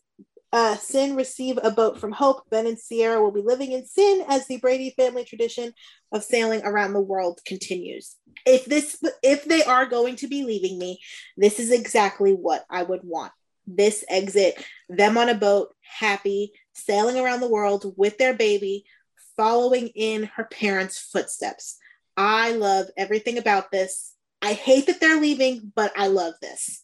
uh, 0.53 0.75
Cin 0.75 1.15
receive 1.15 1.57
a 1.61 1.71
boat 1.71 1.99
from 1.99 2.11
Hope. 2.11 2.49
Ben 2.49 2.67
and 2.67 2.77
Ciara 2.77 3.21
will 3.21 3.31
be 3.31 3.41
living 3.41 3.71
in 3.71 3.85
Sin 3.85 4.23
as 4.27 4.47
the 4.47 4.57
Brady 4.57 4.93
family 4.97 5.23
tradition 5.23 5.73
of 6.11 6.23
sailing 6.23 6.61
around 6.63 6.93
the 6.93 7.01
world 7.01 7.39
continues. 7.45 8.15
If 8.45 8.65
this, 8.65 9.01
if 9.23 9.45
they 9.45 9.63
are 9.63 9.85
going 9.85 10.17
to 10.17 10.27
be 10.27 10.43
leaving 10.43 10.77
me, 10.77 10.99
this 11.37 11.59
is 11.59 11.71
exactly 11.71 12.33
what 12.33 12.65
I 12.69 12.83
would 12.83 13.01
want. 13.03 13.31
This 13.65 14.03
exit, 14.09 14.61
them 14.89 15.17
on 15.17 15.29
a 15.29 15.35
boat, 15.35 15.73
happy, 15.81 16.51
sailing 16.73 17.17
around 17.17 17.39
the 17.39 17.49
world 17.49 17.93
with 17.95 18.17
their 18.17 18.33
baby, 18.33 18.83
following 19.37 19.87
in 19.89 20.23
her 20.35 20.43
parents' 20.43 20.99
footsteps. 20.99 21.77
I 22.17 22.51
love 22.51 22.87
everything 22.97 23.37
about 23.37 23.71
this. 23.71 24.15
I 24.41 24.53
hate 24.53 24.87
that 24.87 24.99
they're 24.99 25.21
leaving, 25.21 25.71
but 25.75 25.93
I 25.95 26.07
love 26.07 26.33
this. 26.41 26.83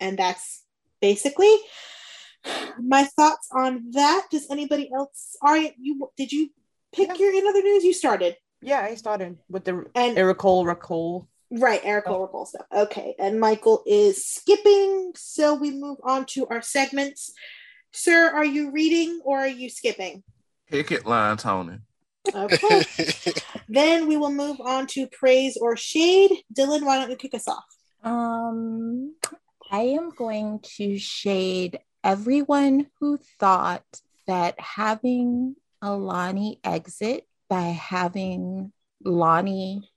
And 0.00 0.18
that's 0.18 0.62
basically 1.00 1.54
my 2.82 3.04
thoughts 3.04 3.48
on 3.52 3.90
that. 3.92 4.26
Does 4.30 4.50
anybody 4.50 4.90
else? 4.94 5.36
Aria, 5.42 5.70
you 5.80 6.10
did 6.16 6.32
you 6.32 6.50
pick 6.92 7.08
Yeah. 7.08 7.14
your 7.14 7.32
in 7.34 7.46
other 7.46 7.62
news? 7.62 7.84
You 7.84 7.92
started. 7.92 8.36
yeah, 8.62 8.80
I 8.80 8.94
started 8.94 9.38
with 9.48 9.64
the 9.64 9.84
And 9.94 10.16
Ericole 10.18 10.66
Racole. 10.66 11.28
right, 11.50 11.80
Eric 11.84 12.08
Oracle 12.10 12.46
stuff. 12.46 12.66
Okay. 12.72 13.14
And 13.18 13.40
Michael 13.40 13.82
is 13.86 14.26
skipping. 14.26 15.12
So 15.16 15.54
we 15.54 15.70
move 15.70 15.98
on 16.04 16.26
to 16.34 16.46
our 16.48 16.62
segments. 16.62 17.32
Sir, 17.92 18.30
are 18.30 18.44
you 18.44 18.70
reading 18.70 19.20
or 19.24 19.38
are 19.40 19.46
you 19.48 19.68
skipping? 19.70 20.22
picket 20.68 21.04
line, 21.06 21.36
Tony. 21.36 21.78
Okay. 22.32 22.84
then 23.68 24.06
we 24.06 24.16
will 24.16 24.30
move 24.30 24.60
on 24.60 24.86
to 24.88 25.08
praise 25.08 25.56
or 25.60 25.76
shade. 25.76 26.30
Dylan, 26.54 26.84
why 26.86 26.96
don't 26.98 27.10
you 27.10 27.16
kick 27.16 27.34
us 27.34 27.48
off? 27.48 27.64
Um, 28.04 29.14
I 29.70 29.80
am 29.98 30.10
going 30.10 30.60
to 30.76 30.96
shade 30.98 31.80
everyone 32.04 32.86
who 33.00 33.18
thought 33.38 33.84
that 34.26 34.58
having 34.58 35.56
Elani 35.82 36.58
exit 36.64 37.26
by 37.48 37.62
having 37.62 38.72
Lani 39.04 39.90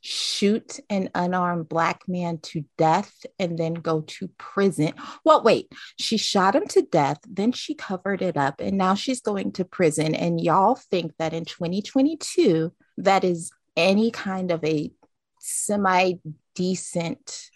shoot 0.00 0.78
an 0.88 1.10
unarmed 1.14 1.68
black 1.68 2.02
man 2.06 2.38
to 2.38 2.64
death 2.76 3.26
and 3.38 3.58
then 3.58 3.74
go 3.74 4.02
to 4.02 4.28
prison. 4.38 4.92
Well, 5.24 5.42
wait, 5.42 5.72
she 5.98 6.16
shot 6.16 6.54
him 6.54 6.66
to 6.68 6.82
death, 6.82 7.18
then 7.28 7.52
she 7.52 7.74
covered 7.74 8.22
it 8.22 8.36
up, 8.36 8.60
and 8.60 8.78
now 8.78 8.94
she's 8.94 9.20
going 9.20 9.52
to 9.52 9.64
prison. 9.64 10.14
And 10.14 10.40
y'all 10.40 10.76
think 10.76 11.12
that 11.18 11.32
in 11.32 11.44
2022, 11.44 12.72
that 12.98 13.24
is 13.24 13.50
any 13.76 14.10
kind 14.10 14.50
of 14.50 14.64
a 14.64 14.92
semi 15.40 16.14
decent 16.54 17.50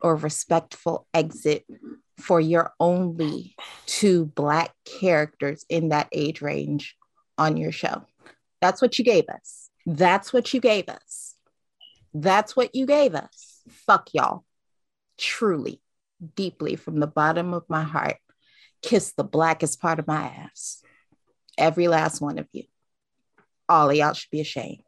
or 0.00 0.16
respectful 0.16 1.06
exit 1.14 1.64
for 2.24 2.40
your 2.40 2.72
only 2.80 3.54
two 3.84 4.24
black 4.24 4.72
characters 4.86 5.66
in 5.68 5.90
that 5.90 6.08
age 6.10 6.40
range 6.40 6.96
on 7.36 7.58
your 7.58 7.70
show. 7.70 8.02
That's 8.62 8.80
what 8.80 8.98
you 8.98 9.04
gave 9.04 9.28
us. 9.28 9.68
That's 9.84 10.32
what 10.32 10.54
you 10.54 10.60
gave 10.60 10.88
us. 10.88 11.34
That's 12.14 12.56
what 12.56 12.74
you 12.74 12.86
gave 12.86 13.14
us. 13.14 13.60
Fuck 13.68 14.08
y'all. 14.14 14.44
Truly, 15.18 15.82
deeply 16.34 16.76
from 16.76 16.98
the 16.98 17.06
bottom 17.06 17.52
of 17.52 17.64
my 17.68 17.82
heart, 17.82 18.16
kiss 18.80 19.12
the 19.12 19.24
blackest 19.24 19.78
part 19.80 19.98
of 19.98 20.06
my 20.06 20.22
ass. 20.22 20.82
Every 21.58 21.88
last 21.88 22.22
one 22.22 22.38
of 22.38 22.48
you. 22.52 22.64
All 23.68 23.90
of 23.90 23.96
y'all 23.96 24.14
should 24.14 24.30
be 24.30 24.40
ashamed. 24.40 24.82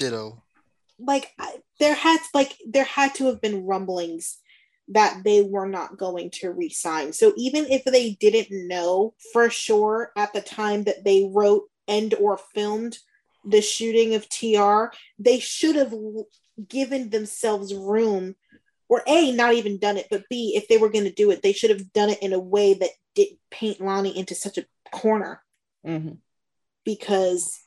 Ditto. 0.00 0.42
like 0.98 1.30
I, 1.38 1.58
there 1.78 1.94
had 1.94 2.18
like 2.34 2.56
there 2.66 2.84
had 2.84 3.14
to 3.16 3.26
have 3.26 3.40
been 3.40 3.64
rumblings 3.64 4.38
that 4.88 5.22
they 5.24 5.42
were 5.42 5.68
not 5.68 5.96
going 5.96 6.30
to 6.30 6.50
resign. 6.50 7.12
So 7.12 7.32
even 7.36 7.66
if 7.66 7.84
they 7.84 8.12
didn't 8.12 8.68
know 8.68 9.14
for 9.32 9.48
sure 9.48 10.12
at 10.16 10.32
the 10.32 10.40
time 10.40 10.84
that 10.84 11.04
they 11.04 11.30
wrote 11.32 11.64
and 11.88 12.12
or 12.14 12.38
filmed 12.54 12.98
the 13.44 13.62
shooting 13.62 14.14
of 14.14 14.28
TR, 14.28 14.94
they 15.18 15.38
should 15.38 15.76
have 15.76 15.94
given 16.68 17.10
themselves 17.10 17.74
room 17.74 18.34
or 18.88 19.02
A 19.06 19.32
not 19.32 19.54
even 19.54 19.78
done 19.78 19.96
it, 19.96 20.08
but 20.10 20.28
B 20.28 20.52
if 20.54 20.68
they 20.68 20.76
were 20.76 20.90
going 20.90 21.04
to 21.04 21.12
do 21.12 21.30
it, 21.30 21.42
they 21.42 21.52
should 21.52 21.70
have 21.70 21.92
done 21.92 22.10
it 22.10 22.22
in 22.22 22.32
a 22.32 22.38
way 22.38 22.74
that 22.74 22.90
didn't 23.14 23.38
paint 23.50 23.80
Lani 23.80 24.16
into 24.16 24.34
such 24.34 24.58
a 24.58 24.66
corner 24.90 25.42
Mhm. 25.86 26.18
because 26.84 27.58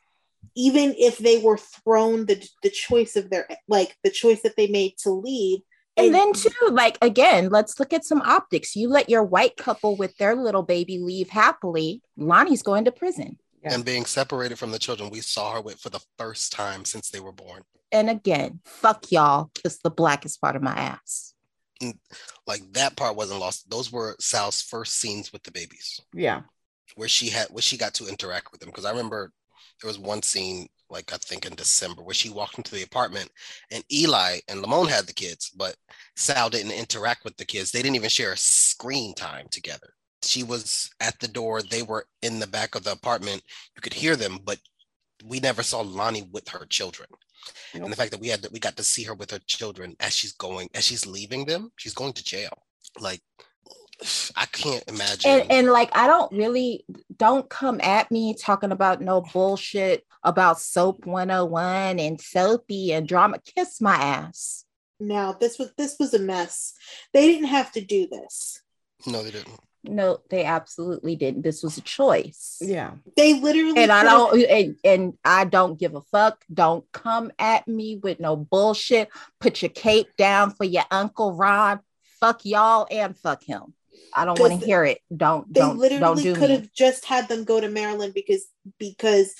even 0.55 0.93
if 0.97 1.17
they 1.17 1.39
were 1.39 1.57
thrown 1.57 2.25
the 2.25 2.47
the 2.63 2.69
choice 2.69 3.15
of 3.15 3.29
their 3.29 3.47
like 3.67 3.97
the 4.03 4.09
choice 4.09 4.41
that 4.43 4.55
they 4.55 4.67
made 4.67 4.97
to 4.99 5.09
leave 5.09 5.61
And 5.97 6.13
then 6.13 6.33
too, 6.33 6.51
like 6.71 6.97
again, 7.01 7.49
let's 7.49 7.79
look 7.79 7.93
at 7.93 8.03
some 8.05 8.21
optics. 8.21 8.75
You 8.75 8.89
let 8.89 9.09
your 9.09 9.23
white 9.23 9.55
couple 9.57 9.95
with 9.95 10.17
their 10.17 10.35
little 10.35 10.63
baby 10.63 10.97
leave 10.97 11.29
happily. 11.29 12.01
Lani's 12.17 12.61
going 12.63 12.85
to 12.85 12.91
prison. 12.91 13.37
Yeah. 13.63 13.73
And 13.73 13.85
being 13.85 14.05
separated 14.05 14.59
from 14.59 14.71
the 14.71 14.79
children 14.79 15.09
we 15.09 15.21
saw 15.21 15.53
her 15.53 15.61
with 15.61 15.79
for 15.79 15.89
the 15.89 16.01
first 16.17 16.51
time 16.51 16.85
since 16.85 17.09
they 17.09 17.19
were 17.19 17.31
born. 17.31 17.63
And 17.91 18.09
again, 18.09 18.59
fuck 18.65 19.11
y'all, 19.11 19.51
kiss 19.53 19.79
the 19.83 19.89
blackest 19.89 20.41
part 20.41 20.55
of 20.55 20.61
my 20.61 20.73
ass. 20.73 21.33
like 22.47 22.61
that 22.73 22.95
part 22.95 23.15
wasn't 23.15 23.39
lost. 23.39 23.69
Those 23.69 23.91
were 23.91 24.15
Sal's 24.19 24.61
first 24.61 24.99
scenes 24.99 25.31
with 25.33 25.43
the 25.43 25.51
babies, 25.51 25.99
Yeah. 26.13 26.41
where 26.95 27.07
she 27.09 27.29
had 27.29 27.47
where 27.49 27.61
she 27.61 27.77
got 27.77 27.93
to 27.95 28.07
interact 28.07 28.51
with 28.51 28.59
them. 28.59 28.69
Because 28.69 28.85
I 28.85 28.91
remember 28.91 29.31
there 29.81 29.87
was 29.87 29.99
one 29.99 30.21
scene, 30.21 30.67
like 30.89 31.13
I 31.13 31.17
think 31.17 31.45
in 31.45 31.55
December, 31.55 32.01
where 32.01 32.13
she 32.13 32.29
walked 32.29 32.57
into 32.57 32.75
the 32.75 32.83
apartment 32.83 33.29
and 33.71 33.83
Eli 33.91 34.39
and 34.47 34.61
Lamon 34.61 34.87
had 34.87 35.05
the 35.05 35.13
kids, 35.13 35.49
but 35.49 35.75
Sal 36.15 36.49
didn't 36.49 36.71
interact 36.71 37.25
with 37.25 37.37
the 37.37 37.45
kids. 37.45 37.71
They 37.71 37.81
didn't 37.81 37.95
even 37.95 38.09
share 38.09 38.33
a 38.33 38.37
screen 38.37 39.13
time 39.13 39.47
together. 39.51 39.93
She 40.21 40.43
was 40.43 40.89
at 40.99 41.19
the 41.19 41.27
door. 41.27 41.61
They 41.61 41.83
were 41.83 42.07
in 42.21 42.39
the 42.39 42.47
back 42.47 42.75
of 42.75 42.83
the 42.83 42.91
apartment. 42.91 43.43
You 43.75 43.81
could 43.81 43.93
hear 43.93 44.15
them, 44.15 44.39
but 44.43 44.59
we 45.23 45.39
never 45.39 45.63
saw 45.63 45.81
Lani 45.81 46.23
with 46.31 46.47
her 46.49 46.65
children. 46.65 47.09
And 47.73 47.91
the 47.91 47.95
fact 47.95 48.11
that 48.11 48.19
we 48.19 48.29
had 48.29 48.41
that 48.41 48.51
we 48.51 48.59
got 48.59 48.75
to 48.77 48.83
see 48.83 49.03
her 49.03 49.13
with 49.13 49.31
her 49.31 49.39
children 49.45 49.95
as 49.99 50.15
she's 50.15 50.33
going 50.33 50.69
as 50.73 50.83
she's 50.83 51.05
leaving 51.05 51.45
them, 51.45 51.71
she's 51.75 51.93
going 51.93 52.13
to 52.13 52.23
jail. 52.23 52.63
Like 52.99 53.21
I 54.35 54.45
can't 54.45 54.83
imagine. 54.87 55.31
and 55.31 55.51
and 55.51 55.67
like 55.67 55.95
I 55.95 56.07
don't 56.07 56.31
really 56.31 56.85
don't 57.15 57.49
come 57.49 57.79
at 57.81 58.11
me 58.11 58.33
talking 58.35 58.71
about 58.71 59.01
no 59.01 59.21
bullshit 59.21 60.05
about 60.23 60.59
soap 60.59 61.05
101 61.05 61.99
and 61.99 62.19
soapy 62.19 62.91
and 62.93 63.07
drama. 63.07 63.39
Kiss 63.55 63.79
my 63.79 63.95
ass. 63.95 64.65
Now 64.99 65.33
this 65.33 65.59
was 65.59 65.71
this 65.77 65.97
was 65.99 66.13
a 66.13 66.19
mess. 66.19 66.73
They 67.13 67.27
didn't 67.27 67.47
have 67.47 67.71
to 67.73 67.81
do 67.81 68.07
this. 68.07 68.61
no, 69.05 69.23
they 69.23 69.31
didn't. 69.31 69.59
No, 69.87 70.21
they 70.31 70.45
absolutely 70.45 71.15
didn't. 71.15 71.43
This 71.43 71.61
was 71.61 71.77
a 71.77 71.81
choice. 71.81 72.57
Yeah. 72.59 72.93
They 73.15 73.39
literally 73.39 73.77
And 73.77 73.91
I 73.91 74.03
don't 74.03 74.41
and, 74.43 74.75
and 74.83 75.13
I 75.23 75.45
don't 75.45 75.77
give 75.77 75.93
a 75.93 76.01
fuck. 76.01 76.43
Don't 76.51 76.91
come 76.91 77.31
at 77.37 77.67
me 77.67 77.97
with 78.01 78.19
no 78.19 78.35
bullshit. 78.35 79.09
Put 79.39 79.61
your 79.61 79.69
cape 79.69 80.07
down 80.17 80.49
for 80.51 80.63
your 80.63 80.85
Uncle 80.89 81.33
Ron. 81.33 81.81
Fuck 82.19 82.45
y'all 82.45 82.87
and 82.89 83.15
fuck 83.15 83.43
him. 83.43 83.74
I 84.13 84.25
don't 84.25 84.39
want 84.39 84.59
to 84.59 84.65
hear 84.65 84.85
it. 84.85 84.99
Don't 85.15 85.53
They 85.53 85.59
don't 85.59 85.77
literally 85.77 86.33
could 86.33 86.49
have 86.49 86.71
just 86.73 87.05
had 87.05 87.27
them 87.27 87.43
go 87.43 87.59
to 87.59 87.67
Maryland 87.67 88.13
because 88.13 88.45
because 88.79 89.35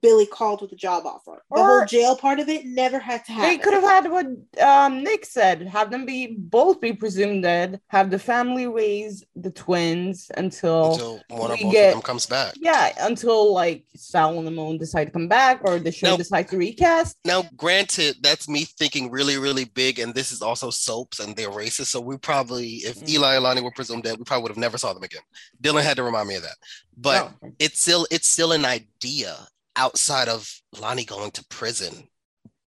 Billy 0.00 0.26
called 0.26 0.62
with 0.62 0.72
a 0.72 0.76
job 0.76 1.04
offer. 1.06 1.42
The 1.50 1.58
Or- 1.60 1.78
whole 1.78 1.86
jail 1.86 2.16
part 2.16 2.40
of 2.40 2.48
it 2.48 2.64
never 2.64 2.98
had 2.98 3.24
to 3.26 3.32
happen. 3.32 3.50
They 3.50 3.58
could 3.58 3.74
have 3.74 3.82
had 3.82 4.10
what 4.10 4.26
um, 4.62 5.02
Nick 5.02 5.24
said: 5.26 5.62
have 5.68 5.90
them 5.90 6.06
be 6.06 6.28
both 6.38 6.80
be 6.80 6.92
presumed 6.92 7.42
dead, 7.42 7.80
have 7.88 8.10
the 8.10 8.18
family 8.18 8.66
raise 8.66 9.24
the 9.36 9.50
twins 9.50 10.30
until, 10.36 10.92
Until 10.92 11.20
one 11.28 11.50
or 11.50 11.56
both 11.56 11.72
get- 11.72 11.88
of 11.88 11.94
them 11.94 12.02
comes 12.02 12.26
back. 12.26 12.54
yeah, 12.56 12.92
until 13.00 13.52
like 13.52 13.84
Sal 13.96 14.36
and 14.36 14.44
Lamon 14.46 14.78
decide 14.78 15.06
to 15.06 15.10
come 15.10 15.28
back 15.28 15.60
or 15.64 15.78
the 15.78 15.92
show 15.92 16.10
No. 16.10 16.16
decide 16.16 16.48
to 16.48 16.56
recast. 16.56 17.16
Now, 17.24 17.44
granted, 17.56 18.16
that's 18.22 18.48
me 18.48 18.64
thinking 18.64 19.10
really, 19.10 19.36
really 19.36 19.64
big, 19.64 19.98
and 19.98 20.14
this 20.14 20.32
is 20.32 20.42
also 20.42 20.70
soaps 20.70 21.18
and 21.18 21.34
they're 21.36 21.50
racist. 21.50 21.86
So 21.86 22.00
we 22.00 22.16
probably, 22.18 22.76
if 22.76 23.00
Mm. 23.00 23.08
Eli 23.10 23.34
and 23.34 23.44
Lani 23.44 23.60
were 23.62 23.72
presumed 23.72 24.04
dead, 24.04 24.16
we 24.18 24.24
probably 24.24 24.44
would 24.44 24.52
have 24.52 24.58
never 24.58 24.78
saw 24.78 24.92
them 24.92 25.02
again. 25.02 25.22
Dylan 25.62 25.82
had 25.82 25.96
to 25.96 26.02
remind 26.02 26.28
me 26.28 26.36
of 26.36 26.42
that. 26.42 26.56
But 26.96 27.32
No. 27.42 27.52
it's 27.58 27.80
still 27.80 28.06
it's 28.10 28.28
still 28.28 28.52
an 28.52 28.64
idea 28.64 29.48
outside 29.76 30.28
of 30.28 30.50
Lani 30.80 31.04
going 31.04 31.30
to 31.32 31.44
prison 31.46 32.08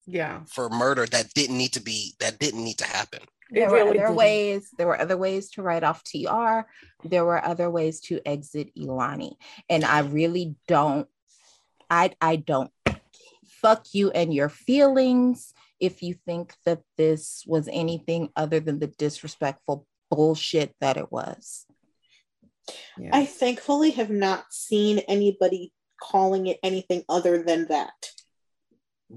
yeah, 0.06 0.42
for 0.48 0.70
murder 0.70 1.06
that 1.06 1.34
didn't 1.34 1.58
need 1.58 1.74
to 1.74 1.82
be 1.82 2.14
that 2.20 2.40
didn't 2.40 2.64
need 2.64 2.78
to 2.80 2.86
happen. 2.86 3.22
there 3.52 3.70
were 3.70 3.88
other 3.88 4.12
ways 4.12 4.70
there 4.78 4.88
were 4.88 5.00
other 5.00 5.18
ways 5.18 5.50
to 5.52 5.62
write 5.62 5.84
off 5.84 6.04
tr 6.04 6.62
there 7.04 7.26
were 7.26 7.44
other 7.44 7.70
ways 7.70 8.02
to 8.02 8.20
exit 8.26 8.70
Elani. 8.76 9.34
And 9.70 9.86
i 9.86 10.00
really 10.00 10.56
don't 10.68 11.08
i 11.90 12.12
i 12.20 12.36
don't 12.36 12.72
fuck 13.46 13.86
you 13.94 14.12
and 14.12 14.34
your 14.34 14.50
feelings 14.50 15.54
if 15.80 16.02
you 16.02 16.14
think 16.14 16.54
that 16.66 16.82
this 16.98 17.44
was 17.48 17.70
anything 17.72 18.30
other 18.36 18.60
than 18.60 18.80
the 18.80 18.88
disrespectful 18.88 19.86
bullshit 20.10 20.74
that 20.80 20.98
it 20.98 21.12
was. 21.12 21.66
Yeah. 22.98 23.10
I 23.12 23.26
thankfully 23.26 23.92
have 23.92 24.10
not 24.10 24.46
seen 24.52 25.00
anybody 25.00 25.74
calling 26.04 26.48
it 26.48 26.60
anything 26.64 27.04
other 27.08 27.42
than 27.44 27.68
that. 27.68 28.12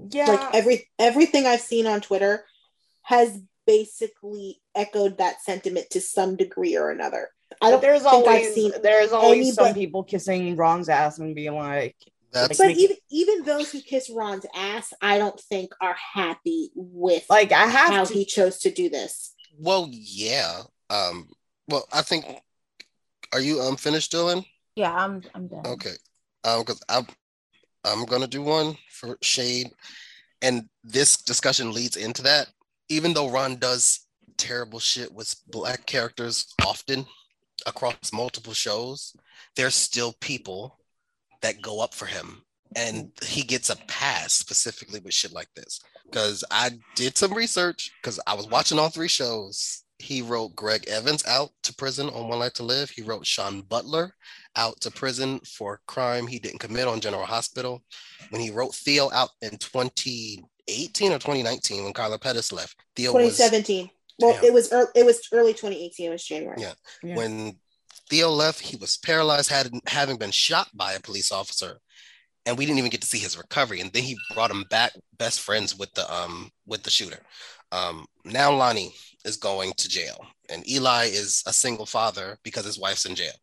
yeah. 0.09 0.25
Like 0.27 0.55
every 0.55 0.89
everything 0.99 1.45
I've 1.45 1.61
seen 1.61 1.85
on 1.87 2.01
Twitter 2.01 2.45
has 3.03 3.39
basically 3.65 4.61
echoed 4.75 5.17
that 5.17 5.41
sentiment 5.41 5.89
to 5.91 6.01
some 6.01 6.35
degree 6.35 6.77
or 6.77 6.89
another. 6.91 7.29
I 7.61 7.71
don't 7.71 7.81
there's 7.81 8.01
think 8.03 8.13
always 8.13 8.47
I've 8.47 8.53
seen 8.53 8.71
there's 8.81 9.11
always 9.11 9.53
some 9.55 9.73
people 9.73 10.03
kissing 10.03 10.55
Ron's 10.55 10.89
ass 10.89 11.17
and 11.19 11.35
being 11.35 11.55
like, 11.55 11.95
That's 12.31 12.57
but 12.57 12.67
make- 12.67 12.77
even 12.77 12.97
even 13.09 13.43
those 13.43 13.71
who 13.71 13.81
kiss 13.81 14.09
Ron's 14.09 14.45
ass, 14.55 14.93
I 15.01 15.17
don't 15.17 15.39
think 15.39 15.71
are 15.81 15.95
happy 16.13 16.69
with 16.75 17.25
like 17.29 17.51
I 17.51 17.65
have 17.67 17.93
how 17.93 18.03
to. 18.05 18.13
he 18.13 18.25
chose 18.25 18.59
to 18.59 18.71
do 18.71 18.89
this. 18.89 19.33
well, 19.57 19.89
yeah. 19.91 20.61
Um, 20.89 21.27
well, 21.67 21.85
I 21.91 22.01
think 22.01 22.25
are 23.33 23.41
you 23.41 23.61
unfinished, 23.67 24.11
Dylan? 24.13 24.45
yeah 24.75 24.93
i'm 24.93 25.23
i'm 25.33 25.47
done 25.47 25.65
Okay. 25.65 25.95
Um, 26.43 26.61
because 26.61 26.81
I'm 26.89 27.05
I'm 27.83 28.05
gonna 28.05 28.27
do 28.27 28.41
one 28.41 28.75
for 28.89 29.17
Shade, 29.21 29.69
and 30.41 30.67
this 30.83 31.17
discussion 31.17 31.73
leads 31.73 31.97
into 31.97 32.21
that. 32.23 32.47
Even 32.89 33.13
though 33.13 33.29
Ron 33.29 33.57
does 33.57 34.07
terrible 34.37 34.79
shit 34.79 35.11
with 35.11 35.35
black 35.47 35.85
characters 35.85 36.53
often 36.65 37.05
across 37.65 38.13
multiple 38.13 38.53
shows, 38.53 39.15
there's 39.55 39.75
still 39.75 40.13
people 40.21 40.79
that 41.41 41.61
go 41.61 41.81
up 41.81 41.93
for 41.93 42.05
him, 42.05 42.43
and 42.75 43.11
he 43.23 43.41
gets 43.41 43.69
a 43.69 43.75
pass 43.87 44.33
specifically 44.33 44.99
with 44.99 45.13
shit 45.13 45.33
like 45.33 45.49
this. 45.55 45.79
Because 46.05 46.43
I 46.51 46.71
did 46.95 47.17
some 47.17 47.33
research 47.33 47.91
because 48.01 48.19
I 48.25 48.33
was 48.33 48.47
watching 48.47 48.79
all 48.79 48.89
three 48.89 49.09
shows. 49.09 49.83
He 49.99 50.21
wrote 50.21 50.55
Greg 50.55 50.87
Evans 50.87 51.25
out 51.25 51.49
to 51.63 51.73
prison 51.73 52.09
on 52.09 52.27
One 52.27 52.39
Life 52.39 52.53
to 52.53 52.63
Live. 52.63 52.89
He 52.91 53.01
wrote 53.01 53.25
Shawn 53.25 53.61
Butler 53.61 54.13
out 54.55 54.79
to 54.81 54.91
prison 54.91 55.39
for 55.39 55.81
crime 55.87 56.27
he 56.27 56.39
didn't 56.39 56.59
commit 56.59 56.87
on 56.87 56.99
General 56.99 57.25
Hospital. 57.25 57.83
When 58.29 58.41
he 58.41 58.51
wrote 58.51 58.75
Theo 58.75 59.09
out 59.11 59.29
in 59.41 59.57
2018 59.57 61.11
or 61.11 61.15
2019 61.15 61.83
when 61.83 61.93
Kyler 61.93 62.21
Pettis 62.21 62.51
left, 62.51 62.75
Theo 62.95 63.13
was 63.13 63.37
2017. 63.37 63.89
Well, 64.19 64.33
Damn. 64.33 64.43
it 64.45 64.53
was 64.53 64.71
early, 64.71 64.87
it 64.95 65.05
was 65.05 65.21
early 65.31 65.53
2018. 65.53 66.07
It 66.07 66.09
was 66.09 66.23
January. 66.23 66.57
Yeah. 66.59 66.73
Yeah. 67.03 67.15
when 67.15 67.57
Theo 68.09 68.29
left, 68.29 68.59
he 68.59 68.77
was 68.77 68.97
paralyzed, 68.97 69.49
had 69.49 69.71
having 69.87 70.17
been 70.17 70.31
shot 70.31 70.69
by 70.73 70.93
a 70.93 70.99
police 70.99 71.31
officer, 71.31 71.79
and 72.45 72.57
we 72.57 72.65
didn't 72.65 72.79
even 72.79 72.91
get 72.91 73.01
to 73.01 73.07
see 73.07 73.19
his 73.19 73.37
recovery. 73.37 73.81
And 73.81 73.91
then 73.91 74.03
he 74.03 74.17
brought 74.33 74.51
him 74.51 74.63
back, 74.69 74.93
best 75.17 75.41
friends 75.41 75.77
with 75.77 75.93
the 75.93 76.11
um 76.13 76.51
with 76.65 76.83
the 76.83 76.89
shooter. 76.89 77.19
Um, 77.71 78.05
now 78.23 78.53
Lani 78.53 78.93
is 79.25 79.37
going 79.37 79.73
to 79.77 79.89
jail, 79.89 80.25
and 80.49 80.67
Eli 80.69 81.05
is 81.05 81.43
a 81.45 81.53
single 81.53 81.85
father 81.85 82.37
because 82.43 82.65
his 82.65 82.79
wife's 82.79 83.05
in 83.05 83.15
jail. 83.15 83.33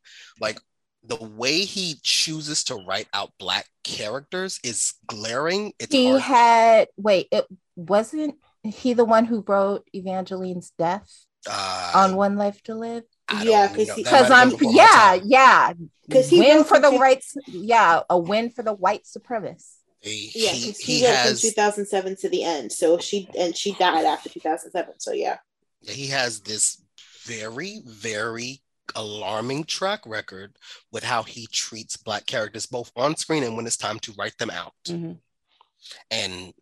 Like 0.41 0.59
the 1.07 1.17
way 1.17 1.61
he 1.61 1.97
chooses 2.03 2.65
to 2.65 2.77
write 2.87 3.09
out 3.13 3.33
black 3.39 3.67
characters 3.83 4.59
is 4.65 4.95
glaring. 5.07 5.73
It's 5.79 5.93
he 5.95 6.09
hard. 6.09 6.23
had 6.23 6.89
wait 6.97 7.29
it 7.31 7.47
wasn't 7.77 8.37
he 8.63 8.95
the 8.95 9.05
one 9.05 9.27
who 9.27 9.45
wrote 9.47 9.87
evangeline's 9.95 10.73
death 10.79 11.11
uh, 11.51 11.93
on 11.95 12.17
one 12.17 12.37
life 12.37 12.63
to 12.63 12.75
live 12.75 13.03
I 13.29 13.43
Yeah, 13.45 13.67
don't 13.67 13.77
'cause 13.77 13.89
know. 13.89 13.95
he- 13.97 14.03
That 14.05 14.11
because 14.11 14.31
I'm 14.31 14.49
been 14.51 14.59
before 14.59 14.73
yeah, 14.73 15.73
because 16.09 16.29
he 16.31 16.39
win 16.41 16.65
for 16.65 16.79
the 16.79 16.89
from 16.89 16.95
two- 16.97 17.03
rights, 17.03 17.35
yeah, 17.49 18.01
a 18.09 18.19
win 18.19 18.51
for 18.51 18.63
the 18.63 18.73
white 18.73 19.05
supremacists. 19.05 19.77
He, 20.01 20.31
Yeah, 20.35 20.51
he, 20.53 20.67
'cause 20.73 20.79
he, 20.79 20.97
he 20.99 21.05
wrote 21.07 21.15
has 21.15 21.41
from 21.41 21.49
2007 21.51 22.17
to 22.17 22.29
the 22.29 22.45
end. 22.45 22.73
So 22.73 22.99
she 22.99 23.29
and 23.39 23.57
she 23.57 23.73
died 23.73 24.05
after 24.05 24.29
2007. 24.29 25.01
So 25.01 25.13
yeah, 25.13 25.39
he 25.87 26.07
has 26.09 26.41
this 26.41 26.83
very, 27.25 27.81
very 27.85 28.61
alarming 28.95 29.65
track 29.65 30.01
record 30.07 30.57
with 30.93 31.03
how 31.03 31.23
he 31.23 31.47
treats 31.51 31.97
black 31.97 32.27
characters 32.27 32.67
both 32.67 32.93
on 32.97 33.17
screen 33.17 33.43
and 33.43 33.57
when 33.57 33.67
it's 33.67 33.77
time 33.77 33.99
to 34.01 34.13
write 34.19 34.37
them 34.39 34.51
out. 34.51 34.75
Mhm. 34.87 35.19
And 36.11 36.53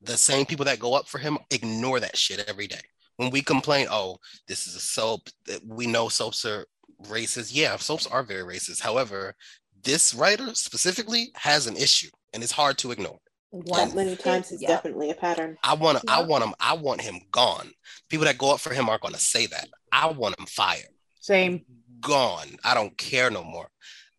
the 0.00 0.16
same 0.16 0.46
people 0.46 0.64
that 0.64 0.78
go 0.78 0.94
up 0.94 1.08
for 1.08 1.18
him 1.18 1.38
ignore 1.50 2.00
that 2.00 2.16
shit 2.16 2.40
every 2.48 2.66
day. 2.66 2.82
When 3.16 3.30
we 3.30 3.42
complain, 3.42 3.86
oh, 3.90 4.18
this 4.46 4.66
is 4.66 4.74
a 4.74 4.80
soap, 4.80 5.28
that 5.46 5.64
we 5.64 5.86
know 5.86 6.08
soaps 6.08 6.44
are 6.44 6.66
racist. 7.04 7.50
Yeah, 7.52 7.76
soaps 7.76 8.06
are 8.06 8.22
very 8.22 8.42
racist. 8.42 8.80
However, 8.80 9.34
this 9.82 10.14
writer 10.14 10.54
specifically 10.54 11.30
has 11.36 11.66
an 11.66 11.76
issue 11.76 12.10
and 12.32 12.42
it's 12.42 12.52
hard 12.52 12.76
to 12.78 12.90
ignore. 12.90 13.20
That 13.66 13.94
many 13.94 14.16
times 14.16 14.52
is 14.52 14.62
yeah. 14.62 14.68
definitely 14.68 15.10
a 15.10 15.14
pattern. 15.14 15.56
I 15.62 15.74
want 15.74 15.98
to, 15.98 16.04
I 16.10 16.22
want 16.22 16.44
him, 16.44 16.54
I 16.60 16.74
want 16.74 17.00
him 17.00 17.20
gone. 17.30 17.70
People 18.08 18.26
that 18.26 18.38
go 18.38 18.52
up 18.52 18.60
for 18.60 18.72
him 18.72 18.88
aren't 18.88 19.02
going 19.02 19.14
to 19.14 19.20
say 19.20 19.46
that. 19.46 19.68
I 19.92 20.08
want 20.10 20.38
him 20.38 20.46
fired. 20.46 20.88
Same. 21.20 21.64
gone. 22.00 22.56
I 22.64 22.74
don't 22.74 22.96
care 22.96 23.30
no 23.30 23.42
more. 23.42 23.68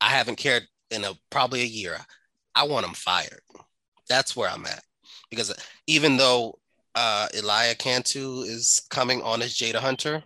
I 0.02 0.10
haven't 0.10 0.38
cared 0.38 0.64
in 0.92 1.04
a 1.04 1.14
probably 1.30 1.62
a 1.62 1.66
year. 1.66 1.98
I 2.56 2.64
want 2.64 2.86
him 2.86 2.94
fired. 2.94 3.42
That's 4.10 4.36
where 4.36 4.50
I'm 4.50 4.66
at. 4.66 4.84
Because 5.30 5.54
even 5.88 6.18
though 6.18 6.60
uh 6.96 7.28
Elia 7.34 7.76
Cantu 7.76 8.42
is 8.42 8.82
coming 8.90 9.22
on 9.22 9.42
as 9.42 9.54
Jada 9.54 9.76
Hunter, 9.76 10.24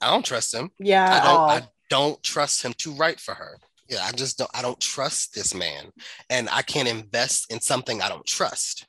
I 0.00 0.10
don't 0.10 0.24
trust 0.24 0.54
him. 0.54 0.70
Yeah. 0.78 1.04
I 1.10 1.16
Yeah. 1.16 1.22
don't 1.22 1.40
Oh. 1.40 1.44
I 1.44 1.62
don't 1.90 2.22
trust 2.22 2.62
him 2.62 2.72
to 2.78 2.92
write 2.92 3.20
for 3.20 3.34
her. 3.34 3.58
Yeah, 3.92 4.04
I 4.04 4.12
just 4.12 4.38
don't 4.38 4.50
I 4.54 4.62
don't 4.62 4.80
trust 4.80 5.34
this 5.34 5.54
man. 5.54 5.92
And 6.30 6.48
I 6.50 6.62
can't 6.62 6.88
invest 6.88 7.52
in 7.52 7.60
something 7.60 8.00
I 8.00 8.08
don't 8.08 8.24
trust. 8.24 8.86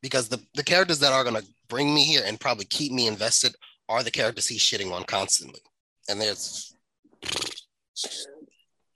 Because 0.00 0.28
the, 0.28 0.40
the 0.54 0.62
characters 0.62 0.98
that 1.00 1.12
are 1.12 1.24
gonna 1.24 1.42
bring 1.68 1.94
me 1.94 2.04
here 2.04 2.22
and 2.24 2.40
probably 2.40 2.64
keep 2.64 2.90
me 2.90 3.06
invested 3.06 3.54
are 3.86 4.02
the 4.02 4.10
characters 4.10 4.46
he's 4.46 4.62
shitting 4.62 4.92
on 4.92 5.04
constantly. 5.04 5.60
And 6.08 6.18
there's 6.18 6.74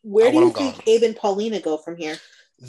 Where 0.03 0.33
do 0.33 0.39
you 0.39 0.51
think 0.51 0.77
gone. 0.77 0.85
Abe 0.87 1.03
and 1.03 1.17
Paulina 1.17 1.61
go 1.61 1.77
from 1.77 1.97
here? 1.97 2.17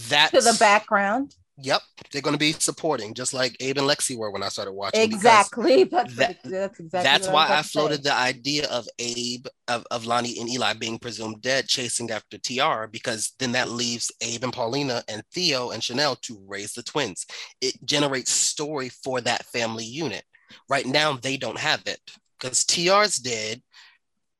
that 0.10 0.31
To 0.31 0.41
the 0.41 0.57
background. 0.60 1.36
Yep, 1.61 1.81
they're 2.11 2.22
going 2.22 2.34
to 2.36 2.40
be 2.40 2.53
supporting, 2.53 3.14
just 3.14 3.34
like 3.34 3.56
Abe 3.60 3.77
and 3.80 3.88
Lexi 3.88 4.18
were 4.18 4.31
when 4.31 4.44
I 4.44 4.49
started 4.49 4.72
watching. 4.72 5.02
Exactly. 5.02 5.84
That's, 5.91 6.15
that- 6.15 6.38
that's 6.44 6.80
exactly. 6.80 7.03
That's 7.03 7.27
why 7.27 7.48
I 7.49 7.61
floated 7.61 8.03
the 8.03 8.14
idea 8.14 8.68
of 8.69 8.88
Abe, 8.99 9.45
of, 9.68 9.86
of 9.91 10.06
Lani 10.06 10.40
and 10.40 10.49
Eli 10.49 10.73
being 10.73 10.98
presumed 10.99 11.41
dead, 11.41 11.68
chasing 11.68 12.11
after 12.11 12.38
TR, 12.38 12.88
because 12.90 13.34
then 13.40 13.52
that 13.53 13.69
leaves 13.69 14.11
Abe 14.22 14.44
and 14.44 14.53
Paulina 14.53 15.03
and 15.10 15.23
Theo 15.34 15.72
and 15.72 15.84
Chanel 15.84 16.15
to 16.23 16.41
raise 16.48 16.73
the 16.73 16.84
twins. 16.84 17.26
It 17.61 17.76
generates 17.86 18.31
story 18.31 18.90
for 18.90 19.22
that 19.22 19.45
family 19.45 19.86
unit. 19.86 20.23
Right 20.69 20.86
now, 20.86 21.14
they 21.14 21.38
don't 21.38 21.60
have 21.60 21.84
it 21.86 21.99
because 22.40 22.64
TR's 22.65 23.18
dead. 23.18 23.61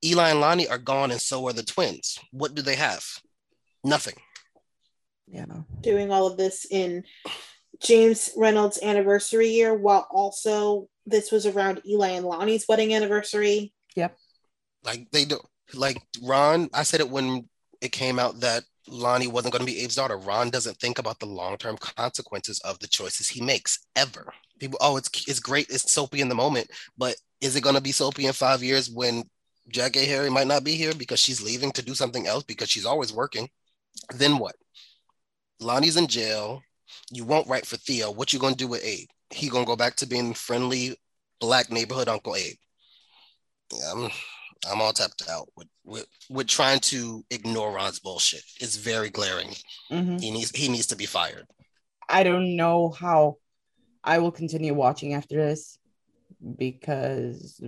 Eli 0.04 0.30
and 0.30 0.40
Lani 0.40 0.68
are 0.68 0.78
gone, 0.78 1.12
and 1.12 1.20
so 1.20 1.46
are 1.48 1.54
the 1.54 1.64
twins. 1.64 2.18
What 2.32 2.56
do 2.56 2.62
they 2.62 2.76
have? 2.76 3.06
Nothing. 3.84 4.16
Yeah. 5.32 5.46
Doing 5.82 6.12
all 6.12 6.28
of 6.28 6.38
this 6.38 6.66
in 6.70 7.04
James 7.82 8.32
Reynolds' 8.36 8.80
anniversary 8.82 9.50
year, 9.50 9.74
while 9.74 10.08
also 10.12 10.90
this 11.06 11.32
was 11.32 11.46
around 11.46 11.82
Eli 11.86 12.10
and 12.10 12.26
Lani's 12.26 12.66
wedding 12.68 12.94
anniversary. 12.94 13.74
Yep. 13.96 14.16
Like 14.84 15.08
they 15.12 15.26
do. 15.26 15.40
Like 15.74 16.02
Ron, 16.24 16.70
I 16.74 16.84
said 16.84 17.00
it 17.00 17.10
when 17.10 17.48
it 17.82 17.92
came 17.92 18.20
out 18.20 18.40
that 18.42 18.64
Lani 18.88 19.28
wasn't 19.28 19.54
going 19.54 19.66
to 19.66 19.72
be 19.72 19.84
Abe's 19.84 19.96
daughter. 19.96 20.18
Ron 20.18 20.50
doesn't 20.50 20.78
think 20.78 21.00
about 21.00 21.20
the 21.20 21.26
long-term 21.26 21.78
consequences 21.78 22.60
of 22.62 22.80
the 22.80 22.88
choices 22.88 23.28
he 23.28 23.42
makes 23.42 23.80
ever. 23.96 24.34
People, 24.60 24.80
oh, 24.82 24.98
it's 24.98 25.10
it's 25.28 25.40
great, 25.40 25.68
it's 25.70 25.92
soapy 25.92 26.22
in 26.22 26.30
the 26.30 26.36
moment, 26.36 26.70
but 26.98 27.16
is 27.40 27.56
it 27.56 27.62
going 27.64 27.76
to 27.76 27.82
be 27.82 27.92
soapy 27.92 28.26
in 28.26 28.34
five 28.34 28.64
years 28.64 28.90
when 28.90 29.24
Jackée 29.72 30.08
Harry 30.08 30.30
might 30.30 30.48
not 30.48 30.64
be 30.64 30.74
here 30.74 30.94
because 30.94 31.20
she's 31.20 31.42
leaving 31.42 31.72
to 31.74 31.82
do 31.82 31.94
something 31.94 32.28
else 32.28 32.44
because 32.44 32.70
she's 32.70 32.86
always 32.86 33.14
working? 33.14 33.48
Then 34.16 34.38
what? 34.38 34.56
Lani's 35.60 35.98
in 35.98 36.08
jail. 36.08 36.62
You 37.12 37.26
won't 37.26 37.48
write 37.48 37.66
for 37.66 37.78
Theo. 37.78 38.12
What 38.12 38.34
you 38.34 38.40
gonna 38.40 38.56
do 38.56 38.68
with 38.68 38.84
Abe? 38.84 39.08
He 39.30 39.50
gonna 39.50 39.66
go 39.66 39.76
back 39.76 39.96
to 39.98 40.08
being 40.08 40.34
friendly 40.34 40.98
black 41.40 41.72
neighborhood 41.72 42.08
Uncle 42.08 42.36
Abe. 42.36 42.56
Yeah, 43.74 43.92
I'm 43.92 44.10
I'm 44.70 44.82
all 44.82 44.94
tapped 44.94 45.24
out 45.30 45.48
with, 45.56 45.68
with 45.86 46.06
with 46.30 46.48
trying 46.48 46.80
to 46.82 47.24
ignore 47.30 47.72
Ron's 47.72 48.00
bullshit. 48.00 48.44
It's 48.60 48.76
very 48.76 49.10
glaring. 49.10 49.54
Mhm. 49.92 50.20
He 50.20 50.32
needs 50.32 50.52
he 50.52 50.70
needs 50.70 50.88
to 50.88 50.96
be 50.96 51.06
fired. 51.06 51.46
I 52.08 52.24
don't 52.24 52.56
know 52.56 52.90
how 52.90 53.38
I 54.04 54.18
will 54.20 54.32
continue 54.32 54.74
watching 54.74 55.14
after 55.14 55.36
this 55.36 55.78
because. 56.58 57.62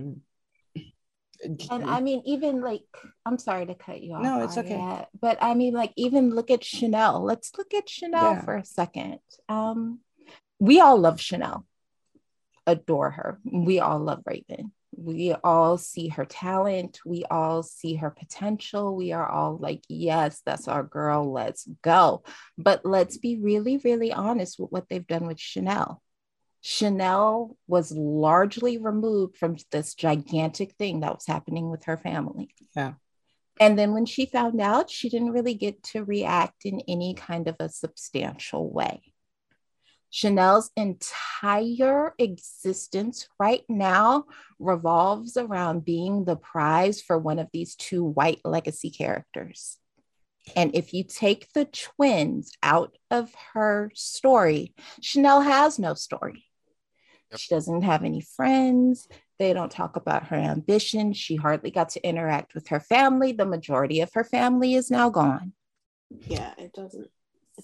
And 1.70 1.84
I 1.84 2.00
mean, 2.00 2.22
even 2.24 2.60
like, 2.60 2.84
I'm 3.26 3.38
sorry 3.38 3.66
to 3.66 3.74
cut 3.74 4.00
you 4.00 4.14
off. 4.14 4.22
No, 4.22 4.42
it's 4.44 4.56
okay. 4.58 5.06
But 5.20 5.38
I 5.40 5.54
mean, 5.54 5.74
like, 5.74 5.92
even 5.96 6.30
look 6.30 6.50
at 6.50 6.62
Chanel. 6.64 7.22
Let's 7.24 7.52
look 7.58 7.74
at 7.74 7.88
Chanel 7.88 8.32
Yeah. 8.32 8.42
for 8.42 8.56
a 8.56 8.64
second. 8.64 9.18
Um, 9.48 10.00
we 10.60 10.80
all 10.80 10.98
love 10.98 11.20
Chanel, 11.20 11.66
adore 12.66 13.10
her. 13.10 13.40
We 13.44 13.80
all 13.80 13.98
love 13.98 14.22
Raven. 14.24 14.72
We 14.96 15.32
all 15.32 15.78
see 15.78 16.08
her 16.08 16.24
talent. 16.24 17.00
We 17.04 17.24
all 17.30 17.62
see 17.62 17.94
her 17.96 18.10
potential. 18.10 18.94
We 18.94 19.12
are 19.12 19.26
all 19.28 19.56
like, 19.56 19.82
yes, 19.88 20.42
that's 20.44 20.68
our 20.68 20.82
girl. 20.84 21.32
Let's 21.32 21.66
go. 21.82 22.22
But 22.58 22.84
let's 22.84 23.16
be 23.16 23.38
really, 23.38 23.78
really 23.78 24.12
honest 24.12 24.60
with 24.60 24.70
what 24.70 24.88
they've 24.88 25.06
done 25.06 25.26
with 25.26 25.40
Chanel. 25.40 26.02
Chanel 26.62 27.56
was 27.66 27.90
largely 27.92 28.78
removed 28.78 29.36
from 29.36 29.56
this 29.72 29.94
gigantic 29.94 30.72
thing 30.74 31.00
that 31.00 31.12
was 31.12 31.26
happening 31.26 31.70
with 31.70 31.84
her 31.84 31.96
family. 31.96 32.54
Yeah. 32.76 32.94
And 33.60 33.78
then 33.78 33.92
when 33.92 34.06
she 34.06 34.26
found 34.26 34.60
out, 34.60 34.88
she 34.88 35.08
didn't 35.08 35.32
really 35.32 35.54
get 35.54 35.82
to 35.84 36.04
react 36.04 36.64
in 36.64 36.80
any 36.88 37.14
kind 37.14 37.48
of 37.48 37.56
a 37.58 37.68
substantial 37.68 38.70
way. 38.70 39.02
Chanel's 40.10 40.70
entire 40.76 42.14
existence 42.18 43.28
right 43.40 43.64
now 43.68 44.26
revolves 44.58 45.36
around 45.36 45.84
being 45.84 46.24
the 46.24 46.36
prize 46.36 47.00
for 47.00 47.18
one 47.18 47.38
of 47.38 47.48
these 47.52 47.74
two 47.74 48.04
white 48.04 48.40
legacy 48.44 48.90
characters. 48.90 49.78
And 50.54 50.74
if 50.74 50.92
you 50.92 51.04
take 51.04 51.52
the 51.52 51.64
twins 51.64 52.52
out 52.62 52.96
of 53.10 53.34
her 53.54 53.90
story, 53.94 54.74
Chanel 55.00 55.40
has 55.40 55.78
no 55.78 55.94
story. 55.94 56.44
Yep. 57.32 57.40
She 57.40 57.54
doesn't 57.54 57.82
have 57.82 58.04
any 58.04 58.20
friends. 58.20 59.08
They 59.38 59.52
don't 59.52 59.72
talk 59.72 59.96
about 59.96 60.28
her 60.28 60.36
ambition. 60.36 61.12
She 61.12 61.36
hardly 61.36 61.70
got 61.70 61.88
to 61.90 62.06
interact 62.06 62.54
with 62.54 62.68
her 62.68 62.80
family. 62.80 63.32
The 63.32 63.46
majority 63.46 64.00
of 64.00 64.12
her 64.14 64.24
family 64.24 64.74
is 64.74 64.90
now 64.90 65.10
gone. 65.10 65.52
Yeah, 66.26 66.52
it 66.58 66.72
doesn't. 66.72 67.08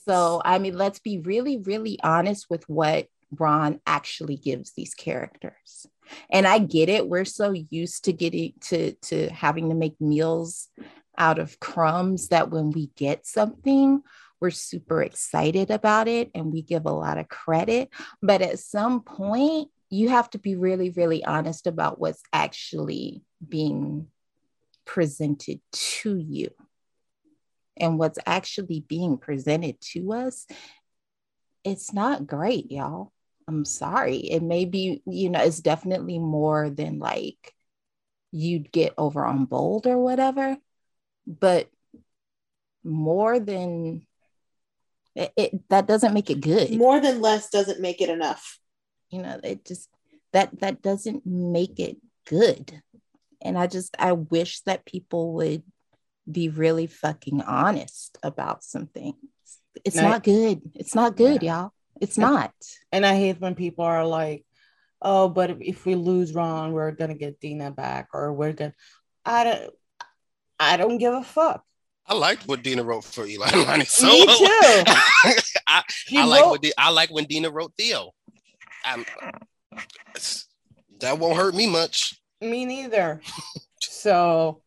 So, 0.05 0.43
I 0.45 0.59
mean, 0.59 0.77
let's 0.77 0.99
be 0.99 1.19
really, 1.19 1.59
really 1.59 1.99
honest 2.03 2.47
with 2.51 2.69
what 2.69 3.07
Ron 3.37 3.81
actually 3.87 4.37
gives 4.37 4.73
these 4.73 4.95
characters. 4.95 5.87
And 6.31 6.47
I 6.47 6.59
get 6.59 6.89
it. 6.89 7.09
We're 7.09 7.27
so 7.27 7.53
used 7.53 8.05
to 8.05 8.13
getting 8.13 8.55
to 8.69 8.93
to 8.93 9.29
having 9.29 9.69
to 9.69 9.75
make 9.75 10.01
meals 10.01 10.69
out 11.19 11.39
of 11.39 11.61
crumbs 11.61 12.29
that 12.29 12.51
when 12.51 12.71
we 12.71 12.91
get 12.97 13.27
something, 13.27 14.03
we're 14.41 14.51
super 14.51 15.03
excited 15.03 15.71
about 15.71 16.09
it 16.09 16.31
and 16.35 16.53
we 16.53 16.63
give 16.63 16.87
a 16.87 16.93
lot 16.93 17.19
of 17.19 17.29
credit. 17.29 17.91
But 18.23 18.43
at 18.43 18.59
some 18.59 19.03
point, 19.03 19.71
you 19.91 20.11
have 20.11 20.31
to 20.31 20.39
be 20.39 20.55
really, 20.55 20.91
really 20.91 21.25
honest 21.25 21.67
about 21.67 21.99
what's 21.99 22.23
actually 22.33 23.23
being 23.47 24.09
presented 24.85 25.61
to 25.73 26.17
you 26.17 26.51
and 27.77 27.99
what's 27.99 28.19
actually 28.27 28.85
being 28.87 29.19
presented 29.19 29.81
to 29.81 30.13
us, 30.13 30.47
it's 31.65 31.93
not 31.93 32.27
great, 32.27 32.71
y'all. 32.71 33.13
I'm 33.47 33.65
sorry. 33.65 34.17
It 34.17 34.43
may 34.43 34.65
be, 34.65 35.03
you 35.07 35.31
know, 35.31 35.43
it's 35.43 35.61
definitely 35.61 36.19
more 36.19 36.71
than 36.71 36.99
like 36.99 37.55
you'd 38.31 38.71
get 38.71 38.95
over 38.99 39.25
on 39.25 39.47
Bold 39.47 39.87
or 39.87 39.99
whatever, 39.99 40.57
but 41.27 41.71
more 42.85 43.41
than 43.41 44.07
it, 45.19 45.33
it 45.37 45.69
that 45.69 45.87
doesn't 45.87 46.15
make 46.15 46.31
it 46.31 46.41
good. 46.41 46.71
More 46.77 47.01
than 47.01 47.21
less 47.21 47.51
doesn't 47.51 47.81
make 47.81 48.01
it 48.01 48.09
enough. 48.09 48.59
you 49.11 49.21
know, 49.23 49.41
it 49.43 49.65
just 49.65 49.89
that 50.33 50.61
that 50.61 50.81
doesn't 50.83 51.25
make 51.27 51.79
it 51.81 51.97
good. 52.27 52.83
And 53.43 53.59
I 53.59 53.67
just 53.67 53.95
I 53.99 54.13
wish 54.13 54.61
that 54.63 54.85
people 54.85 55.33
would 55.35 55.63
be 56.31 56.49
really 56.49 56.87
fucking 56.87 57.41
honest 57.43 58.19
about 58.23 58.63
some 58.63 58.87
things. 58.87 59.17
It's 59.85 59.97
Right. 59.97 60.03
not 60.11 60.23
good. 60.23 60.61
It's 60.75 60.95
not 60.95 61.17
good, 61.17 61.43
Yeah. 61.43 61.61
y'all. 61.63 61.73
It's 62.01 62.19
Yeah. 62.19 62.27
not. 62.27 62.53
And 62.93 63.07
I 63.07 63.17
hate 63.17 63.41
when 63.41 63.55
people 63.55 63.85
are 63.85 64.07
like, 64.07 64.45
"Oh, 65.01 65.29
but 65.29 65.51
if, 65.51 65.59
if 65.61 65.87
we 65.87 65.95
lose 65.95 66.35
Ron, 66.35 66.73
we're 66.73 66.93
gonna 66.93 67.15
get 67.15 67.41
Dena 67.41 67.71
back, 67.71 68.09
or 68.13 68.33
we're 68.33 68.53
gonna." 68.53 68.75
I 69.25 69.45
don't. 69.45 69.75
I 70.61 70.77
don't 70.77 70.99
give 70.99 71.15
a 71.15 71.23
fuck. 71.23 71.65
I 72.09 72.15
liked 72.15 72.49
what 72.49 72.63
Dena 72.63 72.83
wrote 72.83 73.05
for 73.05 73.27
Eli 73.27 73.49
and 73.53 73.63
Lani. 73.67 73.85
So 73.85 74.07
Me 74.09 74.25
too. 74.27 74.35
I, 75.67 75.83
She 75.89 76.17
I 76.19 76.25
like 76.25 76.43
wrote- 76.43 76.51
what 76.51 76.63
Di- 76.63 76.73
I 76.79 76.91
like 76.91 77.11
when 77.11 77.25
Dena 77.25 77.51
wrote 77.51 77.73
Theo. 77.79 78.13
I'm, 78.85 79.05
that 81.01 81.19
won't 81.19 81.37
hurt 81.37 81.55
me 81.55 81.69
much. 81.69 82.19
Me 82.41 82.65
neither. 82.65 83.21
so 83.81 84.63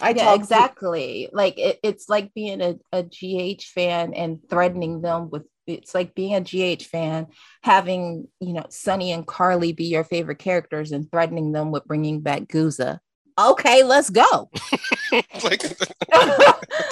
I 0.00 0.10
yeah, 0.10 0.24
talked 0.24 0.36
to- 0.38 0.42
exactly. 0.42 1.28
like 1.32 1.58
it, 1.58 1.78
it's 1.82 2.08
like 2.08 2.32
being 2.34 2.60
a, 2.60 2.74
a 2.92 3.02
GH 3.04 3.62
fan 3.64 4.14
and 4.14 4.38
threatening 4.50 5.00
them 5.02 5.30
with 5.30 5.42
it's 5.66 5.94
like 5.94 6.14
being 6.16 6.34
a 6.34 6.40
GH 6.40 6.82
fan, 6.86 7.28
having 7.62 8.26
you 8.40 8.52
know 8.52 8.66
Sonny 8.70 9.12
and 9.12 9.26
Carly 9.26 9.72
be 9.72 9.84
your 9.84 10.02
favorite 10.04 10.40
characters 10.40 10.90
and 10.90 11.10
threatening 11.10 11.52
them 11.52 11.70
with 11.70 11.84
bringing 11.84 12.20
back 12.20 12.42
Guza. 12.42 12.98
Okay, 13.38 13.82
let's 13.82 14.10
go. 14.10 14.50
like, 15.44 15.62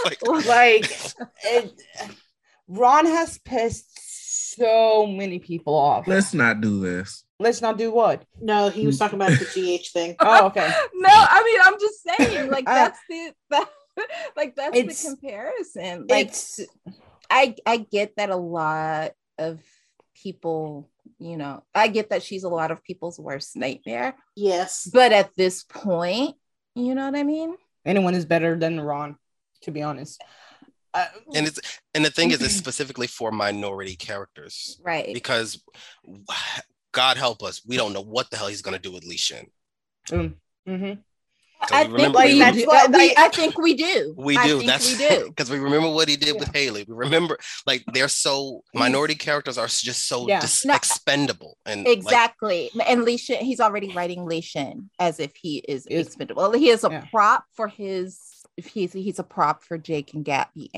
like 0.05 0.47
like 0.47 0.91
it, 1.45 1.83
Ron 2.69 3.07
has 3.07 3.39
pissed 3.39 4.55
so 4.57 5.07
many 5.07 5.39
people 5.39 5.75
off. 5.75 6.07
Let's 6.07 6.35
not 6.35 6.61
do 6.61 6.81
this. 6.81 7.25
Let's 7.39 7.62
not 7.62 7.79
do 7.79 7.91
what? 7.91 8.25
No, 8.41 8.69
he 8.69 8.87
was 8.87 8.99
talking 8.99 9.17
about 9.17 9.31
the 9.31 9.45
GH 9.47 9.89
thing. 9.93 10.17
Oh, 10.21 10.47
okay. 10.47 10.69
no, 10.95 11.09
I 11.11 11.43
mean 11.45 11.61
I'm 11.65 11.81
just 11.81 12.03
saying, 12.03 12.51
like 12.51 12.69
I- 12.69 12.75
that's 12.75 12.99
the 13.09 13.33
that, 13.51 13.69
like 14.37 14.57
that's 14.57 14.77
It's- 14.77 15.03
the 15.03 15.09
comparison. 15.11 16.07
Like 16.09 16.29
It's 16.29 16.61
I 17.31 17.55
I 17.65 17.77
get 17.79 18.17
that 18.17 18.31
a 18.31 18.37
lot 18.37 19.12
of 19.39 19.61
people, 20.23 20.89
you 21.19 21.37
know, 21.37 21.63
I 21.75 21.89
get 21.89 22.11
that 22.11 22.23
she's 22.23 22.45
a 22.45 22.49
lot 22.49 22.71
of 22.71 22.83
people's 22.83 23.19
worst 23.19 23.57
nightmare, 23.57 24.15
Yes. 24.37 24.89
but 24.93 25.13
at 25.13 25.35
this 25.37 25.65
point, 25.65 26.37
you 26.75 26.95
know 26.95 27.07
what 27.07 27.19
I 27.19 27.23
mean? 27.23 27.57
anyone 27.87 28.15
is 28.15 28.27
better 28.27 28.59
than 28.59 28.79
Ron, 28.79 29.17
to 29.63 29.71
be 29.71 29.81
honest. 29.83 30.23
Uh, 30.93 31.07
and 31.35 31.47
it's 31.47 31.59
and 31.95 32.05
the 32.05 32.11
thing 32.11 32.31
is 32.31 32.43
it's 32.43 32.55
specifically 32.67 33.07
for 33.07 33.31
minority 33.33 33.97
characters 33.97 34.79
Right. 34.85 35.15
because 35.15 35.65
God 36.93 37.17
help 37.17 37.43
us, 37.43 37.63
we 37.67 37.77
don't 37.77 37.93
know 37.93 38.03
what 38.03 38.29
the 38.31 38.37
hell 38.37 38.49
he's 38.49 38.61
gonna 38.63 38.79
do 38.79 38.93
with 38.93 39.05
Li 39.05 39.17
Shin. 39.17 39.47
Mm, 40.09 40.35
mhm. 40.69 40.99
So 41.69 41.74
I 41.74 41.82
think 41.82 41.93
remember- 41.95 42.19
we 42.19 42.24
we 42.24 42.32
do. 42.32 42.39
That's 42.39 42.66
what 42.66 42.91
we- 42.93 43.15
I- 43.16 43.24
I 43.24 43.28
think 43.28 43.59
we 43.59 43.74
do. 43.74 44.15
We 44.16 44.37
do. 44.39 44.59
think 44.59 44.66
That's 44.66 44.99
we 44.99 45.09
do. 45.09 45.24
because 45.28 45.51
we 45.51 45.59
remember 45.59 45.91
what 45.91 46.09
he 46.09 46.16
did 46.16 46.39
with 46.39 46.53
Haley. 46.55 46.85
We 46.89 46.95
remember 46.95 47.39
like 47.66 47.85
they're 47.93 48.09
so 48.09 48.65
minority 48.74 49.15
characters 49.15 49.59
are 49.59 49.66
just 49.66 50.09
so 50.09 50.27
Yeah. 50.27 50.41
dis- 50.41 50.65
No, 50.65 50.74
expendable 50.74 51.59
and 51.66 51.85
like, 51.85 51.97
Exactly. 51.97 52.70
and 52.87 53.05
Li 53.05 53.16
Shin, 53.16 53.45
he's 53.45 53.61
already 53.61 53.93
writing 53.93 54.24
Li 54.27 54.41
Shin 54.41 54.91
as 54.99 55.20
if 55.20 55.32
he 55.37 55.59
is 55.69 55.87
Is- 55.87 56.07
expendable. 56.07 56.51
He 56.53 56.70
is 56.70 56.85
a 56.85 56.91
Yeah. 56.91 57.05
prop 57.11 57.45
for 57.55 57.69
his 57.69 58.19
if 58.57 58.66
he's 58.66 58.93
he's 58.93 59.19
a 59.19 59.23
prop 59.24 59.62
for 59.65 59.78
Jake 59.78 60.12
and 60.15 60.24
Gabi 60.24 60.69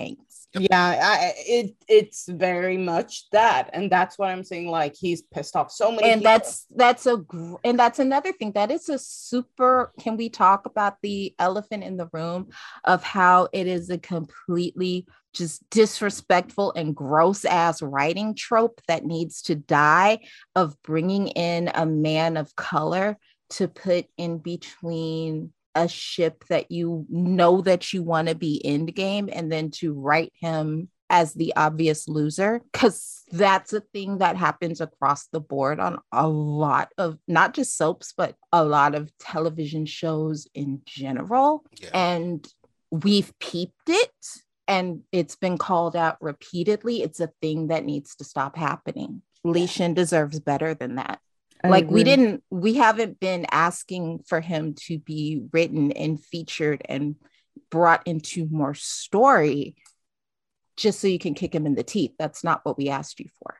Yanks. 0.54 0.68
Yeah, 0.70 0.98
I, 1.02 1.32
it 1.36 1.74
it's 1.88 2.28
very 2.28 2.76
much 2.76 3.30
that, 3.30 3.70
and 3.72 3.90
that's 3.90 4.18
what 4.18 4.28
I'm 4.28 4.44
saying. 4.44 4.68
Like 4.68 4.94
he's 4.94 5.22
pissed 5.22 5.56
off 5.56 5.70
so 5.70 5.90
many. 5.90 6.10
and 6.10 6.20
people. 6.20 6.32
that's 6.32 6.66
that's 6.74 7.06
a 7.06 7.16
gr- 7.16 7.56
and 7.64 7.78
that's 7.78 7.98
another 7.98 8.32
thing 8.32 8.52
that 8.52 8.70
is 8.70 8.88
a 8.88 8.98
super 8.98 9.92
can 10.00 10.16
we 10.16 10.28
talk 10.28 10.66
about 10.66 10.96
the 11.02 11.34
elephant 11.38 11.84
in 11.84 11.96
the 11.96 12.08
room 12.12 12.48
of 12.84 13.02
how 13.02 13.48
it 13.52 13.66
is 13.66 13.90
a 13.90 13.98
completely 13.98 15.06
just 15.32 15.68
disrespectful 15.70 16.72
and 16.76 16.94
gross 16.94 17.44
ass 17.44 17.80
writing 17.80 18.34
trope 18.34 18.80
that 18.88 19.04
needs 19.04 19.42
to 19.42 19.54
die 19.54 20.18
of 20.54 20.80
bringing 20.82 21.28
in 21.28 21.70
a 21.74 21.86
man 21.86 22.36
of 22.36 22.54
color 22.54 23.16
to 23.50 23.68
put 23.68 24.06
in 24.16 24.38
between 24.38 25.52
a 25.74 25.88
ship 25.88 26.44
that 26.48 26.70
you 26.70 27.06
know 27.08 27.60
that 27.62 27.92
you 27.92 28.02
want 28.02 28.28
to 28.28 28.34
be 28.34 28.60
the 28.64 28.92
game 28.92 29.28
and 29.32 29.50
then 29.50 29.70
to 29.70 29.92
write 29.92 30.32
him 30.40 30.88
as 31.10 31.34
the 31.34 31.52
obvious 31.56 32.08
loser 32.08 32.62
because 32.72 33.22
that's 33.30 33.74
a 33.74 33.80
thing 33.80 34.18
that 34.18 34.36
happens 34.36 34.80
across 34.80 35.26
the 35.26 35.40
board 35.40 35.78
on 35.78 35.98
a 36.10 36.26
lot 36.26 36.90
of 36.96 37.18
not 37.28 37.52
just 37.52 37.76
soaps 37.76 38.14
but 38.16 38.34
a 38.50 38.64
lot 38.64 38.94
of 38.94 39.10
television 39.18 39.84
shows 39.84 40.48
in 40.54 40.80
general. 40.86 41.64
Yeah. 41.80 41.90
and 41.92 42.48
we've 42.90 43.32
peeped 43.38 43.88
it 43.88 44.10
and 44.66 45.00
it's 45.12 45.36
been 45.36 45.58
called 45.58 45.96
out 45.96 46.16
repeatedly. 46.20 47.02
It's 47.02 47.20
a 47.20 47.32
thing 47.42 47.66
that 47.66 47.84
needs 47.84 48.14
to 48.16 48.24
stop 48.24 48.56
happening. 48.56 49.22
Li 49.44 49.66
Shin 49.66 49.92
deserves 49.92 50.40
better 50.40 50.72
than 50.72 50.96
that 50.96 51.20
I 51.64 51.68
like 51.68 51.90
we 51.90 52.04
didn't 52.04 52.42
we 52.50 52.74
haven't 52.74 53.20
been 53.20 53.46
asking 53.50 54.24
for 54.26 54.40
him 54.40 54.74
to 54.86 54.98
be 54.98 55.42
written 55.52 55.92
and 55.92 56.22
featured 56.22 56.82
and 56.88 57.16
brought 57.70 58.06
into 58.06 58.48
more 58.50 58.74
story 58.74 59.76
just 60.76 61.00
so 61.00 61.06
you 61.06 61.18
can 61.18 61.34
kick 61.34 61.54
him 61.54 61.66
in 61.66 61.74
the 61.74 61.82
teeth. 61.82 62.12
That's 62.18 62.42
not 62.42 62.64
what 62.64 62.78
we 62.78 62.88
asked 62.88 63.20
you 63.20 63.28
for. 63.38 63.56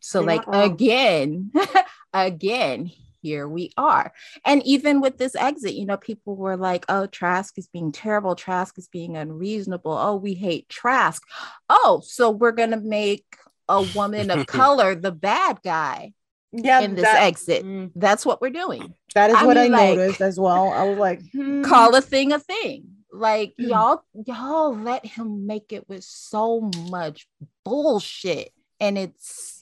So 0.00 0.20
You're 0.20 0.26
like 0.26 0.44
again 0.48 1.52
again 2.12 2.90
here 3.22 3.46
we 3.46 3.70
are. 3.76 4.12
And 4.46 4.64
even 4.64 5.00
with 5.00 5.18
this 5.18 5.36
exit 5.36 5.74
you 5.74 5.86
know 5.86 5.96
people 5.96 6.34
were 6.34 6.56
like 6.56 6.84
oh 6.88 7.06
trask 7.06 7.56
is 7.56 7.68
being 7.68 7.92
terrible. 7.92 8.34
Trask 8.34 8.76
is 8.78 8.88
being 8.88 9.16
unreasonable. 9.16 9.96
Oh 9.96 10.16
we 10.16 10.34
hate 10.34 10.68
trask. 10.68 11.22
Oh 11.68 12.02
so 12.04 12.30
we're 12.30 12.52
gonna 12.52 12.80
make 12.80 13.36
a 13.68 13.82
woman 13.94 14.30
of 14.32 14.46
color 14.48 14.96
the 14.96 15.12
bad 15.12 15.60
guy 15.62 16.14
yeah, 16.52 16.80
in 16.80 16.94
this 16.94 17.04
that, 17.04 17.22
exit. 17.22 17.64
mm, 17.64 17.90
That's 17.94 18.24
what 18.26 18.40
we're 18.40 18.50
doing. 18.50 18.94
that 19.14 19.30
is 19.30 19.36
I 19.36 19.44
what 19.46 19.56
I 19.58 19.66
like- 19.66 19.96
noticed 19.96 20.20
as 20.20 20.38
well. 20.38 20.68
I 20.70 20.84
was 20.84 20.98
like, 20.98 21.20
hmm. 21.32 21.62
Call 21.62 21.94
a 21.94 22.00
thing 22.00 22.32
a 22.32 22.38
thing. 22.38 22.88
Like 23.12 23.54
Mm. 23.60 23.68
y'all, 23.68 24.02
y'all 24.26 24.76
let 24.76 25.04
him 25.04 25.46
make 25.46 25.72
it 25.72 25.88
with 25.88 26.04
so 26.04 26.70
much 26.90 27.26
bullshit, 27.64 28.52
and 28.78 28.96
it's. 28.98 29.56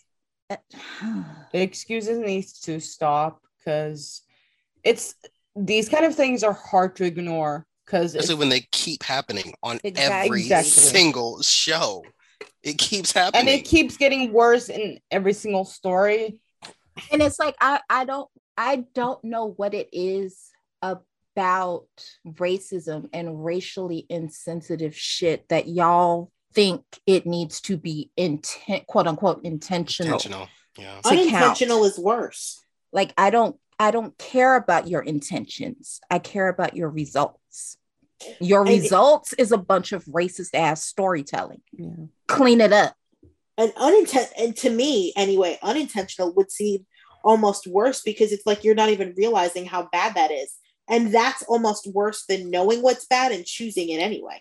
the 1.52 1.60
excuses 1.60 2.19
needs 2.19 2.60
to 2.60 2.81
stop 2.81 3.43
because 3.59 4.23
it's 4.82 5.15
these 5.55 5.89
kind 5.89 6.05
of 6.06 6.15
things 6.15 6.43
are 6.43 6.52
hard 6.55 6.97
to 6.97 7.05
ignore 7.05 7.66
because 7.85 8.15
especially 8.15 8.39
when 8.39 8.48
they 8.48 8.66
keep 8.73 9.02
happening 9.02 9.52
on 9.62 9.78
Exactly. 9.85 10.27
every 10.27 10.40
Exactly. 10.43 10.70
single 10.70 11.43
show. 11.43 12.02
It 12.62 12.78
keeps 12.78 13.12
happening. 13.12 13.40
and 13.40 13.48
it 13.48 13.65
keeps 13.66 13.97
getting 13.97 14.32
worse 14.32 14.69
in 14.69 14.98
every 15.10 15.32
single 15.32 15.65
story. 15.65 16.40
And 17.10 17.22
it's 17.22 17.38
like 17.38 17.56
I, 17.60 17.80
I 17.88 18.04
don't 18.04 18.28
I 18.56 18.84
don't 18.94 19.22
know 19.24 19.52
what 19.56 19.74
it 19.74 19.88
is 19.92 20.50
about 20.80 21.86
racism 22.26 23.08
and 23.12 23.44
racially 23.44 24.06
insensitive 24.08 24.96
shit 24.96 25.48
that 25.48 25.68
y'all 25.68 26.32
think 26.54 26.82
it 27.06 27.26
needs 27.26 27.60
to 27.62 27.76
be 27.76 28.10
intent 28.16 28.86
quote 28.86 29.06
unquote 29.06 29.44
intentional. 29.44 30.14
intentional. 30.14 30.48
Yeah. 30.76 30.96
to 30.96 31.02
count. 31.02 31.18
Unintentional 31.18 31.84
is 31.84 31.98
worse. 31.98 32.62
Like 32.92 33.12
I 33.16 33.30
don't 33.30 33.56
I 33.78 33.90
don't 33.90 34.16
care 34.18 34.56
about 34.56 34.88
your 34.88 35.02
intentions. 35.02 36.00
I 36.10 36.18
care 36.18 36.48
about 36.48 36.74
your 36.76 36.90
results. 36.90 37.76
Your 38.40 38.62
And 38.62 38.70
results 38.70 39.32
is 39.34 39.52
a 39.52 39.58
bunch 39.58 39.92
of 39.92 40.04
racist 40.06 40.54
ass 40.54 40.82
storytelling. 40.84 41.62
Yeah. 41.72 41.90
Clean 42.26 42.60
it 42.60 42.72
up. 42.72 42.94
And 43.59 43.72
unintent 43.74 44.28
and 44.39 44.56
to 44.59 44.70
me 44.70 45.12
anyway, 45.16 45.59
unintentional 45.62 46.32
would 46.35 46.51
seem 46.51 46.86
almost 47.24 47.66
worse 47.66 48.01
because 48.02 48.32
it's 48.32 48.47
like 48.47 48.64
you're 48.64 48.74
not 48.74 48.90
even 48.90 49.14
realizing 49.16 49.66
how 49.66 49.89
bad 49.90 50.14
that 50.14 50.30
is. 50.30 50.55
And 50.89 51.12
that's 51.12 51.43
almost 51.43 51.86
worse 51.93 52.24
than 52.26 52.51
knowing 52.51 52.80
what's 52.80 53.06
bad 53.06 53.32
and 53.32 53.44
choosing 53.44 53.90
it 53.90 53.98
anyway. 53.98 54.40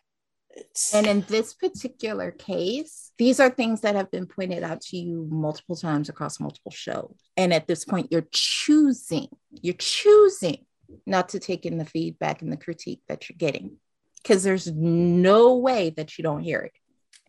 It's, 0.51 0.93
And 0.93 1.05
in 1.05 1.21
this 1.27 1.53
particular 1.53 2.31
case, 2.31 3.11
these 3.17 3.39
are 3.39 3.49
things 3.49 3.81
that 3.81 3.95
have 3.95 4.09
been 4.11 4.27
pointed 4.27 4.63
out 4.63 4.81
to 4.81 4.97
you 4.97 5.27
multiple 5.29 5.75
times 5.75 6.09
across 6.09 6.39
multiple 6.39 6.71
shows. 6.71 7.15
And 7.35 7.53
at 7.53 7.67
this 7.67 7.85
point, 7.85 8.11
you're 8.11 8.27
choosing, 8.31 9.27
you're 9.51 9.73
choosing 9.73 10.65
not 11.05 11.29
to 11.29 11.39
take 11.39 11.65
in 11.65 11.77
the 11.77 11.85
feedback 11.85 12.41
and 12.41 12.51
the 12.51 12.57
critique 12.57 13.01
that 13.07 13.27
you're 13.27 13.37
getting 13.37 13.77
because 14.21 14.43
there's 14.43 14.71
no 14.71 15.57
way 15.57 15.89
that 15.91 16.17
you 16.17 16.23
don't 16.23 16.41
hear 16.41 16.59
it. 16.59 16.73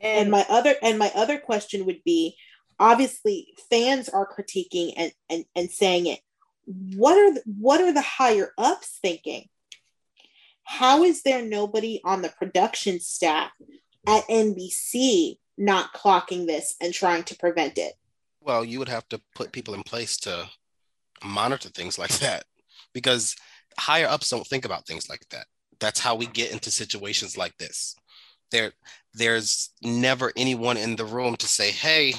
And 0.00 0.30
my 0.30 0.44
other 0.48 0.74
and 0.82 0.98
my 0.98 1.10
other 1.14 1.38
question 1.38 1.86
would 1.86 2.02
be 2.04 2.36
obviously 2.78 3.48
fans 3.70 4.08
are 4.08 4.28
critiquing 4.28 4.92
and 4.96 5.12
and, 5.28 5.44
and 5.56 5.70
saying 5.70 6.06
it 6.06 6.20
what 6.96 7.16
are 7.16 7.34
the, 7.34 7.42
what 7.46 7.80
are 7.80 7.92
the 7.92 8.02
higher 8.02 8.52
ups 8.58 8.98
thinking 9.02 9.48
how 10.64 11.02
is 11.02 11.22
there 11.22 11.42
nobody 11.42 12.00
on 12.04 12.22
the 12.22 12.28
production 12.28 13.00
staff 13.00 13.50
at 14.06 14.26
nbc 14.28 15.36
not 15.58 15.92
clocking 15.92 16.46
this 16.46 16.76
and 16.80 16.94
trying 16.94 17.24
to 17.24 17.36
prevent 17.36 17.76
it 17.76 17.92
Well, 18.40 18.64
you 18.64 18.78
would 18.78 18.88
have 18.88 19.08
to 19.08 19.20
put 19.34 19.52
people 19.52 19.74
in 19.74 19.82
place 19.82 20.16
to 20.18 20.48
monitor 21.24 21.68
things 21.68 21.98
like 21.98 22.16
that 22.18 22.44
because 22.94 23.36
higher 23.76 24.06
ups 24.06 24.30
don't 24.30 24.46
think 24.46 24.64
about 24.64 24.86
things 24.86 25.10
like 25.10 25.28
that. 25.30 25.46
That's 25.80 26.00
how 26.00 26.14
we 26.14 26.26
get 26.26 26.52
into 26.52 26.70
situations 26.70 27.36
like 27.36 27.56
this. 27.58 27.94
There, 28.50 28.72
there's 29.14 29.70
never 29.82 30.32
anyone 30.36 30.76
in 30.76 30.96
the 30.96 31.04
room 31.04 31.36
to 31.36 31.46
say, 31.46 31.70
"Hey, 31.70 32.14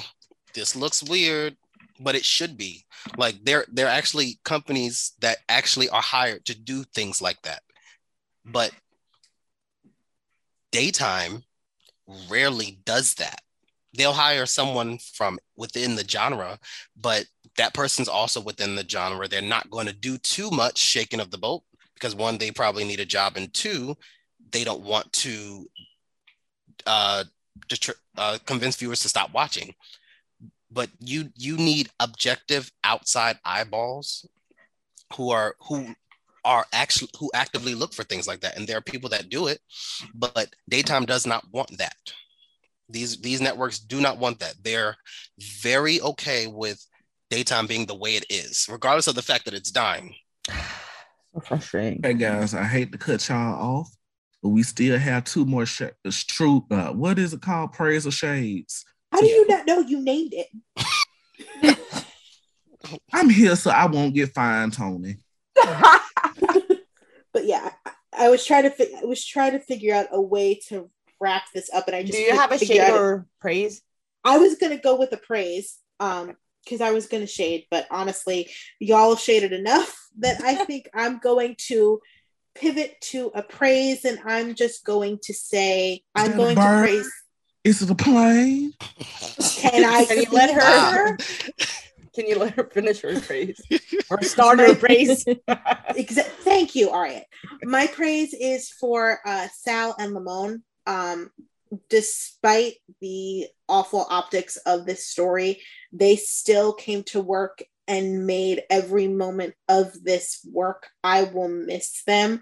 this 0.54 0.76
looks 0.76 1.02
weird," 1.02 1.56
but 1.98 2.14
it 2.14 2.24
should 2.24 2.56
be. 2.56 2.84
Like 3.16 3.44
there, 3.44 3.64
there 3.68 3.86
are 3.86 3.90
actually 3.90 4.38
companies 4.44 5.12
that 5.20 5.38
actually 5.48 5.88
are 5.88 6.02
hired 6.02 6.44
to 6.46 6.54
do 6.54 6.84
things 6.84 7.20
like 7.22 7.42
that. 7.42 7.62
But 8.44 8.72
daytime 10.72 11.44
rarely 12.28 12.80
does 12.84 13.14
that 13.14 13.40
they'll 13.94 14.12
hire 14.12 14.46
someone 14.46 14.98
from 14.98 15.38
within 15.56 15.96
the 15.96 16.06
genre, 16.06 16.58
but 16.96 17.26
that 17.56 17.74
person's 17.74 18.08
also 18.08 18.40
within 18.40 18.76
the 18.76 18.88
genre. 18.88 19.28
They're 19.28 19.42
not 19.42 19.70
going 19.70 19.86
to 19.86 19.92
do 19.92 20.18
too 20.18 20.50
much 20.50 20.78
shaking 20.78 21.20
of 21.20 21.30
the 21.30 21.38
boat 21.38 21.62
because 21.94 22.14
one, 22.14 22.38
they 22.38 22.50
probably 22.50 22.84
need 22.84 23.00
a 23.00 23.04
job, 23.04 23.36
and 23.36 23.52
two, 23.52 23.96
they 24.52 24.64
don't 24.64 24.82
want 24.82 25.12
to 25.12 25.66
uh, 26.86 27.24
detr- 27.68 27.94
uh, 28.16 28.38
convince 28.46 28.76
viewers 28.76 29.00
to 29.00 29.08
stop 29.08 29.32
watching. 29.32 29.74
But 30.70 30.88
you 31.00 31.30
you 31.36 31.56
need 31.56 31.88
objective 31.98 32.70
outside 32.84 33.38
eyeballs 33.44 34.26
who 35.16 35.30
are 35.30 35.56
who 35.60 35.94
are 36.44 36.64
actually 36.72 37.10
who 37.18 37.30
actively 37.34 37.74
look 37.74 37.92
for 37.92 38.04
things 38.04 38.28
like 38.28 38.40
that, 38.40 38.56
and 38.56 38.66
there 38.66 38.78
are 38.78 38.82
people 38.82 39.10
that 39.10 39.28
do 39.28 39.48
it, 39.48 39.60
but 40.14 40.54
daytime 40.68 41.04
does 41.04 41.26
not 41.26 41.44
want 41.52 41.76
that 41.78 41.96
these 42.88 43.20
these 43.20 43.40
networks 43.40 43.78
do 43.78 44.00
not 44.00 44.18
want 44.18 44.38
that 44.40 44.54
they're 44.62 44.96
very 45.62 46.00
okay 46.00 46.46
with 46.46 46.84
daytime 47.30 47.66
being 47.66 47.86
the 47.86 47.94
way 47.94 48.16
it 48.16 48.26
is 48.28 48.66
regardless 48.68 49.06
of 49.06 49.14
the 49.14 49.22
fact 49.22 49.44
that 49.44 49.54
it's 49.54 49.70
dying 49.70 50.14
So 51.32 51.40
frustrating. 51.40 52.00
Hey 52.02 52.14
guys, 52.14 52.54
I 52.54 52.64
hate 52.64 52.90
to 52.92 52.98
cut 52.98 53.28
y'all 53.28 53.54
off, 53.54 53.90
but 54.42 54.50
we 54.50 54.62
still 54.62 54.98
have 54.98 55.24
two 55.24 55.44
more 55.44 55.66
sh- 55.66 55.82
it's 56.04 56.24
true. 56.24 56.64
Uh, 56.70 56.88
what 56.92 57.18
is 57.18 57.32
it 57.32 57.42
called? 57.42 57.72
Praise 57.72 58.06
or 58.06 58.10
Shades. 58.10 58.84
how 59.12 59.20
do 59.20 59.26
you 59.26 59.46
not 59.48 59.66
know 59.66 59.80
you 59.80 60.00
named 60.00 60.32
it 60.32 60.48
I'm 63.12 63.28
here 63.28 63.56
so 63.56 63.70
I 63.70 63.86
won't 63.86 64.14
get 64.14 64.32
fined, 64.34 64.72
Tony. 64.72 65.16
but 67.32 67.44
yeah 67.44 67.70
I, 67.84 67.92
I 68.16 68.28
was 68.30 68.44
trying 68.46 68.62
to 68.64 68.70
fi- 68.70 68.94
i 69.00 69.04
was 69.04 69.24
trying 69.24 69.52
to 69.52 69.60
figure 69.60 69.94
out 69.94 70.06
a 70.10 70.20
way 70.20 70.54
to 70.68 70.90
wrap 71.20 71.44
this 71.54 71.68
up 71.72 71.86
and 71.86 71.94
i 71.94 72.02
just 72.02 72.12
Do 72.18 72.24
you 72.24 72.34
have 72.34 72.50
a 72.50 72.58
shade 72.58 72.90
or 72.90 73.26
praise? 73.40 73.82
I 74.24 74.38
was 74.38 74.56
gonna 74.56 74.78
go 74.78 74.96
with 74.96 75.10
the 75.10 75.16
praise, 75.16 75.78
um, 75.98 76.36
because 76.64 76.80
I 76.80 76.92
was 76.92 77.06
gonna 77.06 77.26
shade, 77.26 77.66
but 77.70 77.86
honestly, 77.90 78.50
y'all 78.78 79.10
have 79.10 79.20
shaded 79.20 79.52
enough. 79.52 79.96
that 80.18 80.42
I 80.42 80.64
think 80.64 80.88
I'm 80.92 81.18
going 81.18 81.56
to 81.68 82.00
pivot 82.54 83.00
to 83.00 83.30
a 83.34 83.42
praise, 83.42 84.04
and 84.04 84.18
I'm 84.24 84.54
just 84.54 84.84
going 84.84 85.18
to 85.22 85.34
say 85.34 86.02
I'm 86.14 86.36
going 86.36 86.56
to 86.56 86.62
praise. 86.80 87.12
Is 87.64 87.82
it 87.82 87.90
a 87.90 87.94
plane? 87.94 88.72
Can 89.56 89.84
I 89.84 90.04
Can 90.06 90.22
you 90.22 90.26
let 90.30 90.50
her- 90.54 91.16
Can 92.14 92.26
you 92.26 92.38
let 92.38 92.54
her 92.54 92.68
finish 92.72 93.00
her 93.02 93.20
praise 93.20 93.60
or 94.10 94.20
start 94.22 94.58
her 94.58 94.74
praise? 94.74 95.24
Exa- 95.96 96.24
thank 96.42 96.74
you, 96.74 96.88
Ariat. 96.88 97.22
My 97.62 97.86
praise 97.86 98.34
is 98.34 98.68
for 98.68 99.20
uh, 99.24 99.46
Sal 99.52 99.94
and 99.98 100.12
Lamon. 100.12 100.64
Um, 100.86 101.30
despite 101.88 102.74
the 103.00 103.46
awful 103.68 104.06
optics 104.10 104.56
of 104.66 104.86
this 104.86 105.06
story, 105.06 105.62
they 105.92 106.16
still 106.16 106.72
came 106.72 107.04
to 107.04 107.20
work 107.20 107.62
and 107.90 108.24
made 108.24 108.62
every 108.70 109.08
moment 109.08 109.54
of 109.68 109.92
this 110.04 110.38
work. 110.48 110.86
I 111.02 111.24
will 111.24 111.48
miss 111.48 112.04
them 112.04 112.40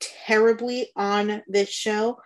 terribly 0.00 0.90
on 0.94 1.42
this 1.48 1.68
show, 1.68 2.20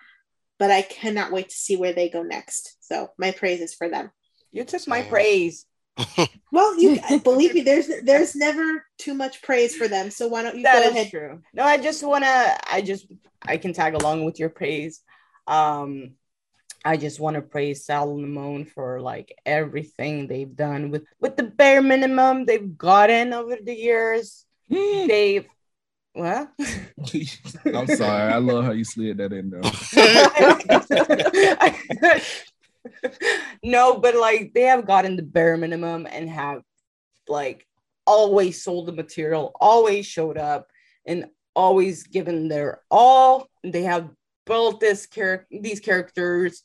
but 0.58 0.70
I 0.70 0.82
cannot 0.82 1.32
wait 1.32 1.48
to 1.48 1.56
see 1.56 1.76
where 1.76 1.94
they 1.94 2.10
go 2.10 2.22
next. 2.22 2.76
So 2.80 3.08
my 3.16 3.30
praise 3.30 3.62
is 3.62 3.74
for 3.74 3.88
them. 3.88 4.10
You 4.52 4.64
took 4.64 4.86
my 4.86 5.02
praise. 5.02 5.64
Well, 6.52 6.78
you 6.78 7.00
believe 7.24 7.54
me, 7.54 7.62
there's 7.62 7.88
there's 8.04 8.36
never 8.36 8.84
too 8.98 9.14
much 9.14 9.40
praise 9.40 9.74
for 9.74 9.88
them. 9.88 10.10
So 10.10 10.28
why 10.28 10.42
don't 10.42 10.54
you 10.58 10.64
That 10.64 10.82
go 10.82 10.88
is 10.88 10.94
ahead? 10.94 11.10
true. 11.10 11.42
No, 11.54 11.64
I 11.64 11.78
just 11.78 12.04
wanna. 12.04 12.58
I 12.70 12.82
just. 12.82 13.06
I 13.40 13.56
can 13.56 13.72
tag 13.72 13.94
along 13.94 14.26
with 14.26 14.38
your 14.38 14.50
praise. 14.50 15.00
Um, 15.46 16.16
I 16.84 16.96
just 16.96 17.20
want 17.20 17.36
to 17.36 17.42
praise 17.42 17.84
Sal 17.84 18.10
and 18.10 18.22
Lamon 18.22 18.64
for 18.64 19.00
like 19.00 19.36
everything 19.46 20.26
they've 20.26 20.54
done 20.54 20.90
with 20.90 21.04
with 21.20 21.36
the 21.36 21.44
bare 21.44 21.82
minimum 21.82 22.44
they've 22.44 22.76
gotten 22.76 23.32
over 23.32 23.56
the 23.62 23.74
years. 23.74 24.44
They've 24.68 25.46
what? 26.14 26.52
I'm 27.66 27.86
sorry. 27.86 28.32
I 28.32 28.36
love 28.36 28.64
how 28.64 28.72
you 28.72 28.84
slid 28.84 29.18
that 29.18 29.32
in 29.32 29.50
there. 29.50 29.62
no, 33.64 33.98
but 33.98 34.16
like 34.16 34.52
they 34.54 34.62
have 34.62 34.86
gotten 34.86 35.16
the 35.16 35.22
bare 35.22 35.56
minimum 35.56 36.06
and 36.10 36.28
have 36.28 36.62
like 37.28 37.66
always 38.06 38.62
sold 38.62 38.86
the 38.86 38.92
material, 38.92 39.52
always 39.58 40.06
showed 40.06 40.36
up, 40.36 40.68
and 41.06 41.26
always 41.54 42.04
given 42.04 42.48
their 42.48 42.82
all. 42.90 43.48
They 43.64 43.84
have 43.84 44.10
built 44.44 44.80
this 44.80 45.06
character, 45.06 45.46
these 45.50 45.80
characters. 45.80 46.62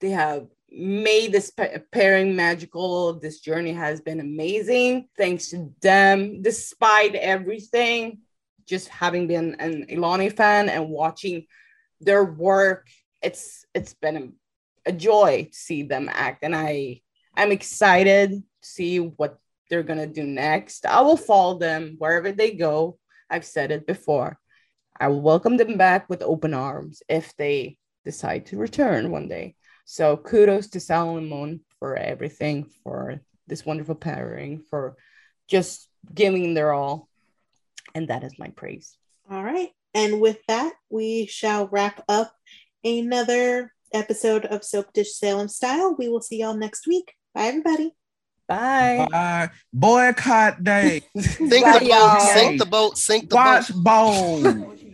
They 0.00 0.10
have 0.10 0.46
made 0.70 1.32
this 1.32 1.50
pa- 1.50 1.78
pairing 1.90 2.36
magical. 2.36 3.14
This 3.14 3.40
journey 3.40 3.72
has 3.72 4.00
been 4.00 4.20
amazing 4.20 5.08
thanks 5.16 5.50
to 5.50 5.72
them, 5.80 6.42
despite 6.42 7.14
everything. 7.14 8.20
Just 8.66 8.88
having 8.88 9.26
been 9.26 9.54
an 9.60 9.86
Elani 9.86 10.34
fan 10.34 10.68
and 10.68 10.90
watching 10.90 11.46
their 12.00 12.24
work, 12.24 12.88
it's 13.22 13.64
it's 13.74 13.94
been 13.94 14.16
a, 14.86 14.90
a 14.90 14.92
joy 14.92 15.48
to 15.50 15.56
see 15.56 15.82
them 15.82 16.10
act, 16.12 16.42
and 16.42 16.54
I 16.54 17.00
I'm 17.36 17.52
excited 17.52 18.30
to 18.30 18.42
see 18.60 18.98
what 18.98 19.38
they're 19.70 19.82
gonna 19.82 20.06
do 20.06 20.24
next. 20.24 20.86
I 20.86 21.00
will 21.00 21.16
follow 21.16 21.58
them 21.58 21.96
wherever 21.98 22.32
they 22.32 22.52
go. 22.52 22.98
I've 23.30 23.44
said 23.44 23.70
it 23.70 23.86
before. 23.86 24.38
I 24.98 25.08
will 25.08 25.20
welcome 25.20 25.56
them 25.56 25.76
back 25.76 26.08
with 26.08 26.22
open 26.22 26.54
arms 26.54 27.02
if 27.08 27.36
they 27.36 27.78
decide 28.04 28.46
to 28.46 28.56
return 28.56 29.10
one 29.10 29.28
day. 29.28 29.55
So 29.86 30.16
kudos 30.16 30.66
to 30.70 30.80
Sal 30.80 31.16
and 31.16 31.28
Moon 31.28 31.60
for 31.78 31.96
everything, 31.96 32.66
for 32.82 33.20
this 33.46 33.64
wonderful 33.64 33.94
pairing, 33.94 34.62
for 34.68 34.96
just 35.48 35.88
giving 36.12 36.54
their 36.54 36.72
all. 36.72 37.08
And 37.94 38.08
that 38.08 38.24
is 38.24 38.38
my 38.38 38.48
praise. 38.48 38.98
All 39.30 39.42
right. 39.42 39.70
And 39.94 40.20
with 40.20 40.38
that, 40.48 40.72
we 40.90 41.26
shall 41.26 41.68
wrap 41.68 42.02
up 42.08 42.32
another 42.84 43.72
episode 43.92 44.44
of 44.44 44.64
Soap 44.64 44.92
Dish 44.92 45.14
Salem 45.14 45.48
Style. 45.48 45.94
We 45.96 46.08
will 46.08 46.20
see 46.20 46.40
y'all 46.40 46.56
next 46.56 46.86
week. 46.88 47.14
Bye, 47.32 47.46
everybody. 47.46 47.94
Bye. 48.48 49.06
Bye. 49.10 49.50
Boycott 49.72 50.62
day. 50.64 51.02
Sink 51.18 51.64
Bye, 51.64 51.78
the 51.78 51.80
boat, 51.80 51.88
y'all. 51.88 52.20
sink 52.20 52.58
the 52.58 52.66
boat, 52.66 52.98
sink 52.98 53.30
the 53.30 53.36
Watch 53.36 53.72
boat. 53.74 54.42
bowl. 54.42 54.76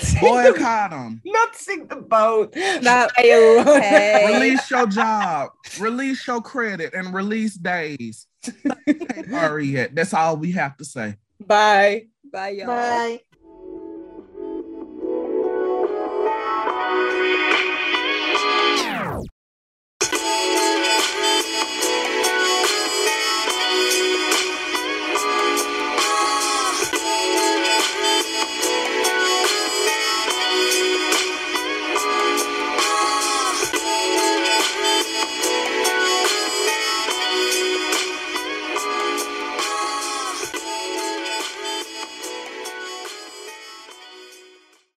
Boycott 0.20 0.90
them. 0.90 1.20
Not 1.24 1.56
sink 1.56 1.88
the 1.88 1.96
boat. 1.96 2.54
Not 2.82 3.10
okay. 3.18 4.32
Release 4.32 4.70
your 4.70 4.86
job. 4.86 5.50
Release 5.78 6.26
your 6.26 6.40
credit 6.40 6.94
and 6.94 7.12
release 7.12 7.54
days. 7.54 8.26
Ain't 8.64 9.28
worry 9.28 9.66
yet. 9.66 9.94
That's 9.94 10.14
all 10.14 10.36
we 10.36 10.52
have 10.52 10.76
to 10.78 10.84
say. 10.84 11.16
Bye. 11.40 12.06
Bye, 12.32 12.50
y'all. 12.50 12.66
Bye. 12.66 13.20